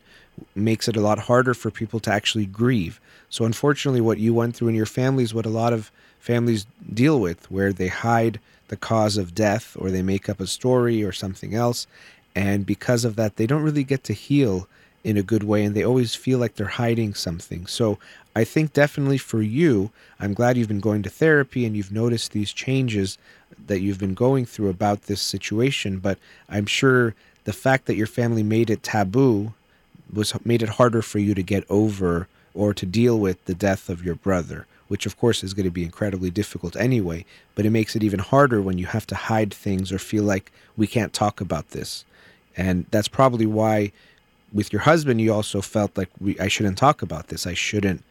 makes 0.54 0.88
it 0.88 0.96
a 0.96 1.00
lot 1.00 1.18
harder 1.18 1.54
for 1.54 1.70
people 1.70 2.00
to 2.00 2.12
actually 2.12 2.46
grieve. 2.46 3.00
So, 3.30 3.44
unfortunately, 3.44 4.00
what 4.00 4.18
you 4.18 4.34
went 4.34 4.56
through 4.56 4.68
in 4.68 4.74
your 4.74 4.86
family 4.86 5.24
is 5.24 5.34
what 5.34 5.46
a 5.46 5.50
lot 5.50 5.72
of 5.72 5.90
families 6.20 6.66
deal 6.92 7.20
with, 7.20 7.50
where 7.50 7.72
they 7.72 7.88
hide 7.88 8.40
the 8.68 8.76
cause 8.76 9.16
of 9.16 9.34
death 9.34 9.76
or 9.78 9.90
they 9.90 10.02
make 10.02 10.28
up 10.28 10.40
a 10.40 10.46
story 10.46 11.04
or 11.04 11.12
something 11.12 11.54
else. 11.54 11.86
And 12.34 12.66
because 12.66 13.04
of 13.04 13.16
that, 13.16 13.36
they 13.36 13.46
don't 13.46 13.62
really 13.62 13.84
get 13.84 14.04
to 14.04 14.12
heal 14.12 14.68
in 15.04 15.16
a 15.16 15.22
good 15.22 15.44
way 15.44 15.64
and 15.64 15.74
they 15.74 15.84
always 15.84 16.16
feel 16.16 16.38
like 16.38 16.56
they're 16.56 16.66
hiding 16.66 17.14
something. 17.14 17.66
So 17.66 17.98
I 18.36 18.44
think 18.44 18.74
definitely 18.74 19.16
for 19.16 19.40
you, 19.40 19.90
I'm 20.20 20.34
glad 20.34 20.58
you've 20.58 20.68
been 20.68 20.78
going 20.78 21.02
to 21.04 21.08
therapy 21.08 21.64
and 21.64 21.74
you've 21.74 21.90
noticed 21.90 22.32
these 22.32 22.52
changes 22.52 23.16
that 23.66 23.80
you've 23.80 23.98
been 23.98 24.12
going 24.12 24.44
through 24.44 24.68
about 24.68 25.04
this 25.04 25.22
situation. 25.22 26.00
But 26.00 26.18
I'm 26.46 26.66
sure 26.66 27.14
the 27.44 27.54
fact 27.54 27.86
that 27.86 27.96
your 27.96 28.06
family 28.06 28.42
made 28.42 28.68
it 28.68 28.82
taboo 28.82 29.54
was 30.12 30.34
made 30.44 30.62
it 30.62 30.68
harder 30.68 31.00
for 31.00 31.18
you 31.18 31.32
to 31.32 31.42
get 31.42 31.64
over 31.70 32.28
or 32.52 32.74
to 32.74 32.84
deal 32.84 33.18
with 33.18 33.42
the 33.46 33.54
death 33.54 33.88
of 33.88 34.04
your 34.04 34.16
brother, 34.16 34.66
which 34.88 35.06
of 35.06 35.16
course 35.16 35.42
is 35.42 35.54
going 35.54 35.64
to 35.64 35.70
be 35.70 35.82
incredibly 35.82 36.28
difficult 36.28 36.76
anyway. 36.76 37.24
But 37.54 37.64
it 37.64 37.70
makes 37.70 37.96
it 37.96 38.04
even 38.04 38.20
harder 38.20 38.60
when 38.60 38.76
you 38.76 38.84
have 38.84 39.06
to 39.06 39.14
hide 39.14 39.54
things 39.54 39.90
or 39.90 39.98
feel 39.98 40.24
like 40.24 40.52
we 40.76 40.86
can't 40.86 41.14
talk 41.14 41.40
about 41.40 41.70
this. 41.70 42.04
And 42.54 42.84
that's 42.90 43.08
probably 43.08 43.46
why 43.46 43.92
with 44.52 44.74
your 44.74 44.82
husband 44.82 45.22
you 45.22 45.32
also 45.32 45.62
felt 45.62 45.96
like 45.96 46.10
we 46.20 46.38
I 46.38 46.48
shouldn't 46.48 46.76
talk 46.76 47.00
about 47.00 47.28
this. 47.28 47.46
I 47.46 47.54
shouldn't 47.54 48.04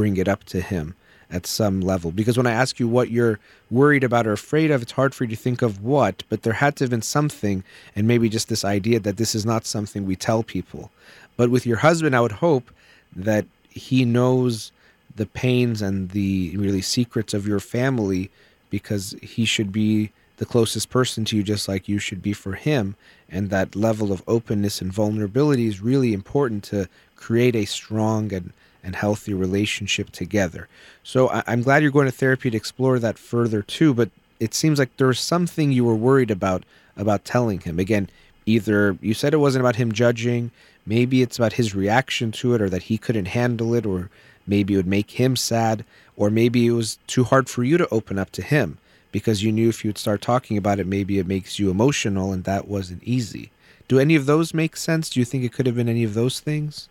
bring 0.00 0.16
it 0.16 0.28
up 0.28 0.44
to 0.44 0.62
him 0.62 0.94
at 1.30 1.46
some 1.46 1.82
level. 1.82 2.10
Because 2.10 2.38
when 2.38 2.46
I 2.46 2.52
ask 2.52 2.80
you 2.80 2.88
what 2.88 3.10
you're 3.10 3.38
worried 3.70 4.02
about 4.02 4.26
or 4.26 4.32
afraid 4.32 4.70
of, 4.70 4.80
it's 4.80 4.92
hard 4.92 5.14
for 5.14 5.24
you 5.24 5.36
to 5.36 5.36
think 5.36 5.60
of 5.60 5.84
what, 5.84 6.22
but 6.30 6.40
there 6.42 6.54
had 6.54 6.76
to 6.76 6.84
have 6.84 6.90
been 6.90 7.02
something, 7.02 7.62
and 7.94 8.08
maybe 8.08 8.30
just 8.30 8.48
this 8.48 8.64
idea 8.64 8.98
that 9.00 9.18
this 9.18 9.34
is 9.34 9.44
not 9.44 9.66
something 9.66 10.06
we 10.06 10.16
tell 10.16 10.42
people. 10.42 10.90
But 11.36 11.50
with 11.50 11.66
your 11.66 11.76
husband, 11.76 12.16
I 12.16 12.22
would 12.22 12.32
hope 12.32 12.70
that 13.14 13.44
he 13.68 14.06
knows 14.06 14.72
the 15.16 15.26
pains 15.26 15.82
and 15.82 16.08
the 16.12 16.56
really 16.56 16.80
secrets 16.80 17.34
of 17.34 17.46
your 17.46 17.60
family 17.60 18.30
because 18.70 19.14
he 19.20 19.44
should 19.44 19.70
be 19.70 20.12
the 20.38 20.46
closest 20.46 20.88
person 20.88 21.26
to 21.26 21.36
you 21.36 21.42
just 21.42 21.68
like 21.68 21.90
you 21.90 21.98
should 21.98 22.22
be 22.22 22.32
for 22.32 22.54
him 22.54 22.96
and 23.28 23.50
that 23.50 23.76
level 23.76 24.12
of 24.12 24.22
openness 24.26 24.80
and 24.80 24.90
vulnerability 24.90 25.66
is 25.66 25.82
really 25.82 26.14
important 26.14 26.64
to 26.64 26.88
create 27.16 27.54
a 27.54 27.66
strong 27.66 28.32
and, 28.32 28.54
and 28.82 28.96
healthy 28.96 29.34
relationship 29.34 30.10
together. 30.10 30.68
So 31.02 31.28
I, 31.28 31.42
i'm 31.46 31.62
glad 31.62 31.82
you're 31.82 31.90
going 31.90 32.06
to 32.06 32.12
therapy 32.12 32.50
to 32.50 32.56
explore 32.56 32.98
that 32.98 33.18
further 33.18 33.62
too 33.62 33.94
but 33.94 34.10
it 34.38 34.54
seems 34.54 34.78
like 34.78 34.96
there's 34.96 35.20
something 35.20 35.70
you 35.70 35.84
were 35.84 35.94
worried 35.94 36.30
about 36.30 36.64
about 36.96 37.24
telling 37.24 37.60
him. 37.60 37.78
Again 37.78 38.08
either 38.46 38.96
you 39.00 39.14
said 39.14 39.34
it 39.34 39.38
wasn't 39.38 39.62
about 39.62 39.76
him 39.76 39.92
judging 39.92 40.50
maybe 40.86 41.22
it's 41.22 41.38
about 41.38 41.54
his 41.54 41.74
reaction 41.74 42.32
to 42.32 42.54
it 42.54 42.62
or 42.62 42.68
that 42.70 42.84
he 42.84 42.98
couldn't 42.98 43.26
handle 43.26 43.74
it 43.74 43.86
or 43.86 44.10
maybe 44.46 44.74
it 44.74 44.78
would 44.78 44.86
make 44.86 45.12
him 45.12 45.36
sad 45.36 45.84
or 46.16 46.30
maybe 46.30 46.66
it 46.66 46.72
was 46.72 46.98
too 47.06 47.24
hard 47.24 47.48
for 47.48 47.64
you 47.64 47.78
to 47.78 47.88
open 47.90 48.18
up 48.18 48.30
to 48.32 48.42
him 48.42 48.78
because 49.12 49.42
you 49.42 49.52
knew 49.52 49.68
if 49.68 49.84
you 49.84 49.88
would 49.88 49.98
start 49.98 50.20
talking 50.20 50.56
about 50.56 50.78
it 50.78 50.86
maybe 50.86 51.18
it 51.18 51.26
makes 51.26 51.58
you 51.58 51.70
emotional 51.70 52.32
and 52.32 52.44
that 52.44 52.68
wasn't 52.68 53.02
easy. 53.04 53.50
Do 53.88 53.98
any 53.98 54.14
of 54.14 54.26
those 54.26 54.54
make 54.54 54.76
sense? 54.76 55.10
Do 55.10 55.18
you 55.18 55.26
think 55.26 55.42
it 55.42 55.52
could 55.52 55.66
have 55.66 55.74
been 55.74 55.88
any 55.88 56.04
of 56.04 56.14
those 56.14 56.38
things 56.38 56.88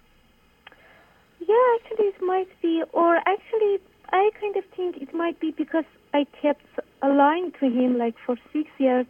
Yeah, 1.49 1.65
actually, 1.77 2.07
it 2.13 2.21
might 2.21 2.51
be, 2.61 2.83
or 2.93 3.17
actually, 3.17 3.73
I 4.11 4.29
kind 4.39 4.55
of 4.55 4.63
think 4.75 4.97
it 4.97 5.13
might 5.13 5.39
be 5.39 5.49
because 5.51 5.85
I 6.13 6.25
kept 6.41 6.65
lying 7.03 7.51
to 7.59 7.65
him 7.65 7.97
like 7.97 8.15
for 8.25 8.35
six 8.53 8.69
years. 8.77 9.05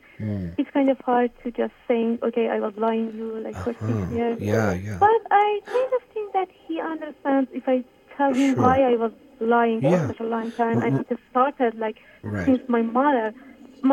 It's 0.58 0.70
kind 0.72 0.90
of 0.90 0.98
hard 1.06 1.32
to 1.44 1.52
just 1.52 1.74
saying, 1.88 2.20
okay, 2.24 2.48
I 2.50 2.60
was 2.60 2.74
lying 2.78 3.12
to 3.12 3.18
you 3.18 3.32
like 3.48 3.56
for 3.64 3.72
Uh-huh. 3.72 3.88
six 3.88 4.00
years. 4.12 4.38
Yeah, 4.42 4.74
yeah. 4.74 4.98
But 5.00 5.22
I 5.32 5.48
kind 5.76 5.92
of 5.98 6.02
think 6.14 6.28
that 6.34 6.50
he 6.66 6.80
understands 6.94 7.50
if 7.54 7.66
I 7.68 7.78
tell 8.18 8.34
him 8.34 8.56
Sure. 8.56 8.64
why 8.66 8.78
I 8.92 8.96
was 9.06 9.14
lying 9.40 9.80
Yeah. 9.82 10.08
for 10.08 10.14
such 10.14 10.20
a 10.28 10.30
long 10.36 10.52
time, 10.64 10.78
and 10.86 10.92
it 11.02 11.20
started 11.32 11.76
like 11.86 11.98
Right. 12.24 12.46
since 12.46 12.62
my 12.68 12.82
mother, 12.82 13.34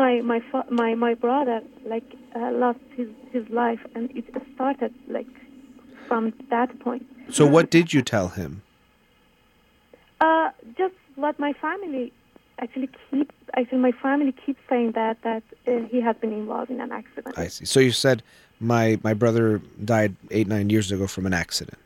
my 0.01 0.11
my 0.31 0.39
fa- 0.51 0.67
my 0.81 0.89
my 1.05 1.13
brother 1.25 1.59
like 1.93 2.07
uh, 2.35 2.51
lost 2.63 2.83
his 2.99 3.09
his 3.35 3.45
life, 3.49 3.83
and 3.95 4.03
it 4.19 4.25
started 4.55 4.91
like 5.17 5.31
from 6.07 6.33
that 6.49 6.69
point. 6.79 7.05
so 7.29 7.45
what 7.45 7.69
did 7.69 7.93
you 7.93 8.01
tell 8.01 8.29
him 8.29 8.61
Uh, 10.19 10.49
just 10.81 10.95
what 11.15 11.37
my 11.39 11.53
family 11.53 12.11
actually 12.59 12.89
keep. 13.09 13.31
Actually, 13.55 13.77
my 13.89 13.91
family 13.91 14.33
keeps 14.45 14.61
saying 14.71 14.91
that 14.93 15.15
that 15.21 15.43
uh, 15.67 15.71
he 15.91 16.01
has 16.01 16.15
been 16.23 16.33
involved 16.33 16.71
in 16.75 16.79
an 16.81 16.91
accident. 16.91 17.37
i 17.37 17.47
see 17.47 17.65
so 17.73 17.79
you 17.79 17.91
said 17.91 18.17
my 18.59 18.99
my 19.03 19.13
brother 19.13 19.61
died 19.93 20.15
eight 20.31 20.47
nine 20.47 20.69
years 20.75 20.91
ago 20.91 21.05
from 21.15 21.25
an 21.31 21.33
accident 21.33 21.79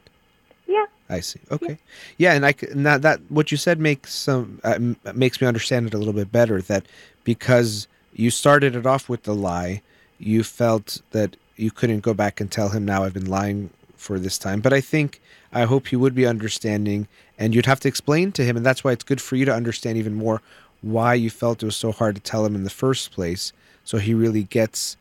yeah, 0.68 0.86
I 1.10 1.20
see. 1.20 1.40
Okay. 1.52 1.78
Yeah, 2.18 2.34
and 2.34 2.46
I 2.46 2.54
now 2.74 2.98
that 2.98 3.20
what 3.30 3.52
you 3.52 3.58
said 3.58 3.78
makes 3.80 4.14
some 4.14 4.62
uh, 4.64 4.80
makes 5.14 5.42
me 5.42 5.48
understand 5.48 5.88
it 5.88 5.94
a 5.94 5.98
little 5.98 6.14
bit 6.14 6.32
better. 6.32 6.62
That 6.62 6.86
because 7.26 7.88
you 8.14 8.32
started 8.32 8.76
it 8.76 8.86
off 8.86 9.10
with 9.10 9.24
the 9.24 9.36
lie, 9.36 9.82
you 10.18 10.44
felt 10.44 11.02
that 11.12 11.36
you 11.58 11.72
couldn't 11.72 12.00
go 12.00 12.14
back 12.14 12.40
and 12.40 12.50
tell 12.50 12.70
him 12.70 12.86
now 12.86 13.04
I've 13.04 13.14
been 13.14 13.30
lying 13.30 13.70
for 14.02 14.20
this 14.20 14.38
time. 14.38 14.60
But 14.60 14.74
I 14.74 14.82
think 14.82 15.22
I 15.54 15.64
hope 15.64 15.88
he 15.88 15.96
would 15.96 16.16
be 16.16 16.26
understanding, 16.26 17.08
and 17.38 17.54
you'd 17.54 17.68
have 17.68 17.80
to 17.82 17.88
explain 17.88 18.32
to 18.34 18.44
him, 18.44 18.58
and 18.58 18.66
that's 18.66 18.84
why 18.84 18.92
it's 18.92 19.04
good 19.04 19.22
for 19.22 19.36
you 19.36 19.46
to 19.46 19.54
understand 19.54 19.98
even 19.98 20.16
more 20.16 20.42
why 20.82 21.14
you 21.14 21.30
felt 21.30 21.62
it 21.62 21.66
was 21.66 21.76
so 21.76 21.92
hard 21.92 22.16
to 22.16 22.22
tell 22.22 22.46
him 22.46 22.56
in 22.56 22.64
the 22.64 22.70
first 22.70 23.12
place, 23.12 23.54
so 23.84 24.00
he 24.00 24.14
really 24.14 24.44
gets 24.44 24.98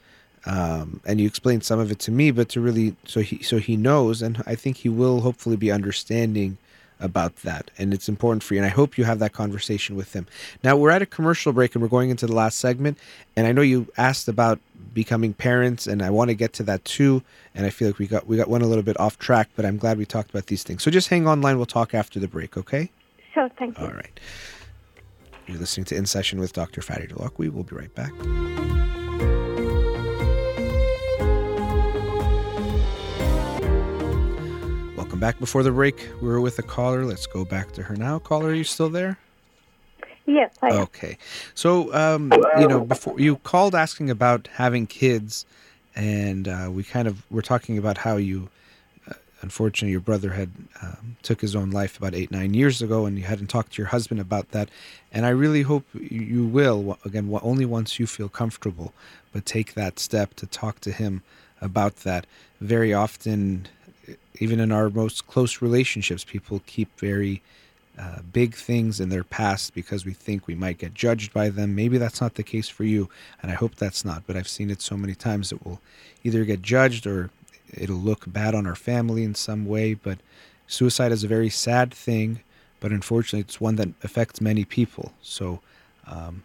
um, 0.47 1.01
and 1.05 1.21
you 1.21 1.27
explained 1.27 1.65
some 1.65 1.79
of 1.79 1.91
it 1.91 1.99
to 2.01 2.11
me, 2.11 2.31
but 2.31 2.49
to 2.51 2.61
really 2.61 2.97
so 3.07 3.21
he 3.21 3.43
so 3.43 3.59
he 3.59 3.77
knows, 3.77 4.23
and 4.23 4.43
I 4.47 4.55
think 4.55 4.79
he 4.79 4.89
will 4.89 5.21
hopefully 5.21 5.57
be 5.57 5.71
understanding 5.71 6.57
about 7.01 7.37
that, 7.37 7.71
and 7.79 7.93
it's 7.95 8.09
important 8.09 8.43
for 8.43 8.55
you. 8.55 8.61
And 8.61 8.67
I 8.67 8.71
hope 8.71 8.99
you 8.99 9.05
have 9.05 9.19
that 9.19 9.33
conversation 9.33 9.97
with 9.97 10.13
them. 10.13 10.27
Now 10.63 10.77
we're 10.77 10.91
at 10.91 11.03
a 11.03 11.07
commercial 11.07 11.53
break, 11.53 11.75
and 11.75 11.83
we're 11.83 11.89
going 11.89 12.11
into 12.11 12.27
the 12.27 12.35
last 12.35 12.59
segment, 12.59 12.99
and 13.37 13.47
I 13.47 13.53
know 13.53 13.63
you 13.63 13.87
asked 13.97 14.29
about 14.29 14.61
becoming 14.93 15.33
parents, 15.35 15.87
and 15.87 16.03
I 16.03 16.11
want 16.11 16.31
to 16.31 16.35
get 16.35 16.53
to 16.55 16.63
that 16.65 16.85
too. 16.85 17.23
And 17.55 17.67
I 17.67 17.71
feel 17.71 17.89
like 17.89 17.99
we 17.99 18.07
got 18.07 18.27
we 18.27 18.37
got 18.37 18.49
one 18.49 18.63
a 18.63 18.67
little 18.67 18.85
bit 18.85 18.99
off 19.01 19.19
track, 19.19 19.49
but 19.57 19.65
I'm 19.65 19.77
glad 19.77 19.99
we 19.99 20.07
talked 20.07 20.31
about 20.31 20.47
these 20.47 20.63
things. 20.63 20.83
So 20.83 20.91
just 20.91 21.09
hang 21.09 21.27
online. 21.27 21.57
We'll 21.57 21.67
talk 21.67 21.95
after 21.95 22.21
the 22.21 22.29
break, 22.29 22.57
okay? 22.57 22.91
sure. 23.33 23.49
Thank 23.59 23.79
you. 23.79 23.87
All 23.87 23.93
right. 23.93 24.21
You're 25.47 25.59
listening 25.59 25.85
to 25.87 25.97
In 25.97 26.07
Session 26.07 26.39
with 26.39 26.53
Dr. 26.53 26.81
Fadi 26.81 27.11
Holakwi. 27.11 27.51
We'll 27.51 27.65
be 27.65 27.77
right 27.77 27.95
back. 27.95 28.13
Back. 35.21 35.39
Before 35.39 35.63
the 35.63 35.71
break, 35.71 36.09
we 36.23 36.29
were 36.29 36.41
with 36.41 36.59
a 36.59 36.63
caller. 36.63 37.05
Let's 37.05 37.27
go 37.27 37.45
back 37.45 37.73
to 37.73 37.83
her 37.83 37.95
now. 37.95 38.19
Caller, 38.19 38.49
are 38.49 38.55
you 38.55 38.65
still 38.65 38.89
there? 38.89 39.19
Yes, 40.27 40.57
I 40.63 40.69
am. 40.69 40.79
Okay. 40.83 41.19
So, 41.55 41.93
um, 41.95 42.33
you 42.59 42.67
know, 42.67 42.81
before 42.81 43.21
you 43.21 43.37
called 43.37 43.75
asking 43.75 44.11
about 44.11 44.49
having 44.55 44.87
kids, 44.87 45.45
and 45.95 46.49
uh, 46.49 46.71
we 46.73 46.85
kind 46.85 47.07
of 47.07 47.31
were 47.31 47.43
talking 47.43 47.77
about 47.77 47.99
how 47.99 48.17
you 48.17 48.49
uh, 49.09 49.15
unfortunately 49.43 49.91
your 49.91 50.01
brother 50.01 50.31
had 50.31 50.51
um, 50.83 51.17
took 51.23 51.41
his 51.41 51.55
own 51.55 51.71
life 51.71 51.99
about 51.99 52.15
eight 52.15 52.31
nine 52.31 52.55
years 52.55 52.81
ago, 52.81 53.07
and 53.07 53.19
you 53.19 53.25
hadn't 53.25 53.49
talked 53.49 53.73
to 53.75 53.83
your 53.83 53.89
husband 53.89 54.21
about 54.21 54.53
that. 54.53 54.71
And 55.13 55.27
I 55.27 55.31
really 55.31 55.63
hope 55.63 55.85
you 55.95 56.47
will 56.47 56.99
again 57.05 57.29
only 57.43 57.67
once 57.67 57.99
you 57.99 58.07
feel 58.07 58.29
comfortable, 58.29 58.95
but 59.33 59.45
take 59.45 59.75
that 59.75 59.99
step 59.99 60.35
to 60.37 60.47
talk 60.47 60.81
to 60.81 60.93
him 60.93 61.23
about 61.61 61.97
that. 61.97 62.27
Very 62.61 62.95
often, 62.95 63.69
even 64.39 64.61
in 64.61 64.73
our 64.73 64.91
most 64.91 65.27
close 65.27 65.63
relationships, 65.63 66.25
people 66.25 66.63
keep 66.67 66.99
very 66.99 67.43
uh, 67.99 68.21
big 68.33 68.55
things 68.55 69.01
in 69.01 69.09
their 69.09 69.25
past 69.25 69.75
because 69.75 70.07
we 70.07 70.13
think 70.13 70.47
we 70.47 70.55
might 70.55 70.79
get 70.79 70.95
judged 70.95 71.33
by 71.33 71.51
them. 71.51 71.75
Maybe 71.75 71.99
that's 71.99 72.21
not 72.21 72.35
the 72.35 72.43
case 72.43 72.69
for 72.69 72.85
you, 72.85 73.11
and 73.43 73.51
I 73.51 73.55
hope 73.55 73.75
that's 73.75 74.05
not. 74.05 74.23
But 74.27 74.37
I've 74.37 74.49
seen 74.49 74.71
it 74.71 74.81
so 74.81 74.97
many 74.97 75.15
times 75.15 75.51
that 75.51 75.65
we'll 75.65 75.81
either 76.25 76.45
get 76.45 76.63
judged 76.63 77.07
or 77.07 77.31
it'll 77.75 77.97
look 77.97 78.25
bad 78.27 78.55
on 78.55 78.67
our 78.67 78.75
family 78.75 79.23
in 79.23 79.35
some 79.35 79.67
way. 79.67 79.95
But 79.95 80.19
suicide 80.67 81.13
is 81.13 81.25
a 81.25 81.29
very 81.29 81.51
sad 81.51 81.93
thing, 81.93 82.41
but 82.79 82.91
unfortunately, 82.91 83.41
it's 83.41 83.61
one 83.61 83.77
that 83.77 83.89
affects 84.03 84.41
many 84.41 84.65
people. 84.65 85.13
So 85.21 85.61
um, 86.07 86.43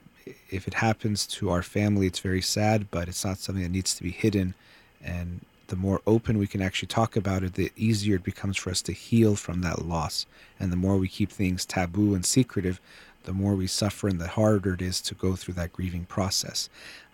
if 0.49 0.67
it 0.67 0.75
happens 0.75 1.25
to 1.27 1.51
our 1.51 1.63
family, 1.63 2.07
it's 2.07 2.19
very 2.19 2.41
sad, 2.41 2.91
but 2.91 3.07
it's 3.07 3.23
not 3.23 3.37
something 3.37 3.63
that 3.63 3.71
needs 3.71 3.95
to 3.95 4.03
be 4.03 4.11
hidden. 4.11 4.55
And 5.03 5.41
the 5.67 5.75
more 5.75 6.01
open 6.05 6.37
we 6.37 6.47
can 6.47 6.61
actually 6.61 6.87
talk 6.87 7.15
about 7.15 7.43
it, 7.43 7.53
the 7.53 7.71
easier 7.75 8.15
it 8.15 8.23
becomes 8.23 8.57
for 8.57 8.69
us 8.69 8.81
to 8.83 8.91
heal 8.91 9.35
from 9.35 9.61
that 9.61 9.85
loss. 9.85 10.25
And 10.59 10.71
the 10.71 10.77
more 10.77 10.97
we 10.97 11.07
keep 11.07 11.31
things 11.31 11.65
taboo 11.65 12.13
and 12.13 12.25
secretive, 12.25 12.79
the 13.23 13.33
more 13.33 13.55
we 13.55 13.67
suffer 13.67 14.07
and 14.07 14.19
the 14.19 14.27
harder 14.27 14.73
it 14.73 14.81
is 14.81 15.01
to 15.01 15.15
go 15.15 15.35
through 15.35 15.55
that 15.55 15.73
grieving 15.73 16.05
process. 16.05 16.69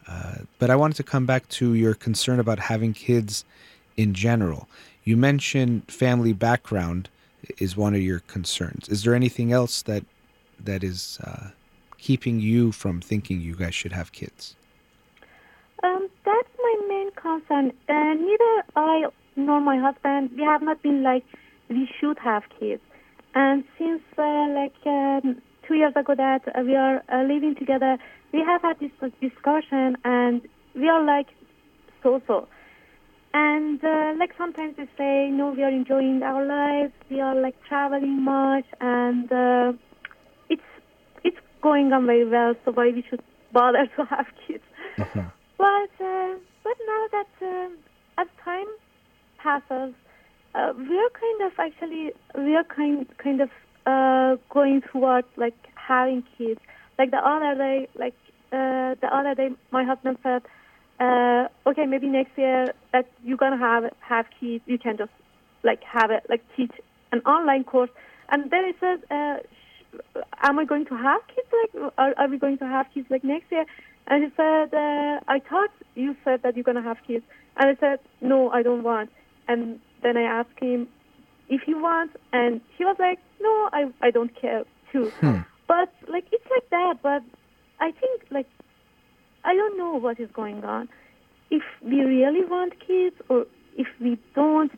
Uh, 0.08 0.40
but 0.60 0.70
I 0.70 0.76
wanted 0.76 0.98
to 0.98 1.04
come 1.04 1.26
back 1.26 1.48
to 1.50 1.74
your 1.74 1.94
concern 1.94 2.40
about 2.40 2.60
having 2.60 2.94
kids 2.94 3.46
in 3.98 4.14
general. 4.14 4.68
You 5.04 5.18
mentioned 5.18 5.90
family 5.92 6.34
background 6.34 7.10
is 7.58 7.76
one 7.78 7.96
of 7.96 8.02
your 8.02 8.20
concerns. 8.20 8.88
Is 8.90 9.04
there 9.04 9.16
anything 9.16 9.52
else 9.52 9.82
that 9.84 10.06
that 10.64 10.84
is 10.84 11.20
uh, 11.24 11.50
keeping 11.98 12.40
you 12.40 12.72
from 12.72 13.02
thinking 13.02 13.42
you 13.42 13.56
guys 13.56 13.74
should 13.74 13.92
have 13.94 14.12
kids? 14.12 14.56
Um, 15.84 16.08
that's 16.24 16.50
my 17.24 17.40
concern. 17.40 17.72
Uh, 17.90 18.14
neither 18.14 18.64
I 18.76 19.06
nor 19.36 19.62
my 19.62 19.78
husband, 19.78 20.32
we 20.36 20.44
have 20.44 20.62
not 20.62 20.82
been 20.82 21.04
like 21.04 21.24
we 21.70 21.88
should 22.00 22.18
have 22.20 22.44
kids. 22.60 22.82
And 23.34 23.64
since 23.78 24.02
uh, 24.18 24.48
like 24.54 24.74
um, 24.86 25.42
two 25.68 25.76
years 25.76 25.94
ago 25.96 26.14
that 26.16 26.42
uh, 26.48 26.62
we 26.64 26.76
are 26.76 27.02
uh, 27.12 27.24
living 27.24 27.56
together, 27.58 27.98
we 28.34 28.40
have 28.40 28.62
had 28.62 28.80
this 28.80 28.92
discussion, 29.22 29.98
and 30.04 30.42
we 30.76 30.90
are 30.90 31.04
like 31.04 31.28
so-so. 32.04 32.48
And 33.34 33.82
uh, 33.84 34.14
like 34.20 34.32
sometimes 34.38 34.76
we 34.78 34.86
say, 34.98 35.30
no, 35.32 35.54
we 35.56 35.64
are 35.64 35.70
enjoying 35.70 36.22
our 36.24 36.46
lives. 36.46 36.94
We 37.10 37.22
are 37.22 37.36
like 37.40 37.56
traveling 37.68 38.22
much, 38.22 38.66
and 38.82 39.32
uh, 39.32 39.74
it's 40.50 40.62
it's 41.24 41.38
going 41.62 41.94
on 41.94 42.06
very 42.06 42.28
well. 42.28 42.54
So 42.66 42.72
why 42.74 42.92
we 42.94 43.04
should 43.10 43.22
bother 43.54 43.88
to 43.96 44.06
have 44.06 44.26
kids? 44.46 44.64
Mm-hmm. 44.98 45.28
But 45.58 46.06
uh, 46.06 46.36
but 46.64 46.74
now 46.86 47.06
that 47.12 47.28
uh, 47.42 48.22
as 48.22 48.28
time 48.44 48.68
passes, 49.38 49.94
uh, 50.54 50.74
we 50.78 50.98
are 50.98 51.10
kind 51.20 51.42
of 51.42 51.52
actually 51.60 52.12
we 52.38 52.56
are 52.56 52.64
kind 52.64 53.08
kind 53.18 53.42
of 53.42 53.50
uh, 53.86 54.36
going 54.50 54.82
towards 54.92 55.28
like 55.38 55.56
having 55.76 56.24
kids. 56.38 56.60
Like 57.00 57.12
the 57.12 57.18
other 57.18 57.56
day, 57.58 57.88
like 57.98 58.14
uh, 58.52 58.96
the 59.02 59.10
other 59.12 59.34
day, 59.34 59.50
my 59.72 59.84
husband 59.84 60.18
said, 60.24 60.44
uh, 61.00 61.48
"Okay, 61.66 61.86
maybe 61.86 62.08
next 62.08 62.38
year 62.38 62.74
that 62.92 63.08
you're 63.24 63.38
gonna 63.38 63.58
have 63.58 63.86
have 64.02 64.26
kids, 64.40 64.64
you 64.68 64.78
can 64.78 64.98
just 64.98 65.12
like 65.64 65.82
have 65.84 66.12
it, 66.12 66.24
like 66.30 66.44
teach 66.56 66.72
an 67.12 67.20
online 67.22 67.64
course." 67.64 67.90
And 68.30 68.50
then 68.52 68.66
he 68.66 68.74
said, 68.80 69.00
uh, 69.10 69.38
sh- 69.42 70.22
"Am 70.42 70.60
I 70.60 70.66
going 70.66 70.86
to 70.86 70.96
have 70.96 71.22
kids? 71.28 71.48
Like, 71.52 71.92
are, 71.98 72.14
are 72.18 72.28
we 72.30 72.38
going 72.38 72.58
to 72.60 72.66
have 72.66 72.86
kids 72.94 73.08
like 73.10 73.24
next 73.24 73.52
year?" 73.52 73.66
And 74.12 74.26
he 74.26 74.30
said, 74.36 74.74
uh, 74.74 75.22
"I 75.36 75.40
thought 75.40 75.72
you 75.96 76.18
said 76.26 76.42
that 76.44 76.58
you're 76.58 76.66
gonna 76.66 76.82
have 76.82 76.98
kids." 77.08 77.24
And 77.56 77.70
I 77.70 77.76
said, 77.80 78.00
"No, 78.20 78.50
I 78.52 78.62
don't 78.62 78.84
want." 78.84 79.10
And 79.48 79.80
then 80.04 80.18
I 80.18 80.24
asked 80.24 80.60
him 80.60 80.90
if 81.48 81.62
he 81.62 81.74
wants, 81.74 82.18
and 82.34 82.60
he 82.78 82.84
was 82.84 82.98
like, 83.00 83.20
"No, 83.40 83.70
I 83.72 83.82
I 84.02 84.12
don't 84.12 84.36
care 84.36 84.66
too." 84.92 85.06
Hmm. 85.22 85.40
But 85.66 85.94
like 86.10 86.26
it's 86.34 86.50
like 86.56 86.70
that. 86.72 86.96
But 87.02 87.24
I 87.80 87.92
think 88.02 88.28
like 88.30 88.50
I 89.46 89.56
don't 89.56 89.78
know 89.78 89.94
what 90.06 90.20
is 90.20 90.30
going 90.42 90.66
on. 90.66 90.90
If 91.50 91.64
we 91.82 92.02
really 92.02 92.44
want 92.44 92.78
kids 92.86 93.16
or 93.30 93.46
if 93.78 93.88
we 94.02 94.20
don't, 94.36 94.74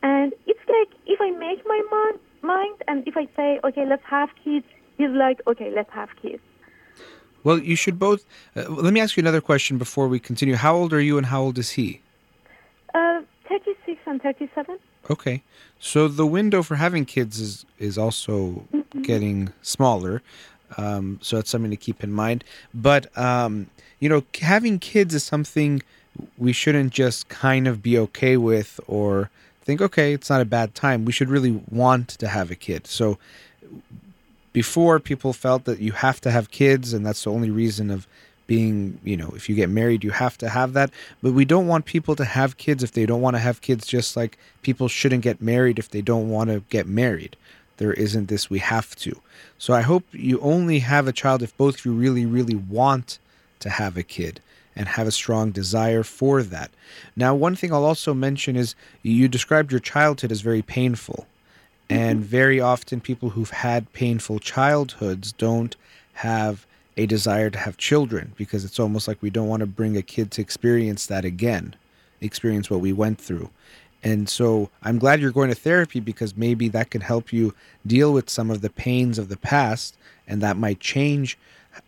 and 0.00 0.32
it's 0.46 0.66
like 0.76 0.90
if 1.06 1.20
I 1.20 1.30
make 1.46 1.66
my 1.66 1.80
mon- 1.90 2.22
mind 2.54 2.78
and 2.86 3.08
if 3.08 3.16
I 3.16 3.26
say, 3.34 3.58
"Okay, 3.64 3.84
let's 3.84 4.08
have 4.16 4.30
kids," 4.44 4.66
he's 4.96 5.10
like, 5.26 5.40
"Okay, 5.48 5.72
let's 5.74 5.90
have 6.00 6.10
kids." 6.22 6.42
Well, 7.44 7.58
you 7.58 7.76
should 7.76 7.98
both. 7.98 8.24
Uh, 8.56 8.68
let 8.68 8.92
me 8.92 9.00
ask 9.00 9.16
you 9.16 9.20
another 9.20 9.42
question 9.42 9.78
before 9.78 10.08
we 10.08 10.18
continue. 10.18 10.56
How 10.56 10.74
old 10.74 10.92
are 10.92 11.00
you, 11.00 11.18
and 11.18 11.26
how 11.26 11.42
old 11.42 11.58
is 11.58 11.72
he? 11.72 12.00
Uh, 12.94 13.20
36 13.48 14.00
and 14.06 14.20
37. 14.20 14.78
Okay, 15.10 15.42
so 15.78 16.08
the 16.08 16.26
window 16.26 16.62
for 16.62 16.76
having 16.76 17.04
kids 17.04 17.38
is 17.38 17.66
is 17.78 17.98
also 17.98 18.66
getting 19.02 19.52
smaller. 19.60 20.22
Um, 20.78 21.18
so 21.22 21.36
that's 21.36 21.50
something 21.50 21.70
to 21.70 21.76
keep 21.76 22.02
in 22.02 22.10
mind. 22.10 22.42
But 22.72 23.16
um, 23.16 23.68
you 24.00 24.08
know, 24.08 24.24
having 24.40 24.78
kids 24.78 25.14
is 25.14 25.22
something 25.22 25.82
we 26.38 26.52
shouldn't 26.52 26.92
just 26.92 27.28
kind 27.28 27.68
of 27.68 27.82
be 27.82 27.98
okay 27.98 28.36
with 28.36 28.80
or 28.86 29.30
think, 29.62 29.80
okay, 29.80 30.12
it's 30.12 30.30
not 30.30 30.40
a 30.40 30.44
bad 30.44 30.74
time. 30.74 31.04
We 31.04 31.12
should 31.12 31.28
really 31.28 31.62
want 31.70 32.08
to 32.08 32.28
have 32.28 32.50
a 32.50 32.54
kid. 32.54 32.86
So 32.86 33.18
before 34.54 35.00
people 35.00 35.32
felt 35.34 35.64
that 35.64 35.80
you 35.80 35.92
have 35.92 36.20
to 36.22 36.30
have 36.30 36.50
kids 36.50 36.94
and 36.94 37.04
that's 37.04 37.24
the 37.24 37.30
only 37.30 37.50
reason 37.50 37.90
of 37.90 38.06
being 38.46 38.98
you 39.02 39.16
know 39.16 39.32
if 39.34 39.48
you 39.48 39.54
get 39.54 39.68
married 39.68 40.04
you 40.04 40.10
have 40.10 40.38
to 40.38 40.48
have 40.48 40.72
that. 40.72 40.90
But 41.22 41.32
we 41.32 41.44
don't 41.44 41.66
want 41.66 41.84
people 41.84 42.16
to 42.16 42.24
have 42.24 42.56
kids 42.56 42.82
if 42.82 42.92
they 42.92 43.04
don't 43.04 43.20
want 43.20 43.36
to 43.36 43.40
have 43.40 43.60
kids 43.60 43.86
just 43.86 44.16
like 44.16 44.38
people 44.62 44.88
shouldn't 44.88 45.22
get 45.22 45.42
married 45.42 45.78
if 45.78 45.90
they 45.90 46.00
don't 46.00 46.30
want 46.30 46.48
to 46.48 46.60
get 46.70 46.86
married. 46.86 47.36
There 47.76 47.92
isn't 47.92 48.28
this 48.28 48.48
we 48.48 48.60
have 48.60 48.94
to. 48.96 49.20
So 49.58 49.74
i 49.74 49.82
hope 49.82 50.04
you 50.12 50.40
only 50.40 50.78
have 50.78 51.08
a 51.08 51.12
child 51.12 51.42
if 51.42 51.56
both 51.56 51.80
of 51.80 51.84
you 51.84 51.92
really 51.92 52.24
really 52.24 52.54
want 52.54 53.18
to 53.60 53.68
have 53.68 53.96
a 53.96 54.02
kid 54.02 54.40
and 54.76 54.88
have 54.88 55.06
a 55.06 55.12
strong 55.12 55.50
desire 55.50 56.04
for 56.04 56.42
that. 56.44 56.70
Now 57.16 57.34
one 57.34 57.56
thing 57.56 57.72
i'll 57.72 57.84
also 57.84 58.14
mention 58.14 58.54
is 58.54 58.76
you 59.02 59.26
described 59.26 59.72
your 59.72 59.80
childhood 59.80 60.30
as 60.30 60.42
very 60.42 60.62
painful 60.62 61.26
and 61.90 62.24
very 62.24 62.60
often 62.60 63.00
people 63.00 63.30
who've 63.30 63.50
had 63.50 63.92
painful 63.92 64.38
childhoods 64.38 65.32
don't 65.32 65.76
have 66.14 66.66
a 66.96 67.06
desire 67.06 67.50
to 67.50 67.58
have 67.58 67.76
children 67.76 68.32
because 68.36 68.64
it's 68.64 68.78
almost 68.78 69.08
like 69.08 69.20
we 69.20 69.30
don't 69.30 69.48
want 69.48 69.60
to 69.60 69.66
bring 69.66 69.96
a 69.96 70.02
kid 70.02 70.30
to 70.30 70.40
experience 70.40 71.06
that 71.06 71.24
again, 71.24 71.74
experience 72.20 72.70
what 72.70 72.80
we 72.80 72.92
went 72.92 73.20
through. 73.20 73.50
And 74.02 74.28
so 74.28 74.70
I'm 74.82 74.98
glad 74.98 75.20
you're 75.20 75.32
going 75.32 75.48
to 75.48 75.54
therapy 75.54 75.98
because 75.98 76.36
maybe 76.36 76.68
that 76.68 76.90
can 76.90 77.00
help 77.00 77.32
you 77.32 77.54
deal 77.86 78.12
with 78.12 78.30
some 78.30 78.50
of 78.50 78.60
the 78.60 78.70
pains 78.70 79.18
of 79.18 79.28
the 79.28 79.36
past 79.36 79.96
and 80.28 80.40
that 80.42 80.56
might 80.56 80.78
change 80.78 81.38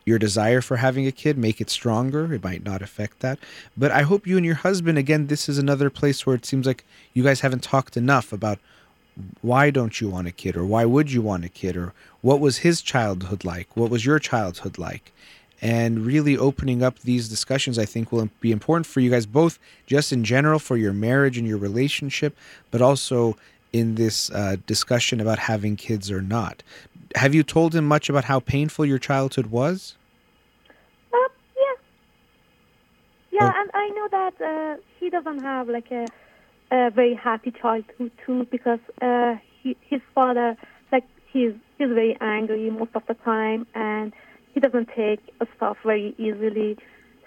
your 0.05 0.19
desire 0.19 0.61
for 0.61 0.79
having 0.79 1.07
a 1.07 1.13
kid, 1.13 1.39
make 1.39 1.61
it 1.61 1.71
stronger. 1.71 2.33
It 2.33 2.43
might 2.43 2.65
not 2.65 2.83
affect 2.83 3.21
that. 3.21 3.39
But 3.77 3.93
I 3.93 4.03
hope 4.03 4.27
you 4.27 4.37
and 4.37 4.45
your 4.45 4.57
husband, 4.57 4.99
again, 4.99 5.29
this 5.29 5.49
is 5.49 5.59
another 5.59 5.91
place 5.91 6.27
where 6.27 6.35
it 6.35 6.47
seems 6.47 6.67
like 6.67 6.85
you 7.15 7.23
guys 7.23 7.41
haven't 7.41 7.63
talked 7.63 7.97
enough 7.97 8.33
about 8.33 8.59
why 9.41 9.71
don't 9.71 10.01
you 10.01 10.09
want 10.09 10.27
a 10.29 10.33
kid 10.33 10.57
or 10.57 10.65
why 10.67 10.85
would 10.85 11.11
you 11.11 11.23
want 11.23 11.45
a 11.45 11.49
kid 11.49 11.77
or 11.77 11.93
what 12.21 12.39
was 12.41 12.59
his 12.59 12.83
childhood 12.83 13.45
like 13.45 13.69
what 13.77 13.91
was 13.91 14.05
your 14.05 14.19
childhood 14.19 14.77
like 14.79 15.13
and 15.63 16.05
really 16.05 16.37
opening 16.37 16.83
up 16.83 16.99
these 17.01 17.29
discussions 17.29 17.79
i 17.79 17.85
think 17.87 18.13
will 18.13 18.29
be 18.41 18.53
important 18.53 18.85
for 18.87 19.01
you 19.01 19.11
guys 19.11 19.25
both 19.25 19.59
just 19.87 20.13
in 20.13 20.23
general 20.23 20.59
for 20.59 20.77
your 20.77 20.93
marriage 20.93 21.39
and 21.39 21.47
your 21.49 21.57
relationship 21.57 22.37
but 22.71 22.83
also 22.83 23.37
in 23.73 23.95
this 23.95 24.31
uh, 24.31 24.57
discussion 24.67 25.21
about 25.21 25.39
having 25.39 25.77
kids 25.77 26.11
or 26.11 26.21
not 26.21 26.63
have 27.15 27.35
you 27.35 27.43
told 27.43 27.75
him 27.75 27.87
much 27.87 28.11
about 28.11 28.25
how 28.25 28.39
painful 28.39 28.85
your 28.85 28.99
childhood 28.99 29.47
was 29.47 29.97
Uh, 31.13 31.29
yeah. 31.57 31.77
Yeah, 33.33 33.53
Oh. 33.55 33.61
and 33.61 33.71
I 33.75 33.89
know 33.97 34.09
that 34.19 34.35
uh, 34.41 34.77
he 35.01 35.09
doesn't 35.11 35.41
have 35.41 35.69
like 35.69 35.91
a, 35.91 36.07
a 36.71 36.91
very 36.91 37.15
happy 37.15 37.51
childhood 37.53 38.11
too 38.25 38.47
because 38.51 38.81
uh, 39.01 39.37
he, 39.63 39.77
his 39.89 40.01
father, 40.15 40.57
like 40.93 41.05
he's 41.33 41.53
he's 41.79 41.89
very 41.89 42.17
angry 42.21 42.71
most 42.71 42.91
of 42.95 43.03
the 43.07 43.15
time 43.15 43.67
and 43.75 44.13
he 44.53 44.61
doesn't 44.61 44.89
take 44.97 45.21
stuff 45.57 45.77
very 45.85 46.15
easily. 46.19 46.77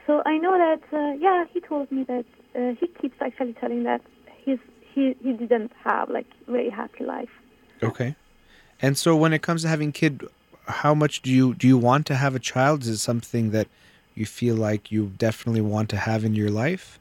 So 0.07 0.21
I 0.25 0.37
know 0.37 0.57
that 0.57 0.81
uh, 0.91 1.13
yeah, 1.19 1.45
he 1.53 1.59
told 1.59 1.91
me 1.91 2.03
that 2.03 2.25
uh, 2.55 2.75
he 2.79 2.87
keeps 2.87 3.15
actually 3.21 3.53
telling 3.53 3.83
that 3.83 4.01
he's 4.43 4.59
he 4.93 5.15
he 5.21 5.33
didn't 5.33 5.71
have 5.83 6.09
like 6.09 6.27
very 6.47 6.69
happy 6.69 7.03
life. 7.03 7.29
okay 7.83 8.15
and 8.81 8.97
so 8.97 9.15
when 9.15 9.33
it 9.33 9.41
comes 9.41 9.61
to 9.61 9.67
having 9.67 9.91
kid 9.91 10.23
how 10.65 10.93
much 10.93 11.21
do 11.21 11.31
you 11.31 11.53
do 11.53 11.67
you 11.67 11.77
want 11.77 12.05
to 12.05 12.15
have 12.15 12.35
a 12.35 12.39
child 12.39 12.81
is 12.81 12.89
it 12.89 12.97
something 12.97 13.51
that 13.51 13.67
you 14.15 14.25
feel 14.25 14.55
like 14.55 14.91
you 14.91 15.11
definitely 15.17 15.61
want 15.61 15.89
to 15.89 15.97
have 15.97 16.25
in 16.25 16.35
your 16.35 16.49
life 16.49 16.98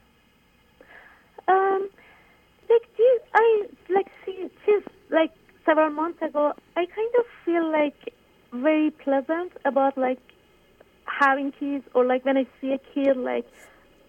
Um, 3.35 3.67
like, 3.89 4.07
you, 4.27 4.49
I 4.67 4.81
like 5.09 5.31
several 5.65 5.89
months 5.91 6.21
ago, 6.21 6.53
I 6.75 6.85
kind 6.85 7.13
of 7.19 7.25
feel 7.45 7.71
like 7.71 8.13
very 8.51 8.91
pleasant 8.91 9.51
about 9.65 9.97
like 9.97 10.19
having 11.05 11.51
kids, 11.51 11.85
or 11.93 12.05
like 12.05 12.25
when 12.25 12.37
I 12.37 12.45
see 12.59 12.71
a 12.73 12.79
kid, 12.93 13.17
like 13.17 13.45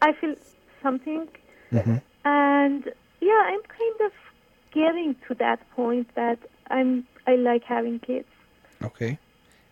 I 0.02 0.12
feel 0.12 0.34
something, 0.82 1.28
hmm 1.70 1.96
and 2.24 2.84
yeah, 3.20 3.42
I'm 3.46 3.62
kind 3.62 4.00
of 4.06 4.12
getting 4.72 5.14
to 5.28 5.34
that 5.34 5.58
point 5.70 6.14
that 6.14 6.38
I'm 6.70 7.06
I 7.26 7.36
like 7.36 7.64
having 7.64 7.98
kids. 8.00 8.28
Okay. 8.82 9.18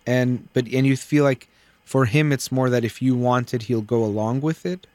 And 0.07 0.49
but 0.53 0.67
and 0.73 0.87
you 0.87 0.97
feel 0.97 1.25
like 1.25 1.49
for 1.85 2.05
him 2.07 2.33
it's 2.33 2.51
more 2.53 2.71
that 2.71 2.85
if 2.85 3.01
you 3.01 3.15
want 3.15 3.55
it 3.55 3.63
he'll 3.63 3.81
go 3.81 4.05
along 4.05 4.41
with 4.41 4.65
it? 4.67 4.87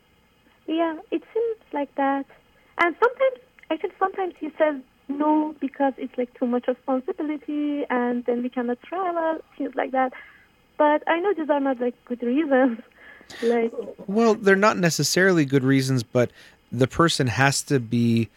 Yeah, 0.68 0.98
it 1.12 1.24
seems 1.34 1.74
like 1.74 1.94
that. 1.96 2.26
And 2.80 2.96
sometimes, 3.00 3.40
actually, 3.74 3.92
sometimes 4.00 4.34
he 4.40 4.50
says 4.58 4.76
no 5.08 5.56
because 5.60 5.94
it's 5.98 6.18
like 6.18 6.34
too 6.40 6.46
much 6.46 6.68
responsibility, 6.68 7.84
and 7.90 8.24
then 8.26 8.44
we 8.44 8.50
cannot 8.50 8.82
travel, 8.82 9.40
things 9.58 9.76
like 9.76 9.92
that. 9.92 10.14
But 10.78 11.04
I 11.08 11.20
know 11.20 11.34
these 11.34 11.50
are 11.50 11.60
not 11.60 11.80
like 11.80 11.96
good 12.06 12.24
reasons. 12.24 12.80
like, 13.44 13.74
Well, 14.08 14.36
they're 14.36 14.56
not 14.56 14.78
necessarily 14.78 15.46
good 15.46 15.64
reasons, 15.64 16.04
but 16.04 16.32
the 16.72 16.88
person 16.88 17.28
has 17.28 17.62
to 17.64 17.80
be 17.80 18.30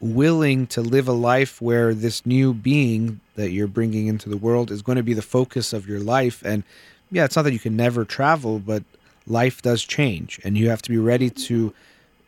willing 0.00 0.66
to 0.66 0.80
live 0.82 1.08
a 1.08 1.12
life 1.12 1.60
where 1.60 1.94
this 1.94 2.26
new 2.26 2.52
being 2.52 3.20
that 3.34 3.50
you're 3.50 3.66
bringing 3.66 4.06
into 4.06 4.28
the 4.28 4.36
world 4.36 4.70
is 4.70 4.82
going 4.82 4.96
to 4.96 5.02
be 5.02 5.14
the 5.14 5.22
focus 5.22 5.72
of 5.72 5.88
your 5.88 6.00
life. 6.00 6.42
And 6.44 6.64
yeah, 7.10 7.24
it's 7.24 7.36
not 7.36 7.42
that 7.42 7.52
you 7.52 7.58
can 7.58 7.76
never 7.76 8.04
travel, 8.04 8.58
but 8.58 8.82
life 9.26 9.62
does 9.62 9.84
change, 9.84 10.40
and 10.44 10.56
you 10.56 10.68
have 10.70 10.82
to 10.82 10.90
be 10.90 10.98
ready 10.98 11.30
to 11.30 11.72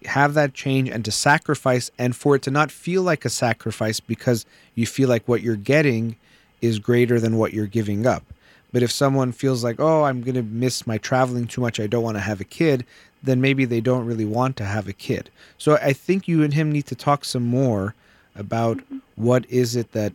have 0.04 0.34
that 0.34 0.54
change 0.54 0.88
and 0.88 1.04
to 1.04 1.10
sacrifice, 1.10 1.90
and 1.98 2.14
for 2.14 2.36
it 2.36 2.42
to 2.42 2.50
not 2.50 2.70
feel 2.70 3.02
like 3.02 3.24
a 3.24 3.30
sacrifice 3.30 4.00
because 4.00 4.46
you 4.74 4.86
feel 4.86 5.08
like 5.08 5.26
what 5.26 5.42
you're 5.42 5.56
getting 5.56 6.16
is 6.60 6.78
greater 6.78 7.20
than 7.20 7.36
what 7.36 7.52
you're 7.52 7.66
giving 7.66 8.06
up. 8.06 8.24
But 8.72 8.82
if 8.82 8.92
someone 8.92 9.32
feels 9.32 9.64
like, 9.64 9.80
oh, 9.80 10.04
I'm 10.04 10.22
going 10.22 10.34
to 10.34 10.42
miss 10.42 10.86
my 10.86 10.98
traveling 10.98 11.46
too 11.46 11.60
much, 11.60 11.80
I 11.80 11.86
don't 11.86 12.02
want 12.02 12.16
to 12.16 12.22
have 12.22 12.40
a 12.40 12.44
kid, 12.44 12.84
then 13.22 13.40
maybe 13.40 13.64
they 13.64 13.80
don't 13.80 14.06
really 14.06 14.24
want 14.24 14.56
to 14.58 14.64
have 14.64 14.86
a 14.86 14.92
kid. 14.92 15.30
So 15.56 15.76
I 15.76 15.92
think 15.92 16.28
you 16.28 16.42
and 16.42 16.52
him 16.52 16.70
need 16.70 16.86
to 16.86 16.94
talk 16.94 17.24
some 17.24 17.46
more 17.46 17.94
about 18.36 18.78
mm-hmm. 18.78 18.98
what 19.16 19.48
is 19.50 19.74
it 19.74 19.92
that 19.92 20.12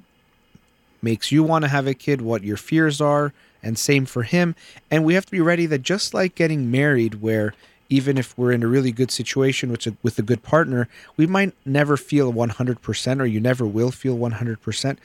makes 1.02 1.32
you 1.32 1.44
want 1.44 1.64
to 1.64 1.70
have 1.70 1.88
a 1.88 1.94
kid, 1.94 2.22
what 2.22 2.44
your 2.44 2.58
fears 2.58 3.02
are, 3.02 3.34
and 3.62 3.78
same 3.78 4.06
for 4.06 4.24
him. 4.24 4.56
And 4.92 5.04
we 5.04 5.16
have 5.16 5.26
to 5.26 5.32
be 5.32 5.42
ready 5.42 5.66
that 5.66 5.82
just 5.82 6.14
like 6.14 6.36
getting 6.36 6.72
married, 6.72 7.16
where 7.16 7.54
even 7.90 8.18
if 8.18 8.38
we're 8.38 8.52
in 8.52 8.64
a 8.64 8.68
really 8.68 8.92
good 8.92 9.12
situation 9.12 9.72
with 9.72 9.88
a, 9.88 9.96
with 10.02 10.18
a 10.20 10.24
good 10.24 10.44
partner, 10.44 10.88
we 11.18 11.28
might 11.28 11.54
never 11.66 11.98
feel 11.98 12.34
100% 12.34 13.20
or 13.20 13.26
you 13.26 13.40
never 13.40 13.66
will 13.66 13.92
feel 13.92 14.18
100%. 14.18 14.98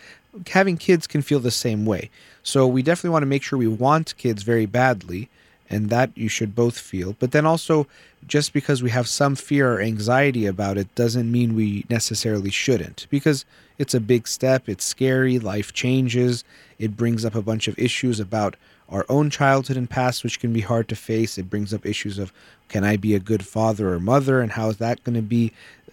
Having 0.51 0.77
kids 0.79 1.07
can 1.07 1.23
feel 1.23 1.41
the 1.41 1.51
same 1.51 1.85
way. 1.85 2.11
So 2.43 2.67
we 2.67 2.83
definitely 2.83 3.11
want 3.11 3.23
to 3.23 3.27
make 3.27 3.43
sure 3.43 3.59
we 3.59 3.69
want 3.69 4.17
kids 4.17 4.43
very 4.43 4.67
badly 4.67 5.29
and 5.71 5.91
that 5.91 6.11
you 6.17 6.29
should 6.29 6.55
both 6.55 6.79
feel. 6.79 7.15
But 7.19 7.33
then 7.33 7.45
also, 7.45 7.87
just 8.27 8.53
because 8.53 8.83
we 8.83 8.91
have 8.91 9.07
some 9.07 9.35
fear 9.35 9.75
or 9.75 9.81
anxiety 9.81 10.47
about 10.47 10.79
it 10.79 10.95
doesn't 10.95 11.31
mean 11.31 11.55
we 11.55 11.85
necessarily 11.91 12.51
shouldn't, 12.51 13.07
because 13.11 13.45
it's 13.77 13.95
a 13.95 14.01
big 14.01 14.27
step, 14.27 14.69
it's 14.69 14.85
scary, 14.85 15.39
life 15.39 15.73
changes, 15.73 16.45
it 16.79 16.97
brings 16.97 17.25
up 17.25 17.35
a 17.35 17.43
bunch 17.43 17.69
of 17.69 17.79
issues 17.79 18.19
about 18.19 18.57
our 18.89 19.05
own 19.09 19.31
childhood 19.31 19.77
and 19.77 19.89
past, 19.89 20.25
which 20.25 20.41
can 20.41 20.53
be 20.53 20.61
hard 20.63 20.89
to 20.89 20.97
face. 20.97 21.39
It 21.39 21.51
brings 21.51 21.75
up 21.75 21.85
issues 21.85 22.19
of 22.19 22.33
can 22.69 22.85
I 22.85 22.97
be 22.97 23.15
a 23.15 23.21
good 23.21 23.47
father 23.47 23.93
or 23.93 24.01
mother, 24.01 24.41
and 24.41 24.53
how 24.53 24.69
is 24.69 24.77
that 24.79 25.03
going 25.05 25.17
to 25.17 25.23
be? 25.23 25.53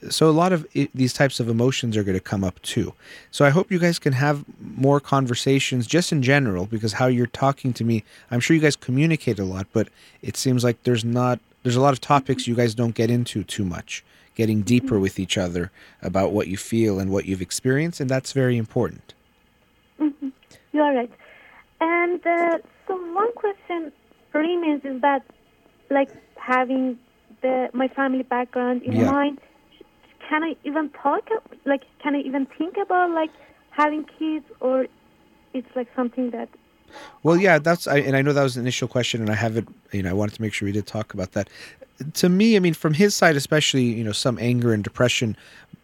So, 0.10 0.30
a 0.30 0.32
lot 0.32 0.54
of 0.54 0.68
i 0.76 0.90
these 0.94 1.14
types 1.14 1.40
of 1.40 1.50
emotions 1.50 1.98
are 1.98 2.04
going 2.04 2.18
to 2.18 2.24
come 2.24 2.44
up 2.44 2.62
too. 2.62 2.94
So, 3.32 3.46
I 3.46 3.50
hope 3.50 3.72
you 3.72 3.80
guys 3.80 3.98
can 3.98 4.14
have 4.14 4.44
more 4.60 5.00
conversations 5.00 5.88
just 5.88 6.12
in 6.12 6.22
general, 6.22 6.66
because 6.66 6.94
how 6.94 7.08
you're 7.08 7.28
talking 7.28 7.74
to 7.74 7.84
me, 7.84 8.04
I'm 8.30 8.40
sure 8.40 8.56
you 8.56 8.62
guys 8.62 8.76
communicate 8.76 9.40
a 9.40 9.46
lot, 9.46 9.68
but 9.74 9.88
it 10.22 10.38
seems 10.38 10.64
like 10.64 10.84
there's 10.84 11.06
not, 11.06 11.40
there's 11.64 11.78
a 11.78 11.82
lot 11.82 11.94
of 11.94 12.02
topics 12.02 12.48
you 12.48 12.56
guys 12.56 12.76
don't 12.76 12.94
get 12.94 13.10
into 13.10 13.44
too 13.44 13.66
much, 13.66 14.04
getting 14.36 14.62
deeper 14.62 15.00
with 15.00 15.18
each 15.18 15.38
other 15.38 15.72
about 16.02 16.32
what 16.34 16.48
you 16.48 16.58
feel 16.58 17.00
and 17.00 17.10
what 17.10 17.26
you've 17.26 17.42
experienced, 17.42 18.00
and 18.00 18.10
that's 18.10 18.32
very 18.34 18.58
important. 18.58 19.14
you 20.00 20.82
are 20.82 20.94
right. 20.94 21.12
And 21.82 22.26
uh, 22.26 22.58
so 22.88 22.96
one 23.14 23.34
question 23.36 23.92
remains 24.34 24.82
is 24.84 25.02
that, 25.02 25.24
like 25.90 26.10
having 26.36 26.98
the 27.42 27.70
my 27.74 27.88
family 27.88 28.24
background 28.24 28.84
in 28.84 28.96
Yeah. 28.96 29.12
mind, 29.12 29.40
can 30.30 30.44
I 30.44 30.56
even 30.64 30.90
talk? 30.90 31.28
Like, 31.66 31.84
can 32.02 32.16
I 32.16 32.20
even 32.20 32.48
think 32.58 32.76
about 32.82 33.12
like 33.12 33.32
having 33.70 34.06
kids, 34.18 34.46
or 34.62 34.88
it's 35.54 35.68
like 35.76 35.88
something 35.96 36.32
that 36.32 36.50
Well, 37.24 37.38
yeah, 37.38 37.60
that's 37.60 37.88
I, 37.88 37.98
and 38.00 38.16
I 38.16 38.22
know 38.22 38.34
that 38.34 38.44
was 38.44 38.56
the 38.56 38.62
initial 38.62 38.88
question, 38.88 39.22
and 39.22 39.30
I 39.30 39.36
have 39.36 39.58
it. 39.58 39.68
You 39.92 40.04
know, 40.04 40.10
I 40.10 40.14
wanted 40.14 40.36
to 40.36 40.42
make 40.42 40.54
sure 40.54 40.66
we 40.66 40.72
did 40.72 40.88
talk 40.88 41.14
about 41.14 41.32
that. 41.34 41.50
To 42.14 42.30
me, 42.30 42.56
I 42.56 42.60
mean, 42.60 42.74
from 42.74 42.94
his 42.94 43.16
side, 43.16 43.36
especially, 43.36 43.84
you 43.84 44.04
know, 44.04 44.12
some 44.12 44.38
anger 44.40 44.74
and 44.74 44.84
depression, 44.84 45.38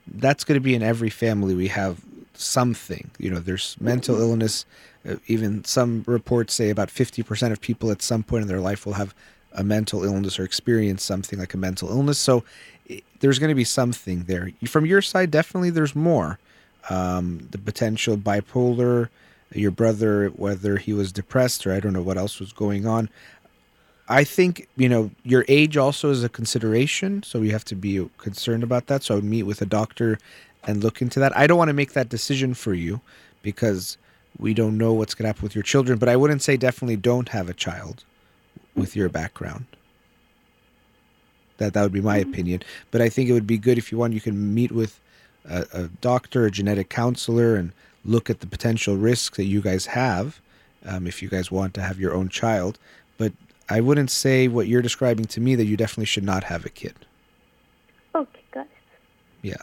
that's 0.07 0.43
going 0.43 0.55
to 0.55 0.61
be 0.63 0.75
in 0.75 0.83
every 0.83 1.09
family. 1.09 1.55
We 1.55 1.69
have 1.69 2.01
something. 2.41 3.11
You 3.17 3.31
know, 3.31 3.39
there's 3.39 3.77
mental 3.79 4.19
illness. 4.19 4.65
Uh, 5.07 5.15
even 5.27 5.63
some 5.65 6.03
reports 6.07 6.53
say 6.53 6.69
about 6.69 6.91
fifty 6.91 7.23
percent 7.23 7.53
of 7.53 7.61
people 7.61 7.91
at 7.91 8.01
some 8.01 8.23
point 8.23 8.43
in 8.43 8.47
their 8.47 8.59
life 8.59 8.85
will 8.85 8.93
have 8.93 9.13
a 9.53 9.63
mental 9.63 10.03
illness 10.03 10.39
or 10.39 10.43
experience 10.43 11.03
something 11.03 11.39
like 11.39 11.53
a 11.53 11.57
mental 11.57 11.89
illness. 11.89 12.17
So 12.17 12.43
there's 13.19 13.39
going 13.39 13.49
to 13.49 13.55
be 13.55 13.63
something 13.63 14.23
there. 14.23 14.51
From 14.65 14.85
your 14.85 15.01
side, 15.01 15.31
definitely, 15.31 15.69
there's 15.69 15.95
more. 15.95 16.39
Um, 16.89 17.47
the 17.51 17.57
potential 17.57 18.17
bipolar 18.17 19.09
your 19.53 19.71
brother, 19.71 20.29
whether 20.29 20.77
he 20.77 20.93
was 20.93 21.11
depressed 21.11 21.65
or 21.67 21.73
I 21.73 21.79
don't 21.79 21.93
know 21.93 22.01
what 22.01 22.17
else 22.17 22.39
was 22.39 22.53
going 22.53 22.85
on. 22.85 23.09
I 24.07 24.23
think, 24.23 24.67
you 24.75 24.89
know, 24.89 25.11
your 25.23 25.45
age 25.47 25.77
also 25.77 26.09
is 26.09 26.23
a 26.23 26.29
consideration. 26.29 27.23
So 27.23 27.41
you 27.41 27.51
have 27.51 27.65
to 27.65 27.75
be 27.75 28.09
concerned 28.17 28.63
about 28.63 28.87
that. 28.87 29.03
So 29.03 29.13
I 29.13 29.17
would 29.17 29.23
meet 29.23 29.43
with 29.43 29.61
a 29.61 29.65
doctor 29.65 30.17
and 30.65 30.83
look 30.83 31.01
into 31.01 31.19
that. 31.19 31.35
I 31.37 31.47
don't 31.47 31.57
want 31.57 31.69
to 31.69 31.73
make 31.73 31.93
that 31.93 32.09
decision 32.09 32.53
for 32.53 32.73
you 32.73 33.01
because 33.41 33.97
we 34.37 34.53
don't 34.53 34.77
know 34.77 34.93
what's 34.93 35.13
going 35.13 35.23
to 35.23 35.29
happen 35.29 35.43
with 35.43 35.55
your 35.55 35.63
children. 35.63 35.97
But 35.97 36.09
I 36.09 36.15
wouldn't 36.15 36.41
say 36.41 36.57
definitely 36.57 36.97
don't 36.97 37.29
have 37.29 37.49
a 37.49 37.53
child 37.53 38.03
with 38.75 38.95
your 38.95 39.09
background. 39.09 39.65
That 41.57 41.73
that 41.73 41.83
would 41.83 41.91
be 41.91 42.01
my 42.01 42.17
opinion. 42.17 42.63
But 42.89 43.01
I 43.01 43.09
think 43.09 43.29
it 43.29 43.33
would 43.33 43.47
be 43.47 43.57
good 43.57 43.77
if 43.77 43.91
you 43.91 43.97
want. 43.97 44.13
You 44.13 44.21
can 44.21 44.53
meet 44.53 44.71
with 44.71 44.99
a, 45.47 45.65
a 45.73 45.87
doctor, 46.01 46.45
a 46.45 46.51
genetic 46.51 46.89
counselor, 46.89 47.55
and 47.55 47.71
look 48.03 48.29
at 48.29 48.39
the 48.39 48.47
potential 48.47 48.95
risks 48.97 49.37
that 49.37 49.45
you 49.45 49.61
guys 49.61 49.87
have 49.87 50.39
um, 50.85 51.05
if 51.07 51.21
you 51.21 51.29
guys 51.29 51.51
want 51.51 51.73
to 51.75 51.81
have 51.81 51.99
your 51.99 52.13
own 52.13 52.29
child. 52.29 52.79
But 53.17 53.33
I 53.69 53.81
wouldn't 53.81 54.09
say 54.09 54.47
what 54.47 54.67
you're 54.67 54.81
describing 54.81 55.25
to 55.25 55.41
me 55.41 55.55
that 55.55 55.65
you 55.65 55.77
definitely 55.77 56.05
should 56.05 56.23
not 56.23 56.45
have 56.45 56.65
a 56.65 56.69
kid. 56.69 56.95
okay, 58.15 58.41
got 58.51 58.65
it. 58.65 58.71
Yeah. 59.41 59.61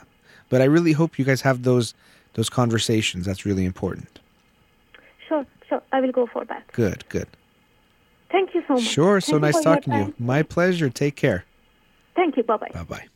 But 0.49 0.63
I 0.63 0.65
really 0.65 0.93
hope 0.93 1.19
you 1.19 1.25
guys 1.25 1.41
have 1.43 1.63
those 1.63 1.95
those 2.35 2.49
conversations. 2.49 3.27
That's 3.27 3.45
really 3.45 3.65
important. 3.65 4.21
Sure, 5.27 5.45
sure. 5.69 5.83
I 5.93 6.01
will 6.01 6.13
go 6.13 6.27
for 6.27 6.45
that. 6.47 6.65
Good, 6.73 7.09
good. 7.09 7.27
Thank 8.31 8.55
you 8.55 8.63
so 8.69 8.75
much. 8.75 8.83
Sure. 8.83 9.21
So 9.21 9.33
Thank 9.33 9.43
nice 9.43 9.61
talking 9.63 9.93
to 9.93 9.99
you. 9.99 10.15
My 10.19 10.43
pleasure. 10.43 10.91
Take 10.91 11.17
care. 11.17 11.45
Thank 12.15 12.37
you. 12.37 12.43
Bye 12.43 12.57
bye. 12.57 12.71
Bye 12.73 12.83
bye. 12.83 13.07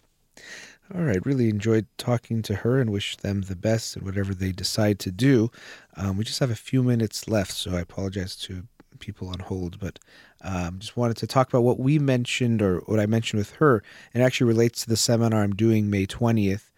All 0.94 1.02
right. 1.02 1.24
Really 1.24 1.48
enjoyed 1.48 1.86
talking 1.98 2.42
to 2.42 2.56
her 2.56 2.80
and 2.80 2.90
wish 2.90 3.16
them 3.16 3.42
the 3.42 3.56
best 3.56 3.96
in 3.96 4.04
whatever 4.04 4.34
they 4.34 4.52
decide 4.52 4.98
to 5.00 5.10
do. 5.10 5.50
Um, 5.96 6.16
we 6.16 6.24
just 6.24 6.40
have 6.40 6.50
a 6.50 6.56
few 6.56 6.82
minutes 6.82 7.28
left, 7.28 7.52
so 7.52 7.76
I 7.76 7.80
apologize 7.80 8.36
to 8.36 8.64
people 8.98 9.28
on 9.28 9.40
hold, 9.40 9.78
but 9.80 9.98
um, 10.42 10.78
just 10.78 10.96
wanted 10.96 11.16
to 11.18 11.26
talk 11.26 11.48
about 11.48 11.62
what 11.62 11.78
we 11.78 11.98
mentioned 11.98 12.62
or 12.62 12.80
what 12.86 13.00
I 13.00 13.06
mentioned 13.06 13.38
with 13.38 13.52
her. 13.52 13.82
It 14.14 14.20
actually 14.20 14.48
relates 14.48 14.82
to 14.82 14.88
the 14.88 14.96
seminar 14.96 15.42
I'm 15.42 15.54
doing 15.54 15.90
May 15.90 16.06
20th 16.06 16.71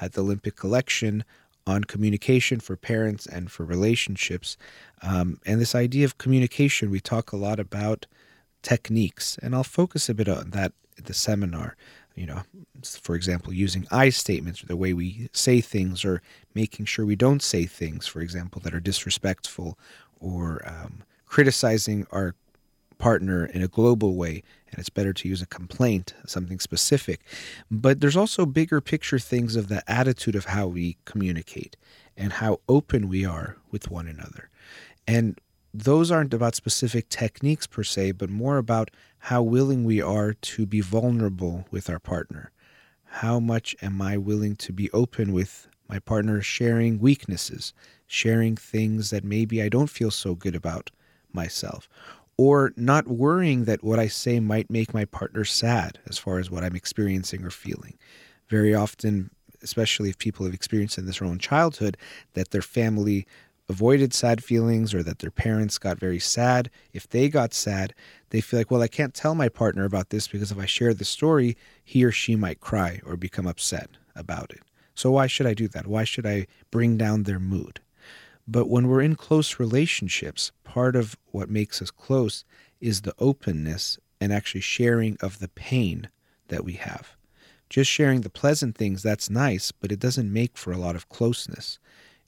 at 0.00 0.12
the 0.12 0.22
Olympic 0.22 0.56
Collection 0.56 1.24
on 1.66 1.84
communication 1.84 2.60
for 2.60 2.76
parents 2.76 3.26
and 3.26 3.50
for 3.50 3.64
relationships. 3.64 4.56
Um, 5.02 5.38
and 5.44 5.60
this 5.60 5.74
idea 5.74 6.04
of 6.06 6.18
communication, 6.18 6.90
we 6.90 7.00
talk 7.00 7.30
a 7.30 7.36
lot 7.36 7.60
about 7.60 8.06
techniques, 8.62 9.38
and 9.42 9.54
I'll 9.54 9.64
focus 9.64 10.08
a 10.08 10.14
bit 10.14 10.28
on 10.28 10.50
that 10.50 10.72
at 10.96 11.04
the 11.04 11.14
seminar. 11.14 11.76
You 12.14 12.26
know, 12.26 12.42
for 12.82 13.14
example, 13.14 13.52
using 13.52 13.86
I 13.92 14.08
statements 14.08 14.62
or 14.62 14.66
the 14.66 14.76
way 14.76 14.92
we 14.92 15.28
say 15.32 15.60
things, 15.60 16.04
or 16.04 16.22
making 16.54 16.86
sure 16.86 17.06
we 17.06 17.14
don't 17.16 17.42
say 17.42 17.66
things, 17.66 18.06
for 18.06 18.20
example, 18.20 18.60
that 18.62 18.74
are 18.74 18.80
disrespectful, 18.80 19.78
or 20.18 20.62
um, 20.66 21.02
criticizing 21.26 22.06
our 22.10 22.34
partner 22.98 23.46
in 23.46 23.62
a 23.62 23.68
global 23.68 24.16
way, 24.16 24.42
and 24.70 24.78
it's 24.78 24.90
better 24.90 25.12
to 25.12 25.28
use 25.28 25.40
a 25.40 25.46
complaint, 25.46 26.14
something 26.26 26.58
specific. 26.58 27.20
But 27.70 28.00
there's 28.00 28.16
also 28.16 28.44
bigger 28.44 28.80
picture 28.80 29.18
things 29.18 29.56
of 29.56 29.68
the 29.68 29.88
attitude 29.90 30.34
of 30.34 30.46
how 30.46 30.66
we 30.66 30.96
communicate 31.04 31.76
and 32.16 32.34
how 32.34 32.60
open 32.68 33.08
we 33.08 33.24
are 33.24 33.56
with 33.70 33.90
one 33.90 34.08
another. 34.08 34.50
And 35.06 35.38
those 35.72 36.10
aren't 36.10 36.34
about 36.34 36.54
specific 36.54 37.08
techniques 37.08 37.66
per 37.66 37.84
se, 37.84 38.12
but 38.12 38.30
more 38.30 38.58
about 38.58 38.90
how 39.20 39.42
willing 39.42 39.84
we 39.84 40.02
are 40.02 40.32
to 40.32 40.66
be 40.66 40.80
vulnerable 40.80 41.66
with 41.70 41.88
our 41.88 41.98
partner. 41.98 42.50
How 43.04 43.40
much 43.40 43.76
am 43.80 44.02
I 44.02 44.16
willing 44.16 44.56
to 44.56 44.72
be 44.72 44.90
open 44.92 45.32
with 45.32 45.68
My 45.88 45.98
partner 45.98 46.42
sharing 46.42 46.98
weaknesses, 46.98 47.72
sharing 48.06 48.56
things 48.56 49.08
that 49.08 49.24
maybe 49.24 49.62
I 49.62 49.70
don't 49.70 49.88
feel 49.88 50.10
so 50.10 50.34
good 50.34 50.54
about 50.54 50.90
myself, 51.32 51.88
or 52.38 52.72
not 52.76 53.08
worrying 53.08 53.64
that 53.64 53.82
what 53.82 53.98
I 53.98 54.06
say 54.06 54.38
might 54.40 54.70
make 54.70 54.94
my 54.94 55.04
partner 55.04 55.44
sad 55.44 55.98
as 56.08 56.16
far 56.16 56.38
as 56.38 56.50
what 56.50 56.62
I'm 56.62 56.76
experiencing 56.76 57.44
or 57.44 57.50
feeling. 57.50 57.98
Very 58.48 58.74
often, 58.74 59.30
especially 59.60 60.08
if 60.08 60.18
people 60.18 60.46
have 60.46 60.54
experienced 60.54 60.96
in 60.96 61.04
their 61.06 61.28
own 61.28 61.40
childhood, 61.40 61.96
that 62.34 62.52
their 62.52 62.62
family 62.62 63.26
avoided 63.68 64.14
sad 64.14 64.42
feelings 64.42 64.94
or 64.94 65.02
that 65.02 65.18
their 65.18 65.32
parents 65.32 65.78
got 65.78 65.98
very 65.98 66.20
sad. 66.20 66.70
If 66.92 67.08
they 67.08 67.28
got 67.28 67.52
sad, 67.52 67.92
they 68.30 68.40
feel 68.40 68.60
like, 68.60 68.70
well, 68.70 68.82
I 68.82 68.88
can't 68.88 69.12
tell 69.12 69.34
my 69.34 69.48
partner 69.48 69.84
about 69.84 70.10
this 70.10 70.28
because 70.28 70.50
if 70.50 70.58
I 70.58 70.64
share 70.64 70.94
the 70.94 71.04
story, 71.04 71.56
he 71.84 72.04
or 72.04 72.12
she 72.12 72.36
might 72.36 72.60
cry 72.60 73.00
or 73.04 73.16
become 73.16 73.46
upset 73.46 73.90
about 74.14 74.52
it. 74.52 74.62
So 74.94 75.10
why 75.10 75.26
should 75.26 75.46
I 75.46 75.54
do 75.54 75.68
that? 75.68 75.86
Why 75.86 76.04
should 76.04 76.26
I 76.26 76.46
bring 76.70 76.96
down 76.96 77.24
their 77.24 77.40
mood? 77.40 77.80
But 78.50 78.70
when 78.70 78.88
we're 78.88 79.02
in 79.02 79.14
close 79.14 79.60
relationships, 79.60 80.52
part 80.64 80.96
of 80.96 81.18
what 81.32 81.50
makes 81.50 81.82
us 81.82 81.90
close 81.90 82.46
is 82.80 83.02
the 83.02 83.14
openness 83.18 83.98
and 84.22 84.32
actually 84.32 84.62
sharing 84.62 85.18
of 85.20 85.38
the 85.38 85.48
pain 85.48 86.08
that 86.48 86.64
we 86.64 86.72
have. 86.74 87.14
Just 87.68 87.90
sharing 87.90 88.22
the 88.22 88.30
pleasant 88.30 88.74
things, 88.74 89.02
that's 89.02 89.28
nice, 89.28 89.70
but 89.70 89.92
it 89.92 90.00
doesn't 90.00 90.32
make 90.32 90.56
for 90.56 90.72
a 90.72 90.78
lot 90.78 90.96
of 90.96 91.10
closeness. 91.10 91.78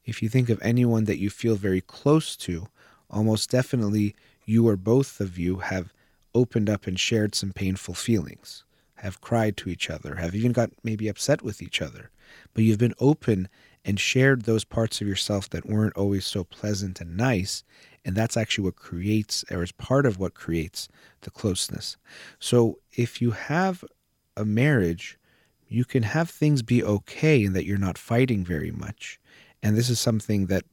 If 0.05 0.23
you 0.23 0.29
think 0.29 0.51
of 0.51 0.61
anyone 0.61 1.05
that 1.05 1.19
you 1.19 1.31
feel 1.31 1.57
very 1.57 1.81
close 1.81 2.37
to, 2.37 2.69
almost 3.09 3.51
definitely 3.51 4.15
you 4.45 4.69
or 4.69 4.77
both 4.77 5.21
of 5.21 5.39
you 5.39 5.57
have 5.57 5.95
opened 6.35 6.69
up 6.69 6.87
and 6.87 7.01
shared 7.01 7.35
some 7.35 7.53
painful 7.53 7.95
feelings, 7.95 8.65
have 8.97 9.23
cried 9.23 9.57
to 9.57 9.71
each 9.71 9.89
other, 9.89 10.17
have 10.17 10.35
even 10.35 10.53
got 10.53 10.71
maybe 10.85 11.09
upset 11.09 11.41
with 11.41 11.63
each 11.63 11.81
other. 11.81 12.11
But 12.53 12.65
you've 12.65 12.79
been 12.79 12.95
open 13.01 13.49
and 13.85 13.99
shared 13.99 14.43
those 14.43 14.65
parts 14.65 15.01
of 15.01 15.09
yourself 15.09 15.49
that 15.51 15.67
weren't 15.67 15.97
always 15.97 16.27
so 16.27 16.45
pleasant 16.45 17.01
and 17.01 17.17
nice. 17.17 17.65
And 18.05 18.15
that's 18.15 18.37
actually 18.37 18.65
what 18.65 18.77
creates, 18.77 19.45
or 19.51 19.63
is 19.63 19.73
part 19.73 20.07
of 20.07 20.19
what 20.19 20.35
creates 20.35 20.89
the 21.23 21.31
closeness. 21.31 21.97
So 22.39 22.79
if 22.93 23.21
you 23.21 23.33
have 23.33 23.85
a 24.37 24.45
marriage 24.45 25.19
you 25.71 25.85
can 25.85 26.03
have 26.03 26.29
things 26.29 26.63
be 26.63 26.83
okay 26.83 27.45
in 27.45 27.53
that 27.55 27.65
you're 27.65 27.79
not 27.79 27.97
fighting 27.97 28.45
very 28.45 28.73
much. 28.73 29.19
And 29.63 29.77
this 29.77 29.89
is 29.89 30.01
something 30.01 30.47
that 30.47 30.65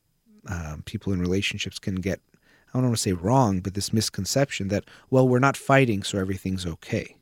um, 0.47 0.81
people 0.85 1.13
in 1.13 1.21
relationships 1.21 1.77
can 1.77 1.95
get, 1.95 2.19
I 2.69 2.73
don't 2.73 2.83
want 2.83 2.95
to 2.95 3.01
say 3.01 3.13
wrong, 3.13 3.59
but 3.61 3.75
this 3.75 3.93
misconception 3.93 4.69
that, 4.69 4.85
well, 5.11 5.27
we're 5.27 5.39
not 5.39 5.55
fighting, 5.55 6.01
so 6.01 6.17
everything's 6.17 6.65
okay. 6.65 7.16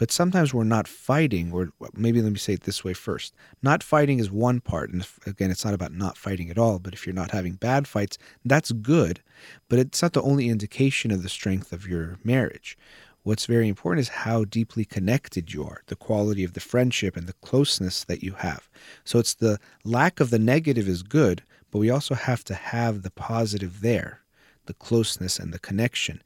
But 0.00 0.10
sometimes 0.10 0.54
we're 0.54 0.64
not 0.64 0.88
fighting, 0.88 1.52
or 1.52 1.68
maybe 1.92 2.22
let 2.22 2.32
me 2.32 2.38
say 2.38 2.54
it 2.54 2.62
this 2.62 2.82
way 2.82 2.94
first. 2.94 3.34
Not 3.62 3.82
fighting 3.82 4.18
is 4.18 4.30
one 4.30 4.60
part. 4.60 4.88
And 4.88 5.06
again, 5.26 5.50
it's 5.50 5.62
not 5.62 5.74
about 5.74 5.92
not 5.92 6.16
fighting 6.16 6.48
at 6.48 6.56
all, 6.56 6.78
but 6.78 6.94
if 6.94 7.06
you're 7.06 7.14
not 7.14 7.32
having 7.32 7.52
bad 7.52 7.86
fights, 7.86 8.16
that's 8.42 8.72
good. 8.72 9.20
But 9.68 9.78
it's 9.78 10.00
not 10.00 10.14
the 10.14 10.22
only 10.22 10.48
indication 10.48 11.10
of 11.10 11.22
the 11.22 11.28
strength 11.28 11.70
of 11.70 11.86
your 11.86 12.18
marriage. 12.24 12.78
What's 13.24 13.44
very 13.44 13.68
important 13.68 14.00
is 14.00 14.08
how 14.08 14.46
deeply 14.46 14.86
connected 14.86 15.52
you 15.52 15.64
are, 15.64 15.82
the 15.88 15.96
quality 15.96 16.44
of 16.44 16.54
the 16.54 16.60
friendship 16.60 17.14
and 17.14 17.26
the 17.26 17.34
closeness 17.34 18.02
that 18.04 18.22
you 18.22 18.32
have. 18.38 18.70
So 19.04 19.18
it's 19.18 19.34
the 19.34 19.58
lack 19.84 20.18
of 20.18 20.30
the 20.30 20.38
negative 20.38 20.88
is 20.88 21.02
good, 21.02 21.42
but 21.70 21.78
we 21.78 21.90
also 21.90 22.14
have 22.14 22.42
to 22.44 22.54
have 22.54 23.02
the 23.02 23.10
positive 23.10 23.82
there, 23.82 24.20
the 24.64 24.72
closeness 24.72 25.38
and 25.38 25.52
the 25.52 25.58
connection. 25.58 26.22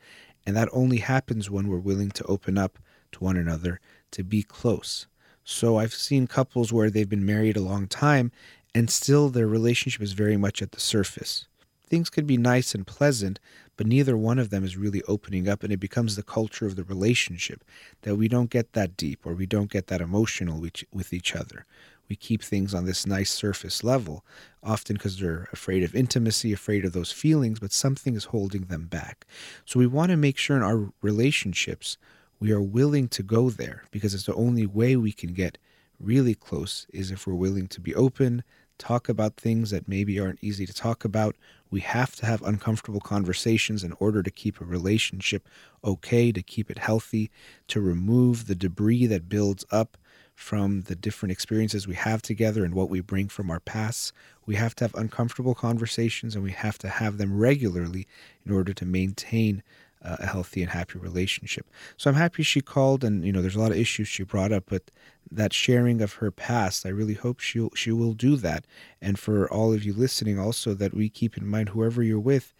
And 0.46 0.56
that 0.56 0.68
only 0.70 0.98
happens 0.98 1.50
when 1.50 1.66
we're 1.66 1.78
willing 1.78 2.12
to 2.12 2.24
open 2.26 2.56
up 2.56 2.78
to 3.14 3.24
one 3.24 3.36
another, 3.36 3.80
to 4.12 4.22
be 4.22 4.42
close. 4.42 5.06
So 5.44 5.76
I've 5.76 5.94
seen 5.94 6.26
couples 6.26 6.72
where 6.72 6.90
they've 6.90 7.08
been 7.08 7.26
married 7.26 7.56
a 7.56 7.62
long 7.62 7.86
time 7.86 8.30
and 8.74 8.90
still 8.90 9.28
their 9.28 9.46
relationship 9.46 10.02
is 10.02 10.12
very 10.12 10.36
much 10.36 10.62
at 10.62 10.72
the 10.72 10.80
surface. 10.80 11.46
Things 11.86 12.10
could 12.10 12.26
be 12.26 12.36
nice 12.36 12.74
and 12.74 12.86
pleasant, 12.86 13.38
but 13.76 13.86
neither 13.86 14.16
one 14.16 14.38
of 14.38 14.50
them 14.50 14.64
is 14.64 14.76
really 14.76 15.02
opening 15.02 15.48
up 15.48 15.62
and 15.62 15.72
it 15.72 15.78
becomes 15.78 16.16
the 16.16 16.22
culture 16.22 16.66
of 16.66 16.76
the 16.76 16.84
relationship 16.84 17.62
that 18.02 18.16
we 18.16 18.28
don't 18.28 18.50
get 18.50 18.72
that 18.72 18.96
deep 18.96 19.26
or 19.26 19.34
we 19.34 19.46
don't 19.46 19.70
get 19.70 19.88
that 19.88 20.00
emotional 20.00 20.60
with 20.92 21.12
each 21.12 21.36
other 21.36 21.66
we 22.08 22.16
keep 22.16 22.42
things 22.42 22.74
on 22.74 22.84
this 22.84 23.06
nice 23.06 23.30
surface 23.30 23.82
level 23.82 24.24
often 24.62 24.96
because 24.96 25.18
they're 25.18 25.48
afraid 25.52 25.82
of 25.82 25.94
intimacy 25.94 26.52
afraid 26.52 26.84
of 26.84 26.92
those 26.92 27.12
feelings 27.12 27.60
but 27.60 27.72
something 27.72 28.14
is 28.14 28.26
holding 28.26 28.62
them 28.62 28.86
back 28.86 29.26
so 29.64 29.78
we 29.78 29.86
want 29.86 30.10
to 30.10 30.16
make 30.16 30.36
sure 30.36 30.56
in 30.56 30.62
our 30.62 30.92
relationships 31.02 31.96
we 32.40 32.52
are 32.52 32.62
willing 32.62 33.08
to 33.08 33.22
go 33.22 33.50
there 33.50 33.84
because 33.90 34.14
it's 34.14 34.26
the 34.26 34.34
only 34.34 34.66
way 34.66 34.96
we 34.96 35.12
can 35.12 35.32
get 35.32 35.58
really 36.00 36.34
close 36.34 36.86
is 36.92 37.10
if 37.10 37.26
we're 37.26 37.34
willing 37.34 37.68
to 37.68 37.80
be 37.80 37.94
open 37.94 38.42
talk 38.78 39.08
about 39.08 39.36
things 39.36 39.70
that 39.70 39.88
maybe 39.88 40.18
aren't 40.18 40.42
easy 40.42 40.66
to 40.66 40.74
talk 40.74 41.04
about. 41.04 41.36
We 41.70 41.80
have 41.80 42.14
to 42.16 42.26
have 42.26 42.42
uncomfortable 42.42 43.00
conversations 43.00 43.82
in 43.84 43.92
order 43.98 44.22
to 44.22 44.30
keep 44.30 44.60
a 44.60 44.64
relationship 44.64 45.48
okay, 45.82 46.32
to 46.32 46.42
keep 46.42 46.70
it 46.70 46.78
healthy, 46.78 47.30
to 47.68 47.80
remove 47.80 48.46
the 48.46 48.54
debris 48.54 49.06
that 49.06 49.28
builds 49.28 49.64
up 49.70 49.96
from 50.34 50.82
the 50.82 50.96
different 50.96 51.30
experiences 51.30 51.86
we 51.86 51.94
have 51.94 52.20
together 52.20 52.64
and 52.64 52.74
what 52.74 52.90
we 52.90 53.00
bring 53.00 53.28
from 53.28 53.50
our 53.50 53.60
pasts. 53.60 54.12
We 54.46 54.56
have 54.56 54.74
to 54.76 54.84
have 54.84 54.94
uncomfortable 54.94 55.54
conversations 55.54 56.34
and 56.34 56.42
we 56.42 56.50
have 56.52 56.78
to 56.78 56.88
have 56.88 57.18
them 57.18 57.38
regularly 57.38 58.06
in 58.44 58.52
order 58.52 58.72
to 58.72 58.84
maintain 58.84 59.62
Uh, 60.04 60.16
a 60.20 60.26
healthy 60.26 60.60
and 60.60 60.70
happy 60.70 60.98
relationship. 60.98 61.66
So 61.96 62.10
I'm 62.10 62.16
happy 62.16 62.42
she 62.42 62.60
called, 62.60 63.02
and 63.04 63.24
you 63.24 63.32
know, 63.32 63.40
there's 63.40 63.56
a 63.56 63.60
lot 63.60 63.70
of 63.70 63.78
issues 63.78 64.06
she 64.06 64.22
brought 64.22 64.52
up, 64.52 64.64
but 64.66 64.90
that 65.30 65.54
sharing 65.54 66.02
of 66.02 66.14
her 66.14 66.30
past, 66.30 66.84
I 66.84 66.90
really 66.90 67.14
hope 67.14 67.40
she 67.40 67.66
she 67.74 67.90
will 67.90 68.12
do 68.12 68.36
that. 68.36 68.66
And 69.00 69.18
for 69.18 69.50
all 69.50 69.72
of 69.72 69.82
you 69.82 69.94
listening, 69.94 70.38
also 70.38 70.74
that 70.74 70.92
we 70.92 71.08
keep 71.08 71.38
in 71.38 71.46
mind, 71.46 71.70
whoever 71.70 72.02
you're 72.02 72.20
with, 72.20 72.52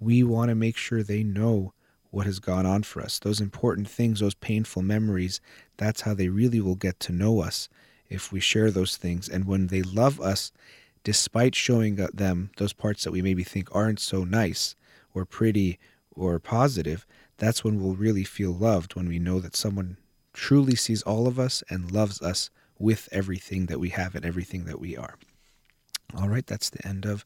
we 0.00 0.24
want 0.24 0.48
to 0.48 0.56
make 0.56 0.76
sure 0.76 1.02
they 1.02 1.22
know 1.22 1.72
what 2.10 2.26
has 2.26 2.38
gone 2.40 2.66
on 2.66 2.82
for 2.82 3.00
us. 3.00 3.18
Those 3.18 3.40
important 3.40 3.88
things, 3.88 4.18
those 4.20 4.34
painful 4.34 4.82
memories, 4.82 5.40
that's 5.76 6.00
how 6.00 6.14
they 6.14 6.28
really 6.28 6.60
will 6.60 6.74
get 6.74 6.98
to 7.00 7.12
know 7.12 7.42
us 7.42 7.68
if 8.08 8.32
we 8.32 8.40
share 8.40 8.70
those 8.70 8.96
things. 8.96 9.28
And 9.28 9.44
when 9.44 9.68
they 9.68 9.82
love 9.82 10.20
us, 10.20 10.50
despite 11.04 11.54
showing 11.54 12.00
uh, 12.00 12.08
them 12.12 12.50
those 12.56 12.72
parts 12.72 13.04
that 13.04 13.12
we 13.12 13.22
maybe 13.22 13.44
think 13.44 13.68
aren't 13.72 14.00
so 14.00 14.24
nice 14.24 14.74
or 15.14 15.24
pretty 15.24 15.78
or 16.18 16.38
positive, 16.38 17.06
that's 17.38 17.62
when 17.62 17.80
we'll 17.80 17.94
really 17.94 18.24
feel 18.24 18.52
loved 18.52 18.94
when 18.94 19.08
we 19.08 19.18
know 19.18 19.40
that 19.40 19.56
someone 19.56 19.96
truly 20.32 20.74
sees 20.74 21.02
all 21.02 21.26
of 21.26 21.38
us 21.38 21.62
and 21.70 21.90
loves 21.90 22.20
us 22.22 22.50
with 22.78 23.08
everything 23.10 23.66
that 23.66 23.80
we 23.80 23.90
have 23.90 24.14
and 24.14 24.24
everything 24.24 24.64
that 24.64 24.80
we 24.80 24.96
are. 24.96 25.16
All 26.16 26.28
right, 26.28 26.46
that's 26.46 26.70
the 26.70 26.86
end 26.86 27.04
of 27.04 27.24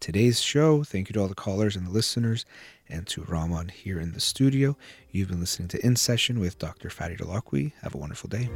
today's 0.00 0.40
show. 0.40 0.84
Thank 0.84 1.08
you 1.08 1.14
to 1.14 1.20
all 1.20 1.28
the 1.28 1.34
callers 1.34 1.76
and 1.76 1.86
the 1.86 1.90
listeners 1.90 2.44
and 2.88 3.06
to 3.08 3.22
Rahman 3.24 3.68
here 3.68 4.00
in 4.00 4.12
the 4.12 4.20
studio. 4.20 4.76
You've 5.10 5.28
been 5.28 5.40
listening 5.40 5.68
to 5.68 5.84
In 5.84 5.96
Session 5.96 6.38
with 6.38 6.58
Dr. 6.58 6.88
Fadi 6.88 7.18
Holakwi. 7.18 7.72
Have 7.82 7.94
a 7.94 7.98
wonderful 7.98 8.28
day. 8.28 8.48